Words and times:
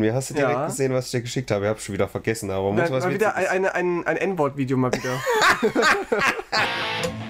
von 0.00 0.06
mir. 0.06 0.14
Hast 0.14 0.30
du 0.30 0.34
direkt 0.34 0.52
Ja. 0.52 0.66
gesehen, 0.66 0.92
was 0.92 1.06
ich 1.06 1.10
dir 1.12 1.20
geschickt 1.20 1.50
habe? 1.50 1.64
Ich 1.64 1.68
habe 1.68 1.80
schon 1.80 1.92
wieder 1.94 2.08
vergessen, 2.08 2.50
aber 2.50 2.72
muss 2.72 2.90
was 2.90 3.04
mal 3.04 3.14
wieder 3.14 3.34
ein, 3.36 3.46
ein, 3.46 3.66
ein, 3.66 4.06
ein 4.06 4.16
N-Wort-Video 4.16 4.76
mal 4.76 4.92
wieder. 4.92 5.20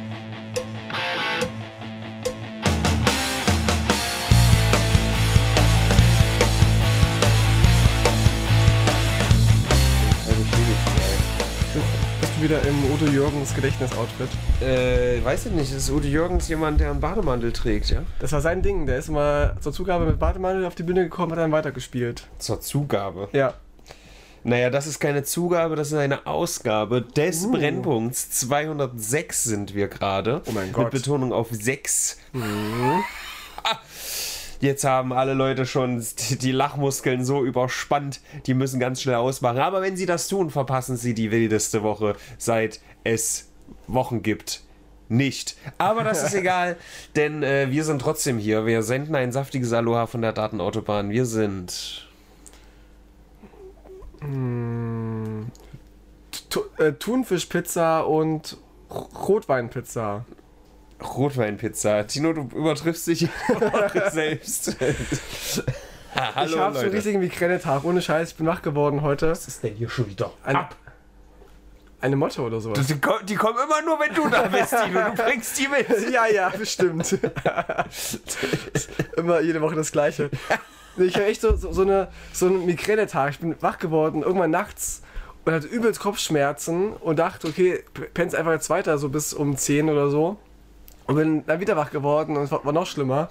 wieder 12.50 12.62
im 12.66 12.84
Udo 12.92 13.06
Jürgens 13.06 13.54
Gedächtnis-Outfit? 13.54 14.28
Äh, 14.60 15.24
weiß 15.24 15.46
ich 15.46 15.52
nicht, 15.52 15.72
ist 15.72 15.88
Udo 15.88 16.08
Jürgens 16.08 16.48
jemand, 16.48 16.80
der 16.80 16.90
einen 16.90 16.98
Bademantel 16.98 17.52
trägt, 17.52 17.90
ja? 17.90 18.02
Das 18.18 18.32
war 18.32 18.40
sein 18.40 18.60
Ding. 18.60 18.86
Der 18.86 18.98
ist 18.98 19.08
mal 19.08 19.56
zur 19.60 19.72
Zugabe 19.72 20.04
mit 20.04 20.18
Bademantel 20.18 20.64
auf 20.66 20.74
die 20.74 20.82
Bühne 20.82 21.04
gekommen, 21.04 21.30
hat 21.30 21.38
dann 21.38 21.52
weitergespielt. 21.52 22.26
Zur 22.38 22.60
Zugabe. 22.60 23.28
Ja. 23.32 23.54
Naja, 24.42 24.68
das 24.68 24.88
ist 24.88 24.98
keine 24.98 25.22
Zugabe, 25.22 25.76
das 25.76 25.92
ist 25.92 25.98
eine 25.98 26.26
Ausgabe 26.26 27.02
des 27.02 27.44
Uh. 27.44 27.52
Brennpunkts. 27.52 28.30
206 28.30 29.44
sind 29.44 29.76
wir 29.76 29.86
gerade. 29.86 30.42
Oh 30.46 30.50
mein 30.50 30.64
Mit 30.66 30.72
Gott. 30.72 30.90
Betonung 30.90 31.32
auf 31.32 31.50
6. 31.52 32.18
Ah, 32.34 32.98
Jetzt 34.60 34.84
haben 34.84 35.12
alle 35.14 35.32
Leute 35.32 35.64
schon 35.64 36.04
die 36.42 36.52
Lachmuskeln 36.52 37.24
so 37.24 37.44
überspannt, 37.44 38.20
die 38.46 38.52
müssen 38.52 38.78
ganz 38.78 39.00
schnell 39.00 39.16
ausmachen. 39.16 39.58
Aber 39.58 39.80
wenn 39.80 39.96
sie 39.96 40.06
das 40.06 40.28
tun, 40.28 40.50
verpassen 40.50 40.96
sie 40.98 41.14
die 41.14 41.30
wildeste 41.30 41.82
Woche, 41.82 42.14
seit 42.36 42.80
es 43.02 43.48
Wochen 43.86 44.22
gibt. 44.22 44.62
Nicht. 45.08 45.56
Aber 45.78 46.04
das 46.04 46.22
ist 46.22 46.34
egal, 46.36 46.76
denn 47.16 47.42
äh, 47.42 47.68
wir 47.70 47.84
sind 47.84 48.00
trotzdem 48.00 48.38
hier. 48.38 48.66
Wir 48.66 48.82
senden 48.82 49.14
ein 49.16 49.32
saftiges 49.32 49.72
Aloha 49.72 50.06
von 50.06 50.22
der 50.22 50.32
Datenautobahn. 50.32 51.10
Wir 51.10 51.24
sind. 51.24 52.06
Tu 56.50 56.60
äh, 56.78 56.92
Thunfischpizza 56.92 58.00
und 58.00 58.58
Rotweinpizza. 58.90 60.26
Rotweinpizza. 61.02 62.04
Tino, 62.04 62.32
du 62.32 62.48
übertriffst 62.54 63.06
dich 63.06 63.28
selbst. 64.10 64.76
Ah, 66.14 66.30
Hallo, 66.34 66.50
ich 66.50 66.58
habe 66.58 66.74
schon 66.74 66.84
Leute. 66.84 66.96
richtigen 66.96 67.20
Migränetag. 67.20 67.84
Ohne 67.84 68.02
Scheiß, 68.02 68.30
ich 68.30 68.36
bin 68.36 68.46
wach 68.46 68.62
geworden 68.62 69.02
heute. 69.02 69.30
Was 69.30 69.46
ist 69.48 69.62
denn 69.62 69.74
hier 69.74 69.88
schon 69.88 70.08
wieder? 70.08 70.32
Ein, 70.44 70.56
Ab! 70.56 70.76
Eine 72.00 72.16
Motto 72.16 72.46
oder 72.46 72.60
sowas. 72.60 72.86
Die, 72.86 72.94
die 73.26 73.34
kommen 73.34 73.58
immer 73.62 73.82
nur, 73.82 74.00
wenn 74.00 74.14
du 74.14 74.28
da 74.28 74.42
bist, 74.48 74.74
Tino. 74.84 75.00
Du 75.14 75.22
bringst 75.22 75.58
die 75.58 75.68
mit. 75.68 75.86
ja, 76.12 76.26
ja, 76.26 76.48
bestimmt. 76.48 77.18
Immer 79.16 79.40
jede 79.40 79.60
Woche 79.60 79.74
das 79.74 79.92
Gleiche. 79.92 80.30
Ich 80.96 81.14
habe 81.14 81.26
echt 81.26 81.42
so, 81.42 81.54
so, 81.56 81.72
so, 81.72 81.82
eine, 81.82 82.08
so 82.32 82.46
einen 82.46 82.64
Migränetag. 82.66 83.30
Ich 83.32 83.38
bin 83.40 83.54
wach 83.60 83.78
geworden, 83.78 84.22
irgendwann 84.22 84.50
nachts 84.50 85.02
und 85.44 85.52
hatte 85.52 85.66
übelst 85.66 86.00
Kopfschmerzen 86.00 86.92
und 86.94 87.18
dachte, 87.18 87.46
okay, 87.48 87.84
pennst 88.14 88.34
einfach 88.34 88.52
jetzt 88.52 88.70
weiter, 88.70 88.98
so 88.98 89.08
bis 89.08 89.32
um 89.34 89.56
10 89.56 89.88
oder 89.88 90.10
so. 90.10 90.38
Und 91.10 91.16
bin 91.16 91.46
dann 91.46 91.60
wieder 91.60 91.76
wach 91.76 91.90
geworden 91.90 92.36
und 92.36 92.44
es 92.44 92.52
war, 92.52 92.72
noch 92.72 92.86
schlimmer. 92.86 93.28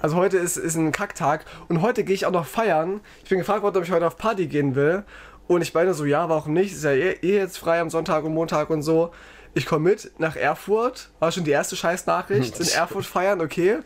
Also 0.00 0.16
heute 0.16 0.38
ist, 0.38 0.56
ist 0.56 0.76
ein 0.76 0.92
Kacktag 0.92 1.44
und 1.68 1.82
heute 1.82 2.04
gehe 2.04 2.14
ich 2.14 2.24
auch 2.24 2.32
noch 2.32 2.46
feiern. 2.46 3.00
Ich 3.22 3.28
bin 3.28 3.38
gefragt 3.38 3.62
worden, 3.62 3.76
ob 3.76 3.84
ich 3.84 3.90
heute 3.90 4.06
auf 4.06 4.16
Party 4.16 4.46
gehen 4.46 4.74
will. 4.74 5.04
Und 5.46 5.60
ich 5.60 5.74
meine 5.74 5.92
so, 5.92 6.06
ja, 6.06 6.28
warum 6.28 6.54
nicht? 6.54 6.72
Ist 6.72 6.84
ja 6.84 6.92
eh, 6.92 7.18
eh 7.20 7.36
jetzt 7.36 7.58
frei 7.58 7.80
am 7.80 7.90
Sonntag 7.90 8.24
und 8.24 8.32
Montag 8.32 8.70
und 8.70 8.82
so. 8.82 9.10
Ich 9.52 9.66
komme 9.66 9.90
mit 9.90 10.12
nach 10.18 10.36
Erfurt. 10.36 11.10
War 11.18 11.30
schon 11.30 11.44
die 11.44 11.50
erste 11.50 11.76
Scheißnachricht. 11.76 12.58
In 12.58 12.68
Erfurt 12.74 13.04
feiern, 13.04 13.42
okay. 13.42 13.80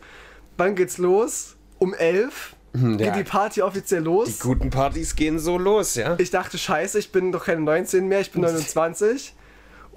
Wann 0.55 0.75
geht's 0.75 0.97
los? 0.97 1.57
Um 1.79 1.93
11 1.93 2.55
ja. 2.73 2.95
geht 2.95 3.15
die 3.15 3.23
Party 3.23 3.61
offiziell 3.61 4.03
los. 4.03 4.27
Die 4.27 4.39
guten 4.39 4.69
Partys 4.69 5.15
gehen 5.15 5.37
so 5.37 5.57
los, 5.57 5.95
ja? 5.95 6.15
Ich 6.17 6.31
dachte, 6.31 6.57
scheiße, 6.57 6.97
ich 6.99 7.11
bin 7.11 7.31
doch 7.31 7.45
keine 7.45 7.61
19 7.61 8.07
mehr, 8.07 8.21
ich 8.21 8.31
bin 8.31 8.41
29. 8.41 9.35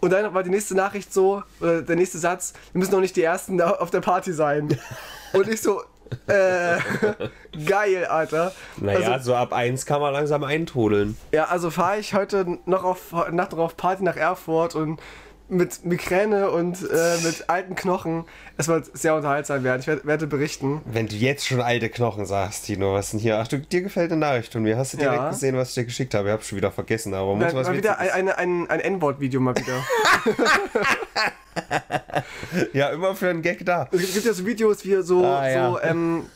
Und 0.01 0.11
dann 0.13 0.33
war 0.33 0.43
die 0.43 0.51
nächste 0.51 0.75
Nachricht 0.75 1.13
so, 1.13 1.43
oder 1.61 1.83
der 1.83 1.97
nächste 1.97 2.19
Satz, 2.19 2.53
wir 2.73 2.79
müssen 2.79 2.93
noch 2.93 3.01
nicht 3.01 3.17
die 3.17 3.23
Ersten 3.23 3.61
auf 3.61 3.91
der 3.91 4.01
Party 4.01 4.33
sein. 4.33 4.79
Und 5.33 5.47
ich 5.49 5.61
so, 5.61 5.83
äh, 6.27 6.79
geil, 7.67 8.07
Alter. 8.07 8.53
Naja, 8.79 9.13
Also, 9.13 9.27
so 9.27 9.35
ab 9.37 9.53
eins 9.53 9.87
kann 9.87 10.01
man 10.01 10.13
langsam 10.13 10.43
eintrudeln. 10.43 11.17
ja, 11.33 11.45
also 11.45 11.71
fahre 11.71 11.99
ich 11.99 12.15
heute 12.15 12.59
noch 12.67 12.83
auf 12.85 13.13
Nacht 13.31 13.53
noch 13.53 13.59
auf 13.59 13.77
Party 13.77 14.03
nach 14.03 14.17
Erfurt 14.17 14.75
und 14.75 15.01
mit 15.51 15.85
Migräne 15.85 16.51
und 16.51 16.79
äh, 16.83 17.17
mit 17.25 17.45
alten 17.49 17.75
Knochen. 17.75 18.25
Es 18.57 18.69
wird 18.69 18.97
sehr 18.97 19.15
unterhaltsam 19.15 19.65
werden. 19.65 19.81
Ich 19.81 19.87
werd, 19.87 20.05
werde 20.07 20.27
berichten. 20.27 20.81
Wenn 20.85 21.07
du 21.09 21.17
jetzt 21.17 21.47
schon 21.47 21.61
alte 21.61 21.89
Knochen 21.89 22.25
sagst, 22.27 22.67
Tino, 22.67 22.95
was 22.95 23.11
denn 23.11 23.21
hier? 23.21 23.39
Ach, 23.39 23.49
du, 23.49 23.59
dir 23.59 23.83
gefällt 23.83 24.13
eine 24.13 24.21
Nachricht 24.21 24.53
von 24.53 24.63
mir. 24.63 24.77
Hast 24.77 24.93
du 24.93 24.97
direkt 24.99 25.17
Ja. 25.17 25.31
gesehen, 25.31 25.57
was 25.57 25.71
ich 25.71 25.75
dir 25.75 25.85
geschickt 25.85 26.15
habe? 26.15 26.29
Ich 26.29 26.33
habe 26.33 26.43
schon 26.43 26.57
wieder 26.59 26.71
vergessen, 26.73 27.13
aber 27.15 27.35
muss 27.35 27.53
was 27.55 27.67
mal 27.69 27.77
wieder 27.77 27.99
ein, 27.99 28.29
ein, 28.29 28.71
ein 28.71 28.81
N-Wort-Video 28.81 29.41
mal 29.41 29.55
wieder. 29.57 29.85
Ja, 32.73 32.89
immer 32.91 33.15
für 33.15 33.29
einen 33.29 33.43
Gag 33.43 33.65
da. 33.65 33.89
Es 33.93 34.13
gibt 34.15 34.25
ja 34.27 34.33
so 34.33 34.45
Videos, 34.47 34.85
wie 34.85 35.01
so, 35.03 35.25
Ah, 35.25 35.49
ja. 35.49 35.71
so 35.71 35.81
ähm, 35.81 36.27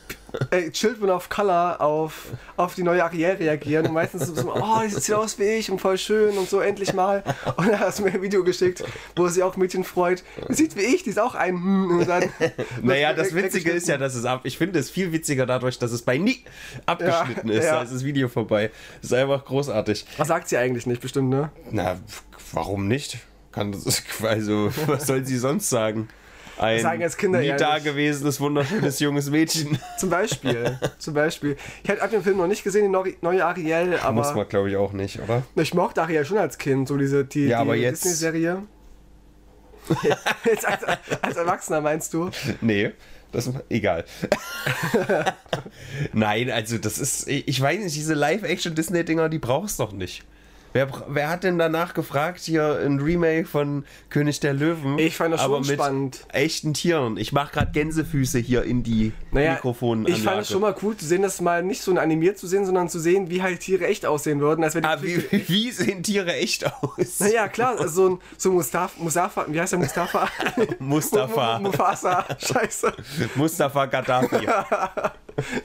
äh, 0.51 0.69
Children 0.71 1.09
of 1.09 1.29
Color 1.29 1.81
auf, 1.81 2.27
auf 2.57 2.75
die 2.75 2.83
neue 2.83 3.03
Ariel 3.03 3.35
reagieren. 3.35 3.87
Und 3.87 3.93
meistens 3.93 4.27
so, 4.27 4.53
oh, 4.53 4.81
die 4.83 4.89
sieht 4.89 5.13
aus 5.15 5.39
wie 5.39 5.43
ich 5.43 5.71
und 5.71 5.79
voll 5.79 5.97
schön 5.97 6.37
und 6.37 6.49
so, 6.49 6.59
endlich 6.59 6.93
mal. 6.93 7.23
Und 7.57 7.67
dann 7.67 7.79
hast 7.79 7.99
du 7.99 8.03
mir 8.03 8.13
ein 8.13 8.21
Video 8.21 8.43
geschickt, 8.43 8.83
wo 9.15 9.27
sich 9.27 9.43
auch 9.43 9.57
Mädchen 9.57 9.83
freut. 9.83 10.23
Die 10.49 10.53
sieht 10.53 10.75
wie 10.75 10.81
ich, 10.81 11.03
die 11.03 11.11
ist 11.11 11.19
auch 11.19 11.35
ein 11.35 11.55
hm, 11.55 11.99
und 11.99 12.07
dann. 12.07 12.23
Naja, 12.81 13.13
das 13.13 13.33
Witzige 13.33 13.71
ist 13.71 13.87
ja, 13.87 13.97
dass 13.97 14.15
es 14.15 14.25
ab. 14.25 14.41
Ich 14.43 14.57
finde 14.57 14.79
es 14.79 14.89
viel 14.89 15.11
witziger 15.11 15.45
dadurch, 15.45 15.79
dass 15.79 15.91
es 15.91 16.01
bei 16.01 16.17
nie 16.17 16.43
abgeschnitten 16.85 17.49
Ja, 17.49 17.55
ist. 17.59 17.65
ja. 17.65 17.71
Da 17.75 17.81
ist 17.83 17.93
das 17.93 18.03
Video 18.03 18.27
vorbei. 18.27 18.71
Das 19.01 19.11
ist 19.11 19.17
einfach 19.17 19.43
großartig. 19.45 20.05
Was 20.17 20.27
sagt 20.27 20.49
sie 20.49 20.57
eigentlich 20.57 20.85
nicht, 20.85 21.01
bestimmt, 21.01 21.29
ne? 21.29 21.51
Na, 21.71 21.97
warum 22.51 22.87
nicht? 22.87 23.19
Kann 23.51 23.71
das, 23.71 24.03
also, 24.23 24.71
was 24.87 25.07
soll 25.07 25.25
sie 25.25 25.37
sonst 25.37 25.69
sagen? 25.69 26.09
Ein 26.57 26.79
Sagen 26.79 27.01
jetzt 27.01 27.17
Kinder 27.17 27.39
nie 27.41 27.49
dagewesenes, 27.55 28.39
wunderschönes 28.39 28.99
junges 28.99 29.29
Mädchen. 29.29 29.77
Zum 29.99 30.09
Beispiel. 30.09 30.79
zum 30.99 31.13
Beispiel. 31.13 31.57
Ich 31.83 31.89
habe 31.89 32.07
den 32.09 32.23
Film 32.23 32.37
noch 32.37 32.47
nicht 32.47 32.63
gesehen, 32.63 32.83
die 32.83 32.89
neu- 32.89 33.13
neue 33.21 33.45
Ariel, 33.45 33.91
Muss 33.91 34.01
aber 34.03 34.33
man, 34.35 34.47
glaube 34.49 34.69
ich, 34.69 34.75
auch 34.77 34.93
nicht, 34.93 35.19
oder? 35.19 35.43
ich 35.55 35.73
mochte 35.73 36.01
Ariel 36.01 36.23
schon 36.25 36.37
als 36.37 36.57
Kind, 36.57 36.87
so 36.87 36.97
diese 36.97 37.25
die, 37.25 37.47
Ja, 37.47 37.63
die 37.65 37.71
jetzt- 37.71 38.03
Disney-Serie. 38.05 38.63
jetzt 40.45 40.65
als, 40.67 40.83
als 41.21 41.37
Erwachsener 41.37 41.81
meinst 41.81 42.13
du? 42.13 42.29
Nee, 42.61 42.91
das 43.31 43.51
egal. 43.69 44.05
Nein, 46.13 46.49
also 46.51 46.77
das 46.77 46.97
ist, 46.97 47.27
ich 47.27 47.59
weiß 47.61 47.79
nicht, 47.83 47.95
diese 47.95 48.13
Live-Action-Disney-Dinger, 48.13 49.29
die 49.29 49.39
brauchst 49.39 49.79
doch 49.79 49.91
nicht. 49.91 50.23
Wer, 50.75 50.89
wer 51.07 51.29
hat 51.29 51.45
denn 51.45 51.57
danach 51.57 51.93
gefragt, 51.93 52.41
hier 52.41 52.81
ein 52.85 52.99
Remake 52.99 53.45
von 53.47 53.85
König 54.09 54.41
der 54.41 54.53
Löwen? 54.53 54.99
Ich 54.99 55.15
fand 55.15 55.33
das 55.33 55.39
aber 55.39 55.59
schon 55.59 55.67
mit 55.67 55.75
spannend. 55.79 56.27
echten 56.33 56.73
Tieren. 56.73 57.15
Ich 57.15 57.31
mache 57.31 57.53
gerade 57.53 57.71
Gänsefüße 57.71 58.39
hier 58.39 58.63
in 58.63 58.83
die 58.83 59.13
Naja, 59.31 59.53
Mikrofonanlage. 59.53 60.17
ich 60.17 60.21
fand 60.21 60.41
es 60.41 60.49
schon 60.49 60.59
mal 60.59 60.75
cool 60.81 60.97
zu 60.97 61.05
sehen, 61.05 61.21
das 61.21 61.39
mal 61.39 61.63
nicht 61.63 61.81
so 61.81 61.91
ein 61.91 61.97
animiert 61.97 62.37
zu 62.37 62.45
sehen, 62.45 62.65
sondern 62.65 62.89
zu 62.89 62.99
sehen, 62.99 63.29
wie 63.29 63.41
halt 63.41 63.61
Tiere 63.61 63.87
echt 63.87 64.05
aussehen 64.05 64.41
würden. 64.41 64.65
Als 64.65 64.75
wenn 64.75 64.83
Ah, 64.83 64.97
wie, 65.01 65.23
wie 65.47 65.71
sehen 65.71 66.03
Tiere 66.03 66.33
echt 66.33 66.65
aus? 66.65 67.19
naja, 67.21 67.47
klar, 67.47 67.79
also 67.79 67.87
so 67.87 68.09
ein 68.15 68.19
so 68.35 68.51
Mustafa, 68.51 69.01
Mustafa, 69.01 69.45
wie 69.47 69.61
heißt 69.61 69.71
der 69.71 69.79
Mustafa? 69.79 70.27
Mustafa. 70.79 71.57
Mu- 71.59 71.63
Mu- 71.67 71.71
Mufasa, 71.71 72.25
scheiße. 72.37 72.91
Mustafa 73.35 73.85
Gaddafi. 73.85 74.45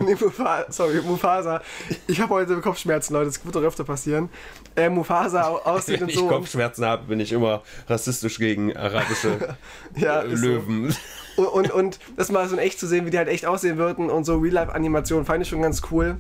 Nee, 0.01 0.15
Mufasa, 0.21 0.67
sorry, 0.71 1.01
Mufasa. 1.03 1.63
Ich 2.07 2.21
habe 2.21 2.35
heute 2.35 2.57
Kopfschmerzen, 2.61 3.13
Leute, 3.15 3.27
das 3.27 3.45
wird 3.45 3.55
doch 3.57 3.63
öfter 3.63 3.85
passieren. 3.85 4.29
Äh, 4.77 4.89
Mufasa 5.01 5.43
au- 5.49 5.59
aussieht 5.65 5.97
Wenn 5.97 6.05
und 6.05 6.09
ich 6.11 6.17
so. 6.17 6.29
Kopfschmerzen 6.29 6.85
habe, 6.85 7.05
bin 7.07 7.21
ich 7.21 7.33
immer 7.33 7.63
rassistisch 7.89 8.39
gegen 8.39 8.77
arabische 8.77 9.57
ja, 9.97 10.21
ist 10.21 10.41
so. 10.41 10.47
Löwen. 10.47 10.95
Und, 11.37 11.47
und, 11.47 11.71
und 11.71 11.99
das 12.17 12.31
mal 12.31 12.49
so 12.49 12.55
in 12.57 12.61
echt 12.61 12.79
zu 12.79 12.87
sehen, 12.87 13.07
wie 13.07 13.11
die 13.11 13.19
halt 13.19 13.29
echt 13.29 13.47
aussehen 13.47 13.77
würden 13.79 14.11
und 14.11 14.25
so 14.25 14.37
Real-Life-Animationen, 14.39 15.25
fand 15.25 15.43
ich 15.43 15.49
schon 15.49 15.63
ganz 15.63 15.81
cool. 15.91 16.19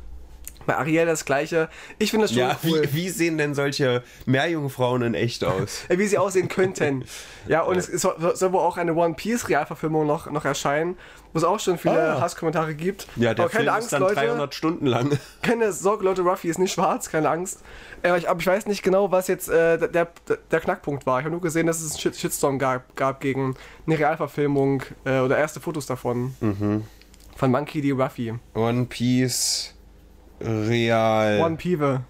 Bei 0.70 0.76
Ariel 0.78 1.06
das 1.06 1.24
gleiche. 1.24 1.68
Ich 1.98 2.10
finde 2.10 2.24
das 2.24 2.32
schon 2.32 2.40
Ja, 2.42 2.56
cool. 2.64 2.82
wie, 2.92 2.94
wie 2.94 3.08
sehen 3.08 3.38
denn 3.38 3.54
solche 3.54 4.02
Meerjungfrauen 4.26 5.02
in 5.02 5.14
echt 5.14 5.42
aus? 5.44 5.84
äh, 5.88 5.98
wie 5.98 6.06
sie 6.06 6.16
aussehen 6.18 6.48
könnten. 6.48 7.04
Ja, 7.48 7.62
und 7.62 7.76
es 7.76 7.86
soll, 7.86 8.14
soll 8.36 8.52
wohl 8.52 8.60
auch 8.60 8.76
eine 8.76 8.94
One 8.94 9.14
Piece 9.14 9.48
Realverfilmung 9.48 10.06
noch, 10.06 10.30
noch 10.30 10.44
erscheinen, 10.44 10.96
wo 11.32 11.38
es 11.38 11.44
auch 11.44 11.58
schon 11.58 11.78
viele 11.78 12.14
Ah. 12.16 12.20
Hasskommentare 12.20 12.74
gibt. 12.74 13.06
Ja, 13.16 13.34
der 13.34 13.44
Aber 13.46 13.52
keine 13.52 13.64
Film 13.64 13.74
Angst, 13.74 13.86
ist 13.86 13.92
dann 13.92 14.02
Leute. 14.02 14.14
300 14.14 14.54
Stunden 14.54 14.86
lang. 14.86 15.18
Keine 15.42 15.72
Sorge, 15.72 16.04
Leute, 16.04 16.22
Ruffy 16.22 16.48
ist 16.48 16.58
nicht 16.58 16.72
schwarz, 16.72 17.08
keine 17.10 17.30
Angst. 17.30 17.60
Äh, 18.02 18.16
ich, 18.18 18.28
aber 18.28 18.38
ich 18.40 18.46
weiß 18.46 18.66
nicht 18.66 18.82
genau, 18.82 19.10
was 19.10 19.26
jetzt 19.28 19.48
äh, 19.48 19.78
der, 19.78 19.88
der, 19.88 20.08
der 20.50 20.60
Knackpunkt 20.60 21.06
war. 21.06 21.18
Ich 21.18 21.24
habe 21.24 21.32
nur 21.32 21.40
gesehen, 21.40 21.66
dass 21.66 21.80
es 21.80 21.92
einen 21.92 22.00
Shit 22.00 22.16
Shitstorm 22.16 22.58
gab, 22.58 22.94
gab 22.96 23.20
gegen 23.20 23.56
eine 23.86 23.98
Realverfilmung 23.98 24.82
äh, 25.04 25.18
oder 25.20 25.36
erste 25.38 25.60
Fotos 25.60 25.86
davon. 25.86 26.34
Mhm. 26.40 26.84
Von 27.36 27.50
Monkey 27.50 27.80
D. 27.80 27.92
Ruffy. 27.92 28.34
One 28.54 28.84
Piece, 28.84 29.74
Real, 30.40 31.40
One 31.40 31.56
Pieve 31.56 32.02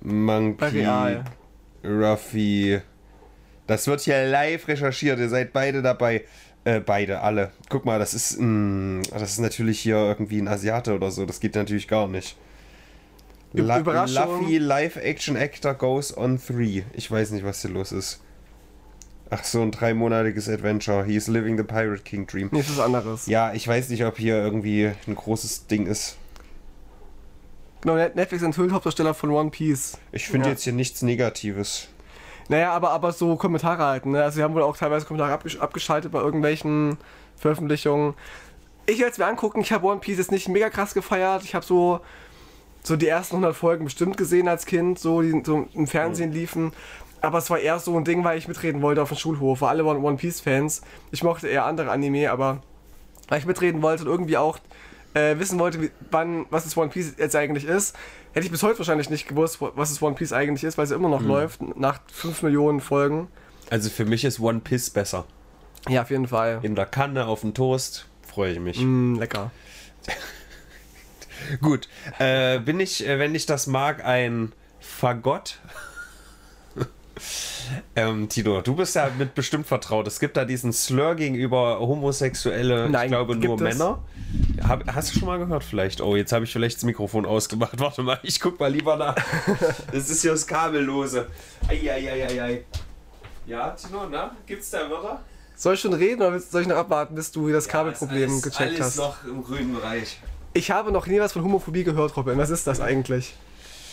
bei 0.00 0.10
Monkey, 0.12 0.64
Real. 0.80 1.24
Ruffy. 1.84 2.80
Das 3.66 3.86
wird 3.86 4.00
hier 4.00 4.26
live 4.26 4.68
recherchiert. 4.68 5.18
Ihr 5.18 5.28
seid 5.28 5.52
beide 5.52 5.82
dabei. 5.82 6.24
Äh, 6.64 6.80
beide, 6.80 7.20
alle. 7.20 7.50
Guck 7.68 7.84
mal, 7.84 7.98
das 7.98 8.14
ist, 8.14 8.38
mh, 8.38 9.02
das 9.10 9.32
ist 9.32 9.38
natürlich 9.40 9.80
hier 9.80 9.96
irgendwie 9.96 10.38
ein 10.40 10.48
Asiate 10.48 10.94
oder 10.94 11.10
so. 11.10 11.26
Das 11.26 11.40
geht 11.40 11.54
natürlich 11.54 11.88
gar 11.88 12.06
nicht. 12.06 12.36
La 13.52 13.80
Überraschung. 13.80 14.42
Luffy 14.42 14.58
Live-Action-Actor 14.58 15.74
goes 15.74 16.16
on 16.16 16.38
three. 16.38 16.82
Ich 16.94 17.10
weiß 17.10 17.32
nicht, 17.32 17.44
was 17.44 17.62
hier 17.62 17.70
los 17.70 17.92
ist. 17.92 18.20
Ach, 19.30 19.42
so 19.44 19.62
ein 19.62 19.70
dreimonatiges 19.70 20.48
Adventure. 20.48 21.04
He 21.04 21.16
is 21.16 21.26
living 21.26 21.56
the 21.56 21.64
Pirate 21.64 22.02
King 22.02 22.26
Dream. 22.26 22.48
Nee, 22.52 22.60
das 22.60 22.68
ist 22.68 22.78
was 22.78 22.84
anderes. 22.84 23.26
Ja, 23.26 23.52
ich 23.54 23.66
weiß 23.66 23.88
nicht, 23.88 24.04
ob 24.04 24.18
hier 24.18 24.36
irgendwie 24.36 24.92
ein 25.06 25.14
großes 25.14 25.66
Ding 25.66 25.86
ist. 25.86 26.16
Genau, 27.82 27.94
Net- 27.96 28.16
Netflix 28.16 28.42
enthüllt 28.42 28.72
Hauptdarsteller 28.72 29.12
von 29.14 29.30
One 29.30 29.50
Piece. 29.50 29.98
Ich 30.12 30.28
finde 30.28 30.46
Ja. 30.48 30.52
jetzt 30.52 30.62
hier 30.64 30.72
nichts 30.72 31.02
Negatives. 31.02 31.88
Naja, 32.48 32.72
aber, 32.72 32.90
aber 32.90 33.12
so 33.12 33.36
Kommentare 33.36 33.84
halten. 33.84 34.12
Ne? 34.12 34.22
Also 34.22 34.36
sie 34.36 34.42
haben 34.42 34.54
wohl 34.54 34.62
auch 34.62 34.76
teilweise 34.76 35.06
Kommentare 35.06 35.32
abgesch 35.32 35.58
abgeschaltet 35.58 36.12
bei 36.12 36.20
irgendwelchen 36.20 36.96
Veröffentlichungen. 37.36 38.14
Ich 38.86 38.98
werde 38.98 39.12
es 39.12 39.18
mir 39.18 39.26
angucken. 39.26 39.60
Ich 39.60 39.72
habe 39.72 39.86
One 39.86 40.00
Piece 40.00 40.18
jetzt 40.18 40.32
nicht 40.32 40.48
mega 40.48 40.68
krass 40.70 40.94
gefeiert. 40.94 41.44
Ich 41.44 41.54
habe 41.54 41.64
so, 41.64 42.00
so 42.82 42.96
die 42.96 43.06
ersten 43.06 43.36
100 43.36 43.54
Folgen 43.56 43.84
bestimmt 43.84 44.16
gesehen 44.16 44.48
als 44.48 44.66
Kind, 44.66 44.98
so 44.98 45.22
die 45.22 45.40
so 45.44 45.68
im 45.74 45.86
Fernsehen 45.86 46.32
liefen. 46.32 46.72
Aber 47.20 47.38
es 47.38 47.48
war 47.50 47.58
eher 47.60 47.78
so 47.78 47.96
ein 47.96 48.04
Ding, 48.04 48.24
weil 48.24 48.36
ich 48.38 48.48
mitreden 48.48 48.82
wollte 48.82 49.02
auf 49.02 49.08
dem 49.08 49.18
Schulhof. 49.18 49.60
Weil 49.60 49.68
alle 49.70 49.86
waren 49.86 49.98
One 50.04 50.16
Piece 50.16 50.40
Fans. 50.40 50.82
Ich 51.12 51.22
mochte 51.22 51.46
eher 51.48 51.64
andere 51.64 51.90
Anime, 51.92 52.30
aber 52.30 52.60
weil 53.28 53.38
ich 53.38 53.46
mitreden 53.46 53.82
wollte 53.82 54.02
und 54.04 54.10
irgendwie 54.10 54.36
auch 54.36 54.58
äh, 55.14 55.38
wissen 55.38 55.58
wollte, 55.58 55.80
wie, 55.82 55.90
wann, 56.10 56.46
was 56.50 56.66
es 56.66 56.76
One 56.76 56.90
Piece 56.90 57.14
jetzt 57.18 57.36
eigentlich 57.36 57.64
ist, 57.64 57.96
hätte 58.32 58.46
ich 58.46 58.50
bis 58.50 58.62
heute 58.62 58.78
wahrscheinlich 58.78 59.10
nicht 59.10 59.28
gewusst, 59.28 59.58
was 59.60 59.90
es 59.90 60.02
One 60.02 60.14
Piece 60.14 60.32
eigentlich 60.32 60.64
ist, 60.64 60.78
weil 60.78 60.84
es 60.84 60.90
immer 60.90 61.08
noch 61.08 61.22
läuft, 61.22 61.60
nach 61.76 62.00
5 62.12 62.42
Millionen 62.42 62.80
Folgen. 62.80 63.28
Also 63.70 63.90
für 63.90 64.04
mich 64.04 64.24
ist 64.24 64.40
One 64.40 64.60
Piece 64.60 64.90
besser. 64.90 65.26
Ja, 65.88 66.02
auf 66.02 66.10
jeden 66.10 66.28
Fall. 66.28 66.60
In 66.62 66.74
der 66.74 66.86
Kanne, 66.86 67.26
auf 67.26 67.40
dem 67.40 67.54
Toast, 67.54 68.06
freue 68.26 68.52
ich 68.52 68.60
mich. 68.60 68.78
Mm, 68.80 69.16
lecker. 69.16 69.50
Gut, 71.60 71.88
äh, 72.18 72.60
bin 72.60 72.80
ich, 72.80 73.06
äh, 73.06 73.18
wenn 73.18 73.34
ich 73.34 73.46
das 73.46 73.66
mag, 73.66 74.04
ein 74.04 74.52
Fagott? 74.80 75.60
ähm, 77.96 78.28
Tino, 78.28 78.60
du 78.60 78.74
bist 78.74 78.94
ja 78.96 79.10
mit 79.18 79.34
bestimmt 79.34 79.66
vertraut. 79.66 80.06
Es 80.06 80.20
gibt 80.20 80.36
da 80.36 80.44
diesen 80.44 80.72
Slur 80.72 81.14
gegenüber 81.14 81.78
Homosexuelle, 81.80 82.88
Nein, 82.88 83.04
ich 83.04 83.10
glaube 83.10 83.36
nur 83.36 83.54
es? 83.56 83.60
Männer. 83.60 84.02
Hab, 84.66 84.86
hast 84.94 85.14
du 85.14 85.18
schon 85.18 85.26
mal 85.28 85.38
gehört 85.38 85.64
vielleicht? 85.64 86.00
Oh, 86.00 86.16
jetzt 86.16 86.32
habe 86.32 86.44
ich 86.44 86.52
vielleicht 86.52 86.76
das 86.76 86.84
Mikrofon 86.84 87.26
ausgemacht. 87.26 87.78
Warte 87.80 88.02
mal, 88.02 88.18
ich 88.22 88.40
guck 88.40 88.58
mal 88.58 88.70
lieber 88.70 88.96
nach. 88.96 89.16
Das 89.92 90.08
ist 90.08 90.22
hier 90.22 90.32
das 90.32 90.46
Kabellose. 90.46 91.26
Eieieiei. 91.68 92.64
Ja, 93.46 93.70
Tino, 93.70 94.06
na? 94.10 94.34
Gibt's 94.46 94.70
da 94.70 94.88
Wörter? 94.88 95.20
Soll 95.56 95.74
ich 95.74 95.80
schon 95.80 95.92
reden 95.92 96.22
oder 96.22 96.38
soll 96.40 96.62
ich 96.62 96.68
noch 96.68 96.76
abwarten, 96.76 97.14
bis 97.14 97.30
du 97.30 97.48
das 97.50 97.68
Kabelproblem 97.68 98.30
alles, 98.30 98.42
gecheckt 98.42 98.70
alles 98.70 98.80
hast? 98.80 98.96
noch 98.96 99.24
im 99.24 99.44
grünen 99.44 99.74
Bereich. 99.74 100.18
Ich 100.54 100.70
habe 100.70 100.92
noch 100.92 101.06
nie 101.06 101.20
was 101.20 101.32
von 101.32 101.42
Homophobie 101.44 101.84
gehört, 101.84 102.16
Robin. 102.16 102.36
Was 102.38 102.50
ist 102.50 102.66
das 102.66 102.80
eigentlich? 102.80 103.34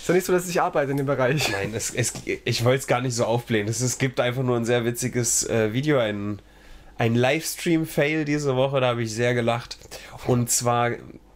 Ja 0.09 0.15
nicht 0.15 0.25
so, 0.25 0.33
dass 0.33 0.49
ich 0.49 0.59
arbeite 0.59 0.91
in 0.91 0.97
dem 0.97 1.05
Bereich. 1.05 1.51
Nein, 1.51 1.71
es, 1.75 1.91
es, 1.91 2.13
ich 2.25 2.65
wollte 2.65 2.79
es 2.79 2.87
gar 2.87 2.99
nicht 2.99 3.13
so 3.13 3.25
aufblähen. 3.25 3.67
Es, 3.67 3.79
es 3.81 3.99
gibt 3.99 4.19
einfach 4.19 4.41
nur 4.41 4.57
ein 4.57 4.65
sehr 4.65 4.83
witziges 4.83 5.47
äh, 5.47 5.71
Video, 5.71 5.99
ein, 5.99 6.41
ein 6.97 7.15
Livestream-Fail 7.15 8.25
diese 8.25 8.55
Woche, 8.55 8.81
da 8.81 8.87
habe 8.87 9.03
ich 9.03 9.13
sehr 9.13 9.35
gelacht. 9.35 9.77
Und 10.25 10.49
zwar, 10.49 10.91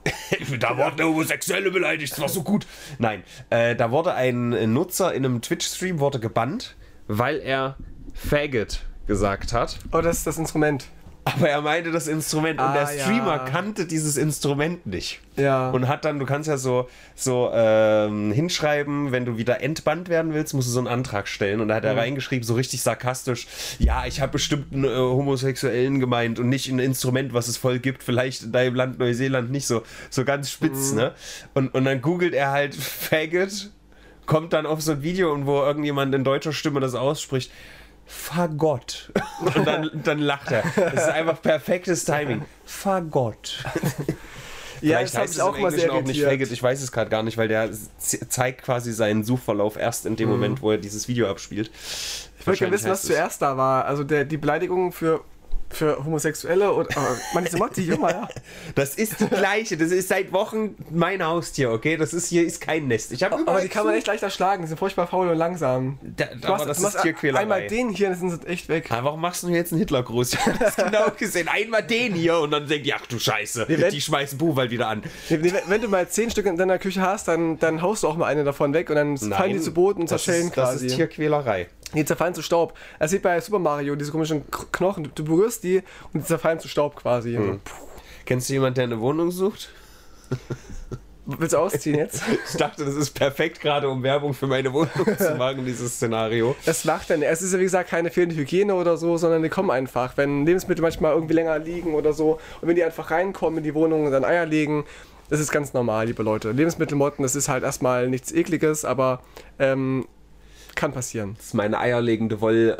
da 0.60 0.78
wurde 0.78 0.94
eine 0.94 1.06
Homosexuelle 1.06 1.70
beleidigt, 1.70 2.14
das 2.14 2.20
war 2.20 2.30
so 2.30 2.42
gut. 2.42 2.66
Nein, 2.98 3.24
äh, 3.52 3.76
da 3.76 3.92
wurde 3.92 4.16
ein 4.16 4.74
Nutzer 4.74 5.14
in 5.14 5.24
einem 5.24 5.42
Twitch-Stream 5.42 6.00
wurde 6.00 6.20
gebannt, 6.20 6.76
weil 7.08 7.40
er 7.40 7.78
Faggot 8.16 8.82
gesagt 9.06 9.54
hat. 9.54 9.78
Oh, 9.92 10.02
das 10.02 10.18
ist 10.18 10.28
das 10.28 10.38
Instrument. 10.38 10.86
Aber 11.26 11.50
er 11.50 11.62
meinte 11.62 11.92
das 11.92 12.08
Instrument 12.08 12.60
und 12.60 12.66
Ah, 12.66 12.74
der 12.74 13.00
Streamer 13.00 13.38
ja. 13.38 13.40
kannte 13.40 13.86
dieses 13.86 14.18
Instrument 14.18 14.86
nicht. 14.86 15.22
Ja. 15.38 15.70
Und 15.70 15.88
hat 15.88 16.04
dann, 16.04 16.20
du 16.20 16.26
kannst 16.26 16.50
ja 16.50 16.58
so, 16.58 16.90
so 17.16 17.50
ähm, 17.54 18.32
hinschreiben, 18.32 19.12
wenn 19.12 19.24
du 19.24 19.38
wieder 19.38 19.62
entbannt 19.62 20.10
werden 20.10 20.34
willst, 20.34 20.54
musst 20.54 20.68
du 20.68 20.72
so 20.74 20.80
einen 20.80 20.88
Antrag 20.88 21.30
stellen. 21.30 21.62
Und 21.62 21.70
da 21.70 21.76
hat 21.76 21.86
er 21.86 21.96
reingeschrieben, 21.96 22.46
so 22.46 22.56
richtig 22.56 22.82
sarkastisch, 22.82 23.48
ja, 23.80 24.06
ich 24.06 24.20
habe 24.20 24.34
bestimmt 24.34 24.74
einen 24.74 24.84
äh, 24.84 24.96
Homosexuellen 24.96 26.00
gemeint 26.00 26.40
und 26.40 26.50
nicht 26.50 26.70
ein 26.70 26.80
Instrument, 26.80 27.34
was 27.34 27.48
es 27.48 27.56
voll 27.56 27.80
gibt, 27.80 28.04
vielleicht 28.04 28.44
in 28.44 28.52
deinem 28.52 28.76
Land 28.76 29.00
Neuseeland 29.00 29.50
nicht 29.50 29.66
so, 29.66 29.84
so 30.10 30.26
ganz 30.26 30.52
spitz, 30.52 30.92
ne? 30.92 31.14
Und, 31.54 31.74
und 31.74 31.86
dann 31.86 32.02
googelt 32.02 32.34
er 32.34 32.52
halt 32.52 32.76
Faggot, 32.76 33.72
kommt 34.26 34.52
dann 34.52 34.66
auf 34.66 34.82
so 34.82 34.92
ein 34.92 35.04
Video 35.04 35.32
und 35.34 35.46
wo 35.46 35.62
irgendjemand 35.62 36.14
in 36.14 36.24
deutscher 36.24 36.54
Stimme 36.54 36.82
das 36.82 36.96
ausspricht. 36.96 37.50
Fagott. 38.06 39.12
Und 39.40 39.66
dann, 39.66 39.90
dann 40.04 40.20
lacht 40.20 40.52
er. 40.52 40.64
Das 40.76 40.94
ist 40.94 41.10
einfach 41.10 41.42
perfektes 41.42 42.06
Timing. 42.06 42.44
Fagott. 42.66 43.64
ja, 44.82 45.00
Vielleicht 45.00 45.04
das 45.06 45.14
habe 45.14 45.24
heißt 45.24 45.34
ich 45.34 45.38
es 45.38 45.44
auch 45.44 45.56
im 45.56 45.62
mal 45.62 45.68
Englischen 45.70 45.90
sehr 45.90 45.94
auch 45.94 46.04
nicht. 46.04 46.24
Faggot, 46.24 46.52
ich 46.52 46.64
weiß 46.64 46.82
es 46.82 46.92
gerade 46.92 47.10
gar 47.10 47.24
nicht, 47.24 47.38
weil 47.38 47.48
der 47.48 47.70
zeigt 47.98 48.64
quasi 48.64 48.92
seinen 48.94 49.24
Suchverlauf 49.24 49.78
erst 49.78 50.06
in 50.06 50.16
dem 50.16 50.28
Mhm. 50.30 50.36
Moment, 50.36 50.62
wo 50.62 50.72
er 50.72 50.78
dieses 50.78 51.08
Video 51.08 51.28
abspielt. 51.30 51.72
Ich 52.40 52.48
wollte 52.48 52.60
gerne 52.60 52.74
wissen, 52.74 52.90
was 52.90 53.04
zuerst 53.04 53.42
da 53.42 53.56
war. 53.58 53.86
Also 53.86 54.04
der, 54.04 54.26
die 54.26 54.38
Beleidigung 54.38 54.92
für, 54.92 55.22
für 55.74 56.04
Homosexuelle 56.04 56.72
und. 56.72 56.90
Mann, 57.34 57.44
diese 57.46 57.58
Motti, 57.58 57.82
Junge, 57.82 58.10
ja. 58.10 58.28
Das 58.76 58.96
ist 58.96 59.20
die 59.20 59.28
gleiche, 59.28 59.78
das 59.78 59.92
ist 59.92 60.08
seit 60.10 60.32
Wochen 60.32 60.76
mein 60.90 61.24
Haustier, 61.26 61.72
okay? 61.72 61.98
Das 61.98 62.14
ist 62.14 62.28
hier 62.28 62.46
ist 62.46 62.62
kein 62.62 62.88
Nest. 62.88 63.12
Ich 63.12 63.24
habe 63.24 63.36
Aber 63.46 63.62
die 63.62 63.68
kann 63.70 63.86
man 63.86 63.96
echt 63.96 64.08
leicht 64.08 64.24
erschlagen. 64.24 64.64
Die 64.64 64.68
sind 64.68 64.78
furchtbar 64.78 65.08
faul 65.08 65.30
und 65.30 65.38
langsam. 65.38 66.00
Da, 66.02 66.26
Du 66.26 66.48
aber 66.54 66.66
das 66.66 66.80
du 66.80 66.88
ist 66.88 67.02
Tierquälerei. 67.02 67.42
Einmal 67.44 67.68
den 67.68 67.90
hier, 67.90 68.10
dann 68.10 68.18
sind 68.20 68.42
sie 68.44 68.48
echt 68.48 68.70
weg. 68.70 68.88
Ah, 68.92 69.00
warum 69.04 69.22
machst 69.22 69.44
du 69.44 69.50
jetzt 69.50 69.72
einen 69.72 69.80
Hitlergruß? 69.80 70.34
Ich 70.34 70.46
hab 70.46 70.60
das 70.60 70.76
genau 70.76 71.06
gesehen. 71.18 71.48
Einmal 71.48 71.84
den 71.84 72.14
hier 72.14 72.40
und 72.40 72.52
dann 72.52 72.68
denkt 72.68 72.90
ach 72.96 73.06
du 73.08 73.20
Scheiße, 73.20 73.68
Wir 73.68 73.78
werden- 73.80 73.92
die 73.94 74.02
schmeißen 74.02 74.38
Buchwald 74.38 74.72
wieder 74.72 74.88
an. 74.88 75.04
Nee, 75.30 75.38
nee, 75.42 75.54
wenn 75.68 75.82
du 75.82 75.88
mal 75.88 76.08
zehn 76.08 76.30
Stück 76.30 76.46
in 76.46 76.58
deiner 76.58 76.80
Küche 76.80 77.02
hast, 77.02 77.28
dann, 77.28 77.60
dann 77.60 77.82
haust 77.82 78.04
du 78.04 78.08
auch 78.08 78.16
mal 78.18 78.26
eine 78.28 78.44
davon 78.44 78.74
weg 78.74 78.90
und 78.90 78.96
dann 78.96 79.18
fallen 79.18 79.54
die 79.54 79.62
zu 79.62 79.74
Boden 79.74 80.02
und 80.02 80.08
zerschellen 80.08 80.48
ist, 80.48 80.58
das 80.58 80.70
quasi. 80.72 80.88
ist 80.88 80.96
Tierquälerei. 80.96 81.68
Die 81.94 82.06
zerfallen 82.06 82.34
zu 82.34 82.42
Staub. 82.42 82.74
Das 83.00 83.12
sieht 83.12 83.22
bei 83.22 83.40
Super 83.40 83.60
Mario, 83.60 83.96
diese 83.96 84.12
komischen 84.12 84.44
Knochen. 84.72 85.12
Du 85.16 85.24
berührst 85.24 85.64
die 85.64 85.84
und 86.14 86.22
die 86.22 86.26
zerfallen 86.26 86.60
zu 86.60 86.68
Staub 86.68 86.96
quasi. 86.96 87.34
Hm. 87.34 87.60
Kennst 88.26 88.50
du 88.50 88.54
jemanden, 88.54 88.76
der 88.76 88.84
eine 88.86 89.00
Wohnung 89.00 89.32
sucht? 89.32 89.70
Willst 91.26 91.54
du 91.54 91.58
ausziehen 91.58 91.98
jetzt? 91.98 92.22
Ich 92.50 92.58
dachte, 92.58 92.84
das 92.84 92.96
ist 92.96 93.12
perfekt 93.12 93.62
gerade, 93.62 93.88
um 93.90 94.04
Werbung 94.04 94.34
für 94.34 94.48
meine 94.48 94.74
Wohnung 94.74 95.18
zu 95.18 95.36
machen, 95.38 95.66
dieses 95.66 95.96
Szenario. 95.96 96.56
Das 96.66 96.84
macht 96.84 97.10
dann. 97.10 97.22
Es 97.22 97.42
ist 97.42 97.54
ja 97.54 97.60
wie 97.60 97.64
gesagt 97.64 97.90
keine 97.90 98.12
fehlende 98.12 98.36
Hygiene 98.36 98.76
oder 98.76 98.98
so, 98.98 99.18
sondern 99.18 99.42
die 99.42 99.50
kommen 99.50 99.72
einfach. 99.72 100.18
Wenn 100.18 100.46
Lebensmittel 100.46 100.82
manchmal 100.82 101.14
irgendwie 101.14 101.34
länger 101.34 101.58
liegen 101.60 101.94
oder 101.94 102.14
so 102.14 102.40
und 102.62 102.68
wenn 102.68 102.76
die 102.76 102.84
einfach 102.84 103.12
reinkommen 103.12 103.60
in 103.60 103.64
die 103.64 103.74
Wohnung 103.74 104.06
und 104.06 104.12
dann 104.12 104.26
Eier 104.26 104.46
legen, 104.46 104.84
das 105.30 105.40
ist 105.40 105.52
ganz 105.52 105.74
normal, 105.74 106.08
liebe 106.08 106.24
Leute. 106.24 106.52
Lebensmittelmotten, 106.52 107.24
das 107.24 107.36
ist 107.36 107.48
halt 107.48 107.64
erstmal 107.64 108.10
nichts 108.10 108.32
ekliges, 108.32 108.84
aber 108.84 109.22
ähm, 109.60 110.06
kann 110.84 110.92
passieren. 110.92 111.36
Das 111.38 111.46
ist 111.48 111.54
meine 111.54 111.80
eierlegende 111.80 112.42
Woll... 112.42 112.78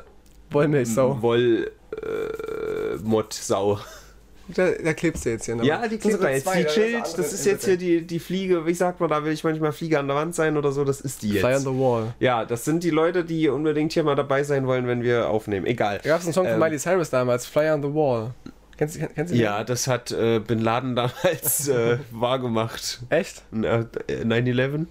Wollmilchsau. 0.52 1.22
Woll... 1.22 1.72
Äh. 1.92 2.98
Da, 4.50 4.72
da 4.72 4.94
klebst 4.94 5.26
du 5.26 5.30
jetzt 5.30 5.46
hier 5.46 5.56
noch. 5.56 5.64
Ja, 5.64 5.88
die 5.88 5.98
klebt 5.98 6.22
da 6.22 6.30
jetzt. 6.30 6.44
zwei, 6.44 6.64
Die 6.64 6.70
chillt. 6.70 7.18
Das 7.18 7.32
ist 7.32 7.46
jetzt 7.46 7.64
hier 7.64 7.78
die, 7.78 8.06
die 8.06 8.20
Fliege. 8.20 8.66
Wie 8.66 8.74
sagt 8.74 9.00
man, 9.00 9.10
da 9.10 9.24
will 9.24 9.32
ich 9.32 9.44
manchmal 9.46 9.72
Fliege 9.72 9.98
an 10.00 10.08
der 10.08 10.18
Wand 10.18 10.36
sein 10.36 10.58
oder 10.58 10.74
so. 10.74 10.84
Das 10.84 11.00
ist 11.00 11.22
die 11.22 11.32
Fly 11.32 11.44
on 11.46 11.52
jetzt. 11.52 11.62
the 11.64 11.70
Wall. 11.70 12.14
Ja, 12.20 12.44
das 12.44 12.66
sind 12.66 12.84
die 12.84 12.90
Leute, 12.90 13.24
die 13.24 13.48
unbedingt 13.48 13.94
hier 13.94 14.04
mal 14.04 14.16
dabei 14.16 14.44
sein 14.44 14.68
wollen, 14.68 14.86
wenn 14.86 15.02
wir 15.02 15.30
aufnehmen. 15.30 15.66
Egal. 15.66 16.02
Da 16.04 16.10
gab 16.10 16.20
es 16.20 16.26
einen 16.26 16.34
Song 16.34 16.44
von 16.46 16.56
Ähm, 16.56 16.60
Miley 16.60 16.78
Cyrus 16.78 17.10
damals, 17.10 17.46
Fly 17.46 17.70
on 17.72 17.82
the 17.82 17.94
Wall. 17.94 18.32
Kennst, 18.78 18.96
du- 18.98 19.08
kennst 19.08 19.32
du 19.32 19.38
den? 19.38 19.44
Ja, 19.44 19.64
das 19.64 19.88
hat 19.88 20.12
äh, 20.12 20.40
Bin 20.40 20.60
Laden 20.60 20.96
damals 20.98 21.70
äh, 21.70 22.00
wahrgemacht. 22.12 23.02
Echt? 23.10 23.44
Äh, 23.54 23.86
9-11? 24.24 24.88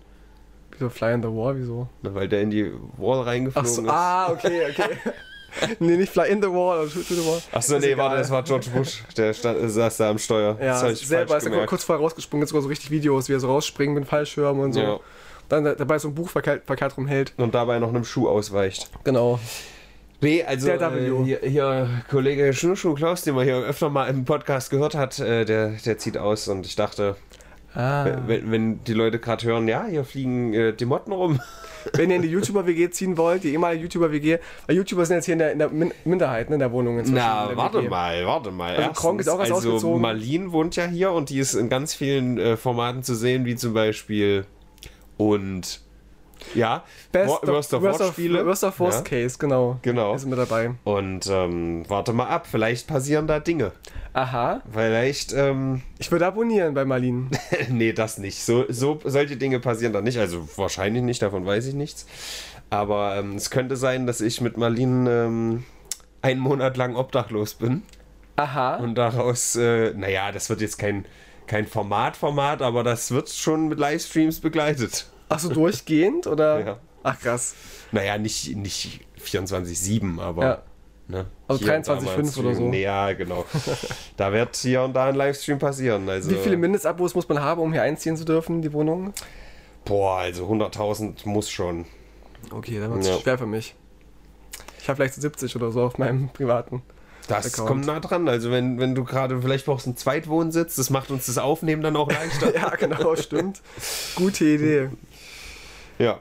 Wieso 0.79 0.89
Fly 0.91 1.15
on 1.15 1.23
the 1.23 1.29
Wall? 1.29 1.57
Wieso? 1.57 1.89
Na, 2.03 2.15
Weil 2.15 2.29
der 2.29 2.43
in 2.43 2.51
die 2.51 2.71
Wall 2.97 3.21
Ach 3.23 3.27
reingeflogen 3.27 3.71
so, 3.71 3.83
ist. 3.83 3.89
ah, 3.89 4.31
okay, 4.33 4.63
okay. 4.71 4.91
nee, 5.81 5.97
nicht 5.97 6.13
Fly 6.13 6.29
in 6.31 6.43
the 6.43 6.49
Wall 6.49 6.81
oder 6.81 6.91
to, 6.91 7.01
to 7.01 7.15
the 7.15 7.25
Wall. 7.27 7.41
Ach 7.53 7.63
so, 7.63 7.77
Ist 7.77 7.83
nee, 7.83 7.93
egal. 7.93 8.05
warte, 8.07 8.17
das 8.19 8.31
war 8.31 8.43
George 8.43 8.69
Bush. 8.75 9.03
Der 9.17 9.33
stand, 9.35 9.59
saß 9.71 9.97
da 9.99 10.11
am 10.11 10.19
Steuer. 10.19 10.57
Ja, 10.61 10.81
das 10.83 11.01
ich 11.01 11.07
selber 11.09 11.37
ist 11.37 11.47
er 11.47 11.67
kurz 11.67 11.85
vorher 11.85 12.03
rausgesprungen, 12.03 12.43
jetzt 12.43 12.51
sogar 12.51 12.63
so 12.63 12.69
richtig 12.69 12.91
Videos, 12.91 13.29
wie 13.29 13.35
er 13.35 13.41
so 13.41 13.49
rausspringt 13.49 13.95
mit 13.95 14.05
dem 14.05 14.07
Fallschirm 14.07 14.59
und 14.61 14.73
so. 14.73 14.81
Ja. 14.81 15.01
Dann 15.49 15.65
da- 15.65 15.75
dabei 15.75 15.99
so 15.99 16.09
ein 16.09 16.15
Buch 16.15 16.31
verkehrt, 16.31 16.63
verkehrt 16.65 16.97
rumhält. 16.97 17.35
Und 17.37 17.55
dabei 17.55 17.79
noch 17.79 17.91
einem 17.91 18.05
Schuh 18.05 18.29
ausweicht. 18.29 18.91
Genau. 19.05 19.39
Nee, 20.23 20.45
also 20.45 20.69
äh, 20.69 21.11
hier, 21.25 21.41
hier 21.43 21.89
Kollege 22.09 22.53
Schnuschu 22.55 22.95
Klaus, 22.95 23.23
den 23.23 23.35
man 23.35 23.45
hier 23.45 23.57
öfter 23.57 23.91
mal 23.91 24.09
im 24.09 24.25
Podcast 24.25 24.71
gehört 24.71 24.95
hat, 24.95 25.19
äh, 25.19 25.45
der, 25.45 25.71
der 25.85 25.99
zieht 25.99 26.17
aus 26.17 26.47
und 26.47 26.65
ich 26.65 26.77
dachte, 26.77 27.17
Ah. 27.75 28.07
wenn, 28.27 28.51
wenn 28.51 28.85
die 28.85 28.93
Leute 28.93 29.19
gerade 29.19 29.47
hören, 29.47 29.67
ja, 29.67 29.87
hier 29.87 30.05
fliegen 30.05 30.53
äh, 30.53 30.73
die 30.73 30.85
Motten 30.85 31.13
rum. 31.13 31.41
Wenn 31.95 32.11
ihr 32.11 32.17
in 32.17 32.23
die 32.23 32.29
YouTuber-WG 32.29 32.91
ziehen 32.91 33.17
wollt, 33.17 33.43
die 33.43 33.51
ehemalige 33.51 33.83
YouTuber-WG, 33.83 34.39
weil 34.69 34.77
YouTuber 34.77 35.05
sind 35.05 35.17
jetzt 35.17 35.25
hier 35.25 35.33
in 35.33 35.41
der, 35.41 35.53
in 35.53 35.59
der 35.59 35.69
Min 35.69 35.93
Minderheit 36.05 36.49
ne, 36.49 36.55
in 36.55 36.61
der 36.61 36.71
Wohnung 36.71 36.99
inzwischen. 37.01 37.17
in 37.17 37.23
Na, 37.23 37.49
der 37.49 37.57
warte 37.57 37.79
WG. 37.79 37.89
mal, 37.89 38.25
warte 38.25 38.51
mal. 38.53 38.77
Also 38.77 38.93
Kronk 38.93 39.21
ist 39.21 39.29
auch 39.29 39.41
erst 39.41 39.51
also 39.51 39.71
ausgezogen. 39.71 40.01
Marlene 40.01 40.53
wohnt 40.53 40.77
ja 40.77 40.87
hier 40.87 41.11
und 41.11 41.31
die 41.31 41.41
ist 41.41 41.55
in 41.55 41.69
ganz 41.69 41.93
vielen 41.95 42.39
äh, 42.39 42.57
Formaten 42.57 43.03
zu 43.03 43.17
sehen, 43.17 43.45
wie 43.47 43.57
zum 43.57 43.75
Beispiel 43.75 44.45
und 45.17 45.81
Ja, 46.55 46.85
Best 47.13 47.29
Wo- 47.43 47.47
Worst 47.49 47.73
of 47.75 47.83
Worst 47.83 48.01
of, 48.01 48.07
Worst-Spiele. 48.09 48.45
Worst 48.47 48.65
of 48.65 48.79
Worst 48.81 48.99
Ja. 49.11 49.23
Case, 49.23 49.37
genau. 49.39 49.79
Genau. 49.83 50.15
Ist 50.15 50.27
mit 50.27 50.39
dabei. 50.39 50.73
Und 50.85 51.27
ähm, 51.29 51.85
warte 51.89 52.13
mal 52.13 52.27
ab, 52.29 52.47
vielleicht 52.51 52.87
passieren 52.87 53.27
da 53.27 53.41
Dinge. 53.41 53.73
Aha. 54.13 54.61
Vielleicht, 54.71 55.33
ähm, 55.33 55.83
Ich 55.99 56.11
würde 56.13 56.27
abonnieren 56.27 56.75
bei 56.75 56.85
Marlin. 56.85 57.31
nee, 57.71 57.93
das 57.93 58.19
nicht. 58.19 58.43
So, 58.45 58.65
so, 58.69 59.01
solche 59.05 59.37
Dinge 59.37 59.61
passieren 59.61 59.93
da 59.93 60.01
nicht. 60.03 60.19
Also 60.19 60.47
wahrscheinlich 60.57 61.03
nicht, 61.03 61.23
davon 61.23 61.47
weiß 61.47 61.67
ich 61.67 61.75
nichts. 61.75 62.07
Aber 62.69 63.17
ähm, 63.17 63.37
es 63.37 63.51
könnte 63.51 63.77
sein, 63.77 64.07
dass 64.07 64.21
ich 64.21 64.41
mit 64.41 64.57
Marlene 64.57 65.11
ähm, 65.27 65.65
einen 66.21 66.41
Monat 66.41 66.77
lang 66.77 66.97
obdachlos 66.97 67.55
bin. 67.55 67.83
Aha. 68.37 68.77
Und 68.77 68.95
daraus, 68.97 69.57
äh, 69.57 69.93
naja, 69.95 70.33
das 70.33 70.49
wird 70.51 70.61
jetzt 70.61 70.79
kein, 70.79 71.05
kein 71.47 71.67
Format-Format, 71.67 72.63
aber 72.63 72.83
das 72.83 73.11
wird 73.11 73.29
schon 73.31 73.69
mit 73.69 73.79
Livestreams 73.79 74.41
begleitet. 74.41 75.07
Ach 75.35 75.39
so, 75.39 75.49
durchgehend 75.51 76.27
oder? 76.27 76.61
Ja. 76.67 76.79
Ach 77.05 77.19
krass. 77.19 77.55
Naja, 77.91 78.17
nicht, 78.17 78.55
nicht 78.57 79.01
24-7, 79.21 80.21
aber. 80.21 80.43
Ja. 80.45 80.63
Ne? 81.09 81.27
Also 81.49 81.65
Hier 81.65 81.75
und 81.75 81.89
da 81.89 81.95
mal 82.01 82.17
23,5 82.17 82.39
ein 82.39 82.45
oder 82.47 82.55
so. 82.55 82.73
Ja, 82.73 83.13
genau. 83.13 83.45
da 84.17 84.33
wird 84.33 84.55
hier 84.57 84.83
und 84.83 84.95
da 84.95 85.07
ein 85.07 85.17
Livestream 85.17 85.59
passieren. 85.59 86.09
Also, 86.09 86.31
Wie 86.31 86.37
viele 86.37 86.57
Mindestabos 86.57 87.15
muss 87.17 87.29
man 87.29 87.41
haben, 87.41 87.61
um 87.61 87.73
hier 87.73 87.83
einziehen 87.83 88.17
zu 88.17 88.25
dürfen, 88.25 88.63
die 88.63 88.73
Wohnung? 88.73 89.13
Boah, 89.85 90.19
also 90.19 90.47
100.000 90.49 91.29
muss 91.29 91.51
schon. 91.51 91.87
Okay, 92.53 92.79
dann 92.79 92.93
wird 92.93 93.03
es 93.03 93.09
Ja. 93.09 93.19
schwer 93.19 93.37
für 93.37 93.47
mich. 93.47 93.75
Ich 94.81 94.89
habe 94.89 94.97
vielleicht 94.97 95.15
70 95.15 95.57
oder 95.57 95.73
so 95.73 95.83
auf 95.83 95.99
meinem 95.99 96.29
privaten. 96.33 96.83
Das 97.29 97.47
Account. 97.53 97.69
kommt 97.69 97.87
nah 97.87 98.01
dran. 98.01 98.29
Also 98.29 98.51
wenn, 98.51 98.79
wenn 98.81 98.95
du 98.95 99.05
gerade 99.05 99.41
vielleicht 99.43 99.67
brauchst 99.67 99.87
einen 99.87 99.97
Zweitwohnsitz, 99.97 100.77
das 100.77 100.91
macht 100.91 101.11
uns 101.11 101.27
das 101.27 101.39
Aufnehmen 101.39 101.83
dann 101.83 101.97
auch 101.97 102.11
leichter. 102.11 102.55
Ja, 102.55 102.71
genau, 102.71 103.15
stimmt. 103.17 103.61
Gute 104.17 104.45
Idee. 104.45 104.89
Ja, 106.03 106.21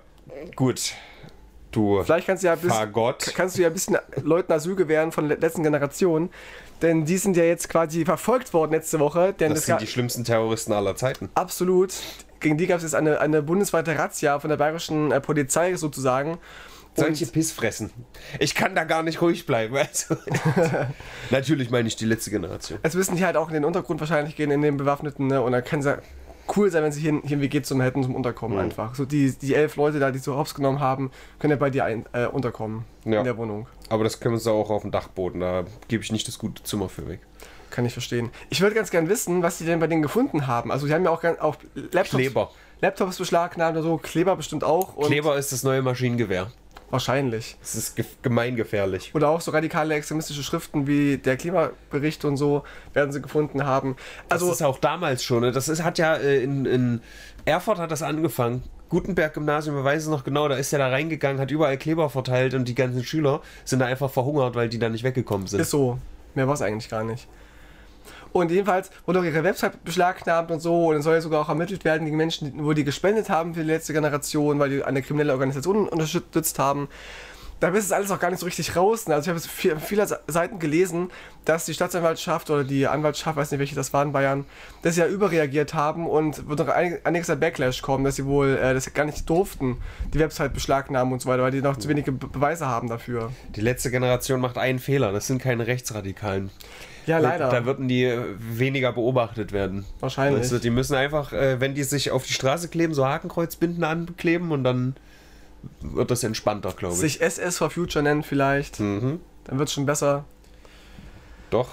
gut. 0.55 0.93
Du 1.71 2.03
Vielleicht 2.03 2.27
kannst 2.27 2.43
du 2.43 2.47
ja 2.47 2.53
ein 2.53 2.59
bisschen, 2.59 2.77
Fagott. 2.77 3.31
kannst 3.33 3.57
du 3.57 3.61
ja 3.61 3.67
ein 3.69 3.73
bisschen 3.73 3.97
Leuten 4.21 4.51
Asyl 4.51 4.75
gewähren 4.75 5.11
von 5.11 5.29
der 5.29 5.37
letzten 5.37 5.63
Generation. 5.63 6.29
Denn 6.81 7.05
die 7.05 7.17
sind 7.17 7.37
ja 7.37 7.43
jetzt 7.43 7.69
quasi 7.69 8.03
verfolgt 8.05 8.53
worden 8.53 8.71
letzte 8.71 8.99
Woche. 8.99 9.33
Denn 9.33 9.51
Das 9.51 9.59
es 9.59 9.65
sind 9.67 9.81
die 9.81 9.87
schlimmsten 9.87 10.23
Terroristen 10.23 10.73
aller 10.73 10.95
Zeiten. 10.95 11.29
Absolut. 11.35 11.93
Gegen 12.39 12.57
die 12.57 12.67
gab 12.67 12.77
es 12.77 12.83
jetzt 12.83 12.95
eine, 12.95 13.21
eine 13.21 13.41
bundesweite 13.41 13.97
Razzia 13.97 14.39
von 14.39 14.49
der 14.49 14.57
bayerischen 14.57 15.11
äh, 15.11 15.21
Polizei 15.21 15.75
sozusagen. 15.75 16.39
Solche 16.93 17.25
Pissfressen. 17.25 17.91
Ich 18.39 18.53
kann 18.53 18.75
da 18.75 18.83
gar 18.83 19.01
nicht 19.01 19.21
ruhig 19.21 19.45
bleiben. 19.45 19.77
Also. 19.77 20.17
Natürlich 21.29 21.69
meine 21.69 21.87
ich 21.87 21.95
die 21.95 22.05
letzte 22.05 22.31
Generation. 22.31 22.79
Es 22.83 22.95
müssen 22.95 23.15
die 23.15 23.23
halt 23.23 23.37
auch 23.37 23.47
in 23.47 23.53
den 23.53 23.63
Untergrund 23.63 24.01
wahrscheinlich 24.01 24.35
gehen, 24.35 24.51
in 24.51 24.61
den 24.61 24.75
Bewaffneten. 24.75 25.27
Ne? 25.27 25.41
Und 25.41 25.53
dann 25.53 25.63
kann 25.63 25.81
ja 25.81 25.99
cool 26.55 26.69
sein, 26.71 26.83
wenn 26.83 26.91
sie 26.91 27.01
hier, 27.01 27.21
hier 27.23 27.37
ein 27.37 27.41
WG-Zimmer 27.41 27.83
hätten 27.83 28.03
zum 28.03 28.15
Unterkommen 28.15 28.57
Mhm. 28.57 28.63
einfach. 28.65 28.95
So 28.95 29.05
die, 29.05 29.31
die 29.31 29.53
elf 29.55 29.75
Leute 29.75 29.99
da, 29.99 30.11
die 30.11 30.19
so 30.19 30.35
hops 30.35 30.53
genommen 30.53 30.79
haben, 30.79 31.11
können 31.39 31.51
ja 31.51 31.57
bei 31.57 31.69
dir 31.69 31.85
ein, 31.85 32.05
äh, 32.13 32.25
unterkommen. 32.25 32.85
Ja. 33.05 33.19
In 33.19 33.25
der 33.25 33.37
Wohnung. 33.37 33.67
Aber 33.89 34.03
das 34.03 34.19
können 34.19 34.35
wir 34.35 34.39
so 34.39 34.51
auch 34.53 34.69
auf 34.69 34.81
dem 34.83 34.91
Dachboden. 34.91 35.41
Da 35.41 35.65
gebe 35.87 36.03
ich 36.03 36.11
nicht 36.11 36.27
das 36.27 36.37
gute 36.39 36.63
Zimmer 36.63 36.89
für 36.89 37.07
weg. 37.07 37.19
Kann 37.69 37.85
ich 37.85 37.93
verstehen. 37.93 38.29
Ich 38.49 38.59
würde 38.61 38.75
ganz 38.75 38.91
gern 38.91 39.07
wissen, 39.09 39.43
was 39.43 39.57
die 39.57 39.65
denn 39.65 39.79
bei 39.79 39.87
denen 39.87 40.01
gefunden 40.01 40.45
haben. 40.47 40.71
Also 40.71 40.87
die 40.87 40.93
haben 40.93 41.03
ja 41.05 41.09
auch, 41.11 41.23
auch 41.39 41.55
Laptops, 41.73 42.09
Kleber. 42.09 42.51
Laptops 42.81 43.17
beschlagnahmt 43.17 43.77
oder 43.77 43.83
so, 43.83 43.97
Kleber 43.97 44.35
bestimmt 44.35 44.63
auch. 44.63 44.95
Und 44.95 45.05
Kleber 45.07 45.37
ist 45.37 45.51
das 45.53 45.63
neue 45.63 45.81
Maschinengewehr. 45.81 46.51
Wahrscheinlich. 46.91 47.57
Das 47.61 47.75
ist 47.75 47.95
ge 47.95 48.05
gemeingefährlich. 48.21 49.15
Oder 49.15 49.29
auch 49.29 49.41
so 49.41 49.51
radikale 49.51 49.95
extremistische 49.95 50.43
Schriften 50.43 50.87
wie 50.87 51.17
der 51.17 51.37
Klimabericht 51.37 52.23
und 52.25 52.37
so 52.37 52.63
werden 52.93 53.11
sie 53.11 53.21
gefunden 53.21 53.65
haben. 53.65 53.95
Also 54.29 54.45
Also 54.45 54.47
das 54.47 54.55
ist 54.57 54.65
auch 54.65 54.77
damals 54.77 55.23
schon. 55.23 55.41
Ne? 55.41 55.51
Das 55.51 55.69
ist, 55.69 55.83
hat 55.83 55.97
ja 55.97 56.15
äh, 56.15 56.43
in, 56.43 56.65
in 56.65 57.01
Erfurt 57.45 57.79
hat 57.79 57.91
das 57.91 58.03
angefangen. 58.03 58.63
Gutenberg-Gymnasium, 58.89 59.77
wir 59.77 59.85
weiß 59.85 60.03
es 60.03 60.09
noch 60.09 60.25
genau, 60.25 60.49
da 60.49 60.55
ist 60.55 60.73
er 60.73 60.79
da 60.79 60.89
reingegangen, 60.89 61.39
hat 61.39 61.49
überall 61.49 61.77
Kleber 61.77 62.09
verteilt 62.09 62.53
und 62.53 62.67
die 62.67 62.75
ganzen 62.75 63.05
Schüler 63.05 63.41
sind 63.63 63.79
da 63.79 63.85
einfach 63.85 64.11
verhungert, 64.11 64.53
weil 64.55 64.67
die 64.67 64.79
da 64.79 64.89
nicht 64.89 65.05
weggekommen 65.05 65.47
sind. 65.47 65.61
ist 65.61 65.69
so. 65.69 65.97
Mehr 66.35 66.47
war 66.47 66.55
es 66.55 66.61
eigentlich 66.61 66.89
gar 66.89 67.05
nicht. 67.05 67.27
Und 68.33 68.51
jedenfalls 68.51 68.91
wurde 69.05 69.19
auch 69.19 69.23
ihre 69.23 69.43
Website 69.43 69.83
beschlagnahmt 69.83 70.51
und 70.51 70.59
so. 70.59 70.87
Und 70.87 70.97
es 70.97 71.03
soll 71.03 71.15
ja 71.15 71.21
sogar 71.21 71.41
auch 71.41 71.49
ermittelt 71.49 71.83
werden 71.83 72.05
gegen 72.05 72.17
Menschen, 72.17 72.53
wo 72.63 72.73
die 72.73 72.83
gespendet 72.83 73.29
haben 73.29 73.53
für 73.53 73.61
die 73.61 73.67
letzte 73.67 73.93
Generation, 73.93 74.59
weil 74.59 74.69
die 74.69 74.83
eine 74.83 75.01
kriminelle 75.01 75.33
Organisation 75.33 75.89
unterstützt 75.89 76.59
haben. 76.59 76.87
Da 77.59 77.67
ist 77.67 77.85
es 77.85 77.91
alles 77.91 78.09
auch 78.09 78.19
gar 78.19 78.31
nicht 78.31 78.39
so 78.39 78.47
richtig 78.47 78.75
raus. 78.75 79.07
Also 79.07 79.21
ich 79.21 79.27
habe 79.27 79.37
jetzt 79.37 79.47
viel, 79.47 79.77
viele 79.77 80.07
Seiten 80.25 80.57
gelesen, 80.57 81.11
dass 81.45 81.65
die 81.65 81.75
Staatsanwaltschaft 81.75 82.49
oder 82.49 82.63
die 82.63 82.87
Anwaltschaft, 82.87 83.37
weiß 83.37 83.51
nicht 83.51 83.59
welche 83.59 83.75
das 83.75 83.93
war 83.93 84.01
in 84.01 84.11
Bayern, 84.13 84.45
dass 84.81 84.95
sie 84.95 85.01
ja 85.01 85.07
überreagiert 85.07 85.75
haben 85.75 86.07
und 86.07 86.49
wird 86.49 86.57
noch 86.57 86.69
einig- 86.69 87.05
einiges 87.05 87.29
an 87.29 87.39
Backlash 87.39 87.83
kommen, 87.83 88.03
dass 88.03 88.15
sie 88.15 88.25
wohl 88.25 88.57
äh, 88.57 88.73
das 88.73 88.91
gar 88.95 89.05
nicht 89.05 89.29
durften, 89.29 89.77
die 90.11 90.17
Website 90.17 90.55
beschlagnahmen 90.55 91.13
und 91.13 91.21
so 91.21 91.29
weiter, 91.29 91.43
weil 91.43 91.51
die 91.51 91.61
noch 91.61 91.77
zu 91.77 91.87
wenige 91.87 92.11
Be 92.11 92.25
Beweise 92.25 92.65
haben 92.65 92.89
dafür. 92.89 93.31
Die 93.55 93.61
letzte 93.61 93.91
Generation 93.91 94.41
macht 94.41 94.57
einen 94.57 94.79
Fehler, 94.79 95.11
das 95.11 95.27
sind 95.27 95.39
keine 95.39 95.67
Rechtsradikalen. 95.67 96.49
Ja, 97.07 97.17
leider. 97.17 97.49
Da 97.49 97.65
würden 97.65 97.87
die 97.87 98.03
äh, 98.03 98.19
weniger 98.37 98.91
beobachtet 98.93 99.51
werden. 99.51 99.85
Wahrscheinlich. 99.99 100.41
Also 100.43 100.59
die 100.59 100.69
müssen 100.69 100.95
einfach, 100.95 101.33
äh, 101.33 101.59
wenn 101.59 101.73
die 101.75 101.83
sich 101.83 102.11
auf 102.11 102.25
die 102.25 102.33
Straße 102.33 102.67
kleben, 102.69 102.93
so 102.93 103.05
Hakenkreuzbinden 103.07 103.83
ankleben 103.83 104.51
und 104.51 104.63
dann 104.63 104.95
wird 105.81 106.11
das 106.11 106.23
entspannter, 106.23 106.71
glaube 106.75 106.93
ich. 106.95 106.99
sich 107.01 107.21
SS 107.21 107.57
for 107.57 107.69
Future 107.69 108.03
nennen 108.03 108.23
vielleicht. 108.23 108.79
Mhm. 108.79 109.19
Dann 109.45 109.57
wird 109.59 109.69
es 109.69 109.73
schon 109.73 109.85
besser. 109.85 110.25
Doch. 111.49 111.69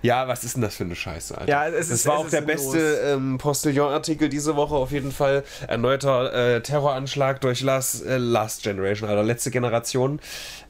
Ja, 0.00 0.28
was 0.28 0.44
ist 0.44 0.54
denn 0.54 0.62
das 0.62 0.76
für 0.76 0.84
eine 0.84 0.94
Scheiße, 0.94 1.36
Alter? 1.36 1.50
Ja, 1.50 1.66
es 1.66 1.88
das 1.88 2.00
ist- 2.00 2.06
war 2.06 2.14
es 2.14 2.20
auch 2.20 2.24
ist 2.26 2.32
der 2.32 2.40
sinnlos. 2.42 2.72
beste 2.72 2.96
ähm, 3.04 3.36
Postillon-Artikel 3.38 4.28
diese 4.28 4.54
Woche 4.56 4.74
auf 4.76 4.92
jeden 4.92 5.10
Fall. 5.12 5.42
Erneuter 5.66 6.32
äh, 6.56 6.62
Terroranschlag 6.62 7.40
durch 7.40 7.60
Last, 7.62 8.06
äh, 8.06 8.16
Last 8.16 8.62
Generation, 8.62 9.08
also 9.10 9.22
letzte 9.22 9.50
Generation, 9.50 10.20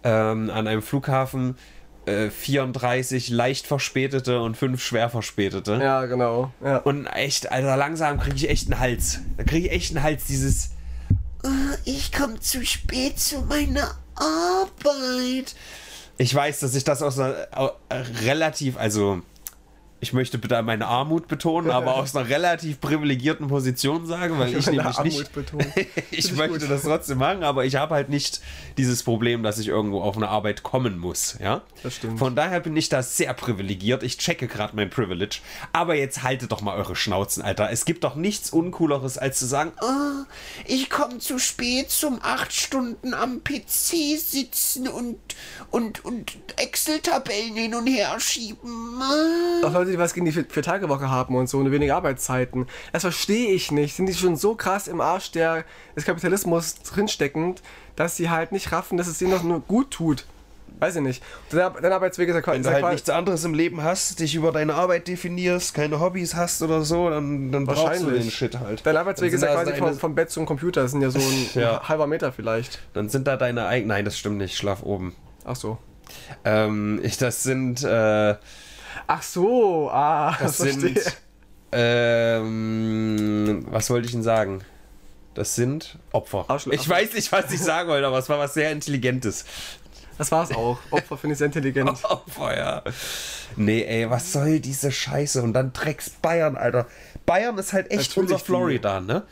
ähm, 0.02 0.50
an 0.50 0.66
einem 0.66 0.82
Flughafen. 0.82 1.56
Äh, 2.08 2.30
34 2.30 3.28
leicht 3.28 3.66
verspätete 3.66 4.40
und 4.40 4.56
5 4.56 4.82
schwer 4.82 5.10
verspätete. 5.10 5.78
Ja, 5.82 6.06
genau. 6.06 6.52
Ja. 6.64 6.78
Und 6.78 7.06
echt, 7.06 7.52
Alter, 7.52 7.76
langsam 7.76 8.18
kriege 8.18 8.36
ich 8.36 8.48
echt 8.48 8.70
einen 8.70 8.80
Hals. 8.80 9.20
Da 9.36 9.44
kriege 9.44 9.68
ich 9.68 9.72
echt 9.72 9.94
einen 9.94 10.02
Hals, 10.02 10.24
dieses. 10.24 10.70
"Oh, 11.44 11.48
Ich 11.84 12.10
komme 12.12 12.40
zu 12.40 12.64
spät 12.64 13.18
zu 13.18 13.42
meiner 13.42 13.94
Arbeit. 14.14 15.54
Ich 16.20 16.34
weiß, 16.34 16.60
dass 16.60 16.74
ich 16.74 16.82
das 16.84 17.00
aus 17.02 17.18
einer 17.18 17.46
äh, 17.88 17.94
relativ, 18.24 18.76
also 18.76 19.22
ich 20.00 20.12
möchte 20.12 20.38
bitte 20.38 20.62
meine 20.62 20.86
Armut 20.86 21.26
betonen, 21.26 21.70
aber 21.70 21.96
aus 21.96 22.14
einer 22.14 22.28
relativ 22.28 22.80
privilegierten 22.80 23.48
Position 23.48 24.06
sagen, 24.06 24.38
weil 24.38 24.56
ich 24.56 24.66
Meine 24.66 24.78
nämlich 24.78 24.98
nicht. 25.00 25.18
Armut 25.18 25.32
betonen. 25.32 25.72
ich 26.10 26.18
ich 26.18 26.36
möchte 26.36 26.60
gut. 26.60 26.70
das 26.70 26.82
trotzdem 26.82 27.18
machen, 27.18 27.42
aber 27.42 27.64
ich 27.64 27.76
habe 27.76 27.94
halt 27.94 28.08
nicht 28.08 28.40
dieses 28.76 29.02
Problem, 29.02 29.42
dass 29.42 29.58
ich 29.58 29.68
irgendwo 29.68 30.00
auf 30.00 30.16
eine 30.16 30.28
Arbeit 30.28 30.62
kommen 30.62 30.98
muss. 30.98 31.36
Ja, 31.40 31.62
Das 31.82 31.96
stimmt. 31.96 32.18
Von 32.18 32.36
daher 32.36 32.60
bin 32.60 32.76
ich 32.76 32.88
da 32.88 33.02
sehr 33.02 33.34
privilegiert. 33.34 34.02
Ich 34.02 34.18
checke 34.18 34.46
gerade 34.46 34.76
mein 34.76 34.90
Privilege. 34.90 35.38
Aber 35.72 35.94
jetzt 35.94 36.22
haltet 36.22 36.52
doch 36.52 36.60
mal 36.60 36.76
eure 36.76 36.94
Schnauzen, 36.94 37.42
Alter. 37.42 37.70
Es 37.70 37.84
gibt 37.84 38.04
doch 38.04 38.14
nichts 38.14 38.50
Uncooleres, 38.50 39.18
als 39.18 39.38
zu 39.38 39.46
sagen, 39.46 39.72
oh, 39.80 40.24
ich 40.64 40.90
komme 40.90 41.18
zu 41.18 41.38
spät 41.38 41.90
zum 41.90 42.20
acht 42.22 42.52
Stunden 42.52 43.14
am 43.14 43.42
PC 43.42 44.18
sitzen 44.18 44.86
und, 44.86 45.18
und, 45.70 46.04
und 46.04 46.36
Excel-Tabellen 46.56 47.56
hin 47.56 47.74
und 47.74 47.86
her 47.86 48.18
schieben. 48.20 49.00
Ah. 49.02 49.66
Auch 49.66 49.74
Leute, 49.88 49.96
die 49.96 50.02
was 50.02 50.14
gegen 50.14 50.26
die 50.26 50.32
Vier-Tage-Woche 50.32 51.10
haben 51.10 51.34
und 51.34 51.48
so 51.48 51.58
und 51.58 51.70
weniger 51.72 51.96
Arbeitszeiten. 51.96 52.66
Das 52.92 53.02
verstehe 53.02 53.50
ich 53.52 53.70
nicht. 53.72 53.94
Sind 53.96 54.06
die 54.06 54.14
schon 54.14 54.36
so 54.36 54.54
krass 54.54 54.86
im 54.88 55.00
Arsch 55.00 55.32
der, 55.32 55.64
des 55.96 56.04
Kapitalismus 56.04 56.74
drinsteckend, 56.82 57.62
dass 57.96 58.16
sie 58.16 58.30
halt 58.30 58.52
nicht 58.52 58.70
raffen, 58.72 58.98
dass 58.98 59.06
es 59.06 59.20
ihnen 59.22 59.30
doch 59.32 59.42
nur 59.42 59.60
gut 59.60 59.90
tut. 59.90 60.26
Weiß 60.80 60.94
ich 60.96 61.02
nicht. 61.02 61.22
Dein, 61.50 61.72
dein 61.82 61.92
Arbeitsweg 61.92 62.28
ist 62.28 62.34
ja 62.36 62.46
Wenn 62.46 62.60
ist 62.60 62.66
du 62.66 62.70
halt 62.70 62.82
quasi- 62.82 62.92
nichts 62.94 63.10
anderes 63.10 63.42
im 63.44 63.54
Leben 63.54 63.82
hast, 63.82 64.20
dich 64.20 64.34
über 64.36 64.52
deine 64.52 64.74
Arbeit 64.74 65.08
definierst, 65.08 65.74
keine 65.74 65.98
Hobbys 65.98 66.34
hast 66.36 66.62
oder 66.62 66.82
so, 66.82 67.08
dann, 67.10 67.50
dann 67.50 67.64
brauchst 67.64 68.02
du 68.02 68.10
den 68.10 68.30
Shit 68.30 68.60
halt. 68.60 68.84
Dein 68.86 68.96
Arbeitsweg 68.96 69.32
ist 69.32 69.42
ja 69.42 69.54
quasi 69.54 69.72
deine- 69.72 69.78
vom, 69.92 69.98
vom 69.98 70.14
Bett 70.14 70.30
zum 70.30 70.44
Computer. 70.46 70.82
Das 70.82 70.92
sind 70.92 71.00
ja 71.02 71.10
so 71.10 71.18
ein 71.18 71.46
Ja. 71.54 71.88
halber 71.88 72.06
Meter 72.06 72.30
vielleicht. 72.32 72.78
Dann 72.92 73.08
sind 73.08 73.26
da 73.26 73.36
deine 73.36 73.66
eigenen. 73.66 73.88
Nein, 73.88 74.04
das 74.04 74.18
stimmt 74.18 74.36
nicht. 74.36 74.56
Schlaf 74.56 74.82
oben. 74.82 75.16
Ach 75.44 75.56
so. 75.56 75.78
Ähm, 76.44 77.00
ich, 77.02 77.16
das 77.16 77.42
sind. 77.42 77.82
Äh, 77.82 78.36
Ach 79.06 79.22
so, 79.22 79.90
ah, 79.90 80.36
das 80.40 80.56
sind. 80.58 80.98
Ähm, 82.48 83.66
was 83.70 83.90
wollte 83.90 84.06
ich 84.06 84.12
denn 84.12 84.22
sagen? 84.22 84.62
Das 85.34 85.54
sind 85.54 85.98
Opfer. 86.12 86.46
Arschl- 86.48 86.72
ich 86.72 86.88
weiß 86.88 87.12
nicht, 87.14 87.30
was 87.30 87.52
ich 87.52 87.60
sagen 87.60 87.88
wollte, 87.88 88.06
aber 88.06 88.18
es 88.18 88.28
war 88.28 88.38
was 88.38 88.54
sehr 88.54 88.72
Intelligentes. 88.72 89.44
Das 90.16 90.32
war's 90.32 90.50
auch. 90.50 90.78
Opfer 90.90 91.16
finde 91.16 91.34
ich 91.34 91.38
sehr 91.38 91.46
intelligent. 91.46 91.90
Opfer, 92.04 92.56
ja. 92.56 92.82
Nee, 93.54 93.84
ey, 93.84 94.10
was 94.10 94.32
soll 94.32 94.58
diese 94.58 94.90
Scheiße? 94.90 95.40
Und 95.42 95.52
dann 95.52 95.72
Drecks 95.72 96.10
Bayern, 96.10 96.56
Alter. 96.56 96.86
Bayern 97.24 97.56
ist 97.58 97.72
halt 97.72 97.90
echt 97.92 98.10
Natürlich 98.16 98.32
unser 98.32 98.44
Florida, 98.44 99.00
ne? 99.00 99.22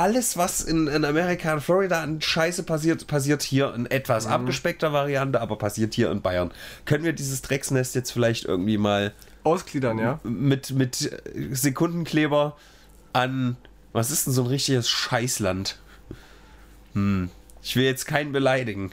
Alles, 0.00 0.38
was 0.38 0.62
in, 0.62 0.86
in 0.86 1.04
Amerika 1.04 1.52
und 1.52 1.60
Florida 1.60 2.02
an 2.02 2.22
Scheiße 2.22 2.62
passiert, 2.62 3.06
passiert 3.06 3.42
hier 3.42 3.74
in 3.74 3.84
etwas 3.84 4.24
Mhm. 4.24 4.32
abgespeckter 4.32 4.94
Variante, 4.94 5.42
aber 5.42 5.56
passiert 5.58 5.92
hier 5.92 6.10
in 6.10 6.22
Bayern. 6.22 6.52
Können 6.86 7.04
wir 7.04 7.12
dieses 7.12 7.42
Drecksnest 7.42 7.94
jetzt 7.94 8.10
vielleicht 8.10 8.46
irgendwie 8.46 8.78
mal 8.78 9.12
Ausgliedern, 9.44 9.98
ja? 9.98 10.18
mit, 10.22 10.70
mit 10.70 11.20
Sekundenkleber 11.50 12.56
an. 13.12 13.58
Was 13.92 14.10
ist 14.10 14.26
denn 14.26 14.32
so 14.32 14.44
ein 14.44 14.46
richtiges 14.46 14.88
Scheißland? 14.88 15.78
Ich 17.62 17.76
will 17.76 17.84
jetzt 17.84 18.06
keinen 18.06 18.32
beleidigen, 18.32 18.92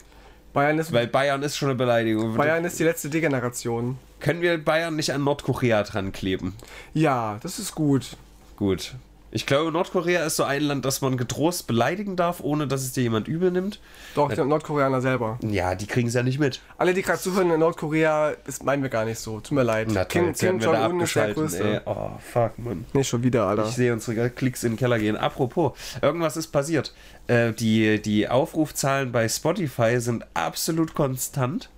Bayern 0.52 0.78
ist, 0.78 0.92
weil 0.92 1.06
Bayern 1.06 1.42
ist 1.42 1.56
schon 1.56 1.68
eine 1.70 1.78
Beleidigung. 1.78 2.36
Bayern 2.36 2.66
ist 2.66 2.78
die 2.78 2.84
letzte 2.84 3.08
Degeneration. 3.08 3.96
Können 4.20 4.42
wir 4.42 4.62
Bayern 4.62 4.96
nicht 4.96 5.12
an 5.14 5.24
Nordkorea 5.24 5.84
dran 5.84 6.12
kleben? 6.12 6.54
Ja, 6.92 7.38
das 7.42 7.58
ist 7.58 7.74
gut. 7.74 8.16
Gut. 8.56 8.94
Ich 9.30 9.44
glaube, 9.44 9.70
Nordkorea 9.70 10.24
ist 10.24 10.36
so 10.36 10.44
ein 10.44 10.62
Land, 10.62 10.84
das 10.84 11.00
man 11.02 11.16
getrost 11.16 11.66
beleidigen 11.66 12.16
darf, 12.16 12.40
ohne 12.40 12.66
dass 12.66 12.82
es 12.82 12.92
dir 12.92 13.02
jemand 13.02 13.28
übel 13.28 13.50
nimmt. 13.50 13.80
Doch, 14.14 14.32
die 14.32 14.40
Nordkoreaner 14.40 15.02
selber. 15.02 15.38
Ja, 15.42 15.74
die 15.74 15.86
kriegen 15.86 16.08
es 16.08 16.14
ja 16.14 16.22
nicht 16.22 16.38
mit. 16.38 16.60
Alle, 16.78 16.94
die 16.94 17.02
gerade 17.02 17.18
zuhören 17.18 17.50
in 17.50 17.60
Nordkorea, 17.60 18.34
das 18.46 18.62
meinen 18.62 18.82
wir 18.82 18.90
gar 18.90 19.04
nicht 19.04 19.18
so. 19.18 19.40
Tut 19.40 19.52
mir 19.52 19.64
leid. 19.64 19.88
Na 19.90 20.04
Kim, 20.04 20.32
Kim 20.32 20.58
Jong-un 20.58 21.00
ist 21.00 21.14
der. 21.14 21.34
Größte. 21.34 21.62
Ey. 21.62 21.80
Oh, 21.84 22.12
fuck, 22.18 22.58
Mann. 22.58 22.86
Nicht 22.94 23.08
schon 23.08 23.22
wieder, 23.22 23.46
Alter. 23.46 23.66
Ich 23.66 23.74
sehe 23.74 23.92
unsere 23.92 24.30
Klicks 24.30 24.64
in 24.64 24.72
den 24.72 24.78
Keller 24.78 24.98
gehen. 24.98 25.16
Apropos, 25.16 25.72
irgendwas 26.00 26.36
ist 26.36 26.48
passiert. 26.48 26.94
Äh, 27.26 27.52
die, 27.52 28.00
die 28.00 28.28
Aufrufzahlen 28.28 29.12
bei 29.12 29.28
Spotify 29.28 30.00
sind 30.00 30.24
absolut 30.32 30.94
konstant. 30.94 31.68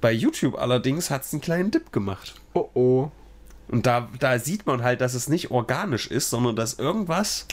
Bei 0.00 0.12
YouTube 0.12 0.58
allerdings 0.58 1.10
hat 1.10 1.22
es 1.22 1.32
einen 1.32 1.42
kleinen 1.42 1.70
Dip 1.70 1.92
gemacht. 1.92 2.34
Oh 2.54 2.68
oh. 2.74 3.10
Und 3.70 3.86
da, 3.86 4.08
da 4.18 4.38
sieht 4.38 4.66
man 4.66 4.82
halt, 4.82 5.00
dass 5.00 5.14
es 5.14 5.28
nicht 5.28 5.50
organisch 5.50 6.08
ist, 6.08 6.30
sondern 6.30 6.56
dass 6.56 6.74
irgendwas. 6.78 7.46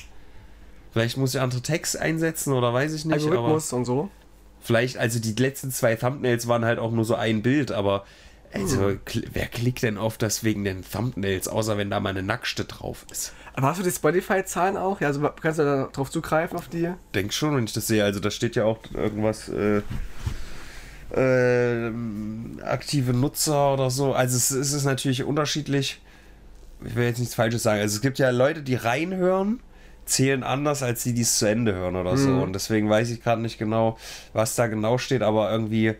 Vielleicht 0.92 1.18
muss 1.18 1.36
ich 1.36 1.42
andere 1.42 1.62
Text 1.62 1.98
einsetzen 2.00 2.54
oder 2.54 2.74
weiß 2.74 2.94
ich 2.94 3.06
nicht. 3.06 3.14
Algorithmus 3.24 3.72
und 3.74 3.86
so. 3.86 4.10
vielleicht, 4.62 4.98
also 4.98 5.20
die 5.20 5.34
letzten 5.34 5.72
zwei 5.72 5.96
Thumbnails 5.96 6.48
waren 6.48 6.66
halt 6.66 6.80
auch 6.80 6.92
nur 6.92 7.06
so 7.06 7.16
ein 7.16 7.42
Bild, 7.44 7.72
aber. 7.72 8.06
Also, 8.54 8.88
Hm. 8.88 9.00
kl- 9.06 9.28
wer 9.34 9.46
klickt 9.48 9.84
denn 9.84 9.98
auf 9.98 10.18
das 10.18 10.44
wegen 10.44 10.64
den 10.64 10.82
Thumbnails, 10.90 11.50
außer 11.50 11.78
wenn 11.78 11.90
da 11.90 12.00
mal 12.00 12.10
eine 12.12 12.24
Nackste 12.24 12.64
drauf 12.64 13.06
ist? 13.12 13.34
Aber 13.54 13.68
hast 13.68 13.80
du 13.80 13.84
die 13.84 13.92
Spotify-Zahlen 13.92 14.78
auch? 14.78 15.02
Ja, 15.02 15.08
also 15.08 15.20
kannst 15.42 15.60
du 15.60 15.64
da 15.64 15.90
drauf 15.92 16.10
zugreifen 16.10 16.58
auf 16.58 16.70
die? 16.70 16.90
Denk 17.14 17.34
schon, 17.34 17.56
wenn 17.58 17.66
ich 17.66 17.74
das 17.74 17.88
sehe. 17.88 18.04
Also 18.06 18.20
da 18.22 18.32
steht 18.32 18.56
ja 18.56 18.64
auch 18.64 18.80
irgendwas 18.94 19.50
äh, 19.50 19.82
äh, 21.16 21.92
aktive 22.64 23.14
Nutzer 23.14 23.74
oder 23.74 23.90
so. 23.90 24.14
Also 24.14 24.38
es, 24.38 24.52
es 24.52 24.74
ist 24.74 24.86
natürlich 24.86 25.24
unterschiedlich. 25.24 26.02
Ich 26.86 26.96
will 26.96 27.06
jetzt 27.06 27.20
nichts 27.20 27.36
Falsches 27.36 27.64
sagen. 27.64 27.82
Also 27.82 27.96
es 27.96 28.02
gibt 28.02 28.20
ja 28.20 28.30
Leute, 28.30 28.62
die 28.62 28.76
reinhören, 28.76 29.60
zählen 30.06 30.44
anders, 30.44 30.84
als 30.84 31.04
die, 31.04 31.14
die 31.14 31.22
es 31.24 31.38
zu 31.38 31.46
Ende 31.48 31.74
hören 31.74 31.96
oder 31.96 32.16
so. 32.18 32.32
Und 32.32 32.54
deswegen 32.54 32.90
weiß 32.90 33.10
ich 33.10 33.22
gerade 33.22 33.42
nicht 33.42 33.58
genau, 33.58 33.98
was 34.34 34.56
da 34.56 34.68
genau 34.68 34.98
steht, 34.98 35.22
aber 35.22 35.52
irgendwie 35.52 35.96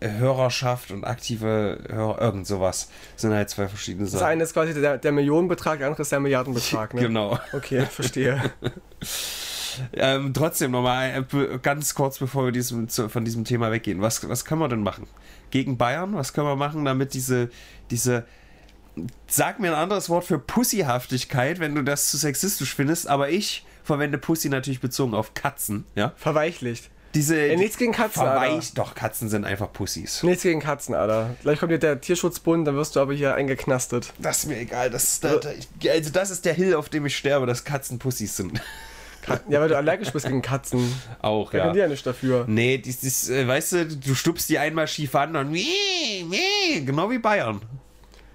Hörerschaft 0.00 0.90
und 0.90 1.04
aktive 1.04 1.78
Hörer, 1.88 2.20
irgend 2.20 2.46
sowas 2.46 2.90
sind 3.16 3.32
halt 3.32 3.50
zwei 3.50 3.68
verschiedene 3.68 4.04
Das 4.04 4.12
Sachen. 4.14 4.26
eine 4.26 4.42
ist 4.42 4.52
quasi 4.52 4.74
der, 4.74 4.98
der 4.98 5.12
Millionenbetrag, 5.12 5.78
der 5.78 5.86
andere 5.86 6.02
ist 6.02 6.10
der 6.10 6.18
Milliardenbetrag, 6.20 6.94
ne? 6.94 7.02
Genau. 7.02 7.38
Okay, 7.52 7.86
verstehe. 7.86 8.40
Ähm, 9.94 10.34
trotzdem 10.34 10.70
nochmal 10.72 11.24
äh, 11.32 11.58
ganz 11.62 11.94
kurz, 11.94 12.18
bevor 12.18 12.44
wir 12.44 12.52
diesem, 12.52 12.88
von 12.90 13.24
diesem 13.24 13.44
Thema 13.44 13.70
weggehen. 13.70 14.02
Was, 14.02 14.28
was 14.28 14.44
können 14.44 14.60
wir 14.60 14.68
denn 14.68 14.82
machen? 14.82 15.06
Gegen 15.50 15.78
Bayern? 15.78 16.14
Was 16.14 16.34
können 16.34 16.46
wir 16.46 16.56
machen, 16.56 16.84
damit 16.84 17.14
diese, 17.14 17.48
diese. 17.90 18.26
Sag 19.26 19.60
mir 19.60 19.68
ein 19.68 19.78
anderes 19.78 20.08
Wort 20.08 20.24
für 20.24 20.38
Pussyhaftigkeit, 20.38 21.60
wenn 21.60 21.74
du 21.74 21.82
das 21.82 22.10
zu 22.10 22.16
sexistisch 22.16 22.74
findest, 22.74 23.06
aber 23.08 23.30
ich 23.30 23.64
verwende 23.84 24.18
Pussy 24.18 24.48
natürlich 24.48 24.80
bezogen 24.80 25.14
auf 25.14 25.34
Katzen, 25.34 25.84
ja? 25.94 26.12
Verweichlicht. 26.16 26.90
Diese. 27.14 27.38
Ey, 27.38 27.56
nichts 27.56 27.76
gegen 27.76 27.92
Katzen, 27.92 28.22
Alter. 28.22 28.40
Verweich, 28.40 28.72
doch, 28.74 28.94
Katzen 28.94 29.28
sind 29.28 29.44
einfach 29.44 29.70
Pussys. 29.72 30.22
Nichts 30.22 30.42
gegen 30.44 30.60
Katzen, 30.60 30.94
Alter. 30.94 31.36
Gleich 31.42 31.58
kommt 31.58 31.70
hier 31.70 31.78
der 31.78 32.00
Tierschutzbund, 32.00 32.66
dann 32.66 32.74
wirst 32.74 32.96
du 32.96 33.00
aber 33.00 33.12
hier 33.12 33.34
eingeknastet. 33.34 34.12
Das 34.18 34.38
ist 34.38 34.46
mir 34.46 34.58
egal. 34.58 34.88
Das 34.88 35.04
ist, 35.04 35.24
da, 35.24 35.40
also, 35.90 36.10
das 36.10 36.30
ist 36.30 36.44
der 36.44 36.54
Hill, 36.54 36.74
auf 36.74 36.88
dem 36.88 37.04
ich 37.04 37.16
sterbe, 37.16 37.46
dass 37.46 37.64
Katzen 37.64 37.98
Pussys 37.98 38.36
sind. 38.36 38.60
Ja, 39.48 39.60
weil 39.60 39.68
du 39.68 39.76
allergisch 39.76 40.10
bist 40.10 40.26
gegen 40.26 40.42
Katzen. 40.42 40.92
Auch, 41.20 41.52
Da 41.52 41.58
ja. 41.58 41.64
können 41.64 41.74
die 41.74 41.80
ja 41.80 41.86
nicht 41.88 42.04
dafür. 42.04 42.44
Nee, 42.48 42.78
dies, 42.78 43.00
dies, 43.00 43.28
äh, 43.28 43.46
weißt 43.46 43.72
du, 43.72 43.86
du 43.86 44.14
stupst 44.14 44.48
die 44.48 44.58
einmal 44.58 44.88
schief 44.88 45.14
an 45.14 45.36
und 45.36 45.50
mie, 45.52 46.26
genau 46.84 47.08
wie 47.08 47.18
Bayern. 47.18 47.60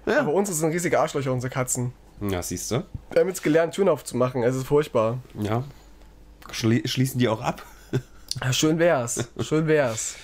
Aber 0.08 0.32
uns 0.32 0.48
sind 0.56 0.70
riesige 0.72 0.98
Arschlöcher, 0.98 1.32
unsere 1.32 1.50
Katzen. 1.52 1.92
Ja, 2.20 2.42
siehst 2.42 2.70
du. 2.70 2.84
Wir 3.10 3.20
haben 3.20 3.28
jetzt 3.28 3.42
gelernt, 3.42 3.74
Türen 3.74 3.88
aufzumachen. 3.88 4.42
Es 4.42 4.56
ist 4.56 4.66
furchtbar. 4.66 5.18
Ja. 5.38 5.64
Schli 6.50 6.86
schließen 6.86 7.18
die 7.18 7.28
auch 7.28 7.40
ab? 7.40 7.62
Ja, 8.42 8.52
schön 8.52 8.78
wär's. 8.78 9.28
Schön 9.40 9.66
wär's. 9.66 10.14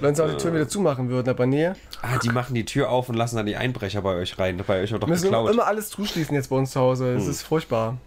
Wenn 0.00 0.14
sie 0.14 0.24
auch 0.24 0.30
die 0.30 0.36
Türen 0.36 0.54
wieder 0.54 0.68
zumachen 0.68 1.08
würden, 1.10 1.28
aber 1.28 1.46
nee. 1.46 1.68
Ah, 2.00 2.18
die 2.22 2.30
machen 2.30 2.54
die 2.54 2.64
Tür 2.64 2.88
auf 2.90 3.08
und 3.08 3.16
lassen 3.16 3.36
dann 3.36 3.44
die 3.46 3.56
Einbrecher 3.56 4.02
bei 4.02 4.14
euch 4.14 4.38
rein. 4.38 4.62
Bei 4.66 4.80
euch 4.82 4.92
wird 4.92 5.02
doch 5.02 5.08
Wir 5.08 5.12
müssen 5.12 5.24
geklaut. 5.24 5.50
immer 5.52 5.66
alles 5.66 5.90
zuschließen 5.90 6.34
jetzt 6.34 6.48
bei 6.48 6.56
uns 6.56 6.70
zu 6.70 6.80
Hause. 6.80 7.14
Es 7.14 7.26
ist 7.26 7.42
furchtbar. 7.42 7.98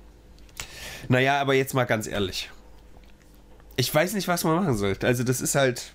Naja, 1.07 1.39
aber 1.39 1.53
jetzt 1.53 1.73
mal 1.73 1.83
ganz 1.83 2.07
ehrlich. 2.07 2.49
Ich 3.75 3.93
weiß 3.93 4.13
nicht, 4.13 4.27
was 4.27 4.43
man 4.43 4.55
machen 4.55 4.75
sollte. 4.75 5.05
Also, 5.05 5.23
das 5.23 5.39
ist 5.41 5.55
halt. 5.55 5.93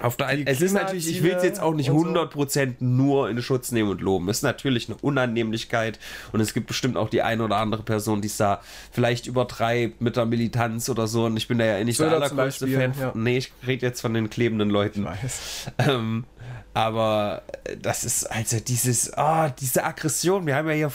Auf 0.00 0.16
der 0.16 0.26
einen, 0.26 0.46
es 0.46 0.60
ist 0.60 0.72
natürlich, 0.72 1.10
ich 1.10 1.22
will 1.22 1.32
es 1.32 1.42
jetzt 1.42 1.60
auch 1.60 1.74
nicht 1.74 1.90
und 1.90 2.14
so. 2.14 2.20
100% 2.20 2.76
nur 2.80 3.30
in 3.30 3.40
Schutz 3.40 3.72
nehmen 3.72 3.90
und 3.90 4.00
loben. 4.00 4.28
Es 4.28 4.38
ist 4.38 4.42
natürlich 4.42 4.88
eine 4.88 4.98
Unannehmlichkeit 5.00 5.98
und 6.32 6.40
es 6.40 6.52
gibt 6.52 6.66
bestimmt 6.66 6.96
auch 6.96 7.08
die 7.08 7.22
eine 7.22 7.42
oder 7.42 7.56
andere 7.56 7.82
Person, 7.82 8.20
die 8.20 8.28
es 8.28 8.36
da 8.36 8.60
vielleicht 8.92 9.26
übertreibt 9.26 10.00
mit 10.00 10.16
der 10.16 10.26
Militanz 10.26 10.88
oder 10.90 11.06
so. 11.06 11.24
Und 11.24 11.36
ich 11.36 11.48
bin 11.48 11.58
da 11.58 11.64
ja 11.64 11.78
eh 11.78 11.84
nicht 11.84 11.96
Söder 11.96 12.20
der 12.20 12.30
allergrößte 12.30 12.68
Fan. 12.68 12.92
ja. 13.00 13.12
Nee, 13.14 13.38
ich 13.38 13.52
rede 13.66 13.86
jetzt 13.86 14.00
von 14.00 14.12
den 14.12 14.28
klebenden 14.28 14.68
Leuten. 14.70 15.04
Weiß. 15.04 15.70
Ähm, 15.78 16.24
aber 16.76 17.40
äh, 17.64 17.78
das 17.78 18.04
ist 18.04 18.24
also 18.30 18.60
dieses, 18.60 19.14
ah, 19.14 19.48
diese 19.48 19.82
Aggression. 19.82 20.46
Wir 20.46 20.56
haben 20.56 20.68
ja 20.68 20.74
hier 20.74 20.92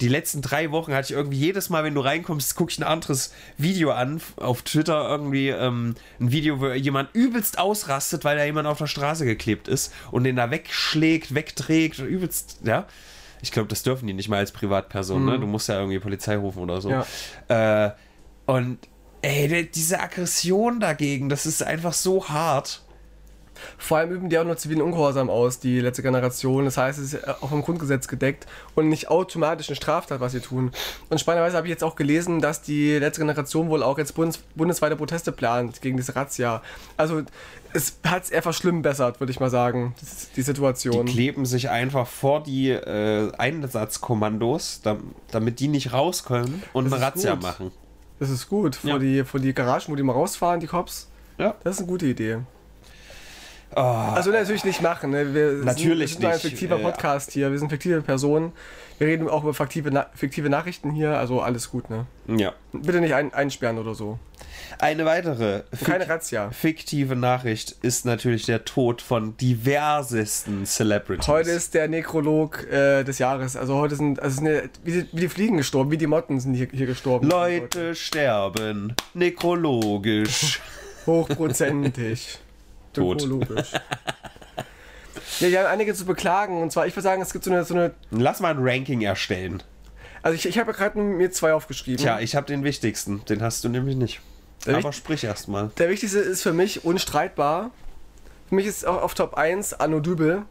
die 0.00 0.06
letzten 0.06 0.42
drei 0.42 0.70
Wochen 0.70 0.94
hatte 0.94 1.12
ich 1.12 1.18
irgendwie 1.18 1.38
jedes 1.38 1.70
Mal, 1.70 1.82
wenn 1.82 1.96
du 1.96 2.02
reinkommst, 2.02 2.54
gucke 2.54 2.70
ich 2.70 2.78
ein 2.78 2.84
anderes 2.84 3.34
Video 3.56 3.90
an 3.90 4.20
auf 4.36 4.62
Twitter 4.62 5.08
irgendwie 5.08 5.48
ähm, 5.48 5.96
ein 6.20 6.30
Video, 6.30 6.60
wo 6.60 6.68
jemand 6.68 7.12
übelst 7.14 7.58
ausrastet, 7.58 8.24
weil 8.24 8.36
da 8.36 8.44
jemand 8.44 8.68
auf 8.68 8.78
der 8.78 8.86
Straße 8.86 9.24
geklebt 9.24 9.66
ist 9.66 9.92
und 10.12 10.22
den 10.22 10.36
da 10.36 10.52
wegschlägt, 10.52 11.34
wegträgt, 11.34 11.98
übelst, 11.98 12.60
ja. 12.62 12.86
Ich 13.42 13.50
glaube, 13.50 13.68
das 13.68 13.82
dürfen 13.82 14.06
die 14.06 14.12
nicht 14.12 14.28
mal 14.28 14.36
als 14.36 14.52
Privatperson, 14.52 15.24
ne? 15.24 15.40
Du 15.40 15.48
musst 15.48 15.68
ja 15.68 15.80
irgendwie 15.80 15.98
Polizei 15.98 16.36
rufen 16.36 16.60
oder 16.60 16.80
so. 16.80 16.90
Ja. 16.90 17.86
Äh, 17.86 17.92
und 18.46 18.78
ey, 19.22 19.68
diese 19.68 19.98
Aggression 19.98 20.78
dagegen, 20.78 21.28
das 21.28 21.44
ist 21.44 21.64
einfach 21.64 21.92
so 21.92 22.28
hart. 22.28 22.84
Vor 23.76 23.98
allem 23.98 24.10
üben 24.10 24.28
die 24.28 24.38
auch 24.38 24.44
nur 24.44 24.56
zivilen 24.56 24.82
Ungehorsam 24.82 25.30
aus, 25.30 25.58
die 25.60 25.80
letzte 25.80 26.02
Generation. 26.02 26.64
Das 26.64 26.76
heißt, 26.76 26.98
es 26.98 27.14
ist 27.14 27.28
auch 27.42 27.52
im 27.52 27.62
Grundgesetz 27.62 28.08
gedeckt 28.08 28.46
und 28.74 28.88
nicht 28.88 29.08
automatisch 29.08 29.68
eine 29.68 29.76
Straftat, 29.76 30.20
was 30.20 30.32
sie 30.32 30.40
tun. 30.40 30.70
Und 31.10 31.20
spannenderweise 31.20 31.56
habe 31.56 31.66
ich 31.66 31.70
jetzt 31.70 31.84
auch 31.84 31.96
gelesen, 31.96 32.40
dass 32.40 32.62
die 32.62 32.98
letzte 32.98 33.20
Generation 33.20 33.68
wohl 33.68 33.82
auch 33.82 33.98
jetzt 33.98 34.14
bundes 34.14 34.38
bundesweite 34.54 34.96
Proteste 34.96 35.32
plant 35.32 35.80
gegen 35.82 35.96
diese 35.96 36.14
Razzia. 36.16 36.62
Also 36.96 37.22
es 37.74 37.98
hat 38.06 38.24
es 38.24 38.30
eher 38.30 38.42
verschlimmbessert, 38.42 39.20
würde 39.20 39.30
ich 39.30 39.40
mal 39.40 39.50
sagen, 39.50 39.94
die, 40.36 40.42
Situation. 40.42 41.04
Die 41.06 41.12
kleben 41.12 41.44
sich 41.44 41.68
einfach 41.68 42.06
vor 42.06 42.42
die 42.42 42.70
äh, 42.70 43.30
Einsatzkommandos, 43.36 44.80
dam 44.82 45.14
damit 45.30 45.60
die 45.60 45.68
nicht 45.68 45.92
rauskommen 45.92 46.62
und 46.72 46.84
Das 46.86 46.92
eine 46.94 47.02
Razzia 47.02 47.34
gut. 47.34 47.42
machen. 47.42 47.72
das 48.18 48.30
ist 48.30 48.48
gut. 48.48 48.76
Vor, 48.76 48.90
Ja. 48.90 48.98
die, 48.98 49.24
vor 49.24 49.40
die 49.40 49.52
Garagen, 49.52 49.84
wo 49.88 49.96
die 49.96 50.02
mal 50.02 50.12
rausfahren, 50.12 50.60
die 50.60 50.66
Cops. 50.66 51.08
Ja. 51.38 51.54
Das 51.62 51.74
ist 51.76 51.80
eine 51.80 51.88
gute 51.88 52.06
Idee. 52.06 52.38
Oh, 53.76 53.80
Also 53.80 54.30
natürlich 54.30 54.64
nicht 54.64 54.82
machen. 54.82 55.10
Ne? 55.10 55.34
Wir 55.34 55.52
Natürlich 55.64 56.14
sind, 56.14 56.22
wir 56.22 56.22
sind 56.22 56.24
ein 56.24 56.32
nicht, 56.32 56.40
fiktiver 56.42 56.78
äh, 56.78 56.82
Podcast 56.82 57.32
hier. 57.32 57.50
Wir 57.50 57.58
sind 57.58 57.68
fiktive 57.68 58.00
Personen. 58.02 58.52
Wir 58.98 59.06
reden 59.06 59.28
auch 59.28 59.42
über 59.42 59.54
fiktive, 59.54 59.90
Na 59.90 60.06
fiktive 60.14 60.48
Nachrichten 60.48 60.90
hier. 60.90 61.18
Also 61.18 61.40
alles 61.40 61.70
gut, 61.70 61.88
ne? 61.90 62.06
ja. 62.26 62.54
Bitte 62.72 63.00
nicht 63.00 63.14
ein 63.14 63.32
einsperren 63.32 63.78
oder 63.78 63.94
so. 63.94 64.18
Eine 64.80 65.04
weitere 65.04 65.62
keine 65.84 66.08
Razzia. 66.08 66.50
fiktive 66.50 67.16
Nachricht 67.16 67.76
ist 67.82 68.04
natürlich 68.04 68.46
der 68.46 68.64
Tod 68.64 69.02
von 69.02 69.36
diversesten 69.36 70.66
Celebrities. 70.66 71.28
Heute 71.28 71.50
ist 71.50 71.74
der 71.74 71.88
Nekrolog 71.88 72.64
äh, 72.70 73.04
des 73.04 73.18
Jahres. 73.18 73.56
Also 73.56 73.76
heute 73.76 73.96
sind, 73.96 74.20
also 74.20 74.36
sind 74.40 74.70
wie, 74.84 74.92
die, 74.92 75.06
wie 75.12 75.20
die 75.20 75.28
Fliegen 75.28 75.56
gestorben, 75.56 75.90
wie 75.90 75.98
die 75.98 76.06
Motten 76.06 76.40
sind 76.40 76.54
hier, 76.54 76.68
hier 76.72 76.86
gestorben. 76.86 77.28
Leute 77.28 77.94
sterben 77.94 78.94
nekrologisch. 79.14 80.60
Hochprozentig. 81.06 82.38
Tot. 82.92 83.22
Ökologisch. 83.22 83.72
Ja, 85.40 85.50
wir 85.50 85.60
haben 85.60 85.66
einige 85.66 85.94
zu 85.94 86.04
beklagen. 86.04 86.62
Und 86.62 86.72
zwar, 86.72 86.86
ich 86.86 86.94
würde 86.94 87.02
sagen, 87.04 87.22
es 87.22 87.32
gibt 87.32 87.44
so 87.44 87.52
eine, 87.52 87.62
so 87.64 87.74
eine 87.74 87.92
Lass 88.10 88.40
mal 88.40 88.50
ein 88.50 88.58
Ranking 88.60 89.02
erstellen. 89.02 89.62
also 90.22 90.34
ich, 90.34 90.46
ich 90.46 90.58
habe 90.58 90.72
gerade 90.72 90.98
mir 90.98 91.30
zwei 91.30 91.52
aufgeschrieben. 91.52 91.98
Tja, 92.02 92.18
ich 92.18 92.34
habe 92.34 92.46
den 92.46 92.64
wichtigsten. 92.64 93.24
Den 93.26 93.42
hast 93.42 93.62
du 93.62 93.68
nämlich 93.68 93.94
nicht. 93.94 94.20
Der 94.66 94.76
Aber 94.78 94.92
sprich 94.92 95.22
erst 95.22 95.46
mal. 95.46 95.70
Der 95.78 95.90
wichtigste 95.90 96.18
ist 96.18 96.42
für 96.42 96.52
mich 96.52 96.84
unstreitbar. 96.84 97.70
Für 98.48 98.54
mich 98.56 98.66
ist 98.66 98.84
auch 98.86 99.00
auf 99.00 99.14
Top 99.14 99.34
1 99.34 99.74
Anno 99.74 100.00
Dübel. 100.00 100.42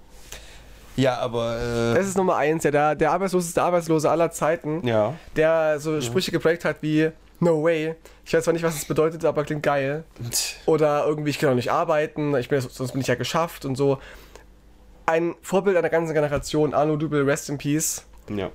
Ja, 0.96 1.18
aber 1.18 1.58
äh, 1.60 1.96
Das 1.96 2.08
ist 2.08 2.18
Nummer 2.18 2.38
1, 2.38 2.64
ja, 2.64 2.72
der, 2.72 2.96
der 2.96 3.12
arbeitsloseste 3.12 3.62
Arbeitslose 3.62 4.10
aller 4.10 4.32
Zeiten, 4.32 4.88
ja. 4.88 5.14
der 5.36 5.80
so 5.80 6.00
Sprüche 6.02 6.32
geprägt 6.32 6.66
hat 6.66 6.78
wie 6.82 7.12
No 7.40 7.64
way. 7.64 7.96
Ich 8.26 8.34
weiß 8.34 8.44
zwar 8.44 8.54
nicht, 8.54 8.64
was 8.64 8.76
das 8.76 8.86
bedeutet, 8.86 9.24
aber 9.24 9.44
klingt 9.44 9.64
geil. 9.64 10.04
Oder 10.66 11.06
irgendwie, 11.06 11.30
ich 11.30 11.40
kann 11.40 11.52
auch 11.52 11.56
nicht 11.56 11.72
arbeiten, 11.72 12.36
ich 12.36 12.50
bin, 12.50 12.60
sonst 12.62 12.92
bin 12.92 13.02
ich 13.02 13.08
ja 13.08 13.16
geschafft 13.16 13.66
und 13.66 13.76
so. 13.76 14.00
Ein 15.06 15.36
Vorbild 15.42 15.78
einer 15.78 15.90
ganzen 15.90 16.14
Generation, 16.14 16.74
Arno 16.74 16.98
Dübel, 16.98 17.24
Rest 17.24 17.50
in 17.50 17.58
Peace. 17.58 18.06
Ja. 18.30 18.52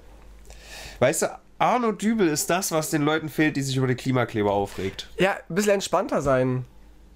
Weißt 0.99 1.23
du, 1.23 1.27
Arno 1.59 1.93
Dübel 1.93 2.29
ist 2.29 2.51
das, 2.51 2.73
was 2.73 2.91
den 2.91 3.03
Leuten 3.03 3.29
fehlt, 3.29 3.57
die 3.57 3.63
sich 3.63 3.77
über 3.77 3.87
die 3.87 3.95
Klimakleber 3.95 4.53
aufregt. 4.53 5.09
Ja, 5.19 5.37
ein 5.49 5.55
bisschen 5.55 5.75
entspannter 5.75 6.21
sein. 6.21 6.65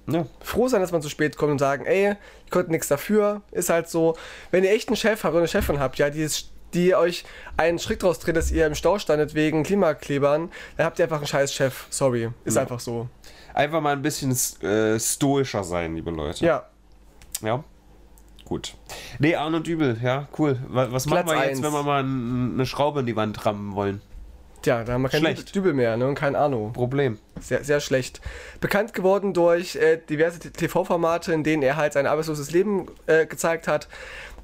Ja. 0.08 0.24
Froh 0.40 0.68
sein, 0.68 0.80
dass 0.80 0.92
man 0.92 1.02
zu 1.02 1.08
spät 1.08 1.36
kommt 1.36 1.52
und 1.52 1.58
sagen, 1.58 1.84
ey, 1.84 2.14
ich 2.44 2.50
konnte 2.50 2.70
nichts 2.70 2.86
dafür. 2.86 3.42
Ist 3.50 3.70
halt 3.70 3.88
so, 3.88 4.16
wenn 4.52 4.62
ihr 4.62 4.70
echt 4.70 4.88
einen 4.88 4.96
Chef 4.96 5.24
habt 5.24 5.32
oder 5.32 5.40
eine 5.40 5.48
Chefin 5.48 5.80
habt, 5.80 5.98
ja, 5.98 6.10
die, 6.10 6.22
ist, 6.22 6.52
die 6.76 6.94
euch 6.94 7.24
einen 7.56 7.78
Schritt 7.78 8.02
draus 8.02 8.18
dreht, 8.20 8.36
dass 8.36 8.50
ihr 8.52 8.66
im 8.66 8.74
Stau 8.74 8.98
standet 8.98 9.34
wegen 9.34 9.62
Klimaklebern, 9.64 10.50
dann 10.76 10.86
habt 10.86 10.98
ihr 10.98 11.04
einfach 11.06 11.18
einen 11.18 11.26
scheiß 11.26 11.52
Chef. 11.52 11.86
Sorry. 11.90 12.30
Ist 12.44 12.54
Ja. 12.54 12.62
einfach 12.62 12.78
so. 12.80 13.08
Einfach 13.54 13.80
mal 13.80 13.92
ein 13.94 14.02
bisschen 14.02 14.30
äh, 14.62 15.00
stoischer 15.00 15.64
sein, 15.64 15.94
liebe 15.94 16.10
Leute. 16.10 16.44
Ja. 16.44 16.66
Ja. 17.42 17.64
Gut. 18.44 18.74
Nee, 19.18 19.34
Arno 19.34 19.58
Dübel, 19.58 19.98
ja, 20.02 20.28
cool. 20.38 20.58
Wa- 20.68 20.88
Was 20.92 21.06
machen 21.06 21.24
Platz 21.24 21.36
wir 21.36 21.42
jetzt, 21.46 21.56
eins. 21.58 21.62
wenn 21.62 21.72
wir 21.72 21.82
mal 21.82 22.04
eine 22.04 22.64
Schraube 22.66 23.00
in 23.00 23.06
die 23.06 23.16
Wand 23.16 23.44
rammen 23.44 23.74
wollen? 23.74 24.00
Tja, 24.62 24.84
da 24.84 24.92
haben 24.94 25.02
wir 25.02 25.08
keinen 25.08 25.20
Schlecht. 25.20 25.54
Dübel 25.54 25.72
mehr, 25.74 25.96
ne? 25.96 26.06
Und 26.06 26.14
kein 26.14 26.36
Ahnung. 26.36 26.72
Problem. 26.72 27.18
Sehr, 27.40 27.64
sehr 27.64 27.80
schlecht. 27.80 28.20
Bekannt 28.60 28.94
geworden 28.94 29.34
durch 29.34 29.76
äh, 29.76 29.98
diverse 30.08 30.38
TV-Formate, 30.38 31.32
in 31.32 31.42
denen 31.44 31.62
er 31.62 31.76
halt 31.76 31.92
sein 31.92 32.06
arbeitsloses 32.06 32.50
Leben 32.52 32.86
äh, 33.06 33.26
gezeigt 33.26 33.66
hat. 33.68 33.88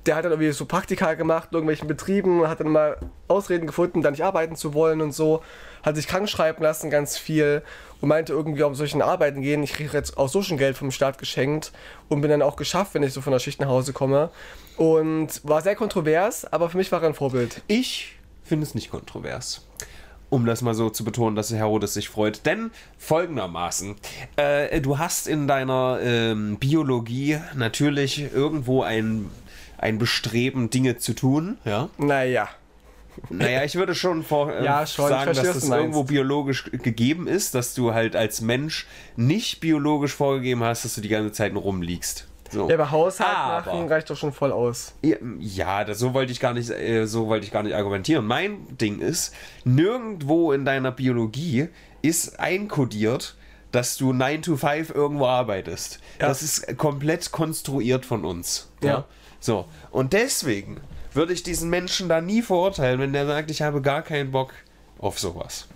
Der 0.06 0.16
hat 0.16 0.24
dann 0.24 0.32
irgendwie 0.32 0.50
so 0.52 0.66
Praktika 0.66 1.14
gemacht 1.14 1.48
in 1.50 1.56
irgendwelchen 1.56 1.86
Betrieben, 1.86 2.46
hat 2.48 2.60
dann 2.60 2.68
mal 2.68 2.96
Ausreden 3.28 3.66
gefunden, 3.66 4.02
da 4.02 4.10
nicht 4.10 4.24
arbeiten 4.24 4.56
zu 4.56 4.74
wollen 4.74 5.00
und 5.00 5.12
so. 5.12 5.42
Hat 5.82 5.96
sich 5.96 6.08
krank 6.08 6.28
schreiben 6.28 6.62
lassen, 6.62 6.90
ganz 6.90 7.16
viel. 7.16 7.62
Und 8.00 8.08
meinte 8.08 8.32
irgendwie, 8.32 8.64
auf 8.64 8.76
solchen 8.76 9.00
Arbeiten 9.00 9.42
gehen, 9.42 9.62
ich 9.62 9.72
kriege 9.72 9.92
jetzt 9.92 10.16
auch 10.16 10.28
so 10.28 10.42
schon 10.42 10.58
Geld 10.58 10.76
vom 10.76 10.90
Staat 10.90 11.18
geschenkt. 11.18 11.72
Und 12.08 12.20
bin 12.20 12.30
dann 12.30 12.42
auch 12.42 12.56
geschafft, 12.56 12.94
wenn 12.94 13.02
ich 13.02 13.12
so 13.12 13.20
von 13.20 13.32
der 13.32 13.40
Schicht 13.40 13.60
nach 13.60 13.68
Hause 13.68 13.92
komme. 13.92 14.30
Und 14.76 15.40
war 15.44 15.62
sehr 15.62 15.76
kontrovers, 15.76 16.44
aber 16.52 16.68
für 16.70 16.78
mich 16.78 16.90
war 16.90 17.02
er 17.02 17.08
ein 17.08 17.14
Vorbild. 17.14 17.62
Ich 17.68 18.16
finde 18.42 18.66
es 18.66 18.74
nicht 18.74 18.90
kontrovers. 18.90 19.66
Um 20.30 20.46
das 20.46 20.62
mal 20.62 20.74
so 20.74 20.88
zu 20.88 21.04
betonen, 21.04 21.36
dass 21.36 21.52
Herodes 21.52 21.92
sich 21.92 22.08
freut. 22.08 22.46
Denn 22.46 22.70
folgendermaßen, 22.96 23.96
äh, 24.36 24.80
du 24.80 24.98
hast 24.98 25.28
in 25.28 25.46
deiner 25.46 25.98
ähm, 26.02 26.56
Biologie 26.56 27.38
natürlich 27.54 28.32
irgendwo 28.32 28.82
ein, 28.82 29.30
ein 29.82 29.98
Bestreben, 29.98 30.70
Dinge 30.70 30.96
zu 30.96 31.12
tun. 31.14 31.58
Ja. 31.64 31.88
Naja. 31.98 32.48
Naja, 33.28 33.62
ich 33.64 33.74
würde 33.74 33.94
schon 33.94 34.22
vor, 34.22 34.50
äh, 34.50 34.64
Ja, 34.64 34.86
schon, 34.86 35.08
sagen, 35.10 35.34
dass 35.34 35.42
das 35.42 35.68
irgendwo 35.68 36.04
biologisch 36.04 36.64
gegeben 36.72 37.26
ist, 37.28 37.54
dass 37.54 37.74
du 37.74 37.92
halt 37.92 38.16
als 38.16 38.40
Mensch 38.40 38.86
nicht 39.16 39.60
biologisch 39.60 40.14
vorgegeben 40.14 40.64
hast, 40.64 40.86
dass 40.86 40.94
du 40.94 41.02
die 41.02 41.08
ganze 41.10 41.32
Zeit 41.32 41.52
nur 41.52 41.62
rumliegst. 41.62 42.26
So. 42.50 42.68
Ja, 42.68 42.74
aber 42.74 42.90
Haushalt 42.90 43.30
Aber- 43.34 43.72
machen 43.74 43.88
reicht 43.88 44.08
doch 44.08 44.16
schon 44.16 44.32
voll 44.32 44.52
aus. 44.52 44.94
Ja, 45.02 45.16
Ja, 45.38 45.84
das, 45.84 45.98
so 45.98 46.14
wollte 46.14 46.32
ich 46.32 46.40
gar 46.40 46.54
nicht, 46.54 46.70
äh, 46.70 47.06
so 47.06 47.26
wollte 47.26 47.44
ich 47.46 47.52
gar 47.52 47.62
nicht 47.62 47.74
argumentieren. 47.74 48.26
Mein 48.26 48.76
Ding 48.78 49.00
ist, 49.00 49.34
nirgendwo 49.64 50.52
in 50.52 50.64
deiner 50.64 50.90
Biologie 50.92 51.68
ist 52.02 52.38
einkodiert, 52.40 53.36
dass 53.72 53.96
du 53.96 54.12
9 54.12 54.42
to 54.42 54.56
5 54.56 54.90
irgendwo 54.90 55.26
arbeitest. 55.26 55.98
Ja. 56.20 56.28
Das 56.28 56.42
ist 56.42 56.76
komplett 56.78 57.32
konstruiert 57.32 58.06
von 58.06 58.24
uns. 58.24 58.68
Ja. 58.82 59.04
So. 59.40 59.66
Und 59.90 60.12
deswegen 60.12 60.80
würde 61.12 61.32
ich 61.32 61.42
diesen 61.42 61.68
Menschen 61.70 62.08
da 62.08 62.20
nie 62.20 62.42
verurteilen, 62.42 63.00
wenn 63.00 63.12
der 63.12 63.26
sagt, 63.26 63.50
ich 63.50 63.62
habe 63.62 63.82
gar 63.82 64.02
keinen 64.02 64.30
Bock 64.30 64.52
auf 64.98 65.18
sowas. 65.18 65.66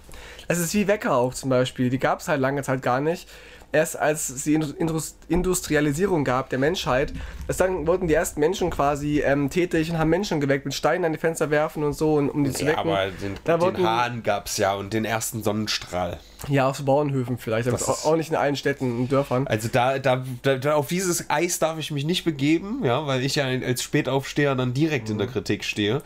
Es 0.49 0.59
ist 0.59 0.75
wie 0.75 0.87
Wecker 0.87 1.15
auch 1.17 1.35
zum 1.35 1.51
Beispiel. 1.51 1.91
Die 1.91 1.99
gab 1.99 2.21
es 2.21 2.29
halt 2.29 2.41
lange 2.41 2.63
Zeit 2.63 2.83
gar 2.83 3.01
nicht. 3.01 3.29
Erst 3.73 3.99
als 3.99 4.31
es 4.31 4.45
die 4.45 4.55
Indus- 4.55 5.17
Industrialisierung 5.29 6.25
gab 6.25 6.51
der 6.51 6.59
Menschheit, 6.61 7.13
erst 7.49 7.61
dann 7.61 7.87
wurden 7.87 8.07
die 8.07 8.15
ersten 8.15 8.39
Menschen 8.39 8.71
quasi 8.71 9.21
ähm, 9.21 9.51
tätig 9.51 9.91
und 9.91 9.99
haben 9.99 10.09
Menschen 10.09 10.41
geweckt 10.41 10.65
mit 10.65 10.73
Steinen 10.73 11.05
an 11.05 11.13
die 11.13 11.19
Fenster 11.19 11.51
werfen 11.51 11.83
und 11.83 11.93
so, 11.93 12.15
und, 12.15 12.31
um 12.31 12.45
die 12.45 12.53
zu 12.53 12.63
Ja, 12.65 12.69
wecken. 12.71 12.79
aber 12.79 13.07
den, 13.07 13.35
da 13.43 13.55
den 13.57 13.61
wurden, 13.63 13.87
Hahn 13.87 14.23
gab 14.23 14.47
es 14.47 14.57
ja 14.57 14.73
und 14.75 14.93
den 14.93 15.05
ersten 15.05 15.43
Sonnenstrahl. 15.43 16.21
Ja, 16.49 16.69
auf 16.69 16.83
Bauernhöfen 16.85 17.39
vielleicht, 17.39 17.67
aber 17.69 17.77
auch, 17.77 18.17
nicht 18.17 18.31
in 18.31 18.37
allen 18.37 18.55
Städten 18.57 18.99
und 19.01 19.11
Dörfern. 19.11 19.49
Also 19.49 19.69
da, 19.71 19.99
da, 19.99 20.25
da, 20.43 20.75
auf 20.75 20.87
dieses 20.87 21.29
Eis 21.29 21.59
darf 21.59 21.77
ich 21.79 21.91
mich 21.91 22.05
nicht 22.05 22.25
begeben, 22.25 22.85
ja, 22.85 23.05
weil 23.07 23.25
ich 23.25 23.35
ja 23.35 23.47
als 23.47 23.83
Spätaufsteher 23.83 24.55
dann 24.55 24.75
direkt 24.75 25.11
in 25.11 25.19
der 25.19 25.27
Kritik 25.27 25.65
stehe. 25.65 26.03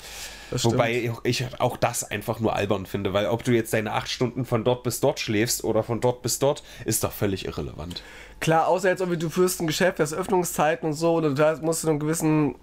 Wobei 0.50 1.12
ich 1.24 1.44
auch 1.60 1.76
das 1.76 2.04
einfach 2.04 2.40
nur 2.40 2.54
albern 2.56 2.86
finde, 2.86 3.12
weil 3.12 3.26
ob 3.26 3.44
du 3.44 3.52
jetzt 3.52 3.72
deine 3.72 3.92
acht 3.92 4.08
Stunden 4.08 4.44
von 4.44 4.64
dort 4.64 4.82
bis 4.82 5.00
dort 5.00 5.20
schläfst 5.20 5.64
oder 5.64 5.82
von 5.82 6.00
dort 6.00 6.22
bis 6.22 6.38
dort, 6.38 6.62
ist 6.84 7.04
doch 7.04 7.12
völlig 7.12 7.46
irrelevant. 7.46 8.02
Klar, 8.40 8.68
außer 8.68 8.88
jetzt 8.88 9.00
irgendwie 9.00 9.18
du 9.18 9.28
führst 9.28 9.60
ein 9.60 9.66
Geschäft, 9.66 9.98
das 10.00 10.14
Öffnungszeiten 10.14 10.88
und 10.88 10.94
so, 10.94 11.14
oder 11.14 11.30
du 11.30 11.64
musst 11.64 11.82
zu 11.82 11.88
einem 11.88 11.98
gewissen 12.00 12.54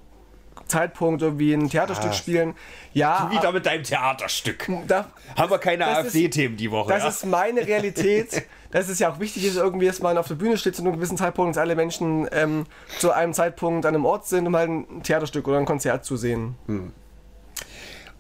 Zeitpunkt 0.68 1.22
irgendwie 1.22 1.54
ein 1.54 1.70
Theaterstück 1.70 2.10
Ah. 2.10 2.14
spielen. 2.14 2.56
Ja, 2.94 3.30
Wieder 3.32 3.52
mit 3.52 3.66
deinem 3.66 3.84
Theaterstück. 3.84 4.68
da, 4.88 5.08
Haben 5.38 5.52
wir 5.52 5.60
keine 5.60 5.86
AfD-Themen 5.86 6.58
die 6.58 6.72
Woche. 6.72 6.92
Das 6.92 7.04
ja? 7.04 7.10
ist 7.10 7.26
meine 7.26 7.66
Realität. 7.66 8.44
Das 8.70 8.90
ist 8.90 9.00
ja 9.00 9.10
auch 9.10 9.22
wichtig, 9.22 9.46
ist 9.46 9.56
irgendwie, 9.56 9.86
dass 9.86 10.02
man 10.02 10.18
auf 10.18 10.28
der 10.28 10.36
Bühne 10.36 10.58
steht 10.58 10.76
zu 10.76 10.82
einem 10.82 10.92
gewissen 10.92 11.16
Zeitpunkt, 11.16 11.56
dass 11.56 11.62
alle 11.62 11.74
Menschen 11.74 12.28
ähm, 12.34 12.66
zu 13.00 13.14
einem 13.14 13.32
Zeitpunkt 13.32 13.86
an 13.86 13.96
einem 13.96 14.04
Ort 14.04 14.28
sind, 14.28 14.46
um 14.46 14.54
halt 14.58 14.70
ein 14.70 15.04
Theaterstück 15.04 15.48
oder 15.48 15.58
ein 15.58 15.64
Konzert 15.66 16.04
zu 16.04 16.18
sehen. 16.18 16.56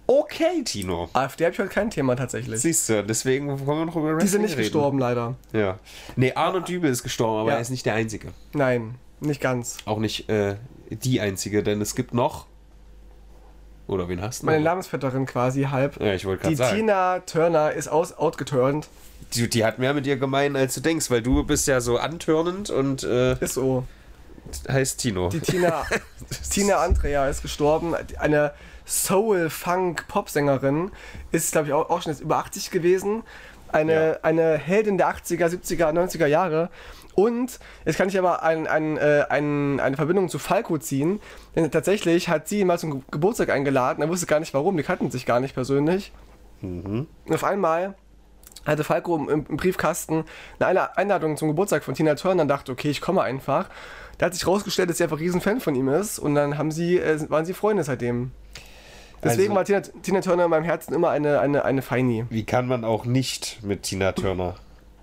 Okay, 0.07 0.63
Tino. 0.63 1.09
AfD 1.13 1.45
habe 1.45 1.53
ich 1.53 1.59
heute 1.59 1.69
kein 1.69 1.89
Thema 1.89 2.15
tatsächlich. 2.15 2.59
Siehst 2.61 2.89
du, 2.89 3.03
deswegen 3.03 3.47
wollen 3.67 3.79
wir 3.79 3.85
noch 3.85 3.95
über 3.95 4.07
Wrestling 4.15 4.19
Die 4.19 4.27
sind 4.27 4.41
nicht 4.41 4.51
reden. 4.53 4.61
gestorben, 4.63 4.99
leider. 4.99 5.35
Ja. 5.53 5.79
Nee, 6.15 6.33
Arno 6.33 6.59
Dübel 6.61 6.89
ist 6.89 7.03
gestorben, 7.03 7.41
aber 7.41 7.49
Ja. 7.51 7.55
er 7.57 7.61
ist 7.61 7.69
nicht 7.69 7.85
der 7.85 7.93
Einzige. 7.95 8.29
Nein, 8.53 8.95
nicht 9.19 9.41
ganz. 9.41 9.77
Auch 9.85 9.99
nicht 9.99 10.29
äh, 10.29 10.55
die 10.89 11.19
Einzige, 11.21 11.61
denn 11.63 11.81
es 11.81 11.93
gibt 11.95 12.13
noch. 12.13 12.45
Oder 13.87 14.09
wen 14.09 14.21
hast 14.21 14.41
du? 14.41 14.45
Meine 14.47 14.59
noch? 14.59 14.65
Namensvetterin 14.65 15.25
quasi 15.25 15.63
halb. 15.63 16.01
Ja, 16.01 16.13
ich 16.13 16.25
wollte 16.25 16.49
Die 16.49 16.55
gerade 16.55 16.69
sagen. 16.71 16.77
Tina 16.77 17.19
Turner 17.19 17.71
ist 17.71 17.87
aus, 17.87 18.17
outgeturnt. 18.17 18.89
Die, 19.33 19.49
die 19.49 19.63
hat 19.65 19.79
mehr 19.79 19.93
mit 19.93 20.05
dir 20.05 20.17
gemein, 20.17 20.55
als 20.55 20.73
du 20.75 20.81
denkst, 20.81 21.09
weil 21.09 21.21
du 21.21 21.43
bist 21.43 21.67
ja 21.67 21.79
so 21.81 21.97
antörnend 21.97 22.69
und 22.69 23.03
äh, 23.03 23.37
Ist 23.39 23.53
so. 23.55 23.85
heißt 24.69 24.99
Tino. 24.99 25.29
Die 25.29 25.39
Tina, 25.39 25.85
Tina 26.49 26.77
Andrea 26.77 27.27
ist 27.29 27.41
gestorben. 27.41 27.93
Eine 28.19 28.51
Soul-Funk-Popsängerin. 28.87 30.91
Ist, 31.31 31.51
glaube 31.51 31.67
ich, 31.67 31.73
auch, 31.73 31.89
auch 31.89 32.01
schon 32.01 32.11
jetzt 32.11 32.21
über 32.21 32.37
80 32.37 32.71
gewesen. 32.71 33.23
Eine, 33.71 33.93
Ja. 33.93 34.17
eine 34.23 34.57
Heldin 34.57 34.97
der 34.97 35.09
80er, 35.09 35.47
70er, 35.49 35.91
90er 35.91 36.25
Jahre. 36.27 36.69
Und 37.15 37.59
jetzt 37.85 37.97
kann 37.97 38.07
ich 38.09 38.17
aber 38.17 38.43
ein, 38.43 38.67
ein, 38.67 38.97
äh, 38.97 39.25
ein, 39.29 39.79
eine 39.79 39.95
Verbindung 39.97 40.29
zu 40.29 40.39
Falco 40.39 40.77
ziehen. 40.77 41.19
Denn 41.55 41.69
tatsächlich 41.71 42.29
hat 42.29 42.47
sie 42.47 42.61
ihn 42.61 42.67
mal 42.67 42.77
zum 42.79 42.91
Ge- 42.91 43.01
Geburtstag 43.11 43.49
eingeladen. 43.49 44.01
Er 44.03 44.09
wusste 44.09 44.27
gar 44.27 44.39
nicht 44.39 44.53
warum. 44.53 44.77
Die 44.77 44.83
kannten 44.83 45.11
sich 45.11 45.25
gar 45.25 45.39
nicht 45.39 45.53
persönlich. 45.55 46.11
Und 46.61 47.07
auf 47.29 47.43
einmal 47.43 47.95
hatte 48.65 48.83
Falco 48.83 49.15
im, 49.17 49.45
im 49.47 49.57
Briefkasten 49.57 50.23
eine 50.59 50.97
Einladung 50.97 51.37
zum 51.37 51.49
Geburtstag 51.49 51.83
von 51.83 51.93
Tina 51.93 52.15
Turner 52.15 52.43
und 52.43 52.47
dachte, 52.47 52.71
okay, 52.71 52.89
ich 52.89 53.01
komme 53.01 53.21
einfach. 53.21 53.69
Da 54.17 54.27
hat 54.27 54.33
sich 54.33 54.47
rausgestellt, 54.47 54.89
dass 54.89 54.97
sie 54.97 55.03
einfach 55.03 55.17
ein 55.17 55.23
Riesenfan 55.23 55.59
von 55.59 55.75
ihm 55.75 55.89
ist 55.89 56.17
und 56.19 56.35
dann 56.35 56.57
haben 56.57 56.71
sie, 56.71 56.97
äh, 56.97 57.29
waren 57.29 57.45
sie 57.45 57.53
Freunde 57.53 57.83
seitdem. 57.83 58.31
Deswegen 59.23 59.55
Also- 59.57 59.73
war 59.73 59.81
Tina, 59.81 60.01
Tina 60.01 60.21
Turner 60.21 60.45
in 60.45 60.49
meinem 60.51 60.63
Herzen 60.63 60.93
immer 60.93 61.09
eine, 61.09 61.39
eine, 61.39 61.65
eine 61.65 61.81
Feini. 61.81 62.25
Wie 62.29 62.43
kann 62.45 62.67
man 62.67 62.83
auch 62.83 63.05
nicht 63.05 63.59
mit 63.63 63.83
Tina 63.83 64.11
Turner 64.11 64.55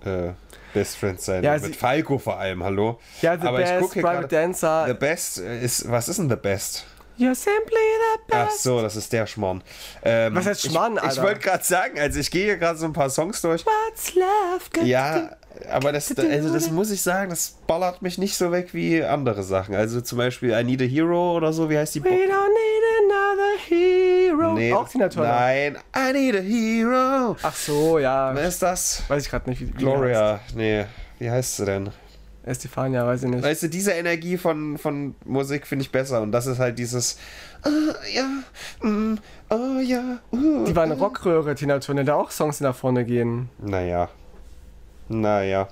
äh, 0.05 0.29
Best 0.73 0.97
Friends 0.97 1.25
sein? 1.25 1.43
Ja, 1.43 1.53
mit 1.53 1.63
sie- 1.63 1.73
Falco 1.73 2.17
vor 2.17 2.37
allem, 2.39 2.63
hallo? 2.63 2.99
Ja, 3.21 3.37
The 3.39 3.47
Aber 3.47 3.59
ich 3.59 3.65
Best, 3.65 3.81
gucke 3.81 3.93
hier 3.95 4.03
Private 4.03 4.27
gerade. 4.27 4.35
Dancer. 4.47 4.85
The 4.87 4.93
Best 4.93 5.37
ist. 5.39 5.89
Was 5.91 6.07
ist 6.09 6.19
denn 6.19 6.29
The 6.29 6.35
Best? 6.37 6.85
You're 7.17 7.35
simply 7.35 7.77
the 7.77 8.33
Ach 8.33 8.45
best. 8.47 8.63
so, 8.63 8.81
das 8.81 8.95
ist 8.95 9.11
der 9.13 9.25
Schmarrn. 9.25 9.63
Ähm, 10.03 10.35
Was 10.35 10.45
heißt 10.45 10.69
Schmarrn, 10.69 10.99
ich, 11.03 11.13
Ich 11.13 11.21
wollte 11.21 11.39
gerade 11.39 11.63
sagen, 11.63 11.99
also 11.99 12.19
ich 12.19 12.29
gehe 12.29 12.45
hier 12.45 12.57
gerade 12.57 12.77
so 12.77 12.85
ein 12.85 12.93
paar 12.93 13.09
Songs 13.09 13.41
durch. 13.41 13.65
What's 13.65 14.13
love 14.15 14.85
Ja, 14.85 15.31
aber 15.71 15.91
das, 15.93 16.15
also 16.17 16.53
das 16.53 16.69
muss 16.71 16.91
ich 16.91 17.01
sagen, 17.01 17.29
das 17.29 17.55
ballert 17.67 18.01
mich 18.01 18.17
nicht 18.17 18.35
so 18.35 18.51
weg 18.51 18.73
wie 18.73 19.01
andere 19.03 19.43
Sachen. 19.43 19.75
Also 19.75 20.01
zum 20.01 20.17
Beispiel 20.17 20.51
I 20.51 20.63
Need 20.63 20.81
a 20.81 20.85
Hero 20.85 21.37
oder 21.37 21.53
so, 21.53 21.69
wie 21.69 21.77
heißt 21.77 21.95
die? 21.95 22.03
We 22.03 22.09
don't 22.09 22.13
need 22.19 23.11
another 23.11 23.57
hero. 23.67 24.53
Nee, 24.53 24.73
Auch 24.73 24.87
Tina 24.89 25.07
Turner. 25.09 25.29
Nein, 25.29 25.77
I 25.95 26.11
Need 26.13 26.35
a 26.35 26.39
Hero. 26.39 27.37
Ach 27.41 27.55
so, 27.55 27.99
ja. 27.99 28.35
Wer 28.35 28.47
ist 28.47 28.61
das? 28.61 29.03
Weiß 29.07 29.23
ich 29.23 29.29
gerade 29.29 29.49
nicht, 29.49 29.61
wie, 29.61 29.67
wie 29.67 29.71
Gloria. 29.77 30.39
Nee, 30.53 30.85
wie 31.19 31.29
heißt 31.31 31.55
sie 31.57 31.65
denn? 31.65 31.89
Estefania, 32.45 33.05
weiß 33.05 33.23
ich 33.23 33.29
nicht. 33.29 33.43
Weißt 33.43 33.63
du, 33.63 33.69
diese 33.69 33.91
Energie 33.91 34.37
von, 34.37 34.77
von 34.77 35.15
Musik 35.25 35.65
finde 35.65 35.83
ich 35.83 35.91
besser. 35.91 36.21
Und 36.21 36.31
das 36.31 36.45
ist 36.45 36.59
halt 36.59 36.77
dieses. 36.77 37.17
Ah, 37.63 37.69
ja, 38.13 38.87
mm, 38.87 39.17
oh 39.49 39.79
ja, 39.81 40.19
uh. 40.31 40.65
Die 40.65 40.75
war 40.75 40.83
eine 40.83 40.95
Rockröhre, 40.95 41.55
Tina 41.55 41.79
Turner, 41.79 42.03
da 42.03 42.15
auch 42.15 42.31
Songs, 42.31 42.61
nach 42.61 42.75
vorne 42.75 43.03
gehen. 43.03 43.49
Naja. 43.57 44.09
Naja. 45.09 45.67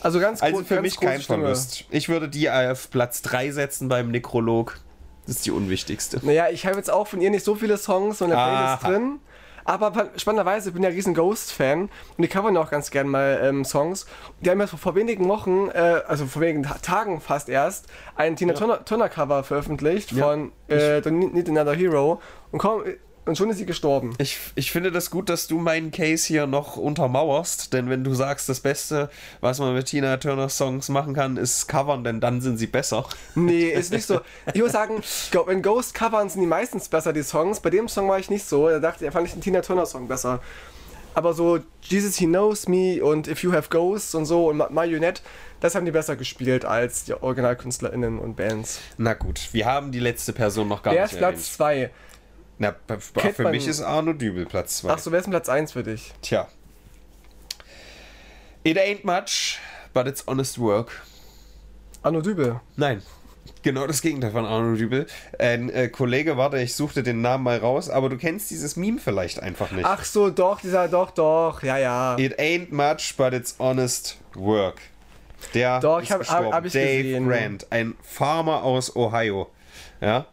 Also 0.00 0.20
ganz 0.20 0.42
Also 0.42 0.62
für 0.62 0.76
ganz 0.76 0.82
mich 0.82 1.00
kein 1.00 1.20
Stimme. 1.20 1.42
Verlust. 1.42 1.84
Ich 1.90 2.08
würde 2.08 2.28
die 2.28 2.50
auf 2.50 2.90
Platz 2.90 3.22
3 3.22 3.50
setzen 3.50 3.88
beim 3.88 4.10
Nekrolog. 4.10 4.78
Das 5.26 5.36
ist 5.36 5.46
die 5.46 5.50
unwichtigste. 5.50 6.20
Naja, 6.22 6.48
ich 6.50 6.66
habe 6.66 6.76
jetzt 6.76 6.90
auch 6.90 7.08
von 7.08 7.20
ihr 7.20 7.30
nicht 7.30 7.44
so 7.44 7.56
viele 7.56 7.76
Songs 7.78 8.22
und 8.22 8.32
eine 8.32 8.78
Playlist 8.78 8.84
drin. 8.84 9.20
Aber 9.66 9.90
pa- 9.90 10.08
spannenderweise, 10.16 10.68
ich 10.68 10.74
bin 10.74 10.82
ja 10.84 10.88
riesen 10.90 11.12
Ghost-Fan 11.12 11.82
und 11.82 11.90
die 12.22 12.28
covern 12.28 12.56
auch 12.56 12.70
ganz 12.70 12.90
gern 12.90 13.08
mal 13.08 13.40
ähm, 13.42 13.64
Songs. 13.64 14.06
Die 14.40 14.48
haben 14.48 14.60
ja 14.60 14.66
vor, 14.68 14.78
vor 14.78 14.94
wenigen 14.94 15.28
Wochen, 15.28 15.68
äh, 15.70 16.02
also 16.06 16.24
vor 16.26 16.40
wenigen 16.42 16.62
Ta 16.62 16.74
Tagen 16.80 17.20
fast 17.20 17.48
erst, 17.48 17.86
ein 18.14 18.36
Tina 18.36 18.52
Turner, 18.54 18.84
Turner 18.84 19.08
Cover 19.08 19.42
veröffentlicht 19.42 20.12
Ja. 20.12 20.24
von 20.28 20.52
äh, 20.68 20.98
Don't 20.98 21.32
Need 21.32 21.48
Another 21.48 21.74
Hero. 21.74 22.20
Und 22.52 22.60
kaum, 22.60 22.82
und 23.26 23.36
schon 23.36 23.50
ist 23.50 23.58
sie 23.58 23.66
gestorben. 23.66 24.14
Ich, 24.18 24.38
ich 24.54 24.70
finde 24.70 24.90
das 24.92 25.10
gut, 25.10 25.28
dass 25.28 25.46
du 25.46 25.58
meinen 25.58 25.90
Case 25.90 26.26
hier 26.26 26.46
noch 26.46 26.76
untermauerst, 26.76 27.72
denn 27.72 27.90
wenn 27.90 28.04
du 28.04 28.14
sagst, 28.14 28.48
das 28.48 28.60
Beste, 28.60 29.10
was 29.40 29.58
man 29.58 29.74
mit 29.74 29.86
Tina 29.86 30.16
Turner 30.16 30.48
Songs 30.48 30.88
machen 30.88 31.12
kann, 31.14 31.36
ist 31.36 31.66
covern, 31.68 32.04
denn 32.04 32.20
dann 32.20 32.40
sind 32.40 32.56
sie 32.56 32.66
besser. 32.66 33.04
Nee, 33.34 33.68
ist 33.70 33.92
nicht 33.92 34.06
so. 34.06 34.20
Ich 34.54 34.62
muss 34.62 34.72
sagen, 34.72 35.02
in 35.50 35.62
Ghost 35.62 35.92
covern 35.94 36.28
sind 36.28 36.40
die 36.40 36.46
meistens 36.46 36.88
besser, 36.88 37.12
die 37.12 37.22
Songs. 37.22 37.60
Bei 37.60 37.70
dem 37.70 37.88
Song 37.88 38.08
war 38.08 38.18
ich 38.18 38.30
nicht 38.30 38.46
so. 38.46 38.68
Da 38.68 38.78
dachte 38.78 39.04
ich, 39.04 39.12
fand 39.12 39.26
ich 39.26 39.32
den 39.34 39.42
Tina 39.42 39.60
Turner 39.60 39.86
Song 39.86 40.08
besser. 40.08 40.40
Aber 41.14 41.32
so 41.32 41.60
Jesus 41.80 42.16
He 42.16 42.26
Knows 42.26 42.68
Me 42.68 43.02
und 43.02 43.26
If 43.26 43.42
You 43.42 43.52
Have 43.52 43.70
Ghosts 43.70 44.14
und 44.14 44.26
so 44.26 44.50
und 44.50 44.58
Ma- 44.58 44.68
Marionette, 44.70 45.22
das 45.60 45.74
haben 45.74 45.86
die 45.86 45.90
besser 45.90 46.14
gespielt 46.14 46.66
als 46.66 47.04
die 47.04 47.14
OriginalkünstlerInnen 47.14 48.18
und 48.18 48.36
Bands. 48.36 48.80
Na 48.98 49.14
gut, 49.14 49.48
wir 49.52 49.64
haben 49.64 49.92
die 49.92 49.98
letzte 49.98 50.34
Person 50.34 50.68
noch 50.68 50.82
gar 50.82 50.92
Wer 50.92 51.04
nicht 51.04 51.12
ist 51.12 51.18
Platz 51.18 51.54
2? 51.54 51.90
Na, 52.58 52.74
Kennt 53.14 53.36
für 53.36 53.50
mich 53.50 53.66
ist 53.66 53.82
Arno 53.82 54.12
Dübel 54.14 54.46
Platz 54.46 54.78
2. 54.78 54.90
Achso, 54.90 55.12
wer 55.12 55.18
ist 55.18 55.24
denn 55.26 55.32
Platz 55.32 55.48
1 55.48 55.72
für 55.72 55.82
dich? 55.82 56.12
Tja. 56.22 56.48
It 58.64 58.78
ain't 58.78 59.04
much, 59.04 59.58
but 59.92 60.06
it's 60.06 60.24
honest 60.26 60.58
work. 60.58 60.90
Arno 62.02 62.20
Dübel. 62.20 62.60
Nein. 62.76 63.02
Genau 63.62 63.86
das 63.86 64.00
Gegenteil 64.00 64.30
von 64.32 64.44
Arno 64.44 64.74
Dübel. 64.76 65.06
Ein 65.38 65.70
äh, 65.70 65.88
Kollege, 65.88 66.36
warte, 66.36 66.58
ich 66.60 66.74
suchte 66.74 67.02
den 67.02 67.20
Namen 67.20 67.44
mal 67.44 67.58
raus, 67.58 67.90
aber 67.90 68.08
du 68.08 68.16
kennst 68.16 68.50
dieses 68.50 68.76
Meme 68.76 68.98
vielleicht 68.98 69.40
einfach 69.40 69.70
nicht. 69.70 69.84
Ach 69.84 70.04
so, 70.04 70.30
doch, 70.30 70.60
dieser, 70.60 70.88
doch, 70.88 71.10
doch, 71.10 71.62
ja, 71.62 71.78
ja. 71.78 72.16
It 72.18 72.38
ain't 72.38 72.72
much, 72.72 73.14
but 73.16 73.32
it's 73.32 73.54
honest 73.58 74.18
work. 74.34 74.80
Der 75.54 75.80
Doch, 75.80 75.98
ich 75.98 76.04
ist 76.04 76.10
hab- 76.12 76.18
gestorben. 76.20 76.46
hab- 76.46 76.54
hab 76.54 76.64
ich 76.64 76.72
Dave 76.72 77.02
gesehen. 77.02 77.28
Grant, 77.28 77.66
ein 77.70 77.94
Farmer 78.02 78.62
aus 78.62 78.94
Ohio. 78.96 79.50
Ja. 80.00 80.26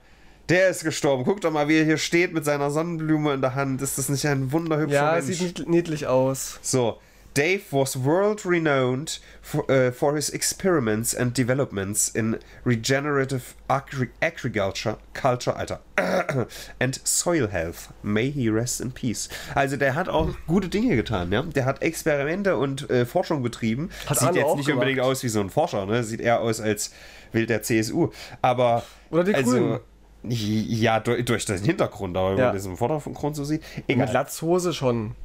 Der 0.50 0.68
ist 0.70 0.84
gestorben. 0.84 1.24
Guck 1.24 1.42
doch 1.42 1.52
mal, 1.52 1.68
wie 1.70 1.78
er 1.78 1.86
hier 1.86 1.98
steht 1.98 2.34
mit 2.34 2.44
seiner 2.46 2.70
Sonnenblume 2.70 3.34
in 3.34 3.42
der 3.42 3.56
Hand. 3.56 3.82
Ist 3.82 3.98
das 3.98 4.10
nicht 4.10 4.26
ein 4.26 4.52
wunderhübscher 4.52 4.96
Ja, 4.96 5.12
Mensch? 5.14 5.26
sieht 5.38 5.60
nied- 5.60 5.70
niedlich 5.70 6.08
aus. 6.08 6.60
So, 6.62 7.00
Dave 7.34 7.62
was 7.72 8.04
world 8.04 8.46
renowned 8.46 9.20
for, 9.42 9.68
uh, 9.70 9.92
for 9.92 10.14
his 10.16 10.30
experiments 10.30 11.16
and 11.16 11.36
developments 11.36 12.10
in 12.10 12.38
regenerative 12.64 13.56
agri 13.68 14.10
agriculture, 14.22 14.98
culture, 15.14 15.56
Alter, 15.56 15.80
and 16.80 17.00
soil 17.04 17.48
health. 17.50 17.90
May 18.04 18.30
he 18.30 18.50
rest 18.50 18.82
in 18.82 18.92
peace. 18.92 19.30
Also 19.56 19.78
der 19.78 19.96
hat 19.96 20.10
auch 20.10 20.30
gute 20.46 20.68
Dinge 20.70 20.96
getan, 20.96 21.32
ja. 21.32 21.42
Der 21.42 21.66
hat 21.66 21.82
Experimente 21.82 22.58
und 22.58 22.88
äh, 22.92 23.06
Forschung 23.08 23.42
betrieben. 23.42 23.90
Hat 24.08 24.20
Sieht 24.20 24.36
jetzt 24.36 24.56
nicht 24.58 24.66
gemacht. 24.68 24.82
unbedingt 24.84 25.00
aus 25.00 25.24
wie 25.24 25.30
so 25.30 25.40
ein 25.40 25.50
Forscher, 25.50 25.86
ne? 25.88 26.04
Sieht 26.04 26.20
eher 26.22 26.42
aus 26.42 26.60
als 26.62 26.92
will 27.32 27.48
der 27.48 27.64
CSU. 27.64 28.10
Aber 28.44 28.84
Oder 29.10 29.24
die 29.24 29.34
also, 29.34 29.50
Grünen. 29.52 29.80
Ja, 30.28 31.00
durch, 31.00 31.26
durch 31.26 31.46
den 31.46 31.62
Hintergrund, 31.62 32.16
aber 32.18 32.32
wenn 32.32 32.38
Ja. 32.38 32.46
man 32.48 32.56
das 32.56 32.66
im 32.66 32.78
Vordergrund 32.78 33.36
so 33.36 33.44
sieht. 33.44 33.62
Egal. 33.88 34.06
Mit 34.06 34.14
Latzhose 34.14 34.74
schon. 34.74 35.16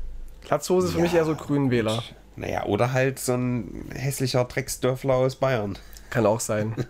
Latzhose 0.49 0.89
ist 0.89 0.95
für 0.95 1.01
mich 1.01 1.15
eher 1.15 1.25
so 1.25 1.35
Grünwähler. 1.35 2.03
Naja, 2.37 2.65
oder 2.67 2.93
halt 2.93 3.19
so 3.19 3.35
ein 3.35 3.91
hässlicher 3.95 4.45
Drecksdörfler 4.45 5.15
aus 5.15 5.37
Bayern. 5.37 5.79
Kann 6.11 6.27
auch 6.27 6.41
sein. 6.41 6.75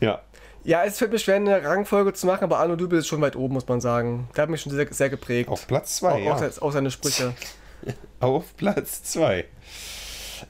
Ja. 0.00 0.20
ja, 0.64 0.84
es 0.84 0.98
fällt 0.98 1.12
mir 1.12 1.18
schwer, 1.18 1.36
eine 1.36 1.64
Rangfolge 1.64 2.12
zu 2.12 2.26
machen, 2.26 2.44
aber 2.44 2.58
Arno 2.58 2.76
Dübel 2.76 2.98
ist 2.98 3.06
schon 3.06 3.20
weit 3.20 3.36
oben, 3.36 3.54
muss 3.54 3.66
man 3.68 3.80
sagen. 3.80 4.28
Der 4.36 4.42
hat 4.42 4.50
mich 4.50 4.60
schon 4.60 4.72
sehr, 4.72 4.92
sehr 4.92 5.08
geprägt. 5.08 5.48
Auf 5.48 5.66
Platz 5.66 6.02
auch, 6.02 6.10
2, 6.16 6.20
ja. 6.20 6.50
auch 6.60 6.72
seine 6.72 6.90
Sprüche. 6.90 7.32
Auf 8.20 8.56
Platz 8.56 9.02
2. 9.04 9.44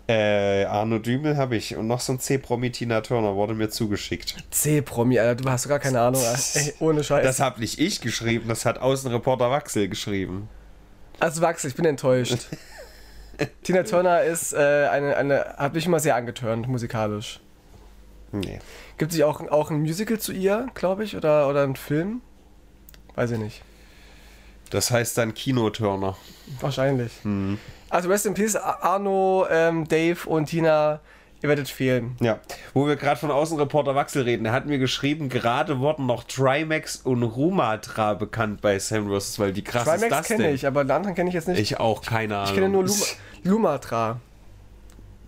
Äh, 0.08 0.64
Arno 0.64 0.98
Dübel 0.98 1.36
habe 1.36 1.56
ich 1.56 1.76
und 1.76 1.86
noch 1.86 2.00
so 2.00 2.12
ein 2.12 2.20
C-Promi 2.20 2.70
Tina 2.70 3.00
Turner 3.00 3.34
wurde 3.34 3.54
mir 3.54 3.70
zugeschickt. 3.70 4.36
C-Promi, 4.50 5.18
Alter, 5.18 5.42
du 5.42 5.50
hast 5.50 5.68
gar 5.68 5.78
keine 5.78 6.00
Ahnung. 6.00 6.22
Ey, 6.54 6.74
ohne 6.80 7.02
Scheiß. 7.02 7.24
Das 7.24 7.40
habe 7.40 7.60
nicht 7.60 7.78
ich 7.78 8.00
geschrieben, 8.00 8.48
das 8.48 8.64
hat 8.64 8.78
Außenreporter 8.78 9.50
Waxel 9.50 9.88
geschrieben. 9.88 10.48
also 11.20 11.42
Wachs, 11.42 11.64
ich 11.64 11.74
bin 11.74 11.84
enttäuscht. 11.84 12.48
Tina 13.62 13.82
Turner 13.82 14.22
ist 14.22 14.52
äh, 14.52 14.88
eine, 14.90 15.16
eine, 15.16 15.54
hat 15.56 15.74
mich 15.74 15.86
immer 15.86 16.00
sehr 16.00 16.14
angetörnt, 16.16 16.68
musikalisch. 16.68 17.40
Nee. 18.32 18.60
Gibt 18.98 19.12
es 19.12 19.20
auch, 19.22 19.40
auch 19.48 19.70
ein 19.70 19.80
Musical 19.80 20.18
zu 20.18 20.32
ihr, 20.32 20.68
glaube 20.74 21.04
ich, 21.04 21.16
oder, 21.16 21.48
oder 21.48 21.62
ein 21.62 21.76
Film? 21.76 22.20
Weiß 23.14 23.30
ich 23.30 23.38
nicht. 23.38 23.62
Das 24.70 24.90
heißt 24.90 25.16
dann 25.18 25.34
Kino-Turner. 25.34 26.16
Wahrscheinlich. 26.60 27.12
Hm. 27.22 27.58
Also 27.94 28.08
Rest 28.08 28.26
in 28.26 28.34
Peace, 28.34 28.56
Arno, 28.56 29.46
ähm, 29.48 29.86
Dave 29.86 30.28
und 30.28 30.46
Tina, 30.46 30.98
ihr 31.40 31.48
werdet 31.48 31.68
fehlen. 31.68 32.16
Ja, 32.18 32.40
wo 32.72 32.88
wir 32.88 32.96
gerade 32.96 33.20
von 33.20 33.30
Außenreporter 33.30 33.94
Waxel 33.94 34.22
reden, 34.22 34.42
der 34.42 34.52
hat 34.52 34.66
mir 34.66 34.78
geschrieben, 34.78 35.28
gerade 35.28 35.78
wurden 35.78 36.04
noch 36.04 36.24
Trimax 36.24 36.96
und 36.96 37.22
Rumatra 37.22 38.14
bekannt 38.14 38.60
bei 38.62 38.80
Sam 38.80 39.06
Roses, 39.06 39.38
weil 39.38 39.52
die 39.52 39.62
krass 39.62 39.86
ist 39.86 40.00
Trimax 40.00 40.08
das 40.08 40.26
kenne 40.26 40.50
ich, 40.50 40.66
aber 40.66 40.82
den 40.82 40.90
anderen 40.90 41.14
kenne 41.14 41.28
ich 41.28 41.34
jetzt 41.34 41.46
nicht. 41.46 41.60
Ich 41.60 41.78
auch, 41.78 42.02
keine 42.02 42.38
Ahnung. 42.38 42.48
Ich 42.48 42.54
kenne 42.54 42.68
nur 42.68 42.82
Luma, 42.82 43.04
Lumatra. 43.44 44.20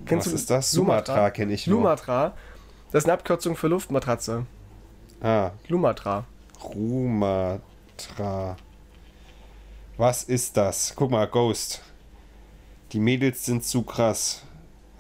Was 0.05 0.27
ist 0.27 0.51
das? 0.51 0.73
Sumatra 0.73 1.31
kenne 1.31 1.53
ich 1.53 1.69
nur. 1.69 1.79
Lumatra. 1.79 2.33
Das 2.91 3.05
ist 3.05 3.09
eine 3.09 3.13
Abkürzung 3.13 3.55
für 3.55 3.69
Luftmatratze. 3.69 4.45
Ah, 5.21 5.53
Lumatra. 5.69 6.25
Rumatra. 6.65 8.57
Was 9.97 10.25
ist 10.25 10.57
das? 10.57 10.95
Guck 10.97 11.13
mal, 11.13 11.29
Ghost. 11.29 11.81
Die 12.93 13.01
Mädels 13.01 13.45
sind 13.45 13.65
zu 13.65 13.83
krass. 13.83 14.43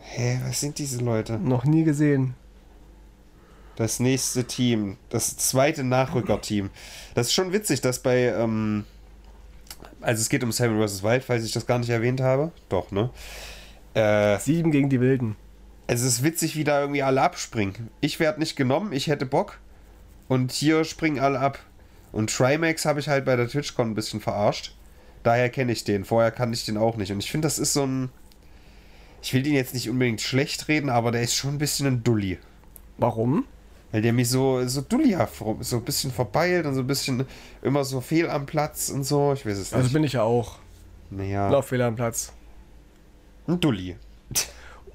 Hä, 0.01 0.41
was 0.47 0.61
sind 0.61 0.79
diese 0.79 1.03
Leute? 1.03 1.39
Noch 1.39 1.65
nie 1.65 1.85
gesehen. 1.85 2.35
Das 3.77 4.01
nächste 4.01 4.45
Team. 4.45 4.97
Das 5.11 5.37
zweite 5.37 5.85
Nachrückerteam. 5.85 6.71
Das 7.15 7.29
ist 7.29 7.35
schon 7.35 7.53
witzig, 7.53 7.81
dass 7.81 8.01
bei. 8.01 8.25
Ähm, 8.25 8.85
also, 10.01 10.21
es 10.21 10.29
geht 10.29 10.43
um 10.43 10.53
Seven 10.53 10.81
vs. 10.81 11.03
Wild, 11.03 11.25
falls 11.25 11.45
ich 11.45 11.53
das 11.53 11.67
gar 11.67 11.79
nicht 11.79 11.91
erwähnt 11.91 12.21
habe. 12.21 12.53
Doch, 12.69 12.91
ne? 12.91 13.11
Äh, 13.95 14.39
Sieben 14.39 14.71
gegen 14.71 14.91
die 14.91 15.01
Wilden. 15.01 15.37
es 15.87 16.03
ist 16.03 16.23
witzig, 16.23 16.57
wie 16.57 16.65
da 16.65 16.81
irgendwie 16.81 17.03
alle 17.03 17.23
abspringen. 17.23 17.91
Ich 18.01 18.21
werde 18.21 18.41
nicht 18.41 18.57
genommen, 18.57 18.93
ich 18.93 19.07
hätte 19.07 19.27
Bock. 19.27 19.59
Und 20.29 20.53
hier 20.53 20.85
springen 20.85 21.19
alle 21.19 21.41
ab. 21.41 21.59
Und 22.13 22.35
Trimax 22.35 22.85
habe 22.85 23.01
ich 23.01 23.09
halt 23.09 23.25
bei 23.25 23.37
der 23.37 23.49
TwitchCon 23.49 23.91
ein 23.91 23.95
bisschen 23.95 24.21
verarscht. 24.21 24.75
Daher 25.23 25.49
kenne 25.51 25.73
ich 25.73 25.85
den. 25.85 26.05
Vorher 26.05 26.31
kannte 26.31 26.57
ich 26.57 26.65
den 26.65 26.77
auch 26.77 26.97
nicht. 26.97 27.11
Und 27.13 27.19
ich 27.19 27.31
finde, 27.31 27.47
das 27.47 27.59
ist 27.59 27.73
so 27.73 27.85
ein. 27.85 28.11
Ich 29.23 29.33
will 29.35 29.43
den 29.43 29.55
jetzt 29.55 29.75
nicht 29.75 29.91
unbedingt 29.91 30.21
schlecht 30.21 30.69
reden, 30.69 30.89
aber 30.89 31.11
der 31.11 31.23
ist 31.23 31.35
schon 31.35 31.55
ein 31.55 31.59
bisschen 31.59 31.87
ein 31.87 32.05
Dulli. 32.05 32.39
Warum? 32.99 33.45
Weil 33.93 34.03
der 34.03 34.13
mich 34.13 34.29
so, 34.29 34.67
so 34.67 34.81
dullihaft, 34.83 35.43
so 35.61 35.77
ein 35.77 35.83
bisschen 35.85 36.11
verbeilt 36.13 36.67
und 36.67 36.75
so 36.75 36.81
ein 36.81 36.87
bisschen 36.87 37.25
immer 37.63 37.85
so 37.85 38.01
fehl 38.01 38.29
am 38.29 38.47
Platz 38.47 38.89
und 38.91 39.05
so. 39.05 39.33
Ich 39.33 39.45
weiß 39.47 39.59
es 39.59 39.73
Also 39.73 39.85
nicht. 39.85 39.93
bin 39.95 40.05
ich 40.05 40.13
ja 40.13 40.23
auch. 40.23 40.59
naja, 41.11 41.49
Lauffehler 41.49 41.87
am 41.87 41.97
Platz. 41.97 42.33
ein 43.49 43.59
Dulli. 43.61 43.97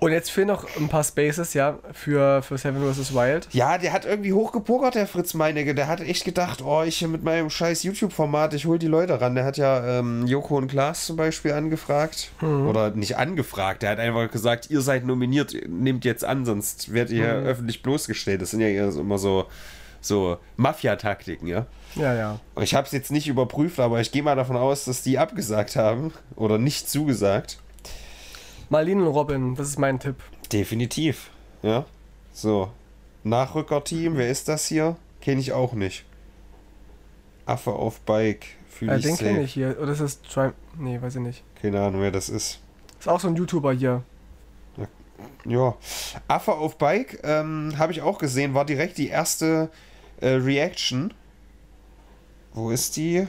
Und 0.03 0.11
jetzt 0.13 0.31
fehlen 0.31 0.47
noch 0.47 0.65
ein 0.77 0.89
paar 0.89 1.03
Spaces, 1.03 1.53
ja, 1.53 1.77
für, 1.91 2.41
für 2.41 2.57
Seven 2.57 2.91
vs. 2.91 3.13
Wild. 3.13 3.47
Ja, 3.51 3.77
der 3.77 3.93
hat 3.93 4.03
irgendwie 4.03 4.33
hochgepokert, 4.33 4.95
der 4.95 5.05
Fritz 5.05 5.35
Meinecke. 5.35 5.75
Der 5.75 5.87
hat 5.87 6.01
echt 6.01 6.25
gedacht, 6.25 6.63
oh, 6.63 6.81
ich 6.81 7.07
mit 7.07 7.23
meinem 7.23 7.51
scheiß 7.51 7.83
YouTube-Format, 7.83 8.55
ich 8.55 8.65
hol 8.65 8.79
die 8.79 8.87
Leute 8.87 9.21
ran. 9.21 9.35
Der 9.35 9.45
hat 9.45 9.57
ja 9.57 9.99
ähm, 9.99 10.25
Joko 10.25 10.57
und 10.57 10.69
Klaas 10.69 11.05
zum 11.05 11.17
Beispiel 11.17 11.51
angefragt. 11.51 12.31
Oder 12.41 12.89
nicht 12.89 13.17
angefragt, 13.17 13.83
der 13.83 13.91
hat 13.91 13.99
einfach 13.99 14.31
gesagt, 14.31 14.71
ihr 14.71 14.81
seid 14.81 15.05
nominiert, 15.05 15.55
nehmt 15.67 16.03
jetzt 16.03 16.25
an, 16.25 16.45
sonst 16.45 16.91
werdet 16.91 17.13
ihr 17.13 17.27
öffentlich 17.27 17.83
bloßgestellt. 17.83 18.41
Das 18.41 18.49
sind 18.49 18.61
ja 18.61 18.89
immer 18.89 19.19
so, 19.19 19.45
so 20.01 20.37
Mafia-Taktiken, 20.57 21.45
ja. 21.45 21.67
Ja, 21.93 22.15
ja. 22.15 22.39
Ich 22.59 22.73
habe 22.73 22.87
es 22.87 22.91
jetzt 22.91 23.11
nicht 23.11 23.27
überprüft, 23.27 23.79
aber 23.79 24.01
ich 24.01 24.11
gehe 24.11 24.23
mal 24.23 24.35
davon 24.35 24.57
aus, 24.57 24.85
dass 24.85 25.03
die 25.03 25.19
abgesagt 25.19 25.75
haben 25.75 26.11
oder 26.35 26.57
nicht 26.57 26.89
zugesagt. 26.89 27.59
Marlene 28.71 29.03
und 29.03 29.09
Robin, 29.09 29.53
das 29.55 29.67
ist 29.67 29.79
mein 29.79 29.99
Tipp. 29.99 30.15
Definitiv. 30.49 31.29
Ja. 31.61 31.85
So. 32.31 32.71
Nachrückerteam, 33.25 34.15
wer 34.15 34.29
ist 34.29 34.47
das 34.47 34.65
hier? 34.65 34.95
Kenne 35.19 35.41
ich 35.41 35.51
auch 35.51 35.73
nicht. 35.73 36.05
Affe 37.45 37.73
auf 37.73 37.99
Bike. 37.99 38.45
Fühle 38.69 38.93
Äh, 38.93 38.97
ich 38.99 39.03
den 39.03 39.17
kenne 39.17 39.41
ich 39.43 39.53
hier. 39.53 39.77
Oder 39.77 39.91
ist 39.91 39.99
das 39.99 40.21
Tri... 40.21 40.51
Nee, 40.79 41.01
weiß 41.01 41.17
ich 41.17 41.21
nicht. 41.21 41.43
Keine 41.61 41.81
Ahnung, 41.81 41.99
wer 42.01 42.11
das 42.11 42.29
ist. 42.29 42.61
Ist 42.97 43.09
auch 43.09 43.19
so 43.19 43.27
ein 43.27 43.35
YouTuber 43.35 43.73
hier. 43.73 44.03
Ja. 45.43 45.75
Affe 46.29 46.53
auf 46.53 46.77
Bike 46.77 47.19
ähm, 47.23 47.73
habe 47.77 47.91
ich 47.91 48.01
auch 48.01 48.19
gesehen, 48.19 48.53
war 48.53 48.63
direkt 48.63 48.97
die 48.97 49.09
erste 49.09 49.69
äh, 50.21 50.29
Reaction. 50.29 51.13
Wo 52.53 52.71
ist 52.71 52.95
die? 52.95 53.27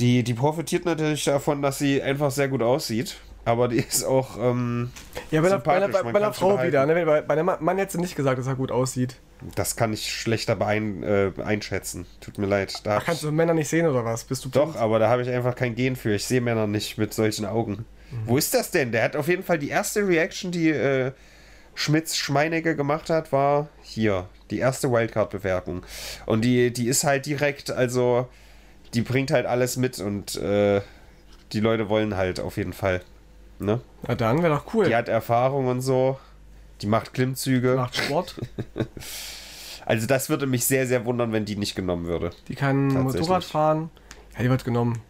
Die, 0.00 0.24
die 0.24 0.34
profitiert 0.34 0.84
natürlich 0.84 1.24
davon, 1.24 1.62
dass 1.62 1.78
sie 1.78 2.02
einfach 2.02 2.32
sehr 2.32 2.48
gut 2.48 2.62
aussieht. 2.62 3.16
Aber 3.46 3.68
die 3.68 3.76
ist 3.76 4.04
auch. 4.04 4.36
Ähm, 4.38 4.90
Ja, 5.30 5.40
bei, 5.40 5.48
der, 5.48 5.58
bei, 5.58 5.78
der, 5.78 5.88
bei, 5.88 6.12
kann's 6.12 6.36
Frau 6.36 6.62
wieder. 6.62 6.84
Ne? 6.84 7.06
Bei, 7.06 7.22
bei 7.22 7.36
dem 7.36 7.46
Mann 7.46 7.78
hätte 7.78 7.92
sie 7.92 8.00
nicht 8.00 8.16
gesagt, 8.16 8.38
dass 8.38 8.46
er 8.48 8.56
gut 8.56 8.72
aussieht. 8.72 9.16
das 9.54 9.76
kann 9.76 9.92
ich 9.92 10.12
schlechter 10.12 10.56
beein, 10.56 11.04
äh, 11.04 11.30
einschätzen. 11.44 12.06
Tut 12.20 12.38
mir 12.38 12.46
leid. 12.46 12.84
Da 12.84 12.98
Ach, 12.98 13.04
kannst 13.04 13.22
du 13.22 13.30
Männer 13.30 13.54
nicht 13.54 13.68
sehen 13.68 13.86
oder 13.86 14.04
was? 14.04 14.24
Bist 14.24 14.44
du 14.44 14.48
doch, 14.48 14.72
blind? 14.72 14.76
aber 14.78 14.98
da 14.98 15.08
habe 15.08 15.22
ich 15.22 15.30
einfach 15.30 15.54
kein 15.54 15.76
Gen 15.76 15.94
für. 15.94 16.14
Ich 16.14 16.24
sehe 16.26 16.40
Männer 16.40 16.66
nicht 16.66 16.98
mit 16.98 17.14
solchen 17.14 17.46
Augen. 17.46 17.84
Wo 18.24 18.36
ist 18.36 18.52
das 18.52 18.72
denn? 18.72 18.90
Der 18.92 19.04
hat 19.04 19.14
auf 19.16 19.28
jeden 19.28 19.42
Fall 19.42 19.58
die 19.58 19.68
erste 19.68 20.06
Reaction, 20.06 20.50
die 20.50 20.70
äh, 20.70 21.12
Schmitz 21.74 22.16
Schmeinecke 22.16 22.74
gemacht 22.74 23.10
hat, 23.10 23.30
war 23.30 23.68
hier. 23.82 24.28
Die 24.50 24.58
erste 24.58 24.90
Wildcard-Bewerbung. 24.90 25.84
Und 26.24 26.44
die, 26.44 26.72
die 26.72 26.88
ist 26.88 27.04
halt 27.04 27.26
direkt, 27.26 27.70
also 27.70 28.28
die 28.94 29.02
bringt 29.02 29.30
halt 29.30 29.46
alles 29.46 29.76
mit 29.76 29.98
und 30.00 30.36
äh, 30.36 30.80
die 31.52 31.60
Leute 31.60 31.88
wollen 31.88 32.16
halt 32.16 32.40
auf 32.40 32.56
jeden 32.56 32.72
Fall. 32.72 33.02
Ne? 33.58 33.80
Na 34.06 34.14
dann, 34.14 34.42
wäre 34.42 34.54
doch 34.54 34.74
cool. 34.74 34.86
Die 34.86 34.94
hat 34.94 35.08
Erfahrung 35.08 35.68
und 35.68 35.80
so. 35.80 36.18
Die 36.82 36.86
macht 36.86 37.14
Klimmzüge. 37.14 37.76
Macht 37.76 37.96
Sport. 37.96 38.36
Also 39.88 40.08
das 40.08 40.28
würde 40.28 40.46
mich 40.46 40.64
sehr, 40.64 40.88
sehr 40.88 41.04
wundern, 41.04 41.32
wenn 41.32 41.44
die 41.44 41.54
nicht 41.54 41.76
genommen 41.76 42.06
würde. 42.06 42.32
Die 42.48 42.56
kann. 42.56 42.88
Motorrad 42.88 43.44
fahren. 43.44 43.90
Ja, 44.36 44.42
die 44.42 44.50
wird 44.50 44.64
genommen. 44.64 45.00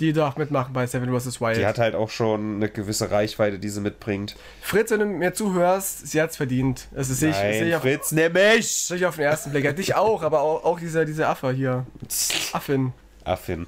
Die 0.00 0.12
darf 0.12 0.36
mitmachen 0.36 0.74
bei 0.74 0.86
Seven 0.86 1.18
vs. 1.18 1.40
Wild. 1.40 1.56
Die 1.56 1.66
hat 1.66 1.78
halt 1.78 1.96
auch 1.96 2.10
schon 2.10 2.56
eine 2.56 2.68
gewisse 2.68 3.10
Reichweite, 3.10 3.58
die 3.58 3.68
sie 3.68 3.80
mitbringt. 3.80 4.36
Fritz, 4.60 4.90
wenn 4.92 5.00
du 5.00 5.06
mir 5.06 5.32
zuhörst, 5.32 6.06
sie 6.06 6.20
hat's 6.20 6.36
verdient. 6.36 6.86
Das 6.92 7.08
ist 7.08 7.22
ich, 7.22 7.34
Nein, 7.34 7.66
ich, 7.66 7.74
auf, 7.74 7.80
Fritz, 7.82 8.12
nimm 8.12 8.32
mich! 8.34 8.70
sehe 8.70 8.98
ich 8.98 9.06
auf 9.06 9.16
den 9.16 9.24
ersten 9.24 9.50
Blick. 9.50 9.64
Ja, 9.64 9.72
dich 9.72 9.96
auch, 9.96 10.22
aber 10.22 10.42
auch, 10.42 10.62
auch 10.62 10.78
dieser, 10.78 11.04
dieser 11.04 11.30
Affe 11.30 11.50
hier. 11.50 11.86
Affin. 12.52 12.92
Affin. 13.24 13.66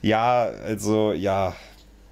Ja, 0.00 0.44
also, 0.44 1.12
ja, 1.12 1.54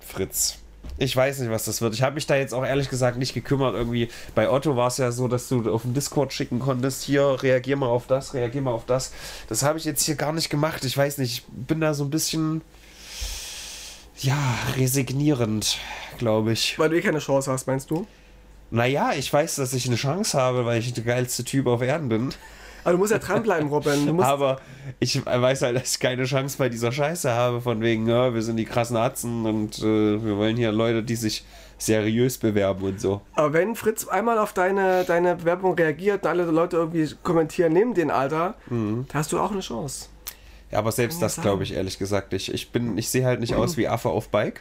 Fritz. 0.00 0.58
Ich 0.96 1.16
weiß 1.16 1.40
nicht, 1.40 1.50
was 1.50 1.64
das 1.64 1.80
wird. 1.80 1.94
Ich 1.94 2.02
habe 2.02 2.14
mich 2.14 2.26
da 2.26 2.36
jetzt 2.36 2.54
auch 2.54 2.64
ehrlich 2.64 2.88
gesagt 2.88 3.18
nicht 3.18 3.34
gekümmert. 3.34 3.74
Irgendwie 3.74 4.08
bei 4.34 4.48
Otto 4.48 4.76
war 4.76 4.88
es 4.88 4.98
ja 4.98 5.10
so, 5.10 5.26
dass 5.26 5.48
du 5.48 5.72
auf 5.72 5.82
dem 5.82 5.92
Discord 5.92 6.32
schicken 6.32 6.60
konntest, 6.60 7.02
hier 7.02 7.42
reagier 7.42 7.76
mal 7.76 7.88
auf 7.88 8.06
das, 8.06 8.32
reagier 8.34 8.62
mal 8.62 8.70
auf 8.72 8.86
das. 8.86 9.12
Das 9.48 9.62
habe 9.62 9.78
ich 9.78 9.84
jetzt 9.84 10.04
hier 10.04 10.14
gar 10.14 10.32
nicht 10.32 10.50
gemacht. 10.50 10.84
Ich 10.84 10.96
weiß 10.96 11.18
nicht, 11.18 11.38
ich 11.38 11.44
bin 11.48 11.80
da 11.80 11.94
so 11.94 12.04
ein 12.04 12.10
bisschen, 12.10 12.62
ja, 14.18 14.38
resignierend, 14.76 15.78
glaube 16.18 16.52
ich. 16.52 16.78
Weil 16.78 16.90
du 16.90 16.96
eh 16.96 17.02
keine 17.02 17.18
Chance 17.18 17.50
hast, 17.50 17.66
meinst 17.66 17.90
du? 17.90 18.06
Naja, 18.70 19.12
ich 19.16 19.32
weiß, 19.32 19.56
dass 19.56 19.72
ich 19.72 19.86
eine 19.86 19.96
Chance 19.96 20.40
habe, 20.40 20.64
weil 20.64 20.78
ich 20.80 20.92
der 20.92 21.04
geilste 21.04 21.44
Typ 21.44 21.66
auf 21.66 21.82
Erden 21.82 22.08
bin. 22.08 22.34
Aber 22.84 22.92
du 22.92 22.98
musst 22.98 23.12
ja 23.12 23.18
dranbleiben, 23.18 23.68
Robin. 23.68 24.20
Aber 24.20 24.58
ich 25.00 25.24
weiß 25.24 25.62
halt, 25.62 25.76
dass 25.76 25.94
ich 25.94 26.00
keine 26.00 26.24
Chance 26.24 26.56
bei 26.58 26.68
dieser 26.68 26.92
Scheiße 26.92 27.32
habe, 27.32 27.60
von 27.60 27.80
wegen, 27.80 28.06
ja, 28.06 28.32
wir 28.34 28.42
sind 28.42 28.56
die 28.56 28.64
krassen 28.66 28.96
Atzen 28.96 29.46
und 29.46 29.78
äh, 29.80 29.82
wir 30.24 30.36
wollen 30.36 30.56
hier 30.56 30.70
Leute, 30.70 31.02
die 31.02 31.16
sich 31.16 31.44
seriös 31.78 32.38
bewerben 32.38 32.84
und 32.84 33.00
so. 33.00 33.20
aber 33.34 33.52
wenn 33.54 33.74
Fritz 33.74 34.06
einmal 34.06 34.38
auf 34.38 34.52
deine, 34.52 35.04
deine 35.04 35.34
Bewerbung 35.36 35.74
reagiert 35.74 36.22
und 36.22 36.28
alle 36.30 36.44
Leute 36.44 36.76
irgendwie 36.76 37.10
kommentieren, 37.24 37.72
nimm 37.72 37.94
den, 37.94 38.10
Alter, 38.10 38.54
Mhm. 38.68 39.06
da 39.08 39.18
hast 39.18 39.32
du 39.32 39.40
auch 39.40 39.50
eine 39.50 39.60
Chance. 39.60 40.06
Ja, 40.70 40.78
aber 40.78 40.92
selbst 40.92 41.20
das 41.22 41.40
glaube 41.40 41.62
ich 41.64 41.72
ehrlich 41.74 41.98
gesagt 41.98 42.32
nicht. 42.32 42.52
Ich 42.52 42.70
bin, 42.70 42.96
ich 42.98 43.08
sehe 43.08 43.24
halt 43.24 43.40
nicht 43.40 43.54
aus 43.54 43.76
wie 43.76 43.88
Affe 43.88 44.08
auf 44.10 44.28
Bike. 44.28 44.60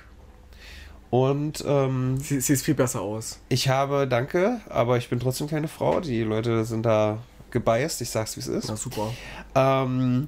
Und 1.09 1.63
ähm, 1.67 2.17
Sie, 2.19 2.41
sie 2.41 2.53
ist 2.53 2.65
viel 2.65 2.73
besser 2.73 3.01
aus. 3.01 3.39
ich 3.49 3.69
habe, 3.69 4.07
danke, 4.07 4.59
aber 4.69 4.97
ich 4.97 5.09
bin 5.09 5.19
trotzdem 5.19 5.47
keine 5.47 5.67
Frau. 5.67 5.99
Die 5.99 6.23
Leute 6.23 6.65
sind 6.65 6.83
da 6.85 7.19
gebiased, 7.53 8.01
ich 8.01 8.09
sag's 8.09 8.35
wie 8.35 8.41
es 8.41 8.47
ist. 8.47 8.67
Na 8.67 8.75
super. 8.75 9.13
Ähm, 9.55 10.27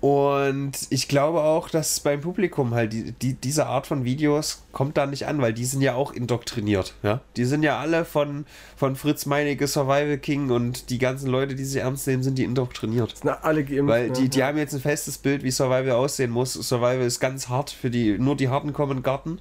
und 0.00 0.72
ich 0.90 1.08
glaube 1.08 1.40
auch, 1.40 1.70
dass 1.70 2.00
beim 2.00 2.20
Publikum 2.20 2.74
halt 2.74 2.92
die, 2.92 3.12
die, 3.12 3.32
diese 3.32 3.66
Art 3.66 3.86
von 3.86 4.04
Videos 4.04 4.62
kommt 4.70 4.98
da 4.98 5.06
nicht 5.06 5.26
an, 5.26 5.40
weil 5.40 5.54
die 5.54 5.64
sind 5.64 5.80
ja 5.80 5.94
auch 5.94 6.12
indoktriniert. 6.12 6.94
Ja? 7.02 7.22
Die 7.36 7.46
sind 7.46 7.62
ja 7.62 7.78
alle 7.78 8.04
von, 8.04 8.44
von 8.76 8.94
Fritz 8.94 9.24
Meinecke, 9.24 9.66
Survival 9.66 10.18
King 10.18 10.50
und 10.50 10.90
die 10.90 10.98
ganzen 10.98 11.28
Leute, 11.28 11.54
die 11.54 11.64
sich 11.64 11.80
ernst 11.80 12.06
nehmen, 12.06 12.22
sind 12.22 12.36
die 12.36 12.44
indoktriniert. 12.44 13.16
Sind 13.16 13.30
alle 13.30 13.64
geimpft. 13.64 13.88
Weil 13.88 14.08
ne? 14.08 14.12
die, 14.12 14.28
die 14.28 14.44
haben 14.44 14.58
jetzt 14.58 14.74
ein 14.74 14.80
festes 14.80 15.16
Bild, 15.16 15.42
wie 15.42 15.50
Survival 15.50 15.92
aussehen 15.92 16.30
muss. 16.30 16.52
Survival 16.52 17.00
ist 17.00 17.18
ganz 17.18 17.48
hart 17.48 17.70
für 17.70 17.90
die, 17.90 18.18
nur 18.18 18.36
die 18.36 18.48
Harten 18.48 18.74
kommen 18.74 18.92
in 18.92 18.98
den 18.98 19.02
Garten. 19.02 19.40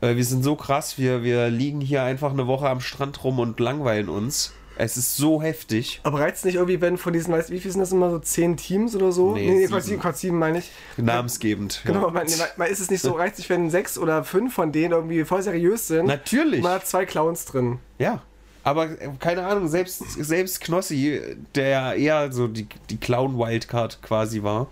Äh, 0.00 0.16
wir 0.16 0.24
sind 0.24 0.42
so 0.42 0.56
krass, 0.56 0.98
wir, 0.98 1.22
wir 1.22 1.50
liegen 1.50 1.80
hier 1.80 2.02
einfach 2.02 2.32
eine 2.32 2.46
Woche 2.46 2.68
am 2.68 2.80
Strand 2.80 3.22
rum 3.22 3.38
und 3.38 3.60
langweilen 3.60 4.08
uns. 4.08 4.52
Es 4.80 4.96
ist 4.96 5.16
so 5.16 5.42
heftig. 5.42 6.00
Aber 6.04 6.20
reizt 6.20 6.44
nicht 6.44 6.54
irgendwie, 6.54 6.80
wenn 6.80 6.98
von 6.98 7.12
diesen, 7.12 7.34
weißt 7.34 7.48
du, 7.48 7.52
wie 7.52 7.58
viel 7.58 7.72
sind 7.72 7.80
das 7.80 7.90
immer 7.90 8.10
so? 8.10 8.20
Zehn 8.20 8.56
Teams 8.56 8.94
oder 8.94 9.10
so? 9.10 9.34
Nee, 9.34 9.40
nee, 9.40 9.50
nee 9.50 9.58
sieben. 9.58 9.72
Quatsch, 9.72 9.84
sieben, 9.84 10.00
Quatsch, 10.00 10.16
sieben 10.16 10.38
meine 10.38 10.58
ich. 10.58 10.70
Namensgebend. 10.96 11.82
Genau, 11.84 12.06
ja. 12.06 12.12
man, 12.12 12.26
nee, 12.26 12.34
man, 12.56 12.68
ist 12.68 12.78
es 12.78 12.88
nicht 12.88 13.02
so 13.02 13.10
reizt 13.12 13.38
nicht, 13.38 13.50
wenn 13.50 13.70
sechs 13.70 13.98
oder 13.98 14.22
fünf 14.22 14.54
von 14.54 14.70
denen 14.70 14.92
irgendwie 14.92 15.24
voll 15.24 15.42
seriös 15.42 15.88
sind? 15.88 16.06
Natürlich. 16.06 16.62
Man 16.62 16.74
hat 16.74 16.86
zwei 16.86 17.06
Clowns 17.06 17.44
drin. 17.44 17.80
Ja. 17.98 18.22
Aber 18.62 18.84
äh, 18.84 19.10
keine 19.18 19.44
Ahnung, 19.44 19.66
selbst, 19.66 19.98
selbst 20.12 20.60
Knossi, 20.60 21.22
der 21.56 21.68
ja 21.68 21.92
eher 21.94 22.32
so 22.32 22.46
die, 22.46 22.68
die 22.88 22.98
Clown-Wildcard 22.98 24.00
quasi 24.00 24.44
war, 24.44 24.68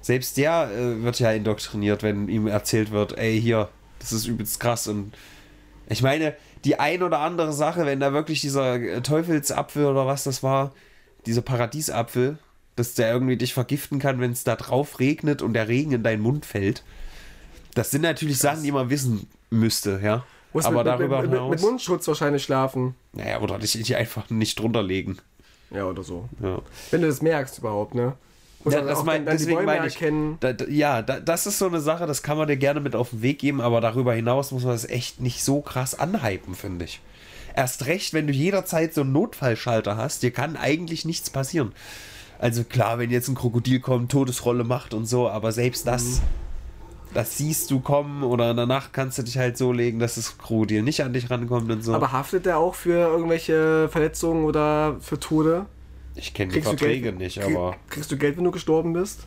selbst 0.00 0.36
der 0.36 0.70
äh, 0.70 1.02
wird 1.02 1.18
ja 1.18 1.32
indoktriniert, 1.32 2.04
wenn 2.04 2.28
ihm 2.28 2.46
erzählt 2.46 2.92
wird, 2.92 3.18
ey, 3.18 3.40
hier, 3.40 3.68
das 3.98 4.12
ist 4.12 4.28
übelst 4.28 4.60
krass. 4.60 4.86
Und 4.86 5.12
ich 5.88 6.02
meine, 6.02 6.36
die 6.64 6.78
ein 6.78 7.02
oder 7.02 7.18
andere 7.20 7.52
Sache, 7.52 7.84
wenn 7.86 8.00
da 8.00 8.12
wirklich 8.12 8.40
dieser 8.40 8.74
äh, 8.76 9.00
Teufelsapfel 9.02 9.84
oder 9.86 10.06
was 10.06 10.24
das 10.24 10.42
war, 10.42 10.72
dieser 11.26 11.42
Paradiesapfel, 11.42 12.38
dass 12.76 12.94
der 12.94 13.12
irgendwie 13.12 13.36
dich 13.36 13.54
vergiften 13.54 13.98
kann, 13.98 14.20
wenn 14.20 14.32
es 14.32 14.44
da 14.44 14.56
drauf 14.56 14.98
regnet 14.98 15.42
und 15.42 15.52
der 15.52 15.68
Regen 15.68 15.92
in 15.92 16.02
deinen 16.02 16.22
Mund 16.22 16.44
fällt. 16.46 16.82
Das 17.74 17.90
sind 17.90 18.02
natürlich 18.02 18.38
Sachen, 18.38 18.62
die 18.62 18.72
man 18.72 18.90
wissen 18.90 19.28
müsste, 19.50 20.00
ja. 20.02 20.24
Muss 20.52 20.64
Aber 20.64 20.78
mit, 20.78 20.86
darüber 20.86 21.20
mit, 21.22 21.30
mit, 21.30 21.38
hinaus. 21.38 21.50
mit 21.50 21.60
Mundschutz 21.62 22.06
wahrscheinlich 22.06 22.44
schlafen. 22.44 22.94
Naja, 23.12 23.40
oder 23.40 23.58
dich 23.58 23.72
dich 23.72 23.96
einfach 23.96 24.30
nicht 24.30 24.58
drunter 24.58 24.82
legen. 24.82 25.18
Ja, 25.70 25.86
oder 25.86 26.04
so. 26.04 26.28
Ja, 26.40 26.60
Wenn 26.92 27.00
du 27.02 27.08
das 27.08 27.20
merkst 27.22 27.58
überhaupt, 27.58 27.94
ne? 27.94 28.14
Muss 28.64 28.74
ja 28.74 28.80
das 28.80 29.04
mein, 29.04 29.26
deswegen 29.26 29.64
meine 29.64 29.86
ich. 29.86 29.94
erkennen. 29.94 30.38
Da, 30.40 30.54
da, 30.54 30.64
ja, 30.66 31.02
da, 31.02 31.20
das 31.20 31.46
ist 31.46 31.58
so 31.58 31.66
eine 31.66 31.80
Sache, 31.80 32.06
das 32.06 32.22
kann 32.22 32.38
man 32.38 32.48
dir 32.48 32.56
gerne 32.56 32.80
mit 32.80 32.96
auf 32.96 33.10
den 33.10 33.22
Weg 33.22 33.38
geben, 33.38 33.60
aber 33.60 33.80
darüber 33.80 34.14
hinaus 34.14 34.52
muss 34.52 34.64
man 34.64 34.72
das 34.72 34.88
echt 34.88 35.20
nicht 35.20 35.44
so 35.44 35.60
krass 35.60 35.98
anhypen, 35.98 36.54
finde 36.54 36.86
ich. 36.86 37.00
Erst 37.54 37.86
recht, 37.86 38.14
wenn 38.14 38.26
du 38.26 38.32
jederzeit 38.32 38.94
so 38.94 39.02
einen 39.02 39.12
Notfallschalter 39.12 39.96
hast, 39.96 40.22
dir 40.22 40.30
kann 40.30 40.56
eigentlich 40.56 41.04
nichts 41.04 41.30
passieren. 41.30 41.72
Also 42.38 42.64
klar, 42.64 42.98
wenn 42.98 43.10
jetzt 43.10 43.28
ein 43.28 43.34
Krokodil 43.34 43.80
kommt, 43.80 44.10
Todesrolle 44.10 44.64
macht 44.64 44.94
und 44.94 45.06
so, 45.06 45.28
aber 45.28 45.52
selbst 45.52 45.86
das, 45.86 46.20
das 47.12 47.38
siehst 47.38 47.70
du 47.70 47.80
kommen 47.80 48.22
oder 48.24 48.50
in 48.50 48.56
der 48.56 48.66
Nacht 48.66 48.92
kannst 48.92 49.18
du 49.18 49.22
dich 49.22 49.38
halt 49.38 49.56
so 49.56 49.72
legen, 49.72 49.98
dass 49.98 50.16
das 50.16 50.36
Krokodil 50.36 50.82
nicht 50.82 51.04
an 51.04 51.12
dich 51.12 51.30
rankommt 51.30 51.70
und 51.70 51.82
so. 51.82 51.94
Aber 51.94 52.12
haftet 52.12 52.46
der 52.46 52.58
auch 52.58 52.74
für 52.74 52.98
irgendwelche 52.98 53.88
Verletzungen 53.90 54.44
oder 54.44 54.96
für 55.00 55.20
Tode? 55.20 55.66
Ich 56.14 56.34
kenne 56.34 56.52
die 56.52 56.62
Verträge 56.62 57.02
Geld? 57.04 57.18
nicht, 57.18 57.42
aber. 57.42 57.76
Kriegst 57.90 58.10
du 58.10 58.16
Geld, 58.16 58.36
wenn 58.36 58.44
du 58.44 58.50
gestorben 58.50 58.92
bist? 58.92 59.20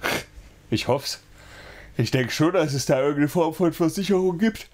Ich 0.70 0.88
hoff's. 0.88 1.20
Ich 1.98 2.12
denke 2.12 2.32
schon, 2.32 2.54
dass 2.54 2.74
es 2.74 2.86
da 2.86 3.00
irgendeine 3.00 3.28
Form 3.28 3.54
von 3.54 3.74
Versicherung 3.74 4.38
gibt. 4.38 4.68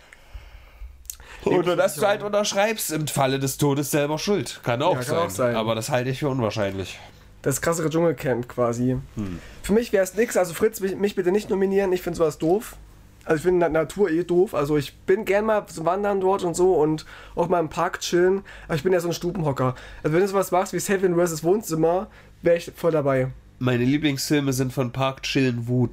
Oder 1.46 1.76
dass 1.76 1.96
du 1.96 2.06
halt 2.08 2.24
unterschreibst, 2.24 2.92
im 2.92 3.08
Falle 3.08 3.40
des 3.40 3.58
Todes 3.58 3.92
selber 3.92 4.18
schuld. 4.18 4.62
Kann 4.64 4.82
auch, 4.82 4.94
Ja, 4.94 5.00
kann 5.00 5.06
sein. 5.06 5.18
auch 5.18 5.30
sein. 5.30 5.56
Aber 5.56 5.76
das 5.76 5.90
halte 5.90 6.10
ich 6.10 6.20
für 6.20 6.30
unwahrscheinlich. 6.30 7.00
Das 7.42 7.62
krassere 7.62 7.90
Dschungelcamp 7.90 8.48
quasi. 8.48 8.98
Hm. 9.16 9.40
Für 9.62 9.74
mich 9.74 9.92
wäre 9.92 10.04
es 10.04 10.14
nix. 10.16 10.38
Also 10.38 10.54
Fritz, 10.54 10.80
mich, 10.80 10.96
mich 10.96 11.16
bitte 11.16 11.32
nicht 11.32 11.50
nominieren. 11.50 11.92
Ich 11.92 12.02
finde 12.02 12.18
sowas 12.18 12.38
doof. 12.38 12.78
Also 13.26 13.38
ich 13.38 13.42
finde 13.44 13.60
Na- 13.60 13.70
Natur 13.70 14.10
eh 14.10 14.24
doof. 14.24 14.54
Also 14.54 14.78
ich 14.78 14.94
bin 14.96 15.26
gern 15.26 15.46
mal 15.46 15.66
Wandern 15.78 16.20
dort 16.22 16.44
und 16.44 16.56
so 16.56 16.74
und 16.76 17.06
auch 17.36 17.48
mal 17.50 17.60
im 17.60 17.70
Park 17.70 18.00
chillen. 18.02 18.42
Aber 18.66 18.76
ich 18.76 18.84
bin 18.84 18.92
ja 18.94 19.00
so 19.00 19.08
ein 19.08 19.14
Stubenhocker. 19.14 19.76
Also 20.04 20.14
wenn 20.14 20.22
du 20.22 20.28
sowas 20.28 20.52
machst 20.52 20.74
wie 20.74 20.80
Seven 20.80 21.16
vs. 21.16 21.44
Wohnzimmer, 21.44 22.08
wäre 22.42 22.58
ich 22.58 22.72
voll 22.76 22.92
dabei. 22.92 23.30
Meine 23.60 23.86
Lieblingsfilme 23.86 24.52
sind 24.52 24.74
von 24.74 24.92
Park 24.92 25.24
Chillen 25.24 25.68
Wut. 25.68 25.92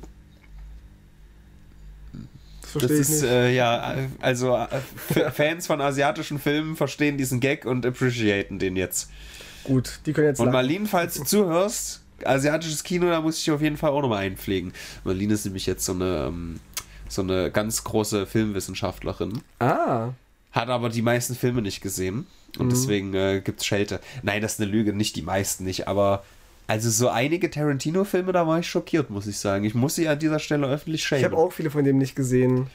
Das 2.63 2.73
Das 2.73 2.83
verstehe 2.83 2.97
ich 2.97 3.01
ist, 3.01 3.23
nicht. 3.23 3.31
äh, 3.31 3.55
ja, 3.55 3.95
also 4.21 4.57
äh, 4.57 5.31
Fans 5.31 5.67
von 5.67 5.81
asiatischen 5.81 6.39
Filmen 6.39 6.77
verstehen 6.77 7.17
diesen 7.19 7.41
Gag 7.41 7.65
und 7.65 7.85
appreciaten 7.85 8.59
den 8.59 8.77
jetzt. 8.77 9.11
Gut, 9.65 10.01
die 10.07 10.13
können 10.13 10.29
jetzt 10.29 10.41
Und 10.41 10.47
lachen. 10.47 10.55
Marlene, 10.55 10.87
falls 10.87 11.15
du 11.15 11.25
zuhörst, 11.25 12.03
asiatisches 12.25 12.83
Kino, 12.85 13.07
da 13.09 13.21
muss 13.21 13.39
ich 13.39 13.45
dich 13.45 13.53
auf 13.53 13.61
jeden 13.63 13.77
Fall 13.77 13.91
auch 13.91 14.03
nochmal 14.03 14.23
einpflegen. 14.25 14.73
Marlene 15.05 15.35
ist 15.35 15.45
nämlich 15.45 15.67
jetzt 15.67 15.85
so 15.85 15.93
eine, 15.93 16.27
ähm, 16.29 16.61
so 17.11 17.21
eine 17.23 17.51
ganz 17.51 17.85
große 17.85 18.25
Filmwissenschaftlerin. 18.27 19.43
Ah, 19.59 20.11
Hat 20.53 20.69
aber 20.69 20.89
die 20.89 21.03
meisten 21.03 21.35
Filme 21.35 21.61
nicht 21.63 21.81
gesehen. 21.83 22.27
Und 22.59 22.67
Mhm. 22.67 22.71
deswegen 22.71 23.15
äh, 23.15 23.41
gibt's 23.45 23.65
Schelte. 23.67 24.01
Nein, 24.23 24.41
das 24.43 24.55
ist 24.55 24.61
eine 24.61 24.71
Lüge, 24.71 24.93
nicht 24.93 25.15
die 25.17 25.23
meisten 25.23 25.65
nicht, 25.65 25.87
aber 25.87 26.25
also 26.67 26.89
so 26.91 27.09
einige 27.09 27.51
Tarantino-Filme, 27.51 28.33
da 28.33 28.47
war 28.47 28.59
ich 28.61 28.69
schockiert, 28.69 29.11
muss 29.11 29.27
ich 29.27 29.39
sagen. 29.39 29.65
Ich 29.65 29.75
muss 29.75 29.95
sie 29.97 30.09
an 30.09 30.19
dieser 30.19 30.39
Stelle 30.39 30.67
öffentlich 30.69 31.03
ich 31.03 31.07
schämen. 31.07 31.25
habe 31.27 31.37
auch 31.37 31.53
viele 31.53 31.71
von 31.71 31.85
dem 31.85 31.99
nicht 31.99 32.15
gesehen. 32.17 32.69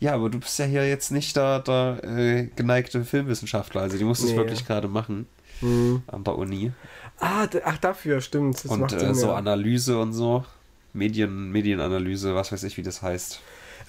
Ja, 0.00 0.14
aber 0.14 0.30
du 0.30 0.40
bist 0.40 0.58
ja 0.58 0.64
hier 0.64 0.86
jetzt 0.88 1.10
nicht 1.12 1.36
der, 1.36 1.60
der 1.60 2.02
äh, 2.04 2.48
geneigte 2.56 3.04
Filmwissenschaftler, 3.04 3.82
also 3.82 3.96
die 3.96 4.04
musst 4.04 4.22
du 4.22 4.26
es 4.26 4.32
Nee. 4.32 4.38
wirklich 4.38 4.66
gerade 4.66 4.88
machen. 4.88 5.26
Hm. 5.60 6.02
An 6.08 6.24
der 6.24 6.36
Uni. 6.36 6.72
Ah, 7.20 7.46
ach 7.64 7.78
dafür, 7.78 8.20
stimmt. 8.20 8.56
Das 8.56 8.66
und 8.66 8.92
äh, 8.92 8.98
Sinn, 8.98 9.14
so 9.14 9.28
ja. 9.28 9.34
Analyse 9.36 9.98
und 9.98 10.12
so. 10.12 10.44
Medien, 10.92 11.50
Medienanalyse, 11.52 12.34
was 12.34 12.50
weiß 12.52 12.64
ich, 12.64 12.76
wie 12.78 12.82
das 12.82 13.00
heißt. 13.00 13.40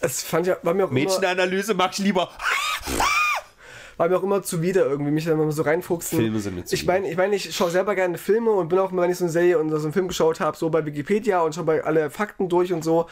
Es 0.02 0.24
fand 0.24 0.48
ja, 0.48 0.58
war 0.64 0.74
mir 0.74 0.86
auch 0.86 0.92
immer, 0.92 1.00
Mädchenanalyse 1.00 1.74
mag 1.74 1.92
ich 1.94 2.00
lieber. 2.00 2.30
war 3.98 4.10
mir 4.10 4.18
auch 4.18 4.24
immer 4.24 4.42
zuwider 4.44 4.86
irgendwie, 4.86 5.12
mich 5.12 5.26
da 5.26 5.36
mal 5.36 5.52
so 5.52 5.64
reinfuchsen. 5.64 6.20
Filme 6.20 6.40
sind 6.40 6.56
mir 6.56 6.62
Ich 6.62 6.68
zuwider. 6.68 6.94
meine, 6.94 7.10
ich, 7.10 7.18
mein, 7.18 7.34
ich 7.34 7.56
schaue 7.56 7.72
selber 7.72 7.96
gerne 7.96 8.18
Filme 8.18 8.52
und 8.52 8.70
bin 8.70 8.80
auch 8.80 8.92
immer, 8.92 9.04
wenn 9.04 9.12
ich 9.12 9.18
so 9.18 9.24
eine 9.26 9.32
Serie 9.32 9.60
oder 9.60 9.78
so 9.80 9.86
einen 9.86 9.94
Film 9.94 10.08
geschaut 10.08 10.40
habe, 10.40 10.58
so 10.58 10.70
bei 10.70 10.86
Wikipedia 10.86 11.42
und 11.42 11.56
schaue 11.56 11.66
bei 11.66 11.84
alle 11.84 12.10
Fakten 12.10 12.50
durch 12.50 12.74
und 12.74 12.84
so. 12.84 13.08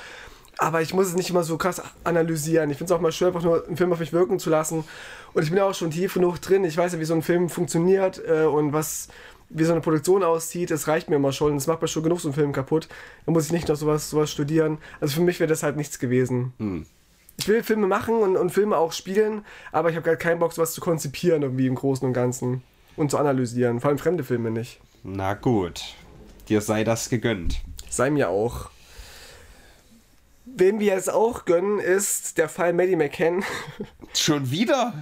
Aber 0.57 0.81
ich 0.81 0.93
muss 0.93 1.07
es 1.07 1.15
nicht 1.15 1.29
immer 1.29 1.43
so 1.43 1.57
krass 1.57 1.81
analysieren. 2.03 2.69
Ich 2.69 2.77
finde 2.77 2.93
es 2.93 2.97
auch 2.97 3.01
mal 3.01 3.11
schön, 3.11 3.29
einfach 3.29 3.41
nur 3.41 3.65
einen 3.65 3.77
Film 3.77 3.91
auf 3.93 3.99
mich 3.99 4.13
wirken 4.13 4.37
zu 4.37 4.49
lassen. 4.49 4.83
Und 5.33 5.43
ich 5.43 5.49
bin 5.49 5.57
ja 5.57 5.65
auch 5.65 5.73
schon 5.73 5.91
tief 5.91 6.13
genug 6.13 6.39
drin. 6.41 6.65
Ich 6.65 6.77
weiß 6.77 6.93
ja, 6.93 6.99
wie 6.99 7.05
so 7.05 7.13
ein 7.15 7.21
Film 7.21 7.49
funktioniert 7.49 8.21
äh, 8.27 8.43
und 8.43 8.73
was, 8.73 9.07
wie 9.53 9.63
so 9.63 9.71
eine 9.71 9.81
Produktion 9.81 10.23
aussieht, 10.23 10.71
das 10.71 10.87
reicht 10.87 11.09
mir 11.09 11.17
immer 11.17 11.31
schon. 11.31 11.55
Das 11.55 11.67
macht 11.67 11.81
mir 11.81 11.87
schon 11.87 12.03
genug 12.03 12.19
so 12.19 12.29
einen 12.29 12.35
Film 12.35 12.51
kaputt. 12.51 12.87
Da 13.25 13.31
muss 13.31 13.45
ich 13.45 13.51
nicht 13.51 13.67
noch 13.67 13.75
sowas, 13.75 14.09
sowas 14.09 14.31
studieren. 14.31 14.77
Also 14.99 15.15
für 15.15 15.21
mich 15.21 15.39
wäre 15.39 15.49
das 15.49 15.63
halt 15.63 15.75
nichts 15.75 15.99
gewesen. 15.99 16.53
Hm. 16.57 16.85
Ich 17.37 17.47
will 17.47 17.63
Filme 17.63 17.87
machen 17.87 18.15
und, 18.15 18.37
und 18.37 18.51
Filme 18.51 18.77
auch 18.77 18.91
spielen, 18.91 19.43
aber 19.71 19.89
ich 19.89 19.95
habe 19.95 20.03
gerade 20.03 20.17
keinen 20.17 20.39
Bock, 20.39 20.53
sowas 20.53 20.73
zu 20.73 20.81
konzipieren, 20.81 21.41
irgendwie 21.41 21.67
im 21.67 21.75
Großen 21.75 22.07
und 22.07 22.13
Ganzen. 22.13 22.61
Und 22.97 23.09
zu 23.09 23.17
analysieren. 23.17 23.79
Vor 23.79 23.89
allem 23.89 23.97
fremde 23.97 24.23
Filme 24.23 24.51
nicht. 24.51 24.79
Na 25.03 25.33
gut. 25.33 25.95
Dir 26.49 26.61
sei 26.61 26.83
das 26.83 27.09
gegönnt. 27.09 27.61
Sei 27.89 28.09
mir 28.09 28.29
auch. 28.29 28.69
Wem 30.55 30.79
wir 30.79 30.93
jetzt 30.93 31.11
auch 31.11 31.45
gönnen, 31.45 31.79
ist 31.79 32.37
der 32.37 32.49
Fall 32.49 32.73
Maddie 32.73 32.95
McCann. 32.95 33.43
Schon 34.13 34.51
wieder? 34.51 34.93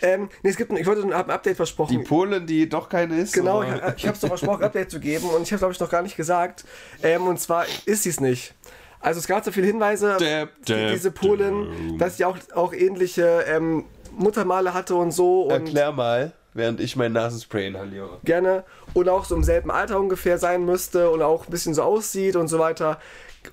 ähm, 0.00 0.28
nee, 0.42 0.50
es 0.50 0.56
gibt 0.56 0.70
ein, 0.70 0.76
ich 0.76 0.86
wollte 0.86 1.02
ein 1.02 1.12
Update 1.12 1.56
versprochen. 1.56 1.98
Die 1.98 2.04
Polen, 2.04 2.46
die 2.46 2.68
doch 2.68 2.88
keine 2.88 3.18
ist? 3.18 3.32
Genau, 3.34 3.58
oder? 3.58 3.88
ich, 3.88 3.96
ich 3.96 4.06
habe 4.06 4.14
es 4.14 4.20
doch 4.20 4.28
versprochen, 4.28 4.62
ein 4.62 4.66
Update 4.66 4.90
zu 4.90 5.00
geben 5.00 5.28
und 5.30 5.42
ich 5.42 5.52
habe 5.52 5.58
glaube 5.58 5.72
ich 5.72 5.80
noch 5.80 5.90
gar 5.90 6.02
nicht 6.02 6.16
gesagt. 6.16 6.64
Ähm, 7.02 7.26
und 7.26 7.40
zwar 7.40 7.66
ist 7.86 8.04
sie 8.04 8.10
es 8.10 8.20
nicht. 8.20 8.54
Also 9.00 9.20
es 9.20 9.26
gab 9.26 9.44
so 9.44 9.52
viele 9.52 9.66
Hinweise, 9.66 10.16
Däb, 10.18 10.48
däb, 10.66 10.92
diese 10.92 11.10
Polen, 11.10 11.98
dass 11.98 12.16
sie 12.16 12.24
auch, 12.24 12.38
auch 12.54 12.72
ähnliche 12.72 13.44
ähm, 13.46 13.84
Muttermale 14.12 14.72
hatte 14.72 14.94
und 14.94 15.10
so. 15.10 15.42
Und 15.42 15.50
Erklär 15.50 15.92
mal, 15.92 16.32
während 16.54 16.80
ich 16.80 16.96
mein 16.96 17.12
Nasenspray 17.12 17.66
inhaliere. 17.66 18.18
gerne 18.24 18.64
und 18.94 19.08
auch 19.10 19.26
so 19.26 19.34
im 19.34 19.44
selben 19.44 19.70
Alter 19.70 20.00
ungefähr 20.00 20.38
sein 20.38 20.64
müsste 20.64 21.10
und 21.10 21.20
auch 21.20 21.46
ein 21.46 21.50
bisschen 21.50 21.74
so 21.74 21.82
aussieht 21.82 22.36
und 22.36 22.48
so 22.48 22.58
weiter. 22.58 22.98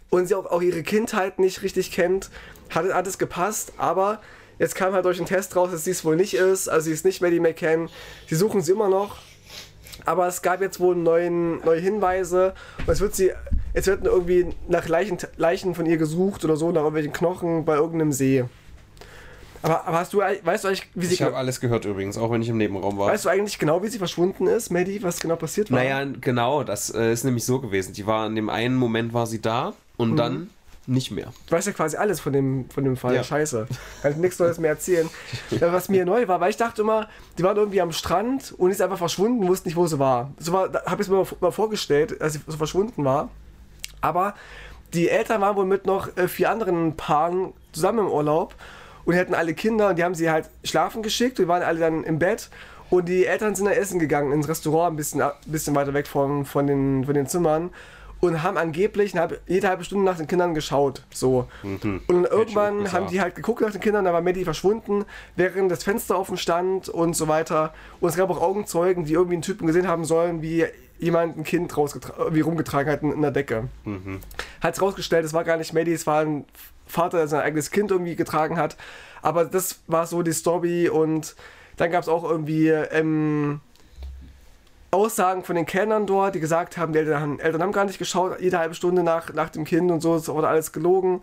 Und 0.09 0.27
sie 0.27 0.35
auch, 0.35 0.45
auch 0.45 0.61
ihre 0.61 0.83
Kindheit 0.83 1.39
nicht 1.39 1.61
richtig 1.63 1.91
kennt, 1.91 2.29
hat, 2.69 2.93
hat 2.93 3.07
es 3.07 3.17
gepasst, 3.17 3.73
aber 3.77 4.21
jetzt 4.59 4.75
kam 4.75 4.93
halt 4.93 5.05
durch 5.05 5.17
den 5.17 5.25
Test 5.25 5.55
raus, 5.55 5.71
dass 5.71 5.83
sie 5.83 5.91
es 5.91 6.05
wohl 6.05 6.15
nicht 6.15 6.33
ist, 6.33 6.69
also 6.69 6.85
sie 6.85 6.91
ist 6.91 7.05
nicht 7.05 7.21
Maddie 7.21 7.39
McCann. 7.39 7.89
Sie 8.27 8.35
suchen 8.35 8.61
sie 8.61 8.71
immer 8.71 8.89
noch, 8.89 9.17
aber 10.05 10.27
es 10.27 10.41
gab 10.41 10.61
jetzt 10.61 10.79
wohl 10.79 10.95
neuen, 10.95 11.63
neue 11.65 11.79
Hinweise 11.79 12.53
und 12.79 12.89
es 12.89 13.01
wird 13.01 13.15
sie, 13.15 13.31
jetzt 13.73 13.87
wird 13.87 14.05
irgendwie 14.05 14.47
nach 14.67 14.87
Leichen, 14.87 15.17
Leichen 15.37 15.75
von 15.75 15.85
ihr 15.85 15.97
gesucht 15.97 16.45
oder 16.45 16.55
so, 16.55 16.71
nach 16.71 16.81
irgendwelchen 16.81 17.13
Knochen 17.13 17.65
bei 17.65 17.75
irgendeinem 17.75 18.11
See. 18.11 18.45
Aber, 19.63 19.87
aber 19.87 19.99
hast 19.99 20.13
du, 20.13 20.19
weißt 20.19 20.63
du 20.63 20.67
eigentlich, 20.67 20.87
wie 20.95 21.05
sie 21.05 21.13
Ich 21.15 21.21
habe 21.21 21.35
alles 21.35 21.59
gehört 21.59 21.85
übrigens, 21.85 22.17
auch 22.17 22.31
wenn 22.31 22.41
ich 22.41 22.49
im 22.49 22.57
Nebenraum 22.57 22.97
war. 22.97 23.09
Weißt 23.09 23.25
du 23.25 23.29
eigentlich 23.29 23.59
genau, 23.59 23.83
wie 23.83 23.87
sie 23.87 23.99
verschwunden 23.99 24.47
ist, 24.47 24.71
Maddie? 24.71 25.03
Was 25.03 25.19
genau 25.19 25.35
passiert 25.35 25.71
war? 25.71 25.79
Naja, 25.79 26.05
genau, 26.19 26.63
das 26.63 26.89
äh, 26.93 27.11
ist 27.11 27.23
nämlich 27.23 27.45
so 27.45 27.59
gewesen. 27.59 27.93
Die 27.93 28.07
war 28.07 28.25
in 28.25 28.35
dem 28.35 28.49
einen 28.49 28.75
Moment 28.75 29.13
war 29.13 29.27
sie 29.27 29.41
da 29.41 29.73
und 29.97 30.17
dann 30.17 30.49
nicht 30.87 31.11
mehr. 31.11 31.27
Du 31.47 31.55
weißt 31.55 31.67
ja 31.67 31.73
quasi 31.73 31.95
alles 31.95 32.19
von 32.19 32.33
dem, 32.33 32.69
von 32.69 32.83
dem 32.83 32.97
Fall. 32.97 33.15
Ja. 33.15 33.23
Scheiße. 33.23 33.67
Kann 34.01 34.11
ich 34.11 34.17
nichts 34.17 34.39
Neues 34.39 34.57
mehr 34.57 34.71
erzählen. 34.71 35.09
Was 35.59 35.89
mir 35.89 36.05
neu 36.05 36.27
war, 36.27 36.39
weil 36.41 36.49
ich 36.49 36.57
dachte 36.57 36.81
immer, 36.81 37.07
die 37.37 37.43
waren 37.43 37.55
irgendwie 37.55 37.81
am 37.81 37.91
Strand 37.91 38.53
und 38.57 38.71
ist 38.71 38.81
einfach 38.81 38.97
verschwunden, 38.97 39.47
wussten 39.47 39.69
nicht, 39.69 39.75
wo 39.75 39.85
sie 39.85 39.99
war. 39.99 40.31
So 40.39 40.53
war, 40.53 40.73
habe 40.85 41.01
ich 41.01 41.07
es 41.07 41.09
mir 41.09 41.23
mal 41.39 41.51
vorgestellt, 41.51 42.19
als 42.19 42.33
sie 42.33 42.41
so 42.47 42.57
verschwunden 42.57 43.05
war. 43.05 43.29
Aber 44.01 44.33
die 44.93 45.07
Eltern 45.07 45.41
waren 45.41 45.55
wohl 45.55 45.65
mit 45.65 45.85
noch 45.85 46.17
äh, 46.17 46.27
vier 46.27 46.49
anderen 46.49 46.97
Paaren 46.97 47.53
zusammen 47.71 47.99
im 47.99 48.07
Urlaub 48.07 48.55
und 49.05 49.13
die 49.13 49.19
hatten 49.19 49.33
alle 49.33 49.53
Kinder 49.53 49.89
und 49.89 49.97
die 49.97 50.03
haben 50.03 50.15
sie 50.15 50.29
halt 50.29 50.49
schlafen 50.63 51.03
geschickt. 51.03 51.39
Die 51.39 51.47
waren 51.47 51.63
alle 51.63 51.79
dann 51.79 52.03
im 52.03 52.19
Bett 52.19 52.49
und 52.89 53.07
die 53.07 53.25
Eltern 53.25 53.55
sind 53.55 53.65
dann 53.65 53.73
essen 53.73 53.99
gegangen 53.99 54.31
ins 54.31 54.47
Restaurant, 54.47 54.93
ein 54.93 54.97
bisschen, 54.97 55.21
ein 55.21 55.31
bisschen 55.45 55.75
weiter 55.75 55.93
weg 55.93 56.07
von, 56.07 56.45
von, 56.45 56.67
den, 56.67 57.05
von 57.05 57.13
den 57.13 57.27
Zimmern 57.27 57.69
und 58.19 58.43
haben 58.43 58.57
angeblich 58.57 59.13
eine 59.13 59.21
halbe, 59.21 59.39
jede 59.47 59.67
halbe 59.67 59.83
Stunde 59.83 60.05
nach 60.05 60.17
den 60.17 60.27
Kindern 60.27 60.53
geschaut. 60.53 61.03
So. 61.11 61.47
Und 61.63 61.83
dann 61.83 62.25
irgendwann 62.25 62.91
haben 62.91 63.07
die 63.07 63.19
halt 63.19 63.33
geguckt 63.33 63.61
nach 63.61 63.71
den 63.71 63.81
Kindern, 63.81 64.05
da 64.05 64.13
war 64.13 64.21
Maddie 64.21 64.43
verschwunden, 64.43 65.05
während 65.35 65.71
das 65.71 65.83
Fenster 65.83 66.19
offen 66.19 66.37
stand 66.37 66.87
und 66.87 67.15
so 67.15 67.27
weiter. 67.27 67.73
Und 67.99 68.09
es 68.09 68.15
gab 68.15 68.29
auch 68.29 68.39
Augenzeugen, 68.39 69.05
die 69.05 69.13
irgendwie 69.13 69.33
einen 69.33 69.41
Typen 69.41 69.65
gesehen 69.65 69.87
haben 69.87 70.05
sollen, 70.05 70.43
wie 70.43 70.65
jemand 70.99 71.35
ein 71.35 71.43
Kind 71.43 71.73
rausgetra- 71.73 72.15
irgendwie 72.19 72.41
rumgetragen 72.41 72.93
hat 72.93 73.01
in, 73.01 73.11
in 73.11 73.23
der 73.23 73.31
Decke. 73.31 73.69
Hat 74.61 74.75
es 74.75 74.81
rausgestellt, 74.83 75.25
es 75.25 75.33
war 75.33 75.43
gar 75.43 75.57
nicht 75.57 75.73
Maddie, 75.73 75.93
es 75.93 76.05
war 76.05 76.21
ein 76.21 76.45
Vater, 76.91 77.17
der 77.17 77.27
sein 77.27 77.41
eigenes 77.41 77.71
Kind 77.71 77.91
irgendwie 77.91 78.15
getragen 78.15 78.57
hat. 78.57 78.77
Aber 79.21 79.45
das 79.45 79.79
war 79.87 80.05
so 80.05 80.21
die 80.21 80.33
Story 80.33 80.89
und 80.89 81.35
dann 81.77 81.91
gab 81.91 82.03
es 82.03 82.09
auch 82.09 82.23
irgendwie 82.23 82.69
ähm, 82.69 83.61
Aussagen 84.91 85.43
von 85.43 85.55
den 85.55 85.65
Kellnern 85.65 86.05
dort, 86.05 86.35
die 86.35 86.39
gesagt 86.39 86.77
haben, 86.77 86.91
die 86.93 86.99
Eltern, 86.99 87.39
Eltern 87.39 87.61
haben 87.61 87.71
gar 87.71 87.85
nicht 87.85 87.97
geschaut, 87.97 88.39
jede 88.41 88.59
halbe 88.59 88.75
Stunde 88.75 89.03
nach, 89.03 89.33
nach 89.33 89.49
dem 89.49 89.63
Kind 89.63 89.89
und 89.89 90.01
so, 90.01 90.15
es 90.15 90.27
wurde 90.27 90.47
alles 90.47 90.73
gelogen. 90.73 91.21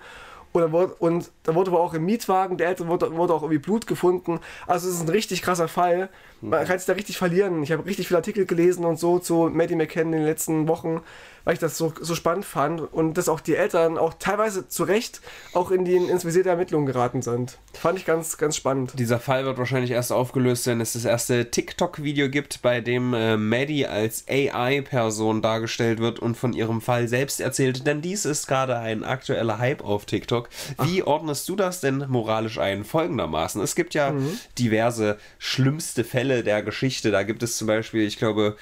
Und 0.52 0.62
da 0.62 0.72
wurde, 0.72 0.94
und 0.94 1.30
da 1.42 1.54
wurde 1.54 1.70
aber 1.70 1.80
auch 1.80 1.92
im 1.92 2.06
Mietwagen 2.06 2.56
der 2.56 2.68
Eltern 2.68 2.88
wurde, 2.88 3.14
wurde 3.14 3.34
auch 3.34 3.42
irgendwie 3.42 3.58
Blut 3.58 3.86
gefunden. 3.86 4.40
Also 4.66 4.88
es 4.88 4.94
ist 4.94 5.02
ein 5.02 5.10
richtig 5.10 5.42
krasser 5.42 5.68
Fall. 5.68 6.08
Man 6.40 6.64
kann 6.66 6.78
sich 6.78 6.86
da 6.86 6.92
richtig 6.92 7.18
verlieren. 7.18 7.62
Ich 7.62 7.72
habe 7.72 7.84
richtig 7.84 8.08
viele 8.08 8.18
Artikel 8.18 8.46
gelesen 8.46 8.84
und 8.84 8.98
so 8.98 9.18
zu 9.18 9.50
Maddie 9.52 9.74
McCann 9.74 10.06
in 10.06 10.12
den 10.12 10.24
letzten 10.24 10.68
Wochen, 10.68 11.00
weil 11.44 11.54
ich 11.54 11.60
das 11.60 11.76
so, 11.76 11.92
so 12.00 12.14
spannend 12.14 12.44
fand 12.44 12.80
und 12.92 13.14
dass 13.14 13.28
auch 13.28 13.40
die 13.40 13.56
Eltern 13.56 13.98
auch 13.98 14.14
teilweise 14.18 14.68
zu 14.68 14.84
Recht 14.84 15.20
auch 15.52 15.70
in 15.70 15.84
die, 15.84 15.96
ins 15.96 16.24
Visier 16.24 16.42
der 16.42 16.52
Ermittlungen 16.52 16.86
geraten 16.86 17.22
sind. 17.22 17.58
Fand 17.72 17.98
ich 17.98 18.04
ganz, 18.04 18.36
ganz 18.36 18.54
spannend. 18.54 18.92
Dieser 18.98 19.18
Fall 19.18 19.44
wird 19.44 19.58
wahrscheinlich 19.58 19.90
erst 19.90 20.12
aufgelöst, 20.12 20.66
wenn 20.66 20.80
es 20.80 20.92
das 20.92 21.04
erste 21.04 21.50
TikTok-Video 21.50 22.28
gibt, 22.28 22.62
bei 22.62 22.80
dem 22.80 23.14
äh, 23.14 23.36
Maddie 23.36 23.86
als 23.86 24.24
AI-Person 24.28 25.42
dargestellt 25.42 25.98
wird 25.98 26.18
und 26.18 26.36
von 26.36 26.52
ihrem 26.52 26.80
Fall 26.80 27.08
selbst 27.08 27.40
erzählt. 27.40 27.86
Denn 27.86 28.02
dies 28.02 28.24
ist 28.24 28.46
gerade 28.46 28.78
ein 28.78 29.02
aktueller 29.02 29.58
Hype 29.58 29.82
auf 29.82 30.04
TikTok. 30.04 30.48
Wie 30.82 31.02
ordnest 31.02 31.48
du 31.48 31.56
das 31.56 31.80
denn 31.80 32.04
moralisch 32.08 32.58
ein? 32.58 32.84
Folgendermaßen. 32.84 33.60
Es 33.62 33.74
gibt 33.74 33.94
ja 33.94 34.12
diverse 34.58 35.18
schlimmste 35.38 36.04
Fälle 36.04 36.27
der 36.28 36.62
Geschichte. 36.62 37.10
Da 37.10 37.22
gibt 37.22 37.42
es 37.42 37.56
zum 37.56 37.66
Beispiel, 37.66 38.06
ich 38.06 38.18
glaube, 38.18 38.56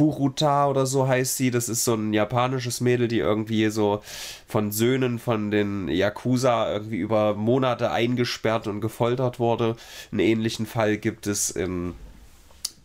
Furuta 0.00 0.66
oder 0.68 0.86
so 0.86 1.06
heißt 1.06 1.36
sie. 1.36 1.50
Das 1.50 1.68
ist 1.68 1.84
so 1.84 1.94
ein 1.94 2.14
japanisches 2.14 2.80
Mädel, 2.80 3.06
die 3.06 3.18
irgendwie 3.18 3.68
so 3.68 4.02
von 4.46 4.72
Söhnen 4.72 5.18
von 5.18 5.50
den 5.50 5.88
Yakuza 5.88 6.72
irgendwie 6.72 6.96
über 6.98 7.34
Monate 7.34 7.90
eingesperrt 7.90 8.66
und 8.66 8.80
gefoltert 8.80 9.38
wurde. 9.38 9.76
Einen 10.10 10.20
ähnlichen 10.20 10.64
Fall 10.64 10.96
gibt 10.96 11.26
es 11.26 11.50
in 11.50 11.94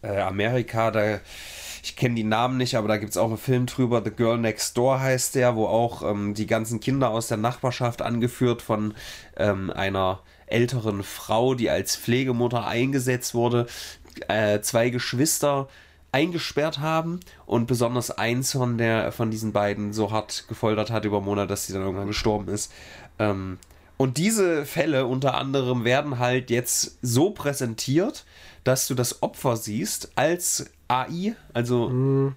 äh, 0.01 0.19
Amerika. 0.19 0.91
Da, 0.91 1.21
ich 1.83 1.95
kenne 1.95 2.15
die 2.15 2.23
Namen 2.23 2.57
nicht, 2.57 2.75
aber 2.75 2.89
da 2.89 2.97
gibt 2.97 3.11
es 3.11 3.17
auch 3.17 3.29
einen 3.29 3.37
Film 3.37 3.65
drüber. 3.65 4.01
The 4.03 4.11
Girl 4.11 4.37
Next 4.37 4.77
Door 4.77 4.99
heißt 4.99 5.35
der, 5.35 5.55
wo 5.55 5.67
auch 5.67 6.01
ähm, 6.01 6.33
die 6.33 6.47
ganzen 6.47 6.81
Kinder 6.81 7.11
aus 7.11 7.29
der 7.29 7.37
Nachbarschaft 7.37 8.01
angeführt 8.01 8.61
von 8.61 8.93
ähm, 9.37 9.69
einer 9.69 10.19
älteren 10.47 11.03
Frau, 11.03 11.55
die 11.55 11.69
als 11.69 11.95
Pflegemutter 11.95 12.65
eingesetzt 12.67 13.33
wurde, 13.33 13.67
äh, 14.27 14.61
zwei 14.61 14.89
Geschwister 14.89 15.67
eingesperrt 16.11 16.79
haben 16.79 17.19
und 17.45 17.67
besonders 17.67 18.09
eins 18.09 18.53
von 18.53 18.77
der 18.77 19.11
von 19.11 19.31
diesen 19.31 19.51
beiden 19.51 19.91
so 19.91 20.11
hart 20.11 20.45
gefoltert 20.47 20.89
hat 20.89 21.03
über 21.03 21.19
Monate, 21.19 21.47
dass 21.47 21.67
sie 21.67 21.73
dann 21.73 21.81
irgendwann 21.81 22.07
gestorben 22.07 22.47
ist. 22.47 22.71
Ähm, 23.19 23.57
und 23.97 24.17
diese 24.17 24.65
Fälle 24.65 25.07
unter 25.07 25.35
anderem 25.35 25.83
werden 25.83 26.19
halt 26.19 26.49
jetzt 26.49 26.97
so 27.01 27.31
präsentiert, 27.31 28.25
dass 28.63 28.87
du 28.87 28.95
das 28.95 29.23
Opfer 29.23 29.57
siehst 29.57 30.11
als 30.15 30.69
AI, 30.87 31.35
also 31.53 32.33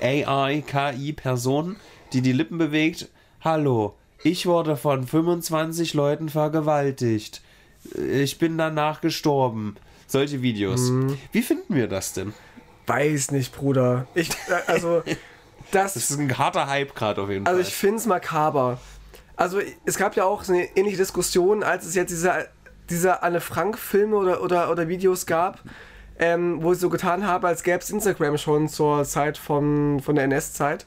AI, 0.00 0.62
KI-Person, 0.66 1.76
die 2.12 2.20
die 2.22 2.32
Lippen 2.32 2.58
bewegt. 2.58 3.08
Hallo, 3.40 3.94
ich 4.22 4.46
wurde 4.46 4.76
von 4.76 5.06
25 5.06 5.94
Leuten 5.94 6.28
vergewaltigt. 6.28 7.42
Ich 7.94 8.38
bin 8.38 8.58
danach 8.58 9.00
gestorben. 9.00 9.76
Solche 10.06 10.42
Videos. 10.42 10.92
Wie 11.32 11.42
finden 11.42 11.74
wir 11.74 11.88
das 11.88 12.12
denn? 12.12 12.32
Weiß 12.86 13.30
nicht, 13.30 13.54
Bruder. 13.54 14.06
Ich, 14.14 14.28
äh, 14.30 14.60
also, 14.66 15.02
das, 15.70 15.94
Das 15.94 16.10
ist 16.10 16.18
ein 16.18 16.36
harter 16.36 16.68
Hype 16.68 16.94
gerade 16.94 17.22
auf 17.22 17.30
jeden 17.30 17.46
also 17.46 17.58
Fall. 17.58 17.66
ich 17.66 17.74
finde 17.74 17.96
es 17.96 18.06
makaber. 18.06 18.78
Also, 19.36 19.60
es 19.84 19.96
gab 19.96 20.14
ja 20.16 20.24
auch 20.24 20.44
so 20.44 20.52
eine 20.52 20.64
ähnliche 20.76 20.98
Diskussion, 20.98 21.62
als 21.62 21.86
es 21.86 21.94
jetzt 21.94 22.10
diese, 22.10 22.48
diese 22.90 23.22
Anne 23.22 23.40
Frank-Filme 23.40 24.14
oder, 24.14 24.42
oder, 24.42 24.70
oder 24.70 24.86
Videos 24.88 25.26
gab, 25.26 25.60
ähm, 26.18 26.62
wo 26.62 26.74
sie 26.74 26.80
so 26.80 26.90
getan 26.90 27.26
haben, 27.26 27.44
als 27.44 27.62
gäbe 27.64 27.78
es 27.78 27.90
Instagram 27.90 28.38
schon 28.38 28.68
zur 28.68 29.04
Zeit 29.04 29.36
von, 29.36 29.98
von 30.00 30.14
der 30.14 30.24
NS-Zeit, 30.24 30.86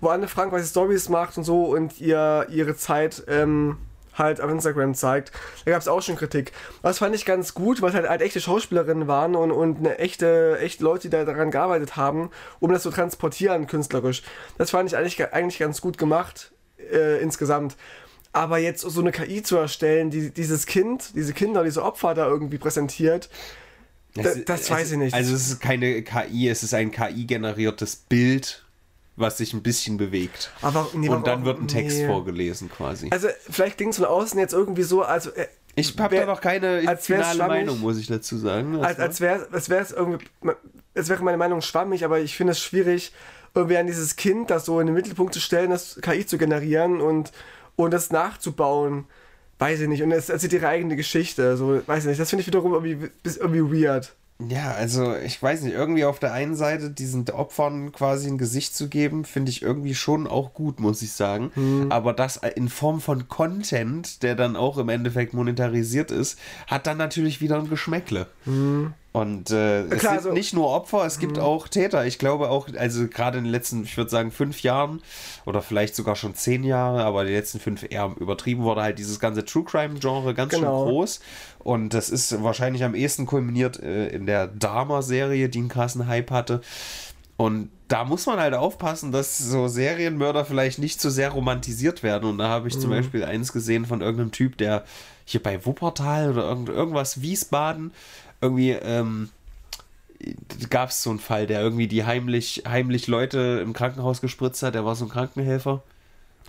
wo 0.00 0.08
Anne 0.08 0.28
Frank 0.28 0.52
was 0.52 0.68
Stories 0.68 1.08
macht 1.08 1.36
und 1.36 1.44
so 1.44 1.64
und 1.64 1.98
ihr 2.00 2.46
ihre 2.50 2.76
Zeit 2.76 3.24
ähm, 3.26 3.78
halt 4.18 4.40
auf 4.40 4.50
Instagram 4.50 4.94
zeigt. 4.94 5.32
Da 5.64 5.70
gab 5.70 5.80
es 5.80 5.88
auch 5.88 6.02
schon 6.02 6.16
Kritik. 6.16 6.52
Das 6.82 6.98
fand 6.98 7.14
ich 7.14 7.24
ganz 7.24 7.54
gut, 7.54 7.80
weil 7.82 7.90
es 7.90 7.94
halt, 7.94 8.08
halt 8.08 8.20
echte 8.22 8.40
Schauspielerinnen 8.40 9.08
waren 9.08 9.34
und, 9.36 9.50
und 9.52 9.78
eine 9.78 9.98
echte, 9.98 10.58
echte 10.60 10.84
Leute, 10.84 11.02
die 11.02 11.10
da 11.10 11.24
daran 11.24 11.50
gearbeitet 11.50 11.96
haben, 11.96 12.30
um 12.60 12.72
das 12.72 12.82
zu 12.82 12.90
transportieren 12.90 13.66
künstlerisch. 13.66 14.22
Das 14.58 14.70
fand 14.70 14.88
ich 14.90 14.96
eigentlich, 14.96 15.32
eigentlich 15.32 15.58
ganz 15.58 15.80
gut 15.80 15.98
gemacht 15.98 16.52
äh, 16.92 17.20
insgesamt. 17.22 17.76
Aber 18.32 18.58
jetzt 18.58 18.82
so 18.82 19.00
eine 19.00 19.10
KI 19.10 19.42
zu 19.42 19.56
erstellen, 19.56 20.10
die 20.10 20.30
dieses 20.30 20.66
Kind, 20.66 21.14
diese 21.14 21.32
Kinder, 21.32 21.64
diese 21.64 21.82
Opfer 21.82 22.14
da 22.14 22.26
irgendwie 22.26 22.58
präsentiert, 22.58 23.30
das 24.14 24.36
es- 24.36 24.70
weiß 24.70 24.92
ich 24.92 24.98
nicht. 24.98 25.14
Also 25.14 25.34
es 25.34 25.48
ist 25.48 25.60
keine 25.60 26.02
KI, 26.02 26.48
es 26.48 26.62
ist 26.62 26.74
ein 26.74 26.90
KI-generiertes 26.90 27.96
Bild, 28.08 28.64
was 29.18 29.38
sich 29.38 29.52
ein 29.54 29.62
bisschen 29.62 29.96
bewegt. 29.96 30.50
Aber- 30.62 30.88
nee, 30.94 31.08
Und 31.08 31.26
dann 31.26 31.44
wird 31.44 31.60
ein 31.60 31.68
Text 31.68 31.98
nee. 31.98 32.06
vorgelesen 32.06 32.70
quasi. 32.70 33.08
also 33.10 33.28
vielleicht 33.50 33.76
klingt 33.76 33.92
es 33.92 33.98
von 33.98 34.06
außen 34.06 34.38
jetzt 34.38 34.52
irgendwie 34.54 34.82
so, 34.82 35.02
als, 35.02 35.26
äh, 35.26 35.46
ich 35.74 35.96
habe 35.98 36.12
wär- 36.16 36.26
da 36.26 36.32
noch 36.32 36.40
keine 36.40 36.96
finale. 36.98 37.46
Meinung, 37.46 37.80
muss 37.80 37.98
ich 37.98 38.06
dazu 38.06 38.36
sagen. 38.36 38.82
als, 38.82 38.98
als 38.98 39.20
wäre 39.20 39.46
es 39.52 39.92
irgendwie 39.92 40.24
jetzt 40.94 41.08
wäre 41.08 41.22
meine 41.22 41.36
Meinung 41.36 41.60
schwammig, 41.62 42.04
aber 42.04 42.18
ich 42.20 42.36
finde 42.36 42.52
es 42.52 42.60
schwierig, 42.60 43.12
irgendwie 43.54 43.76
an 43.76 43.86
dieses 43.86 44.16
Kind 44.16 44.50
das 44.50 44.64
so 44.64 44.80
in 44.80 44.86
den 44.86 44.94
Mittelpunkt 44.94 45.32
zu 45.32 45.40
stellen, 45.40 45.70
das 45.70 45.98
KI 46.02 46.26
zu 46.26 46.38
generieren 46.38 47.00
und, 47.00 47.32
und 47.76 47.92
das 47.92 48.10
nachzubauen. 48.10 49.06
Weiß 49.60 49.80
ich 49.80 49.88
nicht. 49.88 50.02
Und 50.02 50.12
es 50.12 50.28
erzählt 50.28 50.52
ihre 50.52 50.68
eigene 50.68 50.94
Geschichte. 50.96 51.56
So, 51.56 51.80
weiß 51.86 52.04
ich 52.04 52.08
nicht. 52.08 52.20
Das 52.20 52.30
finde 52.30 52.42
ich 52.42 52.46
wiederum 52.46 52.74
irgendwie, 52.74 53.10
irgendwie 53.24 53.82
weird. 53.84 54.14
Ja, 54.46 54.70
also 54.70 55.16
ich 55.16 55.42
weiß 55.42 55.62
nicht, 55.62 55.74
irgendwie 55.74 56.04
auf 56.04 56.20
der 56.20 56.32
einen 56.32 56.54
Seite 56.54 56.90
diesen 56.90 57.28
Opfern 57.30 57.90
quasi 57.90 58.28
ein 58.28 58.38
Gesicht 58.38 58.74
zu 58.74 58.88
geben, 58.88 59.24
finde 59.24 59.50
ich 59.50 59.62
irgendwie 59.62 59.96
schon 59.96 60.28
auch 60.28 60.54
gut, 60.54 60.78
muss 60.78 61.02
ich 61.02 61.12
sagen. 61.12 61.50
Mhm. 61.56 61.90
Aber 61.90 62.12
das 62.12 62.36
in 62.54 62.68
Form 62.68 63.00
von 63.00 63.26
Content, 63.28 64.22
der 64.22 64.36
dann 64.36 64.54
auch 64.54 64.78
im 64.78 64.90
Endeffekt 64.90 65.34
monetarisiert 65.34 66.12
ist, 66.12 66.38
hat 66.68 66.86
dann 66.86 66.98
natürlich 66.98 67.40
wieder 67.40 67.58
ein 67.58 67.68
Geschmäckle. 67.68 68.28
Mhm. 68.44 68.94
Und 69.12 69.50
äh, 69.50 69.84
es 69.84 70.00
Klar, 70.00 70.12
sind 70.12 70.18
also, 70.18 70.32
nicht 70.32 70.54
nur 70.54 70.68
Opfer, 70.68 71.06
es 71.06 71.18
gibt 71.18 71.38
mhm. 71.38 71.42
auch 71.42 71.66
Täter. 71.66 72.04
Ich 72.06 72.18
glaube 72.18 72.50
auch, 72.50 72.68
also 72.76 73.08
gerade 73.08 73.38
in 73.38 73.44
den 73.44 73.50
letzten, 73.50 73.84
ich 73.84 73.96
würde 73.96 74.10
sagen, 74.10 74.30
fünf 74.30 74.62
Jahren 74.62 75.00
oder 75.46 75.62
vielleicht 75.62 75.96
sogar 75.96 76.14
schon 76.14 76.34
zehn 76.34 76.62
Jahre, 76.62 77.04
aber 77.04 77.24
die 77.24 77.32
letzten 77.32 77.58
fünf 77.58 77.86
eher 77.88 78.14
übertrieben 78.20 78.62
wurde 78.62 78.82
halt 78.82 78.98
dieses 78.98 79.18
ganze 79.18 79.44
True 79.44 79.64
Crime-Genre 79.64 80.34
ganz 80.34 80.52
genau. 80.52 80.84
schön 80.84 80.92
groß. 80.92 81.20
Und 81.58 81.94
das 81.94 82.10
ist 82.10 82.42
wahrscheinlich 82.42 82.84
am 82.84 82.94
ehesten 82.94 83.24
kulminiert 83.24 83.82
äh, 83.82 84.08
in 84.08 84.26
der 84.26 84.46
Dharma-Serie, 84.46 85.48
die 85.48 85.58
einen 85.58 85.68
krassen 85.68 86.06
Hype 86.06 86.30
hatte. 86.30 86.60
Und 87.38 87.70
da 87.86 88.04
muss 88.04 88.26
man 88.26 88.38
halt 88.38 88.54
aufpassen, 88.54 89.12
dass 89.12 89.38
so 89.38 89.68
Serienmörder 89.68 90.44
vielleicht 90.44 90.78
nicht 90.78 91.00
zu 91.00 91.08
so 91.08 91.14
sehr 91.14 91.30
romantisiert 91.30 92.02
werden. 92.02 92.28
Und 92.28 92.38
da 92.38 92.48
habe 92.48 92.68
ich 92.68 92.76
mhm. 92.76 92.80
zum 92.80 92.90
Beispiel 92.90 93.24
eins 93.24 93.52
gesehen 93.52 93.86
von 93.86 94.00
irgendeinem 94.02 94.32
Typ, 94.32 94.58
der 94.58 94.84
hier 95.30 95.42
bei 95.42 95.64
Wuppertal 95.64 96.30
oder 96.30 96.44
irgend, 96.44 96.68
irgendwas 96.68 97.20
Wiesbaden 97.20 97.92
irgendwie 98.40 98.70
ähm, 98.70 99.30
gab 100.70 100.90
es 100.90 101.02
so 101.02 101.10
einen 101.10 101.18
Fall, 101.18 101.46
der 101.46 101.60
irgendwie 101.60 101.86
die 101.86 102.04
heimlich, 102.04 102.64
heimlich 102.68 103.06
Leute 103.06 103.60
im 103.62 103.72
Krankenhaus 103.72 104.20
gespritzt 104.20 104.62
hat. 104.62 104.74
Der 104.74 104.84
war 104.84 104.94
so 104.94 105.04
ein 105.04 105.10
Krankenhelfer. 105.10 105.82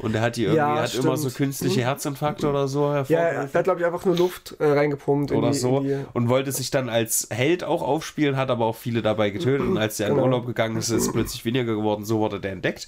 Und 0.02 0.14
der 0.14 0.22
hat 0.22 0.38
die 0.38 0.44
irgendwie, 0.44 0.60
ja, 0.60 0.82
hat 0.82 0.96
immer 0.96 1.18
so 1.18 1.30
künstliche 1.30 1.82
mhm. 1.82 1.84
Herzinfarkte 1.84 2.50
oder 2.50 2.70
so 2.70 2.86
Ja, 3.10 3.20
er 3.20 3.54
hat, 3.54 3.64
glaube 3.66 3.82
ich, 3.82 3.86
einfach 3.86 4.06
nur 4.06 4.16
Luft 4.16 4.56
äh, 4.60 4.66
reingepumpt. 4.66 5.34
Oder 5.34 5.52
die, 5.52 5.58
so. 5.58 5.86
Und 6.14 6.30
wollte 6.30 6.54
sich 6.54 6.72
dann 6.72 6.88
als 6.88 7.28
Held 7.32 7.66
auch 7.66 7.82
aufspielen, 7.82 8.38
hat 8.38 8.50
aber 8.50 8.66
auch 8.66 8.78
viele 8.78 9.02
dabei 9.02 9.30
getötet. 9.30 9.68
Und 9.68 9.78
als 9.78 9.98
der 9.98 10.08
genau. 10.08 10.20
in 10.20 10.26
Urlaub 10.26 10.48
gegangen 10.48 10.78
ist, 10.78 10.90
ist 10.90 11.08
es 11.08 11.12
plötzlich 11.12 11.44
weniger 11.44 11.66
geworden. 11.76 12.06
So 12.06 12.20
wurde 12.20 12.40
der 12.40 12.54
entdeckt. 12.54 12.88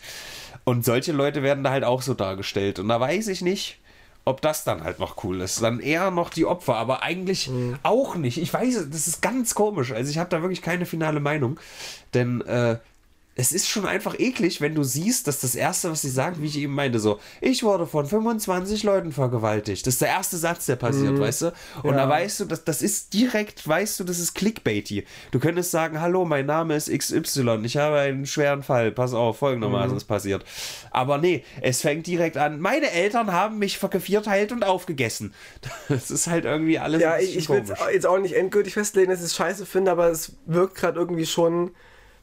Und 0.64 0.86
solche 0.86 1.12
Leute 1.12 1.44
werden 1.44 1.66
da 1.66 1.72
halt 1.72 1.84
auch 1.84 2.02
so 2.02 2.14
dargestellt. 2.14 2.80
Und 2.80 2.88
da 2.88 2.98
weiß 3.00 3.28
ich 3.28 3.42
nicht, 3.42 3.81
ob 4.24 4.42
das 4.42 4.64
dann 4.64 4.84
halt 4.84 5.00
noch 5.00 5.24
cool 5.24 5.42
ist. 5.42 5.62
Dann 5.62 5.80
eher 5.80 6.12
noch 6.12 6.30
die 6.30 6.46
Opfer, 6.46 6.76
aber 6.76 7.04
eigentlich 7.04 7.50
mhm. 7.50 7.80
auch 7.84 8.16
nicht. 8.16 8.38
Ich 8.38 8.54
weiß, 8.54 8.90
das 8.90 9.08
ist 9.08 9.22
ganz 9.22 9.56
komisch. 9.56 9.92
Also 9.92 10.12
ich 10.12 10.18
habe 10.18 10.30
da 10.30 10.42
wirklich 10.42 10.62
keine 10.62 10.86
finale 10.86 11.20
Meinung. 11.20 11.60
Denn 12.14 12.42
äh, 12.42 12.78
es 13.42 13.52
ist 13.52 13.68
schon 13.68 13.88
einfach 13.88 14.20
eklig, 14.20 14.62
wenn 14.62 14.76
du 14.76 14.84
siehst, 14.84 15.26
dass 15.28 15.40
das 15.40 15.56
Erste, 15.56 15.90
was 15.90 16.04
sie 16.04 16.12
sagen, 16.12 16.38
wie 16.42 16.46
ich 16.46 16.60
eben 16.60 16.76
meinte, 16.76 17.00
so, 17.00 17.20
ich 17.42 17.64
wurde 17.64 17.88
von 17.88 18.06
25 18.06 18.84
Leuten 18.84 19.12
vergewaltigt. 19.12 19.88
Das 19.88 19.96
ist 19.96 20.02
der 20.02 20.10
erste 20.10 20.38
Satz, 20.38 20.68
der 20.68 20.76
passiert, 20.76 21.14
mhm. 21.14 21.22
weißt 21.22 21.42
du? 21.42 21.54
Und 21.82 21.96
ja. 21.96 22.06
da 22.06 22.10
weißt 22.10 22.42
du, 22.42 22.46
dass 22.46 22.64
das 22.64 22.84
ist 22.84 23.16
direkt, 23.16 23.68
weißt 23.68 24.00
du, 24.00 24.04
das 24.04 24.20
ist 24.20 24.36
Clickbaity. 24.36 25.06
Du 25.32 25.40
könntest 25.40 25.72
sagen, 25.72 26.00
hallo, 26.00 26.24
mein 26.24 26.46
Name 26.46 26.76
ist 26.76 26.96
XY, 26.96 27.62
ich 27.64 27.78
habe 27.78 27.98
einen 27.98 28.28
schweren 28.28 28.62
Fall, 28.62 28.92
pass 28.92 29.16
auf, 29.16 29.40
folgendermaßen 29.40 29.92
mhm. 29.92 29.98
ist 29.98 30.06
passiert. 30.06 30.46
Aber 30.92 31.18
nee, 31.18 31.44
es 31.62 31.82
fängt 31.82 32.06
direkt 32.06 32.38
an, 32.38 32.60
meine 32.60 32.92
Eltern 32.92 33.32
haben 33.32 33.58
mich 33.58 33.80
vierteilt 33.80 34.52
und 34.52 34.64
aufgegessen. 34.64 35.34
Das 35.90 36.10
ist 36.10 36.28
halt 36.28 36.46
irgendwie 36.46 36.80
alles 36.80 37.02
Ja, 37.02 37.18
ich, 37.18 37.36
ich 37.36 37.50
will 37.50 37.64
jetzt 37.92 38.06
auch 38.06 38.18
nicht 38.20 38.36
endgültig 38.36 38.74
festlegen, 38.74 39.10
dass 39.10 39.20
ich 39.20 39.26
es 39.26 39.36
scheiße 39.36 39.66
finde, 39.66 39.92
aber 39.92 40.10
es 40.10 40.34
wirkt 40.46 40.76
gerade 40.76 41.00
irgendwie 41.00 41.26
schon, 41.26 41.72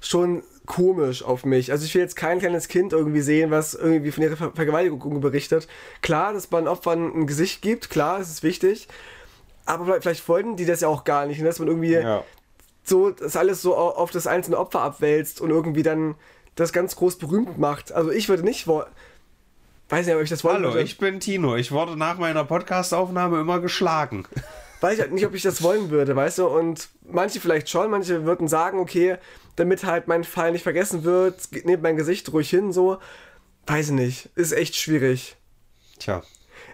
schon 0.01 0.42
komisch 0.66 1.22
auf 1.22 1.44
mich. 1.44 1.72
Also 1.72 1.84
ich 1.84 1.94
will 1.94 2.03
jetzt 2.03 2.14
kein 2.14 2.38
kleines 2.38 2.68
Kind 2.68 2.92
irgendwie 2.92 3.22
sehen, 3.22 3.51
was 3.51 3.74
irgendwie 3.74 4.12
von 4.12 4.22
ihrer 4.22 4.36
Ver 4.36 4.53
Vergewaltigung 4.55 5.20
berichtet. 5.20 5.66
Klar, 6.03 6.32
dass 6.32 6.51
man 6.51 6.68
Opfern 6.68 7.12
ein 7.14 7.26
Gesicht 7.26 7.62
gibt, 7.62 7.90
klar, 7.90 8.20
es 8.20 8.28
ist 8.28 8.42
wichtig. 8.42 8.88
Aber 9.64 10.01
vielleicht 10.01 10.28
wollten 10.28 10.57
die 10.57 10.66
das 10.66 10.80
ja 10.80 10.88
auch 10.88 11.05
gar 11.05 11.26
nicht. 11.26 11.38
Und 11.40 11.46
dass 11.46 11.59
man 11.59 11.68
irgendwie 11.68 11.92
ja. 11.92 12.22
so 12.84 13.11
das 13.11 13.36
alles 13.36 13.61
so 13.61 13.76
auf 13.76 14.11
das 14.11 14.26
einzelne 14.26 14.59
Opfer 14.59 14.80
abwälzt 14.80 15.40
und 15.40 15.51
irgendwie 15.51 15.82
dann 15.82 16.14
das 16.55 16.72
ganz 16.72 16.96
groß 16.96 17.16
berühmt 17.18 17.59
macht. 17.59 17.92
Also 17.92 18.11
ich 18.11 18.28
würde 18.28 18.44
nicht 18.44 18.66
wollen. 18.66 18.86
Weiß 19.88 20.07
nicht, 20.07 20.14
ob 20.14 20.22
ich 20.22 20.28
das 20.28 20.44
wollte. 20.44 20.68
Hallo, 20.68 20.76
ich 20.76 20.99
bin 20.99 21.18
Tino. 21.18 21.57
Ich 21.57 21.72
wurde 21.72 21.96
nach 21.96 22.18
meiner 22.18 22.44
Podcastaufnahme 22.44 23.40
immer 23.40 23.59
geschlagen. 23.61 24.26
Weiß 24.81 24.95
ich 24.95 25.01
halt 25.01 25.12
nicht, 25.12 25.26
ob 25.26 25.35
ich 25.35 25.43
das 25.43 25.62
wollen 25.62 25.91
würde, 25.91 26.14
weißt 26.14 26.39
du? 26.39 26.47
Und 26.47 26.89
manche 27.03 27.41
vielleicht 27.41 27.68
schon, 27.68 27.91
manche 27.91 28.24
würden 28.24 28.47
sagen, 28.47 28.79
okay, 28.79 29.16
damit 29.57 29.85
halt 29.85 30.07
mein 30.07 30.22
Fall 30.22 30.53
nicht 30.53 30.62
vergessen 30.62 31.03
wird, 31.03 31.37
nehmt 31.64 31.83
mein 31.83 31.97
Gesicht 31.97 32.33
ruhig 32.33 32.49
hin, 32.49 32.72
so. 32.72 32.99
Weiß 33.66 33.87
ich 33.87 33.93
nicht. 33.93 34.31
Ist 34.37 34.53
echt 34.53 34.76
schwierig. 34.76 35.37
Tja. 35.99 36.22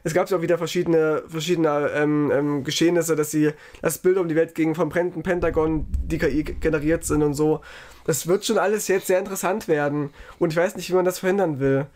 Es 0.03 0.13
gab 0.13 0.29
ja 0.29 0.37
auch 0.37 0.43
wieder 0.43 0.59
verschiedene, 0.59 1.23
verschiedene 1.27 1.91
ähm, 1.95 2.31
ähm, 2.31 2.65
Geschehnisse, 2.65 3.17
dass 3.17 3.31
sie, 3.31 3.53
dass 3.81 3.99
Bilder 3.99 4.21
um 4.21 4.29
die 4.29 4.37
Welt 4.37 4.55
gingen 4.55 4.75
vom 4.75 4.91
Pentagon, 4.91 5.87
die 6.05 6.19
KI 6.19 6.45
generiert 6.45 7.05
sind 7.05 7.23
und 7.23 7.33
so. 7.33 7.63
Das 8.05 8.27
wird 8.27 8.45
schon 8.45 8.59
alles 8.59 8.87
jetzt 8.89 9.07
sehr 9.07 9.19
interessant 9.19 9.67
werden. 9.67 10.11
Und 10.39 10.51
ich 10.51 10.57
weiß 10.57 10.77
nicht, 10.77 10.91
wie 10.91 10.95
man 10.95 11.07
das 11.07 11.21
verhindern 11.21 11.59
will 11.59 11.87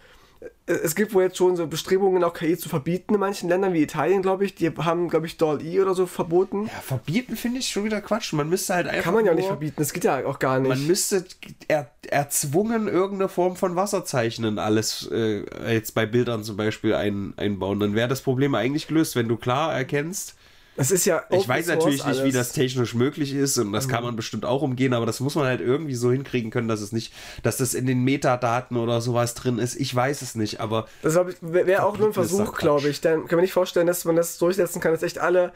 es 0.66 0.94
gibt 0.94 1.14
wohl 1.14 1.24
jetzt 1.24 1.36
schon 1.36 1.56
so 1.56 1.66
Bestrebungen, 1.66 2.22
auch 2.22 2.34
KI 2.34 2.56
zu 2.56 2.68
verbieten 2.68 3.14
in 3.14 3.20
manchen 3.20 3.48
Ländern, 3.48 3.72
wie 3.72 3.82
Italien, 3.82 4.22
glaube 4.22 4.44
ich. 4.44 4.54
Die 4.54 4.68
haben, 4.68 5.08
glaube 5.08 5.26
ich, 5.26 5.36
DALL-E 5.36 5.80
oder 5.80 5.94
so 5.94 6.06
verboten. 6.06 6.66
Ja, 6.66 6.80
verbieten 6.80 7.36
finde 7.36 7.60
ich 7.60 7.68
schon 7.68 7.84
wieder 7.84 8.00
Quatsch. 8.00 8.32
Man 8.34 8.48
müsste 8.48 8.74
halt 8.74 8.86
einfach. 8.86 9.04
Kann 9.04 9.14
man 9.14 9.24
ja 9.24 9.32
auch 9.32 9.36
nicht 9.36 9.46
verbieten, 9.46 9.76
das 9.78 9.92
geht 9.92 10.04
ja 10.04 10.24
auch 10.26 10.38
gar 10.38 10.60
nicht. 10.60 10.68
Man 10.68 10.86
müsste 10.86 11.24
er, 11.68 11.90
erzwungen 12.08 12.86
irgendeine 12.86 13.28
Form 13.28 13.56
von 13.56 13.76
Wasserzeichnen 13.76 14.58
alles 14.58 15.08
äh, 15.10 15.44
jetzt 15.72 15.94
bei 15.94 16.06
Bildern 16.06 16.44
zum 16.44 16.56
Beispiel 16.56 16.94
ein, 16.94 17.34
einbauen. 17.36 17.80
Dann 17.80 17.94
wäre 17.94 18.08
das 18.08 18.20
Problem 18.20 18.54
eigentlich 18.54 18.86
gelöst, 18.86 19.16
wenn 19.16 19.28
du 19.28 19.36
klar 19.36 19.74
erkennst, 19.74 20.34
das 20.78 20.92
ist 20.92 21.04
ja. 21.06 21.24
Ich 21.30 21.48
weiß 21.48 21.66
natürlich 21.66 22.06
nicht, 22.06 22.22
wie 22.22 22.30
das 22.30 22.52
technisch 22.52 22.94
möglich 22.94 23.34
ist 23.34 23.58
und 23.58 23.72
das 23.72 23.86
mhm. 23.86 23.90
kann 23.90 24.04
man 24.04 24.14
bestimmt 24.14 24.44
auch 24.44 24.62
umgehen, 24.62 24.94
aber 24.94 25.06
das 25.06 25.18
muss 25.18 25.34
man 25.34 25.44
halt 25.44 25.60
irgendwie 25.60 25.96
so 25.96 26.12
hinkriegen 26.12 26.52
können, 26.52 26.68
dass 26.68 26.80
es 26.80 26.92
nicht, 26.92 27.12
dass 27.42 27.56
das 27.56 27.74
in 27.74 27.84
den 27.84 28.04
Metadaten 28.04 28.76
oder 28.76 29.00
sowas 29.00 29.34
drin 29.34 29.58
ist. 29.58 29.74
Ich 29.74 29.92
weiß 29.92 30.22
es 30.22 30.36
nicht, 30.36 30.60
aber. 30.60 30.86
Das 31.02 31.18
wäre 31.40 31.84
auch 31.84 31.98
nur 31.98 32.08
ein 32.08 32.12
Versuch, 32.12 32.56
glaube 32.56 32.88
ich. 32.88 33.00
Dann 33.00 33.26
kann 33.26 33.38
man 33.38 33.42
nicht 33.42 33.52
vorstellen, 33.52 33.88
dass 33.88 34.04
man 34.04 34.14
das 34.14 34.38
durchsetzen 34.38 34.80
kann, 34.80 34.92
dass 34.92 35.02
echt 35.02 35.18
alle. 35.18 35.52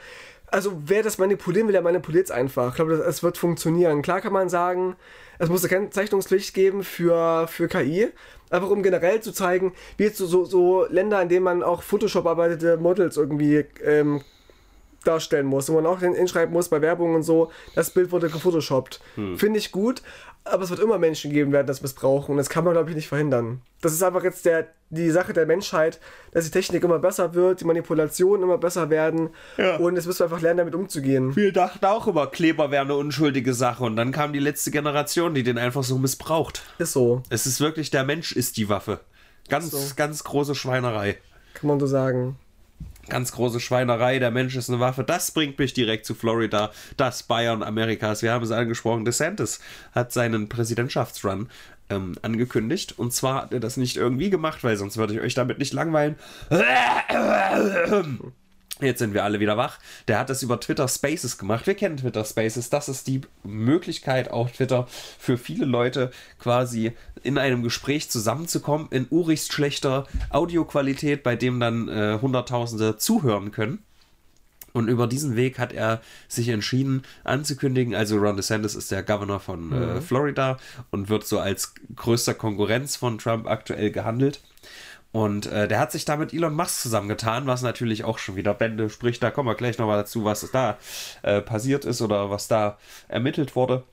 Also 0.48 0.82
wer 0.84 1.02
das 1.02 1.16
manipulieren 1.16 1.68
will, 1.68 1.72
der 1.72 1.82
manipuliert 1.82 2.26
es 2.26 2.30
einfach. 2.30 2.70
Ich 2.70 2.74
glaube, 2.74 2.94
es 2.94 3.22
wird 3.22 3.38
funktionieren. 3.38 4.02
Klar 4.02 4.20
kann 4.20 4.32
man 4.32 4.48
sagen, 4.48 4.96
es 5.38 5.48
muss 5.48 5.64
eine 5.64 5.90
Zeichnungspflicht 5.90 6.52
geben 6.52 6.84
für, 6.84 7.46
für 7.48 7.68
KI, 7.68 8.08
einfach 8.50 8.68
um 8.68 8.82
generell 8.82 9.20
zu 9.20 9.32
zeigen, 9.32 9.72
wie 9.96 10.04
jetzt 10.04 10.18
so, 10.18 10.26
so, 10.26 10.44
so 10.44 10.84
Länder, 10.90 11.22
in 11.22 11.28
denen 11.30 11.44
man 11.44 11.62
auch 11.62 11.82
Photoshop 11.82 12.26
arbeitete 12.26 12.76
Models 12.76 13.16
irgendwie 13.16 13.64
ähm, 13.82 14.22
darstellen 15.03 15.46
muss, 15.46 15.68
wo 15.68 15.74
man 15.74 15.86
auch 15.86 16.00
hinschreiben 16.00 16.53
muss 16.53 16.68
bei 16.68 16.80
Werbung 16.80 17.14
und 17.14 17.22
so, 17.22 17.50
das 17.74 17.90
Bild 17.90 18.12
wurde 18.12 18.28
gefotoshoppt. 18.28 19.00
Hm. 19.16 19.38
Finde 19.38 19.59
ich 19.59 19.72
gut, 19.72 20.03
aber 20.44 20.64
es 20.64 20.70
wird 20.70 20.80
immer 20.80 20.98
Menschen 20.98 21.32
geben 21.32 21.53
werden, 21.53 21.66
das 21.66 21.82
missbrauchen 21.82 22.32
und 22.32 22.36
das 22.36 22.48
kann 22.48 22.64
man, 22.64 22.74
glaube 22.74 22.90
ich, 22.90 22.96
nicht 22.96 23.09
verhindern. 23.09 23.62
Das 23.80 23.92
ist 23.92 24.03
einfach 24.03 24.24
jetzt 24.24 24.44
der, 24.44 24.68
die 24.90 25.11
Sache 25.11 25.32
der 25.32 25.46
Menschheit, 25.46 26.00
dass 26.32 26.44
die 26.44 26.50
Technik 26.50 26.82
immer 26.84 26.98
besser 26.98 27.34
wird, 27.34 27.61
die 27.61 27.64
Manipulationen 27.64 28.42
immer 28.42 28.59
besser 28.59 28.90
werden 28.90 29.30
ja. 29.57 29.76
und 29.76 29.96
jetzt 29.96 30.07
müssen 30.07 30.20
wir 30.20 30.24
einfach 30.24 30.40
lernen, 30.40 30.59
damit 30.59 30.74
umzugehen. 30.74 31.34
Wir 31.36 31.53
dachten 31.53 31.84
auch 31.84 32.07
immer, 32.07 32.26
Kleber 32.26 32.70
wäre 32.70 32.82
eine 32.82 32.96
unschuldige 32.96 33.55
Sache 33.55 33.84
und 33.84 33.96
dann 33.96 34.12
kam 34.12 34.32
die 34.32 34.38
letzte 34.38 34.70
Generation, 34.70 35.34
die 35.34 35.42
den 35.42 35.59
einfach 35.59 35.84
so 35.84 35.98
missbraucht. 35.98 36.62
Ist 36.78 36.92
so. 36.92 37.22
Es 37.28 37.46
ist 37.46 37.61
wirklich, 37.61 37.90
der 37.90 38.05
Mensch 38.05 38.32
ist 38.32 38.57
die 38.57 38.68
Waffe. 38.68 39.00
Ganz, 39.48 39.70
so. 39.70 39.78
ganz 39.96 40.24
große 40.24 40.55
Schweinerei. 40.55 41.18
Kann 41.55 41.68
man 41.68 41.80
so 41.80 41.86
sagen. 41.86 42.36
Ganz 43.09 43.32
große 43.32 43.59
Schweinerei, 43.59 44.18
der 44.20 44.30
Mensch 44.30 44.55
ist 44.55 44.70
eine 44.70 44.78
Waffe. 44.78 45.03
Das 45.03 45.32
bringt 45.32 45.59
mich 45.59 45.74
direkt 45.74 46.07
zu 46.07 46.14
Florida, 46.14 46.70
das 46.96 47.24
Bayern 47.24 47.62
Amerikas. 47.62 48.22
Wir 48.22 48.32
haben 48.32 48.44
es 48.44 48.53
angesprochen. 48.53 49.05
DeSantis 49.05 49.61
hat 49.92 50.12
seinen 50.12 50.48
Präsidentschaftsrun 50.48 51.48
ähm, 51.90 52.14
angekündigt. 52.22 52.98
Und 52.98 53.12
zwar 53.12 53.42
hat 53.42 53.53
er 53.53 53.61
das 53.61 53.76
nicht 53.76 53.96
irgendwie 53.96 54.30
gemacht, 54.30 54.62
weil 54.62 54.76
sonst 54.76 54.96
würde 54.96 55.14
ich 55.14 55.20
euch 55.20 55.34
damit 55.34 55.59
nicht 55.59 55.72
langweilen. 55.72 56.16
Jetzt 58.80 58.98
sind 58.98 59.14
wir 59.14 59.22
alle 59.22 59.38
wieder 59.38 59.57
wach. 59.57 59.78
Der 60.09 60.18
hat 60.18 60.28
das 60.28 60.42
über 60.42 60.59
Twitter 60.59 60.88
Spaces 60.88 61.38
gemacht. 61.38 61.66
Wir 61.66 61.74
kennen 61.74 61.98
Twitter 61.98 62.24
Spaces. 62.24 62.68
Das 62.68 62.88
ist 62.88 63.07
die 63.07 63.20
Möglichkeit, 63.44 64.30
auch 64.30 64.50
Twitter 64.50 64.88
für 65.18 65.38
viele 65.38 65.66
Leute 65.66 66.11
quasi 66.38 66.92
in 67.22 67.38
einem 67.38 67.62
Gespräch 67.62 68.10
zusammenzukommen, 68.10 68.88
in 68.90 69.06
urichst 69.10 69.52
schlechter 69.52 70.06
Audioqualität, 70.30 71.22
bei 71.22 71.36
dem 71.36 71.60
dann 71.60 71.88
äh, 71.88 72.18
Hunderttausende 72.20 72.96
zuhören 72.96 73.50
können. 73.50 73.82
Und 74.72 74.88
über 74.88 75.06
diesen 75.06 75.36
Weg 75.36 75.58
hat 75.58 75.72
er 75.72 76.00
sich 76.28 76.48
entschieden 76.48 77.02
anzukündigen. 77.24 77.94
Also 77.94 78.16
Ron 78.16 78.36
DeSantis 78.36 78.74
ist 78.74 78.90
der 78.90 79.02
Governor 79.02 79.40
von 79.40 79.70
äh, 79.70 79.74
mhm. 79.74 79.96
äh, 79.96 80.00
Florida 80.00 80.56
und 80.90 81.08
wird 81.08 81.26
so 81.26 81.38
als 81.38 81.74
größter 81.94 82.34
Konkurrenz 82.34 82.96
von 82.96 83.18
Trump 83.18 83.46
aktuell 83.46 83.90
gehandelt. 83.90 84.40
Und 85.12 85.44
äh, 85.46 85.68
der 85.68 85.78
hat 85.78 85.92
sich 85.92 86.06
da 86.06 86.16
mit 86.16 86.32
Elon 86.32 86.54
Musk 86.54 86.80
zusammengetan, 86.80 87.46
was 87.46 87.60
natürlich 87.60 88.04
auch 88.04 88.16
schon 88.16 88.34
wieder 88.36 88.54
Bände 88.54 88.88
spricht. 88.88 89.22
Da 89.22 89.30
kommen 89.30 89.46
wir 89.46 89.54
gleich 89.54 89.76
nochmal 89.76 89.98
dazu, 89.98 90.24
was 90.24 90.50
da 90.50 90.78
äh, 91.20 91.42
passiert 91.42 91.84
ist 91.84 92.00
oder 92.00 92.30
was 92.30 92.48
da 92.48 92.78
ermittelt 93.08 93.54
wurde. 93.54 93.84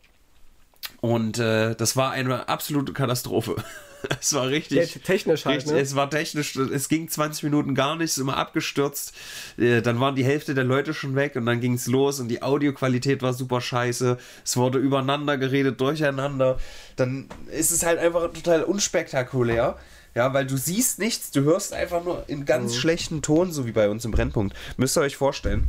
Und 1.01 1.39
äh, 1.39 1.75
das 1.75 1.95
war 1.95 2.11
eine 2.11 2.49
absolute 2.49 2.93
Katastrophe. 2.93 3.55
es 4.19 4.33
war 4.33 4.47
richtig. 4.49 4.99
Technisch 5.03 5.45
halt, 5.45 5.57
richtig, 5.57 5.73
ne? 5.73 5.79
Es 5.79 5.95
war 5.95 6.09
technisch, 6.09 6.55
es 6.55 6.89
ging 6.89 7.07
20 7.09 7.43
Minuten 7.43 7.75
gar 7.75 7.95
nicht, 7.95 8.05
ist 8.05 8.17
immer 8.17 8.37
abgestürzt. 8.37 9.13
Äh, 9.57 9.81
Dann 9.81 9.99
waren 9.99 10.15
die 10.15 10.25
Hälfte 10.25 10.53
der 10.53 10.63
Leute 10.63 10.93
schon 10.93 11.15
weg 11.15 11.35
und 11.35 11.45
dann 11.45 11.59
ging 11.61 11.73
es 11.73 11.87
los 11.87 12.19
und 12.19 12.27
die 12.27 12.41
Audioqualität 12.41 13.21
war 13.21 13.33
super 13.33 13.61
scheiße. 13.61 14.17
Es 14.43 14.57
wurde 14.57 14.79
übereinander 14.79 15.37
geredet, 15.37 15.79
durcheinander. 15.79 16.59
Dann 16.95 17.27
ist 17.51 17.71
es 17.71 17.85
halt 17.85 17.99
einfach 17.99 18.31
total 18.31 18.63
unspektakulär. 18.63 19.77
Ja, 20.15 20.33
weil 20.33 20.47
du 20.47 20.57
siehst 20.57 20.97
nichts, 20.99 21.29
du 21.31 21.41
hörst 21.41 21.71
einfach 21.71 22.03
nur 22.03 22.25
in 22.27 22.43
ganz 22.43 22.75
schlechten 22.75 23.21
Ton, 23.21 23.51
so 23.51 23.67
wie 23.67 23.71
bei 23.71 23.89
uns 23.89 24.03
im 24.05 24.11
Brennpunkt. 24.11 24.55
Müsst 24.75 24.97
ihr 24.97 25.01
euch 25.01 25.15
vorstellen. 25.15 25.67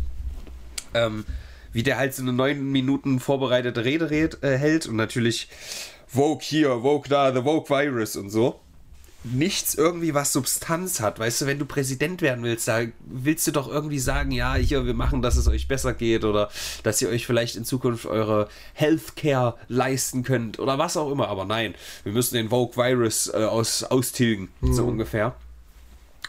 Ähm, 0.94 1.24
wie 1.72 1.82
der 1.82 1.98
halt 1.98 2.14
so 2.14 2.22
eine 2.22 2.32
neun 2.32 2.70
Minuten 2.70 3.20
vorbereitete 3.20 3.84
Rede 3.84 4.10
red, 4.10 4.42
äh, 4.42 4.56
hält 4.56 4.86
und 4.86 4.96
natürlich 4.96 5.48
Vogue 6.06 6.42
hier, 6.42 6.80
Vogue 6.82 7.08
da, 7.08 7.32
the 7.32 7.42
Vogue 7.42 7.68
Virus 7.68 8.16
und 8.16 8.30
so. 8.30 8.60
Nichts 9.22 9.74
irgendwie, 9.74 10.14
was 10.14 10.32
Substanz 10.32 11.00
hat. 11.00 11.18
Weißt 11.18 11.42
du, 11.42 11.46
wenn 11.46 11.58
du 11.58 11.66
Präsident 11.66 12.22
werden 12.22 12.42
willst, 12.42 12.66
da 12.66 12.80
willst 13.06 13.46
du 13.46 13.52
doch 13.52 13.68
irgendwie 13.68 13.98
sagen, 13.98 14.30
ja, 14.30 14.54
hier, 14.54 14.86
wir 14.86 14.94
machen, 14.94 15.20
dass 15.20 15.36
es 15.36 15.46
euch 15.46 15.68
besser 15.68 15.92
geht 15.92 16.24
oder 16.24 16.48
dass 16.82 17.02
ihr 17.02 17.10
euch 17.10 17.26
vielleicht 17.26 17.54
in 17.54 17.66
Zukunft 17.66 18.06
eure 18.06 18.48
Healthcare 18.72 19.56
leisten 19.68 20.22
könnt 20.22 20.58
oder 20.58 20.78
was 20.78 20.96
auch 20.96 21.12
immer. 21.12 21.28
Aber 21.28 21.44
nein, 21.44 21.74
wir 22.02 22.12
müssen 22.12 22.34
den 22.34 22.48
Vogue 22.48 22.76
Virus 22.76 23.28
äh, 23.28 23.44
aus, 23.44 23.84
austilgen, 23.84 24.48
so 24.62 24.86
ungefähr. 24.86 25.36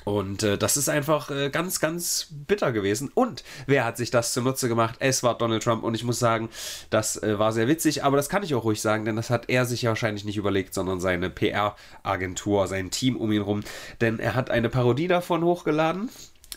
Und 0.04 0.44
äh, 0.44 0.58
das 0.58 0.78
ist 0.78 0.90
einfach 0.90 1.30
äh, 1.30 1.50
ganz, 1.50 1.80
ganz 1.80 2.28
bitter 2.32 2.72
gewesen. 2.72 3.12
Und 3.14 3.44
wer 3.68 3.86
hat 3.86 3.98
sich 3.98 4.12
das 4.12 4.34
zunutze 4.34 4.68
gemacht? 4.68 4.96
Es 5.00 5.24
war 5.24 5.38
Donald 5.38 5.64
Trump. 5.64 5.84
Und 5.84 5.94
ich 5.94 6.04
muss 6.04 6.20
sagen, 6.20 6.50
das 6.90 7.22
äh, 7.22 7.38
war 7.38 7.52
sehr 7.52 7.68
witzig. 7.68 8.04
Aber 8.04 8.18
das 8.18 8.30
kann 8.30 8.44
ich 8.44 8.56
auch 8.56 8.64
ruhig 8.64 8.82
sagen, 8.82 9.06
denn 9.06 9.16
das 9.16 9.30
hat 9.30 9.50
er 9.50 9.66
sich 9.66 9.84
ja 9.84 9.90
wahrscheinlich 9.90 10.26
nicht 10.26 10.38
überlegt, 10.38 10.74
sondern 10.74 11.00
seine 11.00 11.30
PR-Agentur, 11.30 12.68
sein 12.68 12.92
Team 12.92 13.16
um 13.16 13.32
ihn 13.32 13.42
rum. 13.42 13.62
Denn 14.02 14.20
er 14.20 14.36
hat 14.36 14.50
eine 14.50 14.70
Parodie 14.70 15.08
davon 15.08 15.44
hochgeladen. 15.44 16.10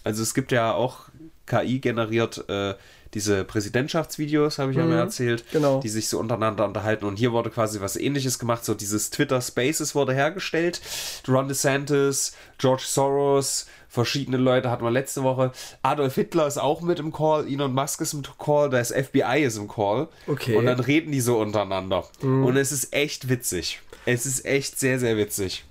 Also 0.05 0.23
es 0.23 0.35
gibt 0.35 0.53
ja 0.53 0.73
auch 0.73 1.09
KI 1.47 1.79
generiert 1.79 2.49
äh, 2.49 2.75
diese 3.15 3.45
Präsidentschaftsvideos, 3.45 4.59
habe 4.59 4.73
ich 4.73 4.77
ja 4.77 4.85
mal 4.85 4.99
erzählt, 4.99 5.45
genau. 5.53 5.81
die 5.81 5.89
sich 5.89 6.09
so 6.09 6.19
untereinander 6.19 6.65
unterhalten. 6.65 7.05
Und 7.05 7.17
hier 7.17 7.33
wurde 7.33 7.51
quasi 7.51 7.81
was 7.81 7.97
ähnliches 7.97 8.39
gemacht. 8.39 8.65
So 8.65 8.75
dieses 8.75 9.11
Twitter 9.11 9.41
Spaces 9.41 9.95
wurde 9.95 10.13
hergestellt. 10.13 10.81
Ron 11.29 11.49
DeSantis, 11.49 12.35
George 12.59 12.85
Soros, 12.85 13.67
verschiedene 13.89 14.37
Leute 14.37 14.71
hatten 14.71 14.85
wir 14.85 14.91
letzte 14.91 15.23
Woche. 15.23 15.53
Adolf 15.83 16.17
Hitler 16.17 16.47
ist 16.47 16.59
auch 16.59 16.81
mit 16.81 16.99
im 16.99 17.13
Call, 17.13 17.47
Elon 17.47 17.73
Musk 17.73 18.01
ist 18.01 18.13
im 18.13 18.23
Call, 18.39 18.69
das 18.69 18.91
FBI 18.91 19.45
ist 19.45 19.57
im 19.57 19.69
Call. 19.69 20.09
Okay. 20.27 20.57
Und 20.57 20.67
dann 20.67 20.81
reden 20.81 21.13
die 21.13 21.21
so 21.21 21.39
untereinander. 21.39 22.05
Und 22.21 22.57
es 22.57 22.73
ist 22.73 22.93
echt 22.93 23.29
witzig. 23.29 23.81
Es 24.05 24.27
ist 24.27 24.45
echt 24.45 24.79
sehr, 24.79 24.99
sehr 24.99 25.17
witzig. 25.17 25.65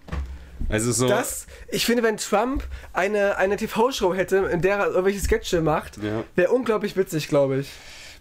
Also 0.70 0.92
so. 0.92 1.08
Das, 1.08 1.46
ich 1.70 1.86
finde, 1.86 2.04
wenn 2.04 2.18
Trump 2.18 2.64
eine, 2.94 3.38
eine 3.38 3.58
TV-Show 3.58 4.14
hätte, 4.14 4.38
in 4.52 4.62
der 4.62 4.78
er 4.78 4.88
irgendwelche 4.88 5.20
Sketche 5.20 5.62
macht, 5.62 5.98
Ja. 6.02 6.24
wäre 6.36 6.52
unglaublich 6.52 6.96
witzig, 6.98 7.28
glaube 7.28 7.58
ich. 7.60 7.72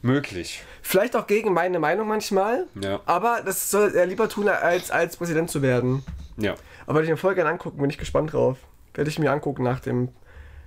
möglich. 0.05 0.65
Vielleicht 0.83 1.15
auch 1.15 1.29
gegen 1.29 1.53
meine 1.53 1.79
Meinung 1.79 2.09
manchmal, 2.09 2.67
Ja. 2.83 3.01
aber 3.07 3.41
das 3.45 3.71
soll 3.71 3.95
er 3.95 4.05
lieber 4.07 4.29
tun, 4.29 4.49
als, 4.49 4.91
als 4.91 5.17
Präsident 5.17 5.49
zu 5.49 5.63
werden. 5.63 6.05
Ja. 6.37 6.55
Aber 6.87 6.95
werde 6.97 7.05
ich 7.05 7.11
mir 7.11 7.17
voll 7.17 7.37
gerne 7.37 7.51
angucken, 7.51 7.81
bin 7.81 7.89
ich 7.89 7.99
gespannt 7.99 8.33
drauf. 8.33 8.59
Werde 8.95 9.09
ich 9.09 9.19
mir 9.21 9.31
angucken 9.31 9.63
nach 9.63 9.79
dem, 9.79 10.09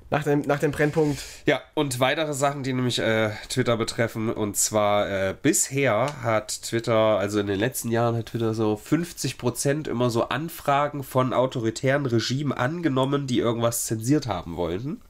nach 0.10 0.24
dem, 0.24 0.42
nach 0.42 0.60
dem 0.60 0.72
Brennpunkt. 0.72 1.20
Ja, 1.46 1.62
und 1.74 2.00
weitere 2.00 2.34
Sachen, 2.34 2.64
die 2.64 2.74
nämlich 2.74 3.00
äh, 3.00 3.32
Twitter 3.50 3.76
betreffen. 3.78 4.32
Und 4.32 4.56
zwar 4.56 5.10
äh, 5.10 5.36
bisher 5.40 6.22
hat 6.22 6.62
Twitter, 6.62 6.94
also 6.94 7.40
in 7.40 7.48
den 7.48 7.60
letzten 7.60 7.90
Jahren 7.90 8.16
hat 8.16 8.28
Twitter 8.28 8.54
so 8.54 8.80
50% 8.84 9.90
immer 9.90 10.10
so 10.10 10.30
Anfragen 10.30 11.04
von 11.04 11.34
autoritären 11.34 12.06
Regimen 12.06 12.54
angenommen, 12.54 13.28
die 13.28 13.40
irgendwas 13.40 13.86
zensiert 13.86 14.28
haben 14.28 14.58
wollten. 14.58 15.02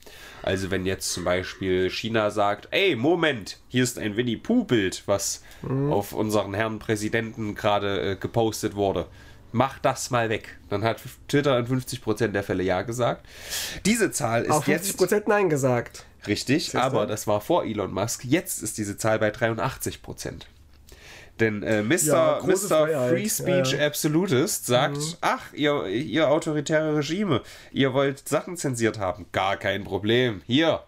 Also 0.44 0.70
wenn 0.72 0.86
jetzt 0.86 1.12
zum 1.12 1.24
Beispiel 1.24 1.90
China 1.90 2.30
sagt, 2.30 2.68
ey, 2.72 2.96
Moment, 2.96 3.58
hier 3.68 3.84
ist 3.84 3.98
ein 3.98 4.16
Winnie-Pooh-Bild, 4.16 5.04
was 5.08 5.42
auf 5.90 6.14
unseren 6.14 6.54
Herrn 6.54 6.78
Präsidenten 6.78 7.56
gerade 7.56 8.12
äh, 8.12 8.16
gepostet 8.16 8.76
wurde. 8.76 9.08
Mach 9.56 9.80
das 9.80 10.12
mal 10.12 10.28
weg. 10.28 10.58
Dann 10.68 10.84
hat 10.84 11.02
Twitter 11.30 11.58
in 11.58 11.66
50% 11.66 12.28
der 12.28 12.44
Fälle 12.44 12.62
Ja 12.62 12.82
gesagt. 12.82 13.26
Diese 13.86 14.12
Zahl 14.12 14.44
ist 14.44 14.52
Auf 14.52 14.68
jetzt 14.68 15.00
50% 15.00 15.24
Nein 15.28 15.50
gesagt. 15.50 16.06
Richtig, 16.28 16.72
du? 16.72 16.78
aber 16.78 17.08
das 17.08 17.26
war 17.26 17.40
vor 17.40 17.64
Elon 17.64 17.94
Musk. 17.94 18.26
Jetzt 18.26 18.62
ist 18.62 18.78
diese 18.78 18.98
Zahl 18.98 19.18
bei 19.18 19.32
83 19.32 20.02
Prozent. 20.02 20.48
Denn 21.40 21.64
äh, 21.64 21.84
Mr. 21.84 21.96
Ja, 22.04 22.42
Mr. 22.44 23.08
Free 23.08 23.30
Speech 23.30 23.72
ja, 23.72 23.78
ja. 23.78 23.88
Absolutist 23.88 24.66
sagt, 24.66 24.98
ach, 25.22 25.54
ihr, 25.54 25.86
ihr 25.86 26.30
autoritäre 26.30 26.98
Regime, 26.98 27.42
ihr 27.72 27.94
wollt 27.94 28.28
Sachen 28.28 28.58
zensiert 28.58 29.00
haben. 29.00 29.26
Gar 29.32 29.56
kein 29.56 29.86
Problem. 29.86 30.42
Hier. 30.48 30.84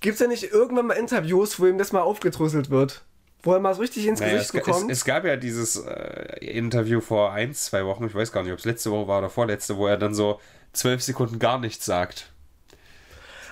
Gibt 0.00 0.14
es 0.14 0.20
ja 0.20 0.28
nicht 0.28 0.52
irgendwann 0.52 0.86
mal 0.86 0.94
Interviews, 0.94 1.58
wo 1.58 1.66
ihm 1.66 1.78
das 1.78 1.90
mal 1.90 2.02
aufgedröselt 2.02 2.70
wird? 2.70 3.02
Wo 3.42 3.52
er 3.52 3.60
mal 3.60 3.74
so 3.74 3.80
richtig 3.80 4.06
ins 4.06 4.20
Naja, 4.20 4.34
Gesicht 4.34 4.54
es, 4.54 4.60
es, 4.60 4.64
bekommt? 4.66 4.90
es 4.90 5.04
gab 5.04 5.24
ja 5.24 5.36
dieses 5.36 5.76
äh, 5.76 6.44
Interview 6.44 7.00
vor 7.00 7.32
ein, 7.32 7.54
zwei 7.54 7.84
Wochen, 7.86 8.04
ich 8.06 8.14
weiß 8.14 8.32
gar 8.32 8.42
nicht, 8.42 8.52
ob 8.52 8.58
es 8.58 8.64
letzte 8.64 8.90
Woche 8.90 9.06
war 9.08 9.18
oder 9.18 9.30
vorletzte, 9.30 9.76
wo 9.76 9.86
er 9.86 9.96
dann 9.96 10.14
so 10.14 10.40
zwölf 10.72 11.02
Sekunden 11.02 11.38
gar 11.38 11.58
nichts 11.58 11.84
sagt. 11.84 12.32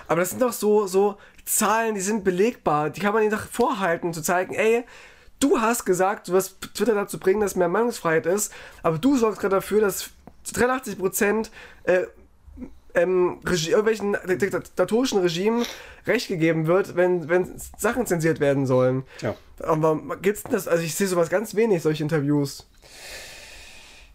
Aber 0.07 0.21
das 0.21 0.31
sind 0.31 0.41
doch 0.41 0.53
so, 0.53 0.87
so 0.87 1.17
Zahlen, 1.45 1.95
die 1.95 2.01
sind 2.01 2.23
belegbar. 2.23 2.89
Die 2.89 2.99
kann 2.99 3.13
man 3.13 3.23
ihnen 3.23 3.31
doch 3.31 3.47
vorhalten, 3.47 4.13
zu 4.13 4.21
zeigen, 4.21 4.53
ey, 4.53 4.83
du 5.39 5.59
hast 5.59 5.85
gesagt, 5.85 6.27
du 6.27 6.33
wirst 6.33 6.61
Twitter 6.73 6.93
dazu 6.93 7.19
bringen, 7.19 7.39
dass 7.41 7.55
mehr 7.55 7.69
Meinungsfreiheit 7.69 8.25
ist, 8.25 8.53
aber 8.83 8.97
du 8.97 9.17
sorgst 9.17 9.39
gerade 9.39 9.55
dafür, 9.55 9.81
dass 9.81 10.09
zu 10.43 10.53
83 10.53 10.97
Prozent 10.97 11.51
äh, 11.83 12.03
ähm, 12.97 13.39
Regi 13.45 13.71
irgendwelchen 13.71 14.17
diktatorischen 14.27 15.19
Regimen 15.19 15.65
Recht 16.05 16.27
gegeben 16.27 16.67
wird, 16.67 16.95
wenn, 16.95 17.29
wenn 17.29 17.51
Sachen 17.77 18.05
zensiert 18.05 18.39
werden 18.39 18.65
sollen. 18.65 19.03
Tja. 19.19 19.35
Aber 19.59 19.99
gibt's 20.21 20.43
denn 20.43 20.51
das? 20.53 20.67
Also 20.67 20.83
ich 20.83 20.95
sehe 20.95 21.07
sowas 21.07 21.29
ganz 21.29 21.55
wenig, 21.55 21.81
solche 21.81 22.03
Interviews. 22.03 22.67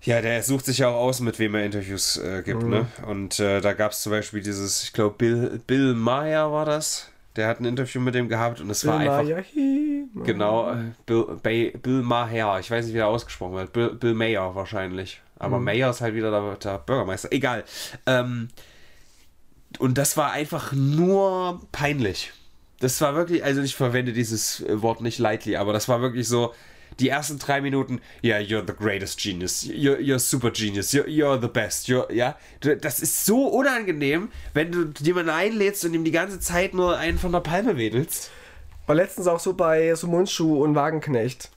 Ja, 0.03 0.20
der 0.20 0.43
sucht 0.43 0.64
sich 0.64 0.78
ja 0.78 0.89
auch 0.89 0.97
aus, 0.97 1.20
mit 1.20 1.39
wem 1.39 1.55
er 1.55 1.64
Interviews 1.64 2.16
äh, 2.16 2.43
gibt, 2.43 2.64
ne? 2.64 2.87
Und 3.07 3.39
äh, 3.39 3.61
da 3.61 3.72
gab 3.72 3.93
es 3.93 4.03
zum 4.03 4.11
Beispiel 4.11 4.43
dieses, 4.43 4.83
ich 4.83 4.93
glaube, 4.93 5.14
Bill, 5.16 5.61
Bill 5.66 5.95
Maher 5.95 6.51
war 6.51 6.64
das. 6.64 7.09
Der 7.37 7.47
hat 7.47 7.61
ein 7.61 7.64
Interview 7.64 8.01
mit 8.01 8.14
dem 8.14 8.28
gehabt 8.28 8.61
und 8.61 8.68
es 8.68 8.85
war 8.85 8.99
einfach. 8.99 9.22
Mayahi. 9.22 10.09
Genau, 10.24 10.72
äh, 10.72 10.76
Bill, 11.07 11.39
Bay, 11.43 11.70
Bill 11.80 12.03
Maher, 12.03 12.59
ich 12.59 12.70
weiß 12.70 12.85
nicht, 12.85 12.95
wie 12.95 12.99
er 12.99 13.07
ausgesprochen 13.07 13.55
wird. 13.55 13.72
Bill, 13.72 13.95
Bill 13.95 14.14
Mayer 14.14 14.55
wahrscheinlich. 14.55 15.22
Aber 15.39 15.59
Mayer 15.59 15.91
ist 15.91 16.01
halt 16.01 16.14
wieder 16.14 16.30
der, 16.30 16.57
der 16.57 16.78
Bürgermeister. 16.78 17.33
Egal. 17.33 17.64
Ähm, 18.07 18.49
und 19.79 19.99
das 19.99 20.16
war 20.16 20.33
einfach 20.33 20.73
nur 20.73 21.61
peinlich. 21.73 22.33
Das 22.81 23.01
war 23.01 23.14
wirklich, 23.14 23.45
also 23.45 23.62
ich 23.62 23.77
verwende 23.77 24.12
dieses 24.12 24.61
äh, 24.61 24.83
Wort 24.83 25.01
nicht 25.01 25.18
lightly, 25.18 25.57
aber 25.57 25.73
das 25.73 25.89
war 25.89 26.01
wirklich 26.01 26.27
so, 26.27 26.53
die 26.99 27.09
ersten 27.09 27.39
drei 27.39 27.61
Minuten, 27.61 28.01
ja, 28.20 28.39
yeah, 28.39 28.61
you're 28.61 28.66
the 28.66 28.75
greatest 28.75 29.20
genius, 29.20 29.64
you're, 29.64 29.99
you're 29.99 30.18
super 30.18 30.51
genius, 30.51 30.93
you're, 30.93 31.07
you're 31.07 31.41
the 31.41 31.49
best, 31.49 31.89
you're, 31.89 32.11
ja. 32.12 32.37
Das 32.61 33.01
ist 33.01 33.25
so 33.25 33.47
unangenehm, 33.47 34.31
wenn 34.53 34.73
du 34.73 34.93
jemanden 35.01 35.31
einlädst 35.31 35.85
und 35.85 35.95
ihm 35.95 36.05
die 36.05 36.11
ganze 36.11 36.41
Zeit 36.41 36.75
nur 36.75 36.99
einen 36.99 37.18
von 37.18 37.33
der 37.33 37.41
Palme 37.41 37.77
wedelst. 37.77 38.31
War 38.87 38.97
letztens 38.97 39.27
auch 39.27 39.41
so 39.41 39.55
bei 39.55 39.95
Sumunchu 39.95 40.62
und 40.62 40.75
Wagenknecht. 40.75 41.51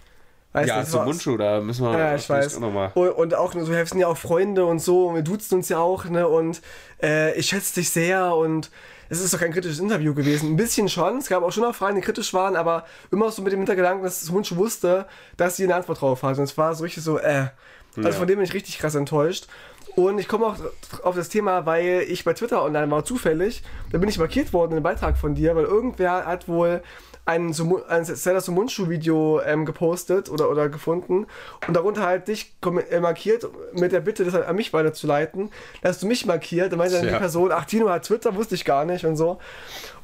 Weißt 0.55 0.69
Ja, 0.69 0.93
war- 0.93 1.05
Mundschuh, 1.05 1.35
da 1.37 1.59
müssen 1.59 1.83
wir 1.85 1.97
Ja, 1.97 2.15
ich 2.15 2.29
weiß. 2.29 2.55
auch 2.55 2.59
noch 2.61 2.71
mal. 2.71 2.87
Und, 2.95 3.33
auch, 3.35 3.53
so 3.53 3.73
helfen 3.73 3.99
ja 3.99 4.07
auch 4.07 4.17
Freunde 4.17 4.65
und 4.65 4.79
so, 4.79 5.07
und 5.07 5.15
wir 5.15 5.21
duzen 5.21 5.55
uns 5.55 5.69
ja 5.69 5.79
auch, 5.79 6.05
ne, 6.05 6.27
und 6.27 6.61
äh, 7.03 7.33
ich 7.37 7.47
schätze 7.47 7.75
dich 7.75 7.89
sehr 7.89 8.33
und 8.35 8.71
es 9.09 9.19
ist 9.21 9.33
doch 9.33 9.39
kein 9.39 9.51
kritisches 9.51 9.79
Interview 9.79 10.13
gewesen. 10.15 10.51
Ein 10.53 10.55
bisschen 10.55 10.87
schon, 10.89 11.17
es 11.17 11.27
gab 11.27 11.43
auch 11.43 11.51
schon 11.51 11.63
noch 11.63 11.75
Fragen, 11.75 11.95
die 11.97 12.01
kritisch 12.01 12.33
waren, 12.33 12.55
aber 12.55 12.85
immer 13.11 13.29
so 13.31 13.41
mit 13.41 13.51
dem 13.53 13.59
Hintergedanken, 13.59 14.03
dass 14.03 14.21
das 14.21 14.31
Mundschuh 14.31 14.55
wusste, 14.55 15.05
dass 15.37 15.57
sie 15.57 15.65
eine 15.65 15.75
Antwort 15.75 15.99
drauf 16.01 16.23
hat. 16.23 16.37
Und 16.37 16.45
es 16.45 16.57
war 16.57 16.73
so 16.73 16.83
richtig 16.83 17.03
so, 17.03 17.19
äh. 17.19 17.47
Also 17.97 18.09
Ja. 18.09 18.15
von 18.15 18.27
dem 18.27 18.37
bin 18.37 18.45
ich 18.45 18.53
richtig 18.53 18.79
krass 18.79 18.95
enttäuscht. 18.95 19.47
Und 19.95 20.19
ich 20.19 20.27
komme 20.27 20.45
auch 20.47 20.55
auf 21.03 21.15
das 21.15 21.29
Thema, 21.29 21.65
weil 21.65 22.05
ich 22.09 22.25
bei 22.25 22.33
Twitter 22.33 22.61
online 22.63 22.89
war, 22.91 23.05
zufällig. 23.05 23.61
Da 23.91 23.97
bin 23.97 24.09
ich 24.09 24.17
markiert 24.17 24.51
worden 24.51 24.71
in 24.71 24.77
einem 24.77 24.83
Beitrag 24.83 25.17
von 25.17 25.35
dir, 25.35 25.55
weil 25.55 25.63
irgendwer 25.65 26.25
hat 26.25 26.47
wohl 26.47 26.81
ein, 27.26 27.53
Sumu- 27.53 27.84
ein 27.86 28.05
Zelda 28.05 28.39
Sumunchu-Video 28.39 29.41
ähm, 29.41 29.65
gepostet 29.65 30.30
oder, 30.30 30.49
oder 30.49 30.69
gefunden 30.69 31.26
und 31.67 31.73
darunter 31.73 32.03
halt 32.03 32.28
dich 32.28 32.55
äh, 32.89 32.99
markiert 32.99 33.47
mit 33.73 33.91
der 33.91 34.01
Bitte, 34.01 34.23
das 34.23 34.36
halt 34.36 34.45
an 34.45 34.55
mich 34.55 34.73
weiterzuleiten. 34.73 35.49
Da 35.82 35.89
hast 35.89 36.03
du 36.03 36.07
mich 36.07 36.26
markiert, 36.26 36.71
dann 36.71 36.78
meinte 36.78 36.95
dann 36.95 37.03
die 37.03 37.09
Tja. 37.09 37.17
Person, 37.17 37.51
ach, 37.51 37.65
Tino 37.65 37.89
hat 37.89 38.05
Twitter, 38.05 38.36
wusste 38.36 38.53
ich 38.55 38.63
gar 38.63 38.86
nicht 38.86 39.05
und 39.05 39.17
so. 39.17 39.39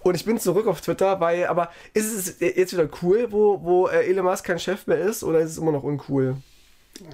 Und 0.01 0.15
ich 0.15 0.26
bin 0.26 0.39
zurück 0.39 0.65
auf 0.65 0.82
Twitter, 0.82 1.19
weil, 1.19 1.45
aber 1.45 1.69
ist 1.93 2.11
es 2.11 2.39
jetzt 2.39 2.74
wieder 2.74 2.89
cool, 3.03 3.28
wo, 3.30 3.61
wo 3.61 3.88
äh, 3.88 4.07
Elon 4.07 4.26
Musk 4.26 4.45
kein 4.45 4.57
Chef 4.57 4.88
mehr 4.88 4.99
ist 4.99 5.24
oder 5.24 5.39
ist 5.39 5.51
es 5.51 5.57
immer 5.59 5.72
noch 5.72 5.84
uncool? 5.84 6.38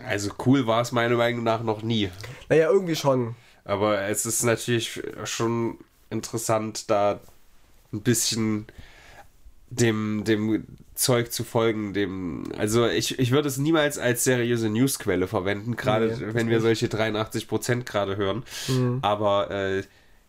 Also 0.07 0.31
cool 0.45 0.67
war 0.67 0.81
es 0.81 0.93
meiner 0.93 1.15
Meinung 1.15 1.43
nach 1.43 1.63
noch 1.63 1.81
nie. 1.81 2.09
Naja, 2.47 2.69
irgendwie 2.71 2.95
schon. 2.95 3.35
Aber 3.65 4.01
es 4.03 4.25
ist 4.25 4.43
natürlich 4.43 5.01
schon 5.25 5.77
interessant, 6.09 6.89
da 6.89 7.19
ein 7.91 8.01
bisschen 8.01 8.67
dem, 9.69 10.23
dem 10.23 10.65
Zeug 10.95 11.31
zu 11.31 11.43
folgen, 11.43 11.93
dem, 11.93 12.43
also 12.57 12.87
ich, 12.87 13.19
ich 13.19 13.31
würde 13.31 13.47
es 13.47 13.57
niemals 13.57 13.97
als 13.99 14.23
seriöse 14.23 14.69
Newsquelle 14.69 15.27
verwenden, 15.27 15.75
gerade 15.75 16.07
Nee, 16.19 16.33
wenn 16.33 16.49
wir 16.49 16.61
solche 16.61 16.87
83% 16.87 17.83
gerade 17.83 18.17
hören. 18.17 18.43
Mhm. 18.67 18.99
Aber 19.01 19.51
äh, 19.51 19.83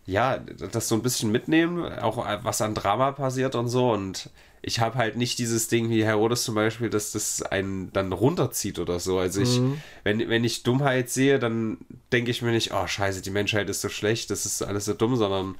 ja, 0.07 0.39
das 0.39 0.89
so 0.89 0.95
ein 0.95 1.03
bisschen 1.03 1.31
mitnehmen, 1.33 1.85
auch 1.85 2.27
äh, 2.27 2.39
was 2.43 2.61
an 2.61 2.75
Drama 2.75 3.13
passiert 3.13 3.55
und 3.55 3.69
so. 3.69 3.93
Und 3.93 4.31
ich 4.61 4.81
habe 4.81 4.97
halt 4.97 5.17
nicht 5.17 5.39
dieses 5.39 5.69
Ding 5.69 5.89
wie 5.89 6.05
Herodes 6.05 6.43
zum 6.43 6.55
Beispiel, 6.55 6.91
dass 6.91 7.13
das 7.13 7.43
einen 7.43 7.93
dann 7.93 8.13
runterzieht 8.13 8.79
oder 8.79 8.99
so. 9.01 9.19
Also 9.19 9.41
ich, 9.41 9.61
Mhm. 9.61 9.81
wenn, 10.05 10.29
wenn 10.29 10.45
ich 10.45 10.65
Dummheit 10.65 11.09
sehe, 11.11 11.39
dann 11.39 11.79
denke 12.13 12.31
ich 12.31 12.43
mir 12.43 12.51
nicht, 12.51 12.73
oh 12.75 12.87
scheiße, 12.87 13.23
die 13.23 13.31
Menschheit 13.31 13.71
ist 13.71 13.81
so 13.81 13.89
schlecht, 13.89 14.31
das 14.31 14.45
ist 14.47 14.63
alles 14.63 14.85
so 14.87 14.95
dumm, 14.95 15.17
sondern 15.17 15.55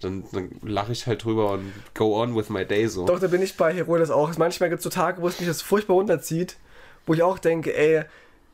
dann, 0.00 0.24
dann 0.32 0.50
lache 0.62 0.92
ich 0.92 1.06
halt 1.06 1.24
drüber 1.24 1.52
und 1.52 1.72
go 1.94 2.20
on 2.20 2.36
with 2.36 2.50
my 2.50 2.64
day 2.64 2.86
so. 2.86 3.06
Doch, 3.06 3.18
da 3.18 3.26
bin 3.26 3.42
ich 3.42 3.56
bei 3.56 3.72
Herodes 3.72 4.10
auch. 4.10 4.36
Manchmal 4.36 4.68
gibt 4.68 4.80
es 4.80 4.84
so 4.84 4.90
Tage, 4.90 5.20
wo 5.22 5.28
es 5.28 5.38
mich 5.40 5.48
das 5.48 5.62
furchtbar 5.62 5.94
runterzieht, 5.94 6.56
wo 7.06 7.14
ich 7.14 7.22
auch 7.22 7.38
denke, 7.38 7.76
ey, 7.76 8.04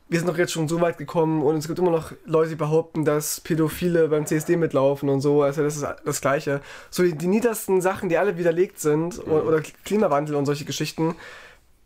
wir 0.07 0.19
sind 0.19 0.27
doch 0.29 0.37
jetzt 0.37 0.51
schon 0.51 0.67
so 0.67 0.81
weit 0.81 0.97
gekommen 0.99 1.41
und 1.41 1.57
es 1.57 1.67
gibt 1.67 1.79
immer 1.79 1.89
noch 1.91 2.11
Leute, 2.25 2.49
die 2.49 2.55
behaupten, 2.55 3.05
dass 3.05 3.41
Pädophile 3.41 4.07
beim 4.07 4.25
CSD 4.27 4.55
mitlaufen 4.55 5.09
und 5.09 5.21
so. 5.21 5.41
Also 5.41 5.63
das 5.63 5.77
ist 5.77 5.85
das 6.05 6.21
Gleiche. 6.21 6.61
So 6.91 7.01
die, 7.03 7.13
die 7.17 7.27
niedersten 7.27 7.81
Sachen, 7.81 8.09
die 8.09 8.17
alle 8.17 8.37
widerlegt 8.37 8.79
sind 8.79 9.19
o- 9.27 9.39
oder 9.39 9.61
Klimawandel 9.83 10.35
und 10.35 10.45
solche 10.45 10.65
Geschichten, 10.65 11.15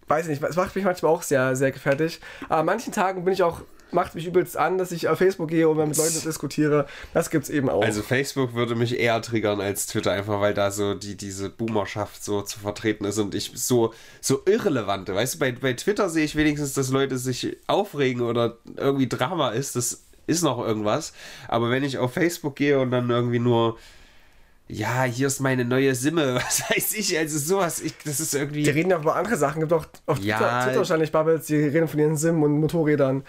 weiß 0.08 0.28
ich 0.28 0.32
nicht, 0.40 0.44
es 0.44 0.58
macht 0.58 0.76
mich 0.76 0.84
manchmal 0.84 1.14
auch 1.14 1.22
sehr, 1.22 1.56
sehr 1.56 1.72
gefährlich. 1.72 2.20
Aber 2.50 2.58
an 2.60 2.66
manchen 2.66 2.92
Tagen 2.92 3.24
bin 3.24 3.34
ich 3.34 3.44
auch, 3.44 3.62
macht 3.92 4.16
mich 4.16 4.26
übelst 4.26 4.58
an, 4.58 4.78
dass 4.78 4.92
ich 4.92 5.08
auf 5.08 5.18
Facebook 5.18 5.50
gehe 5.50 5.68
und 5.68 5.78
mit 5.78 5.98
Leuten 5.98 6.22
diskutiere. 6.24 6.88
Das 7.14 7.30
gibt's 7.30 7.50
eben 7.50 7.70
auch. 7.70 7.82
Also 7.82 8.02
Facebook 8.02 8.54
würde 8.54 8.76
mich 8.76 9.00
eher 9.00 9.22
triggern 9.22 9.62
als 9.62 9.88
Twitter, 9.88 10.12
einfach 10.12 10.42
weil 10.42 10.54
da 10.54 10.72
so 10.72 10.94
die, 10.94 11.16
diese 11.16 11.50
Boomerschaft 11.50 12.24
so 12.24 12.42
zu 12.42 12.60
vertreten 12.60 13.06
ist 13.06 13.18
und 13.18 13.36
ich 13.36 13.52
so, 13.56 13.94
so 14.22 14.42
irrelevante, 14.46 15.16
weißt 15.16 15.36
du, 15.36 15.40
bei, 15.40 15.52
bei 15.52 15.74
Twitter 15.74 16.10
sehe 16.10 16.26
ich 16.26 16.36
wenigstens, 16.36 16.74
dass 16.74 16.90
Leute 16.90 17.18
sich 17.18 17.58
aufregen 17.68 18.22
oder 18.22 18.58
irgendwie 18.76 19.08
Drama 19.08 19.50
ist, 19.50 19.76
das 19.76 20.04
ist 20.28 20.44
noch 20.44 20.60
irgendwas, 20.60 21.14
aber 21.48 21.72
wenn 21.72 21.84
ich 21.84 21.98
auf 21.98 22.14
Facebook 22.14 22.56
gehe 22.56 22.80
und 22.80 22.92
dann 22.92 23.10
irgendwie 23.10 23.40
nur 23.40 23.78
ja, 24.72 25.04
hier 25.04 25.28
ist 25.28 25.40
meine 25.40 25.66
neue 25.66 25.96
Simme, 25.96 26.36
was 26.46 26.64
weiß 26.70 26.94
ich, 26.94 27.18
also 27.18 27.40
sowas, 27.40 27.82
ich, 27.82 27.96
das 28.06 28.20
ist 28.20 28.36
irgendwie... 28.36 28.64
die 28.64 28.70
reden 28.70 28.92
ja 28.92 28.98
auch 28.98 29.02
über 29.02 29.16
andere 29.16 29.36
Sachen. 29.36 29.62
Gibt 29.62 29.74
auch 29.74 29.86
auf 30.06 30.20
Ja. 30.20 30.38
Twitter, 30.38 30.64
Twitter 30.64 30.78
wahrscheinlich 30.78 31.12
Bubbles, 31.12 31.48
die 31.48 31.56
reden 31.56 31.88
von 31.88 32.00
ihren 32.00 32.16
Sim 32.16 32.44
und 32.44 32.60
Motorrädern. 32.60 33.24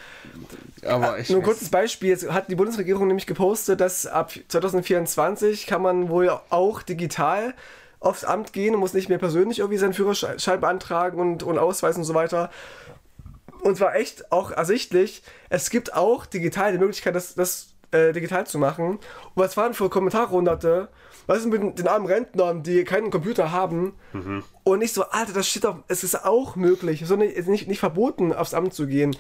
aber 0.87 1.19
ich 1.19 1.31
Nur 1.31 1.41
ein 1.41 1.45
kurzes 1.45 1.71
Beispiel, 1.71 2.11
jetzt 2.11 2.31
hat 2.31 2.51
die 2.51 2.57
Bundesregierung 2.57 3.07
nämlich 3.07 3.27
gepostet, 3.27 3.81
dass 3.81 4.07
ab 4.07 4.33
2024 4.49 5.67
kann 5.67 5.81
man 5.81 6.11
wohl 6.11 6.31
auch 6.51 6.83
digital 6.83 7.55
aufs 8.01 8.25
Amt 8.25 8.53
gehen 8.53 8.75
und 8.75 8.81
muss 8.81 8.93
nicht 8.93 9.09
mehr 9.09 9.19
persönlich 9.19 9.61
irgendwie 9.61 9.79
seinen 9.79 9.95
Führerschein 9.95 10.61
beantragen 10.61 11.19
und, 11.21 11.43
und 11.43 11.59
Ausweis 11.59 11.97
und 11.97 12.05
so 12.05 12.15
weiter. 12.15 12.51
Und 13.63 13.77
zwar 13.77 13.95
echt 13.95 14.31
auch 14.33 14.51
ersichtlich, 14.51 15.23
es 15.49 15.71
gibt 15.71 15.95
auch 15.95 16.27
digital 16.27 16.73
die 16.73 16.79
Möglichkeit, 16.79 17.15
das, 17.15 17.35
das 17.35 17.70
äh, 17.93 18.13
digital 18.13 18.47
zu 18.47 18.59
machen. 18.59 18.87
Und 18.91 19.01
was 19.35 19.57
waren 19.57 19.75
für 19.75 19.89
Kommentare 19.89 20.31
hunderte? 20.31 20.89
Was 21.27 21.39
ist 21.39 21.47
mit 21.47 21.79
den 21.79 21.87
armen 21.87 22.07
Rentnern, 22.07 22.63
die 22.63 22.85
keinen 22.85 23.11
Computer 23.11 23.53
haben? 23.53 23.93
Und 24.65 24.79
nicht 24.81 24.95
so, 24.95 25.05
Alter, 25.05 25.33
das 25.33 25.49
steht 25.49 25.65
doch, 25.65 25.77
es 25.87 26.03
ist 26.03 26.25
auch 26.25 26.57
möglich, 26.57 27.03
es 27.03 27.11
ist 27.11 27.47
nicht, 27.49 27.69
nicht 27.69 27.79
verboten, 27.79 28.33
aufs 28.33 28.55
Amt 28.55 28.75
zu 28.75 28.87
gehen. 28.87 29.15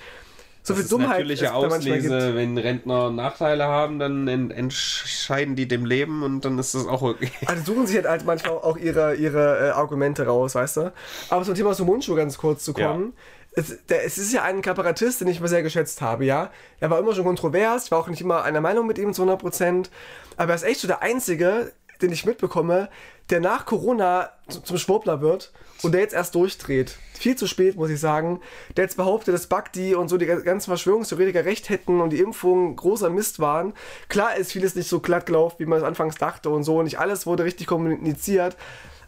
So 0.62 0.74
Das 0.74 0.82
viel 0.82 0.90
Dummheit 0.90 1.20
natürliche. 1.20 1.54
Auslese, 1.54 2.34
wenn 2.34 2.58
Rentner 2.58 3.10
Nachteile 3.10 3.64
haben, 3.64 3.98
dann 3.98 4.28
en 4.28 4.50
entscheiden 4.50 5.56
die 5.56 5.66
dem 5.66 5.86
Leben 5.86 6.22
und 6.22 6.44
dann 6.44 6.58
ist 6.58 6.74
das 6.74 6.86
auch 6.86 7.02
okay. 7.02 7.30
Also 7.46 7.72
suchen 7.72 7.86
sich 7.86 7.96
halt, 7.96 8.06
halt 8.06 8.26
manchmal 8.26 8.54
auch 8.54 8.76
ihre, 8.76 9.14
ihre 9.14 9.68
äh, 9.68 9.70
Argumente 9.70 10.26
raus, 10.26 10.54
weißt 10.54 10.76
du? 10.76 10.92
Aber 11.30 11.44
zum 11.44 11.54
Thema 11.54 11.72
Sumunchu 11.72 12.14
ganz 12.14 12.36
kurz 12.36 12.64
zu 12.64 12.74
kommen. 12.74 13.14
Es, 13.52 13.84
der, 13.88 14.04
es 14.04 14.16
ist 14.16 14.32
ja 14.32 14.44
ein 14.44 14.62
Kabarettist, 14.62 15.20
den 15.20 15.28
ich 15.28 15.38
immer 15.38 15.48
sehr 15.48 15.62
geschätzt 15.62 16.00
habe, 16.00 16.24
ja. 16.24 16.50
Er 16.78 16.90
war 16.90 16.98
immer 17.00 17.14
schon 17.14 17.24
kontrovers, 17.24 17.86
ich 17.86 17.90
war 17.90 17.98
auch 17.98 18.08
nicht 18.08 18.20
immer 18.20 18.44
einer 18.44 18.60
Meinung 18.60 18.86
mit 18.86 18.96
ihm 18.98 19.12
zu 19.12 19.22
100%. 19.24 19.88
Aber 20.36 20.52
er 20.52 20.56
ist 20.56 20.62
echt 20.62 20.80
so 20.80 20.86
der 20.86 21.02
Einzige, 21.02 21.72
den 22.00 22.12
ich 22.12 22.24
mitbekomme, 22.24 22.88
der 23.28 23.40
nach 23.40 23.66
Corona 23.66 24.30
zu- 24.48 24.60
zum 24.60 24.78
Schwurbler 24.78 25.20
wird 25.20 25.52
und 25.82 25.92
der 25.92 26.00
jetzt 26.00 26.14
erst 26.14 26.34
durchdreht. 26.34 26.96
Viel 27.18 27.36
zu 27.36 27.46
spät, 27.46 27.76
muss 27.76 27.90
ich 27.90 28.00
sagen. 28.00 28.40
Der 28.76 28.84
jetzt 28.84 28.96
behauptet, 28.96 29.34
dass 29.34 29.46
Bagdi 29.48 29.94
und 29.94 30.08
so 30.08 30.16
die 30.16 30.26
ganzen 30.26 30.70
Verschwörungstheoretiker 30.70 31.44
recht 31.44 31.68
hätten 31.68 32.00
und 32.00 32.10
die 32.10 32.20
Impfungen 32.20 32.76
großer 32.76 33.10
Mist 33.10 33.38
waren. 33.40 33.74
Klar 34.08 34.36
ist 34.36 34.52
vieles 34.52 34.74
nicht 34.74 34.88
so 34.88 35.00
glatt 35.00 35.26
gelaufen, 35.26 35.56
wie 35.58 35.66
man 35.66 35.78
es 35.78 35.84
anfangs 35.84 36.14
dachte 36.16 36.50
und 36.50 36.62
so. 36.64 36.82
Nicht 36.82 36.98
alles 36.98 37.26
wurde 37.26 37.44
richtig 37.44 37.66
kommuniziert. 37.66 38.56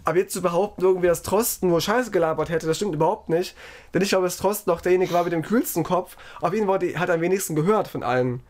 Aber 0.04 0.18
jetzt 0.18 0.32
zu 0.32 0.42
behaupten, 0.42 0.82
irgendwie, 0.82 1.06
dass 1.06 1.22
Trosten 1.22 1.68
nur 1.68 1.80
Scheiße 1.80 2.10
gelabert 2.10 2.48
hätte, 2.48 2.66
das 2.66 2.76
stimmt 2.76 2.94
überhaupt 2.94 3.28
nicht. 3.28 3.54
Denn 3.94 4.02
ich 4.02 4.08
glaube, 4.08 4.24
dass 4.24 4.36
Trosten 4.36 4.72
auch 4.72 4.80
derjenige 4.80 5.12
war 5.12 5.24
mit 5.24 5.32
dem 5.32 5.42
kühlsten 5.42 5.84
Kopf. 5.84 6.16
Auf 6.40 6.52
ihn 6.54 6.66
wurde, 6.66 6.98
hat 6.98 7.08
er 7.08 7.16
am 7.16 7.20
wenigsten 7.20 7.54
gehört 7.54 7.88
von 7.88 8.02
allen. 8.02 8.40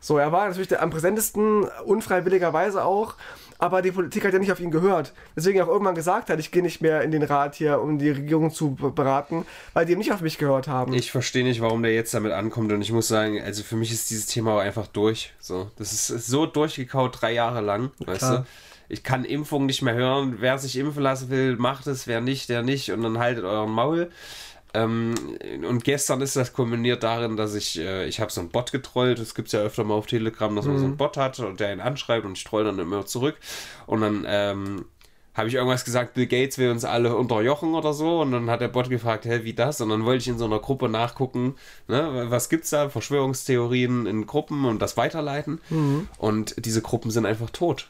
So, 0.00 0.18
er 0.18 0.32
war 0.32 0.48
natürlich 0.48 0.68
der 0.68 0.82
am 0.82 0.90
präsentesten, 0.90 1.68
unfreiwilligerweise 1.84 2.84
auch, 2.84 3.14
aber 3.58 3.82
die 3.82 3.92
Politik 3.92 4.24
hat 4.24 4.32
ja 4.32 4.40
nicht 4.40 4.50
auf 4.50 4.58
ihn 4.58 4.72
gehört. 4.72 5.12
Deswegen 5.36 5.62
auch 5.62 5.68
irgendwann 5.68 5.94
gesagt 5.94 6.28
hat, 6.28 6.40
ich 6.40 6.50
gehe 6.50 6.62
nicht 6.62 6.80
mehr 6.80 7.02
in 7.02 7.12
den 7.12 7.22
Rat 7.22 7.54
hier, 7.54 7.80
um 7.80 8.00
die 8.00 8.10
Regierung 8.10 8.52
zu 8.52 8.72
be- 8.74 8.90
beraten, 8.90 9.46
weil 9.74 9.86
die 9.86 9.92
eben 9.92 10.00
nicht 10.00 10.12
auf 10.12 10.20
mich 10.20 10.38
gehört 10.38 10.66
haben. 10.66 10.92
Ich 10.92 11.12
verstehe 11.12 11.44
nicht, 11.44 11.60
warum 11.60 11.84
der 11.84 11.94
jetzt 11.94 12.12
damit 12.14 12.32
ankommt 12.32 12.72
und 12.72 12.82
ich 12.82 12.90
muss 12.90 13.06
sagen, 13.06 13.40
also 13.40 13.62
für 13.62 13.76
mich 13.76 13.92
ist 13.92 14.10
dieses 14.10 14.26
Thema 14.26 14.56
auch 14.56 14.60
einfach 14.60 14.88
durch. 14.88 15.32
So, 15.38 15.70
das 15.76 15.92
ist 15.92 16.08
so 16.26 16.46
durchgekaut 16.46 17.20
drei 17.22 17.32
Jahre 17.32 17.60
lang, 17.60 17.92
weißt 18.04 18.18
Klar. 18.18 18.38
du. 18.38 18.46
Ich 18.92 19.02
kann 19.02 19.24
Impfung 19.24 19.64
nicht 19.64 19.80
mehr 19.80 19.94
hören. 19.94 20.36
Wer 20.40 20.58
sich 20.58 20.76
impfen 20.76 21.02
lassen 21.02 21.30
will, 21.30 21.56
macht 21.56 21.86
es. 21.86 22.06
Wer 22.06 22.20
nicht, 22.20 22.50
der 22.50 22.62
nicht. 22.62 22.92
Und 22.92 23.02
dann 23.02 23.18
haltet 23.18 23.42
euren 23.42 23.70
Maul. 23.70 24.10
Ähm, 24.74 25.14
und 25.66 25.82
gestern 25.82 26.20
ist 26.20 26.36
das 26.36 26.52
kombiniert 26.52 27.02
darin, 27.02 27.38
dass 27.38 27.54
ich, 27.54 27.78
äh, 27.78 28.06
ich 28.06 28.20
habe 28.20 28.30
so 28.30 28.42
einen 28.42 28.50
Bot 28.50 28.70
getrollt. 28.70 29.18
Es 29.18 29.34
gibt 29.34 29.50
ja 29.50 29.60
öfter 29.60 29.84
mal 29.84 29.94
auf 29.94 30.06
Telegram, 30.06 30.54
dass 30.54 30.66
man 30.66 30.78
so 30.78 30.84
einen 30.84 30.98
Bot 30.98 31.16
hat 31.16 31.38
und 31.40 31.58
der 31.58 31.72
ihn 31.72 31.80
anschreibt 31.80 32.26
und 32.26 32.36
ich 32.36 32.44
troll 32.44 32.64
dann 32.64 32.78
immer 32.78 33.06
zurück. 33.06 33.36
Und 33.86 34.02
dann 34.02 34.26
ähm, 34.28 34.84
habe 35.32 35.48
ich 35.48 35.54
irgendwas 35.54 35.86
gesagt, 35.86 36.12
Bill 36.12 36.26
Gates 36.26 36.58
will 36.58 36.70
uns 36.70 36.84
alle 36.84 37.16
unterjochen 37.16 37.72
oder 37.74 37.94
so. 37.94 38.20
Und 38.20 38.32
dann 38.32 38.50
hat 38.50 38.60
der 38.60 38.68
Bot 38.68 38.90
gefragt, 38.90 39.24
hä, 39.24 39.40
wie 39.44 39.54
das? 39.54 39.80
Und 39.80 39.88
dann 39.88 40.04
wollte 40.04 40.20
ich 40.20 40.28
in 40.28 40.36
so 40.36 40.44
einer 40.44 40.58
Gruppe 40.58 40.90
nachgucken, 40.90 41.54
ne, 41.88 42.26
was 42.28 42.50
gibt's 42.50 42.68
da? 42.68 42.90
Verschwörungstheorien 42.90 44.04
in 44.04 44.26
Gruppen 44.26 44.66
und 44.66 44.82
das 44.82 44.98
weiterleiten. 44.98 45.62
Und 46.18 46.62
diese 46.62 46.82
Gruppen 46.82 47.10
sind 47.10 47.24
einfach 47.24 47.48
tot. 47.48 47.88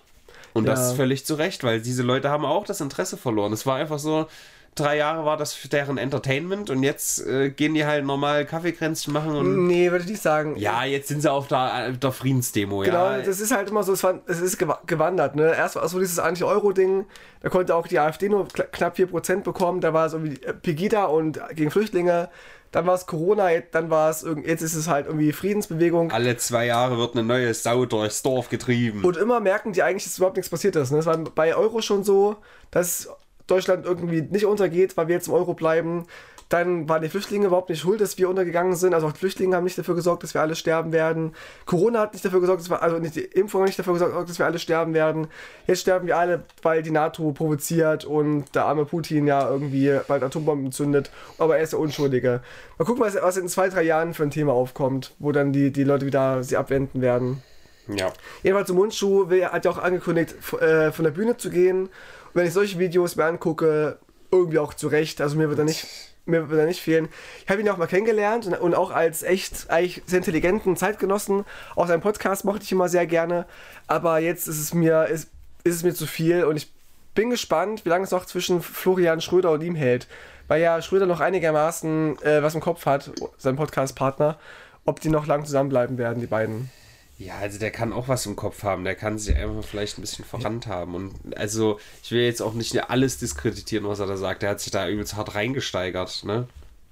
Und 0.53 0.66
das 0.66 0.80
Ja. 0.80 0.90
ist 0.90 0.96
völlig 0.96 1.24
zu 1.26 1.34
Recht, 1.34 1.64
weil 1.64 1.80
diese 1.80 2.03
Leute 2.03 2.28
haben 2.30 2.44
auch 2.44 2.64
das 2.64 2.80
Interesse 2.80 3.16
verloren. 3.16 3.53
Es 3.53 3.64
war 3.66 3.76
einfach 3.76 3.98
so, 3.98 4.26
drei 4.74 4.96
Jahre 4.96 5.24
war 5.24 5.36
das 5.36 5.52
für 5.52 5.68
deren 5.68 5.98
Entertainment 5.98 6.70
und 6.70 6.82
jetzt 6.82 7.26
äh, 7.26 7.50
gehen 7.50 7.74
die 7.74 7.84
halt 7.84 8.04
normal 8.04 8.46
Kaffeekränzchen 8.46 9.12
machen 9.12 9.34
und. 9.36 9.66
Nee, 9.66 9.90
würde 9.90 10.04
ich 10.04 10.10
nicht 10.10 10.22
sagen. 10.22 10.56
Ja, 10.56 10.84
jetzt 10.84 11.08
sind 11.08 11.20
sie 11.20 11.30
auf 11.30 11.46
der, 11.48 11.90
auf 11.90 11.98
der 11.98 12.12
Friedensdemo, 12.12 12.78
Genau, 12.80 13.10
ja. 13.10 13.20
das 13.22 13.40
ist 13.40 13.52
halt 13.54 13.68
immer 13.68 13.82
so, 13.82 13.92
es, 13.92 14.02
war, 14.02 14.20
es 14.26 14.40
ist 14.40 14.58
gewa- 14.60 14.78
gewandert. 14.86 15.36
Ne? 15.36 15.54
Erst 15.54 15.76
war 15.76 15.84
es 15.84 15.90
so 15.92 15.98
dieses 15.98 16.18
Anti-Euro-Ding, 16.18 17.06
da 17.40 17.48
konnte 17.48 17.74
auch 17.74 17.86
die 17.86 17.98
AfD 17.98 18.28
nur 18.28 18.48
knapp 18.48 18.96
4% 18.96 19.42
bekommen, 19.42 19.80
da 19.80 19.92
war 19.92 20.06
es 20.06 20.14
irgendwie 20.14 20.42
äh, 20.42 20.52
Pegida 20.54 21.04
und 21.04 21.38
gegen 21.54 21.70
Flüchtlinge, 21.70 22.30
dann 22.70 22.86
war 22.86 22.94
es 22.94 23.04
Corona, 23.06 23.50
dann 23.70 23.90
war 23.90 24.08
es, 24.08 24.24
jetzt 24.46 24.62
ist 24.62 24.74
es 24.74 24.88
halt 24.88 25.04
irgendwie 25.06 25.32
Friedensbewegung. 25.32 26.10
Alle 26.10 26.38
zwei 26.38 26.64
Jahre 26.64 26.96
wird 26.96 27.14
eine 27.14 27.22
neue 27.22 27.52
Sau 27.52 27.84
durchs 27.84 28.22
Dorf 28.22 28.48
getrieben. 28.48 29.04
Und 29.04 29.18
immer 29.18 29.40
merken 29.40 29.74
die 29.74 29.82
eigentlich, 29.82 30.04
dass 30.04 30.16
überhaupt 30.16 30.38
nichts 30.38 30.48
passiert 30.48 30.76
ist. 30.76 30.90
Ne? 30.90 30.96
Es 30.98 31.04
war 31.04 31.18
bei 31.18 31.54
Euro 31.54 31.82
schon 31.82 32.02
so, 32.02 32.36
dass 32.70 33.10
Deutschland 33.47 33.84
irgendwie 33.84 34.22
nicht 34.22 34.47
untergeht, 34.47 34.97
weil 34.97 35.09
wir 35.09 35.14
jetzt 35.14 35.28
im 35.28 35.34
Euro 35.34 35.55
bleiben. 35.55 36.07
Dann 36.53 36.86
waren 36.86 37.01
die 37.01 37.09
Flüchtlinge 37.09 37.47
überhaupt 37.47 37.70
nicht 37.70 37.80
schuld, 37.80 38.03
dass 38.03 38.18
wir 38.18 38.28
untergegangen 38.28 38.76
sind. 38.76 38.93
Also 38.93 39.07
auch 39.07 39.12
die 39.12 39.18
Flüchtlinge 39.20 39.57
haben 39.57 39.64
nicht 39.64 39.78
dafür 39.78 39.95
gesorgt, 39.95 40.22
dass 40.22 40.34
wir 40.34 40.43
alle 40.43 40.55
sterben 40.55 40.93
werden. 40.93 41.34
Corona 41.64 42.01
hat 42.01 42.12
nicht 42.12 42.22
dafür 42.22 42.40
gesorgt, 42.40 42.61
dass 42.61 42.68
wir, 42.68 42.82
also 42.82 42.99
nicht 42.99 43.16
die 43.16 43.22
Impfung 43.22 43.62
hat 43.62 43.68
nicht 43.68 43.78
dafür 43.78 43.95
gesorgt, 43.95 44.28
dass 44.28 44.38
wir 44.38 44.45
alle 44.45 44.59
sterben 44.59 44.93
werden. 44.93 45.28
Jetzt 45.66 45.80
sterben 45.80 46.07
wir 46.07 46.18
alle, 46.18 46.45
weil 46.61 46.82
die 46.82 46.90
NATO 46.90 47.32
provoziert 47.32 48.05
und 48.05 48.55
der 48.55 48.66
arme 48.66 48.84
Putin 48.84 49.26
ja 49.26 49.49
irgendwie 49.49 49.99
bald 50.07 50.22
Atombomben 50.22 50.72
zündet. 50.72 51.11
Aber 51.38 51.57
er 51.57 51.62
ist 51.62 51.72
der 51.72 51.80
Unschuldige. 51.80 52.43
Mal 52.76 52.84
gucken, 52.84 53.03
was, 53.03 53.14
was 53.14 53.38
in 53.38 53.49
zwei, 53.49 53.70
drei 53.70 53.84
Jahren 53.84 54.12
für 54.12 54.24
ein 54.24 54.30
Thema 54.30 54.53
aufkommt, 54.53 55.14
wo 55.20 55.32
dann 55.32 55.55
die, 55.55 55.72
die 55.72 55.84
Leute 55.84 56.05
wieder 56.05 56.43
sie 56.45 56.59
abwenden 56.59 57.01
werden. 57.01 57.43
ja. 57.88 58.12
Jedenfalls 58.43 58.70
Mundschuh 58.70 59.30
hat 59.30 59.64
ja 59.64 59.70
auch 59.70 59.78
angekündigt, 59.78 60.34
äh, 60.61 60.93
von 60.93 61.05
der 61.07 61.12
Bühne 61.12 61.38
zu 61.38 61.49
gehen. 61.49 61.88
Wenn 62.35 62.47
ich 62.47 62.53
solche 62.53 62.78
Videos 62.78 63.16
mir 63.16 63.24
angucke, 63.24 63.99
irgendwie 64.33 64.59
auch 64.59 64.74
zurecht. 64.74 65.20
Also 65.20 65.37
mir 65.37 65.49
wird 65.49 65.61
er 65.61 65.64
nicht, 65.64 65.87
mir 66.24 66.49
wird 66.49 66.59
er 66.59 66.66
nicht 66.66 66.80
fehlen. 66.80 67.09
Ich 67.45 67.51
habe 67.51 67.61
ihn 67.61 67.68
auch 67.68 67.76
mal 67.76 67.87
kennengelernt 67.87 68.47
und, 68.47 68.55
und 68.55 68.74
auch 68.74 68.91
als 68.91 69.22
echt 69.22 69.70
eigentlich 69.70 70.03
sehr 70.07 70.18
intelligenten 70.18 70.76
Zeitgenossen. 70.76 71.45
Auch 71.76 71.87
seinen 71.87 72.01
Podcast 72.01 72.45
mochte 72.45 72.64
ich 72.64 72.72
immer 72.72 72.89
sehr 72.89 73.07
gerne. 73.07 73.47
Aber 73.87 74.18
jetzt 74.18 74.49
ist 74.49 74.59
es 74.59 74.74
mir, 74.74 75.05
ist, 75.07 75.28
ist 75.62 75.76
es 75.76 75.83
mir 75.85 75.95
zu 75.95 76.07
viel 76.07 76.45
und 76.45 76.57
ich 76.57 76.72
bin 77.14 77.28
gespannt, 77.28 77.85
wie 77.85 77.91
lange 77.91 78.05
es 78.05 78.11
noch 78.11 78.24
zwischen 78.24 78.62
Florian 78.62 79.20
Schröder 79.20 79.53
und 79.53 79.62
ihm 79.62 79.74
hält. 79.74 80.09
Weil 80.49 80.62
ja 80.62 80.80
Schröder 80.80 81.07
noch 81.07 81.20
einigermaßen 81.20 82.20
äh, 82.22 82.43
was 82.43 82.55
im 82.55 82.61
Kopf 82.61 82.87
hat, 82.87 83.11
sein 83.37 83.57
Podcast-Partner, 83.57 84.39
ob 84.87 85.01
die 85.01 85.11
noch 85.11 85.26
lang 85.26 85.45
zusammenbleiben 85.45 85.99
werden, 85.99 86.20
die 86.20 86.26
beiden. 86.26 86.70
Ja, 87.24 87.38
also 87.38 87.58
der 87.58 87.70
kann 87.70 87.92
auch 87.92 88.08
was 88.08 88.26
im 88.26 88.34
Kopf 88.34 88.64
haben. 88.64 88.82
Der 88.84 88.96
kann 88.96 89.18
sich 89.18 89.36
einfach 89.36 89.64
vielleicht 89.64 89.96
ein 89.96 90.00
bisschen 90.00 90.24
verrannt 90.24 90.66
haben. 90.66 90.94
Und 90.94 91.36
also, 91.36 91.78
ich 92.02 92.10
will 92.10 92.22
jetzt 92.22 92.42
auch 92.42 92.52
nicht 92.52 92.90
alles 92.90 93.18
diskreditieren, 93.18 93.86
was 93.86 94.00
er 94.00 94.06
da 94.06 94.16
sagt. 94.16 94.42
Der 94.42 94.50
hat 94.50 94.60
sich 94.60 94.72
da 94.72 94.88
übelst 94.88 95.14
hart 95.14 95.34
reingesteigert, 95.34 96.24
ne? 96.24 96.48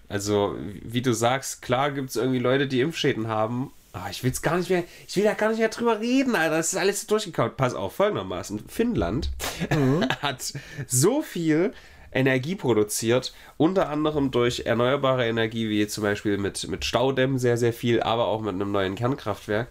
Also, 0.09 0.57
wie 0.85 1.03
du 1.03 1.13
sagst, 1.13 1.63
klar 1.63 1.91
gibt 1.91 2.11
es 2.11 2.17
irgendwie 2.17 2.39
Leute, 2.39 2.69
die 2.69 2.81
Impfschäden 2.81 3.27
haben. 3.29 3.73
Aber 3.93 4.09
ich 4.11 4.23
will 4.23 4.33
gar 4.43 4.57
nicht 4.57 4.71
mehr, 4.71 4.85
ich 5.09 5.17
will 5.17 5.25
da 5.25 5.35
gar 5.35 5.49
nicht 5.49 5.59
mehr 5.59 5.69
drüber 5.69 5.99
reden, 5.99 6.37
Alter. 6.37 6.59
Das 6.59 6.73
ist 6.73 6.79
alles 6.79 7.07
durchgekaut. 7.07 7.57
Pass 7.57 7.75
auf, 7.75 7.95
folgendermaßen. 7.95 8.69
Finnland 8.69 9.31
hat 10.23 10.53
so 10.87 11.23
viel 11.23 11.73
Energie 12.13 12.55
produziert, 12.55 13.33
unter 13.57 13.89
anderem 13.89 14.31
durch 14.31 14.61
erneuerbare 14.67 15.29
Energie, 15.29 15.69
wie 15.69 15.87
zum 15.87 16.03
Beispiel 16.03 16.39
mit, 16.39 16.69
mit 16.69 16.85
Staudämmen 16.85 17.39
sehr, 17.39 17.57
sehr 17.57 17.73
viel, 17.73 18.03
aber 18.03 18.27
auch 18.27 18.41
mit 18.41 18.55
einem 18.55 18.73
neuen 18.73 18.95
Kernkraftwerk, 18.95 19.69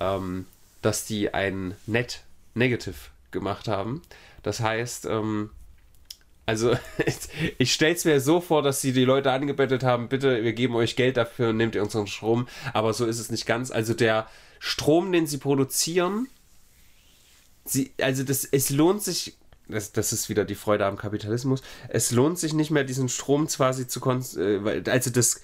ähm, 0.00 0.46
dass 0.82 1.04
die 1.04 1.34
ein 1.34 1.74
Net 1.86 2.22
Negative 2.54 2.94
gemacht 3.30 3.68
haben. 3.68 4.02
Das 4.42 4.60
heißt, 4.60 5.06
ähm, 5.06 5.50
also 6.46 6.76
ich 7.58 7.72
stelle 7.72 7.94
es 7.94 8.04
mir 8.04 8.20
so 8.20 8.40
vor, 8.40 8.62
dass 8.62 8.80
sie 8.80 8.92
die 8.92 9.04
Leute 9.04 9.30
angebettet 9.32 9.82
haben, 9.82 10.08
bitte, 10.08 10.42
wir 10.42 10.52
geben 10.52 10.74
euch 10.76 10.96
Geld 10.96 11.16
dafür, 11.16 11.52
nehmt 11.52 11.74
ihr 11.74 11.82
unseren 11.82 12.06
Strom, 12.06 12.48
aber 12.72 12.92
so 12.94 13.06
ist 13.06 13.18
es 13.18 13.30
nicht 13.30 13.46
ganz. 13.46 13.70
Also 13.70 13.94
der 13.94 14.26
Strom, 14.58 15.12
den 15.12 15.26
sie 15.26 15.38
produzieren, 15.38 16.28
sie, 17.64 17.92
also 18.00 18.24
das, 18.24 18.44
es 18.44 18.70
lohnt 18.70 19.02
sich 19.02 19.36
das, 19.68 19.92
das 19.92 20.14
ist 20.14 20.30
wieder 20.30 20.46
die 20.46 20.54
Freude 20.54 20.86
am 20.86 20.96
Kapitalismus. 20.96 21.60
Es 21.88 22.10
lohnt 22.10 22.38
sich 22.38 22.54
nicht 22.54 22.70
mehr, 22.70 22.84
diesen 22.84 23.10
Strom 23.10 23.46
quasi 23.46 23.86
zu 23.86 24.00
äh, 24.38 24.82
also 24.88 25.10
das 25.10 25.42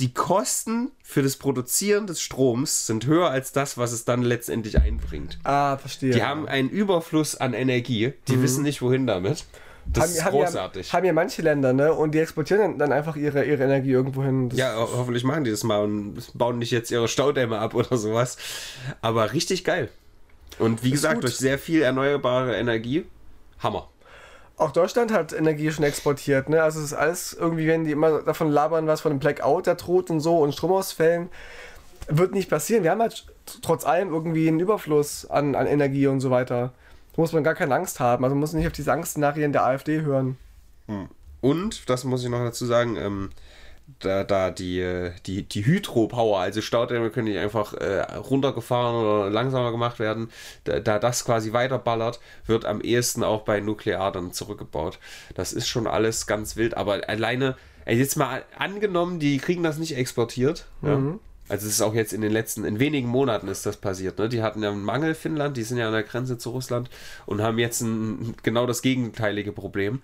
die 0.00 0.12
Kosten 0.12 0.90
für 1.02 1.22
das 1.22 1.36
Produzieren 1.36 2.06
des 2.06 2.20
Stroms 2.20 2.86
sind 2.86 3.06
höher 3.06 3.30
als 3.30 3.52
das, 3.52 3.78
was 3.78 3.92
es 3.92 4.04
dann 4.04 4.22
letztendlich 4.22 4.78
einbringt. 4.80 5.38
Ah, 5.44 5.78
verstehe. 5.78 6.12
Die 6.12 6.22
haben 6.22 6.46
einen 6.46 6.68
Überfluss 6.68 7.36
an 7.36 7.54
Energie, 7.54 8.12
die 8.28 8.36
mhm. 8.36 8.42
wissen 8.42 8.62
nicht, 8.62 8.82
wohin 8.82 9.06
damit. 9.06 9.44
Das 9.86 10.04
haben, 10.04 10.12
ist 10.12 10.24
haben 10.24 10.32
großartig. 10.32 10.88
Ja, 10.88 10.92
haben 10.94 11.04
ja 11.04 11.12
manche 11.12 11.42
Länder, 11.42 11.72
ne? 11.72 11.92
Und 11.92 12.12
die 12.12 12.18
exportieren 12.18 12.78
dann 12.78 12.92
einfach 12.92 13.16
ihre, 13.16 13.44
ihre 13.44 13.62
Energie 13.62 13.92
irgendwo 13.92 14.22
hin. 14.22 14.48
Das 14.48 14.58
ja, 14.58 14.76
ho 14.76 14.88
hoffentlich 14.96 15.24
machen 15.24 15.44
die 15.44 15.50
das 15.50 15.62
mal 15.62 15.82
und 15.82 16.16
bauen 16.34 16.58
nicht 16.58 16.72
jetzt 16.72 16.90
ihre 16.90 17.08
Staudämme 17.08 17.58
ab 17.58 17.74
oder 17.74 17.96
sowas. 17.96 18.36
Aber 19.00 19.32
richtig 19.32 19.64
geil. 19.64 19.88
Und 20.58 20.82
wie 20.82 20.90
gesagt, 20.90 21.16
gut. 21.16 21.24
durch 21.24 21.36
sehr 21.36 21.58
viel 21.58 21.82
erneuerbare 21.82 22.56
Energie 22.56 23.04
Hammer. 23.58 23.88
Auch 24.56 24.72
Deutschland 24.72 25.12
hat 25.12 25.32
Energie 25.32 25.70
schon 25.70 25.84
exportiert, 25.84 26.48
ne? 26.48 26.62
Also 26.62 26.78
es 26.78 26.86
ist 26.86 26.92
alles 26.94 27.34
irgendwie, 27.34 27.66
wenn 27.66 27.84
die 27.84 27.92
immer 27.92 28.22
davon 28.22 28.50
labern, 28.50 28.86
was 28.86 29.02
von 29.02 29.12
einem 29.12 29.18
Blackout 29.20 29.66
da 29.66 29.74
droht 29.74 30.10
und 30.10 30.20
so 30.20 30.38
und 30.38 30.52
Stromausfällen, 30.52 31.28
wird 32.08 32.32
nicht 32.32 32.48
passieren. 32.48 32.82
Wir 32.82 32.90
haben 32.90 33.00
halt 33.00 33.26
trotz 33.62 33.84
allem 33.84 34.12
irgendwie 34.12 34.48
einen 34.48 34.60
Überfluss 34.60 35.28
an, 35.28 35.54
an 35.54 35.66
Energie 35.66 36.06
und 36.06 36.20
so 36.20 36.30
weiter. 36.30 36.72
Da 37.12 37.22
muss 37.22 37.32
man 37.32 37.44
gar 37.44 37.54
keine 37.54 37.74
Angst 37.74 38.00
haben. 38.00 38.24
Also 38.24 38.34
man 38.34 38.40
muss 38.40 38.52
nicht 38.54 38.66
auf 38.66 38.72
diese 38.72 38.92
Angstszenarien 38.92 39.52
der 39.52 39.64
AfD 39.66 40.00
hören. 40.02 40.38
Hm. 40.86 41.08
Und, 41.40 41.88
das 41.90 42.04
muss 42.04 42.24
ich 42.24 42.30
noch 42.30 42.38
dazu 42.38 42.64
sagen, 42.64 42.96
ähm, 42.96 43.30
da, 44.00 44.24
da 44.24 44.50
die, 44.50 45.10
die, 45.26 45.42
die 45.42 45.64
Hydropower, 45.64 46.40
also 46.40 46.60
Staudämme 46.60 47.10
können 47.10 47.28
nicht 47.28 47.38
einfach 47.38 47.72
äh, 47.74 48.00
runtergefahren 48.16 48.96
oder 48.96 49.30
langsamer 49.30 49.70
gemacht 49.70 49.98
werden. 49.98 50.30
Da, 50.64 50.80
da, 50.80 50.98
das 50.98 51.24
quasi 51.24 51.52
weiterballert, 51.52 52.20
wird 52.46 52.64
am 52.64 52.80
ehesten 52.80 53.22
auch 53.22 53.42
bei 53.42 53.60
Nuklear 53.60 54.12
dann 54.12 54.32
zurückgebaut. 54.32 54.98
Das 55.34 55.52
ist 55.52 55.68
schon 55.68 55.86
alles 55.86 56.26
ganz 56.26 56.56
wild, 56.56 56.76
aber 56.76 57.08
alleine, 57.08 57.56
also 57.84 57.98
jetzt 57.98 58.16
mal 58.16 58.44
angenommen, 58.58 59.18
die 59.20 59.38
kriegen 59.38 59.62
das 59.62 59.78
nicht 59.78 59.96
exportiert. 59.96 60.66
Mhm. 60.82 60.88
Ja? 60.88 61.18
Also 61.48 61.66
es 61.66 61.74
ist 61.74 61.80
auch 61.80 61.94
jetzt 61.94 62.12
in 62.12 62.22
den 62.22 62.32
letzten, 62.32 62.64
in 62.64 62.80
wenigen 62.80 63.08
Monaten 63.08 63.46
ist 63.46 63.66
das 63.66 63.76
passiert. 63.76 64.18
Ne? 64.18 64.28
Die 64.28 64.42
hatten 64.42 64.62
ja 64.62 64.70
einen 64.70 64.82
Mangel 64.82 65.14
Finnland, 65.14 65.56
die 65.56 65.62
sind 65.62 65.78
ja 65.78 65.86
an 65.86 65.92
der 65.92 66.02
Grenze 66.02 66.38
zu 66.38 66.50
Russland 66.50 66.90
und 67.24 67.40
haben 67.40 67.58
jetzt 67.58 67.82
ein, 67.82 68.34
genau 68.42 68.66
das 68.66 68.82
gegenteilige 68.82 69.52
Problem. 69.52 70.02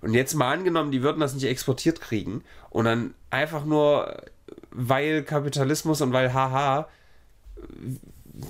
Und 0.00 0.14
jetzt 0.14 0.34
mal 0.34 0.52
angenommen, 0.52 0.90
die 0.90 1.02
würden 1.02 1.20
das 1.20 1.34
nicht 1.34 1.44
exportiert 1.44 2.00
kriegen 2.00 2.42
und 2.70 2.86
dann 2.86 3.14
einfach 3.30 3.64
nur, 3.64 4.16
weil 4.70 5.22
Kapitalismus 5.22 6.00
und 6.00 6.12
weil 6.12 6.32
haha, 6.32 6.88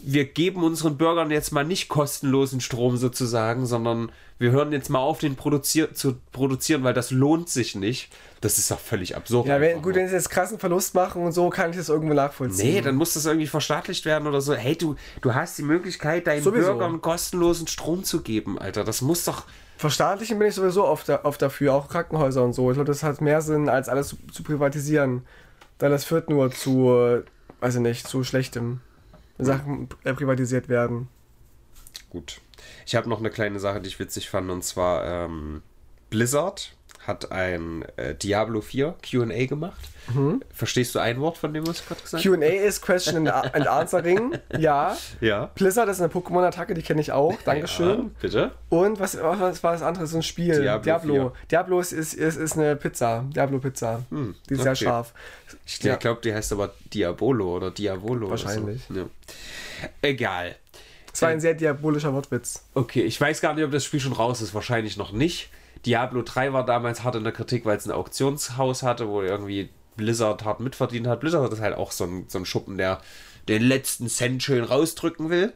wir 0.03 0.25
geben 0.25 0.63
unseren 0.63 0.97
Bürgern 0.97 1.31
jetzt 1.31 1.53
mal 1.53 1.65
nicht 1.65 1.89
kostenlosen 1.89 2.61
Strom 2.61 2.97
sozusagen, 2.97 3.67
sondern 3.67 4.13
wir 4.39 4.53
hören 4.53 4.73
jetzt 4.73 4.89
mal 4.89 5.01
auf, 5.01 5.19
den 5.19 5.37
produzier 5.37 5.95
zu 5.95 6.17
produzieren, 6.33 6.85
weil 6.85 6.95
das 6.95 7.11
lohnt 7.11 7.49
sich 7.49 7.75
nicht. 7.75 8.09
Das 8.41 8.59
ist 8.59 8.71
doch 8.71 8.79
völlig 8.79 9.17
absurd. 9.17 9.47
Ja, 9.47 9.61
wenn, 9.61 9.83
gut, 9.83 9.97
wenn 9.97 10.09
sie 10.09 10.15
jetzt 10.15 10.31
krassen 10.31 10.59
Verlust 10.59 10.95
machen 10.95 11.23
und 11.23 11.33
so, 11.33 11.51
kann 11.51 11.71
ich 11.71 11.77
das 11.77 11.89
irgendwo 11.89 12.15
nachvollziehen. 12.15 12.75
Nee, 12.75 12.81
dann 12.81 12.95
muss 12.95 13.15
das 13.15 13.27
irgendwie 13.27 13.47
verstaatlicht 13.47 14.07
werden 14.07 14.27
oder 14.27 14.41
so. 14.41 14.55
Hey, 14.55 14.77
du, 14.77 14.97
du 15.21 15.35
hast 15.35 15.59
die 15.59 15.63
Möglichkeit, 15.63 16.27
deinen 16.27 16.43
Sowieso. 16.43 16.69
Bürgern 16.69 17.03
kostenlosen 17.03 17.67
Strom 17.67 18.05
zu 18.05 18.23
geben, 18.23 18.59
Alter. 18.59 18.85
Das 18.85 19.03
muss 19.03 19.25
doch. 19.25 19.45
Verstaatlichen 19.81 20.39
bin 20.39 20.49
ich 20.49 20.55
sowieso 20.55 20.85
oft, 20.85 21.09
oft 21.09 21.41
dafür, 21.41 21.72
auch 21.72 21.89
Krankenhäuser 21.89 22.45
und 22.45 22.53
so. 22.53 22.70
Ich 22.70 22.74
glaube, 22.74 22.89
das 22.89 23.03
hat 23.03 23.22
mehr 23.22 23.41
Sinn, 23.41 23.70
als 23.70 23.89
alles 23.89 24.09
zu, 24.09 24.18
zu 24.31 24.43
privatisieren. 24.43 25.22
Denn 25.81 25.91
das 25.91 26.05
führt 26.05 26.28
nur 26.28 26.51
zu, 26.51 26.91
äh, 26.91 27.22
weiß 27.61 27.76
ich 27.76 27.81
nicht, 27.81 28.07
zu 28.07 28.22
schlechtem. 28.22 28.83
Sachen 29.39 29.89
äh, 30.05 30.12
privatisiert 30.12 30.68
werden. 30.68 31.09
Gut. 32.11 32.43
Ich 32.85 32.95
habe 32.95 33.09
noch 33.09 33.20
eine 33.20 33.31
kleine 33.31 33.59
Sache, 33.59 33.81
die 33.81 33.89
ich 33.89 33.99
witzig 33.99 34.28
fand, 34.28 34.51
und 34.51 34.62
zwar 34.62 35.03
ähm, 35.07 35.62
Blizzard 36.11 36.76
hat 37.11 37.33
ein 37.33 37.85
äh, 37.97 38.15
Diablo 38.15 38.61
4 38.61 38.95
QA 39.03 39.47
gemacht. 39.47 39.81
Mhm. 40.15 40.43
Verstehst 40.53 40.95
du 40.95 40.99
ein 40.99 41.21
Wort 41.21 41.39
von 41.39 41.53
dem, 41.53 41.67
was 41.67 41.81
ich 41.81 41.87
gerade 41.87 42.01
gesagt 42.01 42.25
habe? 42.25 42.39
QA 42.39 42.47
ist 42.47 42.81
Question 42.81 43.29
and 43.29 43.67
Answering. 43.67 44.39
Ja. 44.59 44.97
ja. 45.21 45.51
Blizzard 45.55 45.89
ist 45.89 46.01
eine 46.01 46.13
Pokémon-Attacke, 46.13 46.75
die 46.75 46.83
kenne 46.83 47.01
ich 47.01 47.13
auch. 47.13 47.35
Dankeschön. 47.45 47.99
Ja, 47.99 48.11
bitte. 48.21 48.51
Und 48.69 48.99
was, 48.99 49.17
was 49.17 49.63
war 49.63 49.73
das 49.73 49.83
andere? 49.83 50.07
So 50.07 50.17
ein 50.17 50.23
Spiel. 50.23 50.61
Diablo. 50.61 50.83
Diablo, 50.83 51.33
Diablo 51.51 51.81
ist, 51.81 51.93
ist, 51.93 52.15
ist, 52.15 52.37
ist 52.37 52.57
eine 52.57 52.77
Pizza. 52.77 53.25
Diablo-Pizza. 53.35 54.03
Hm, 54.11 54.35
die 54.49 54.55
ist 54.55 54.61
okay. 54.61 54.75
sehr 54.75 54.77
scharf. 54.77 55.15
Ich 55.67 55.83
ja. 55.83 55.97
glaube, 55.97 56.21
die 56.23 56.35
heißt 56.35 56.53
aber 56.53 56.73
Diabolo 56.93 57.57
oder 57.57 57.71
Diavolo. 57.71 58.31
Wahrscheinlich. 58.31 58.83
So. 58.89 58.95
Ja. 58.95 59.07
Egal. 60.03 60.57
Es 61.13 61.23
war 61.23 61.31
ein 61.31 61.41
sehr 61.41 61.55
diabolischer 61.55 62.13
Wortwitz. 62.15 62.65
Okay, 62.75 63.03
ich 63.03 63.21
weiß 63.21 63.41
gar 63.41 63.55
nicht, 63.55 63.65
ob 63.65 63.73
das 63.73 63.85
Spiel 63.85 64.01
schon 64.01 64.13
raus 64.13 64.41
ist. 64.43 64.55
Wahrscheinlich 64.55 64.97
noch 64.97 65.13
nicht. 65.13 65.51
Diablo 65.87 66.22
3 66.22 66.53
war 66.53 66.64
damals 66.64 67.05
hart 67.05 67.16
in 67.16 67.24
der 67.24 67.33
Kritik, 67.33 67.64
weil 67.64 67.76
es 67.76 67.87
ein 67.87 67.93
Auktionshaus 67.93 68.83
hatte, 68.83 69.09
wo 69.09 69.22
irgendwie 69.22 69.70
Blizzard 69.97 70.45
hart 70.45 70.61
mitverdient 70.61 71.07
hat. 71.07 71.20
Blizzard 71.20 71.53
ist 71.53 71.61
halt 71.61 71.76
auch 71.76 71.93
so 71.93 72.05
ein, 72.05 72.24
so 72.28 72.39
ein 72.39 72.47
Schuppen, 72.47 72.76
der 72.78 73.01
den 73.49 73.62
letzten 73.62 74.09
Cent 74.09 74.43
schön 74.43 74.64
rausdrücken 74.64 75.31
will. 75.31 75.53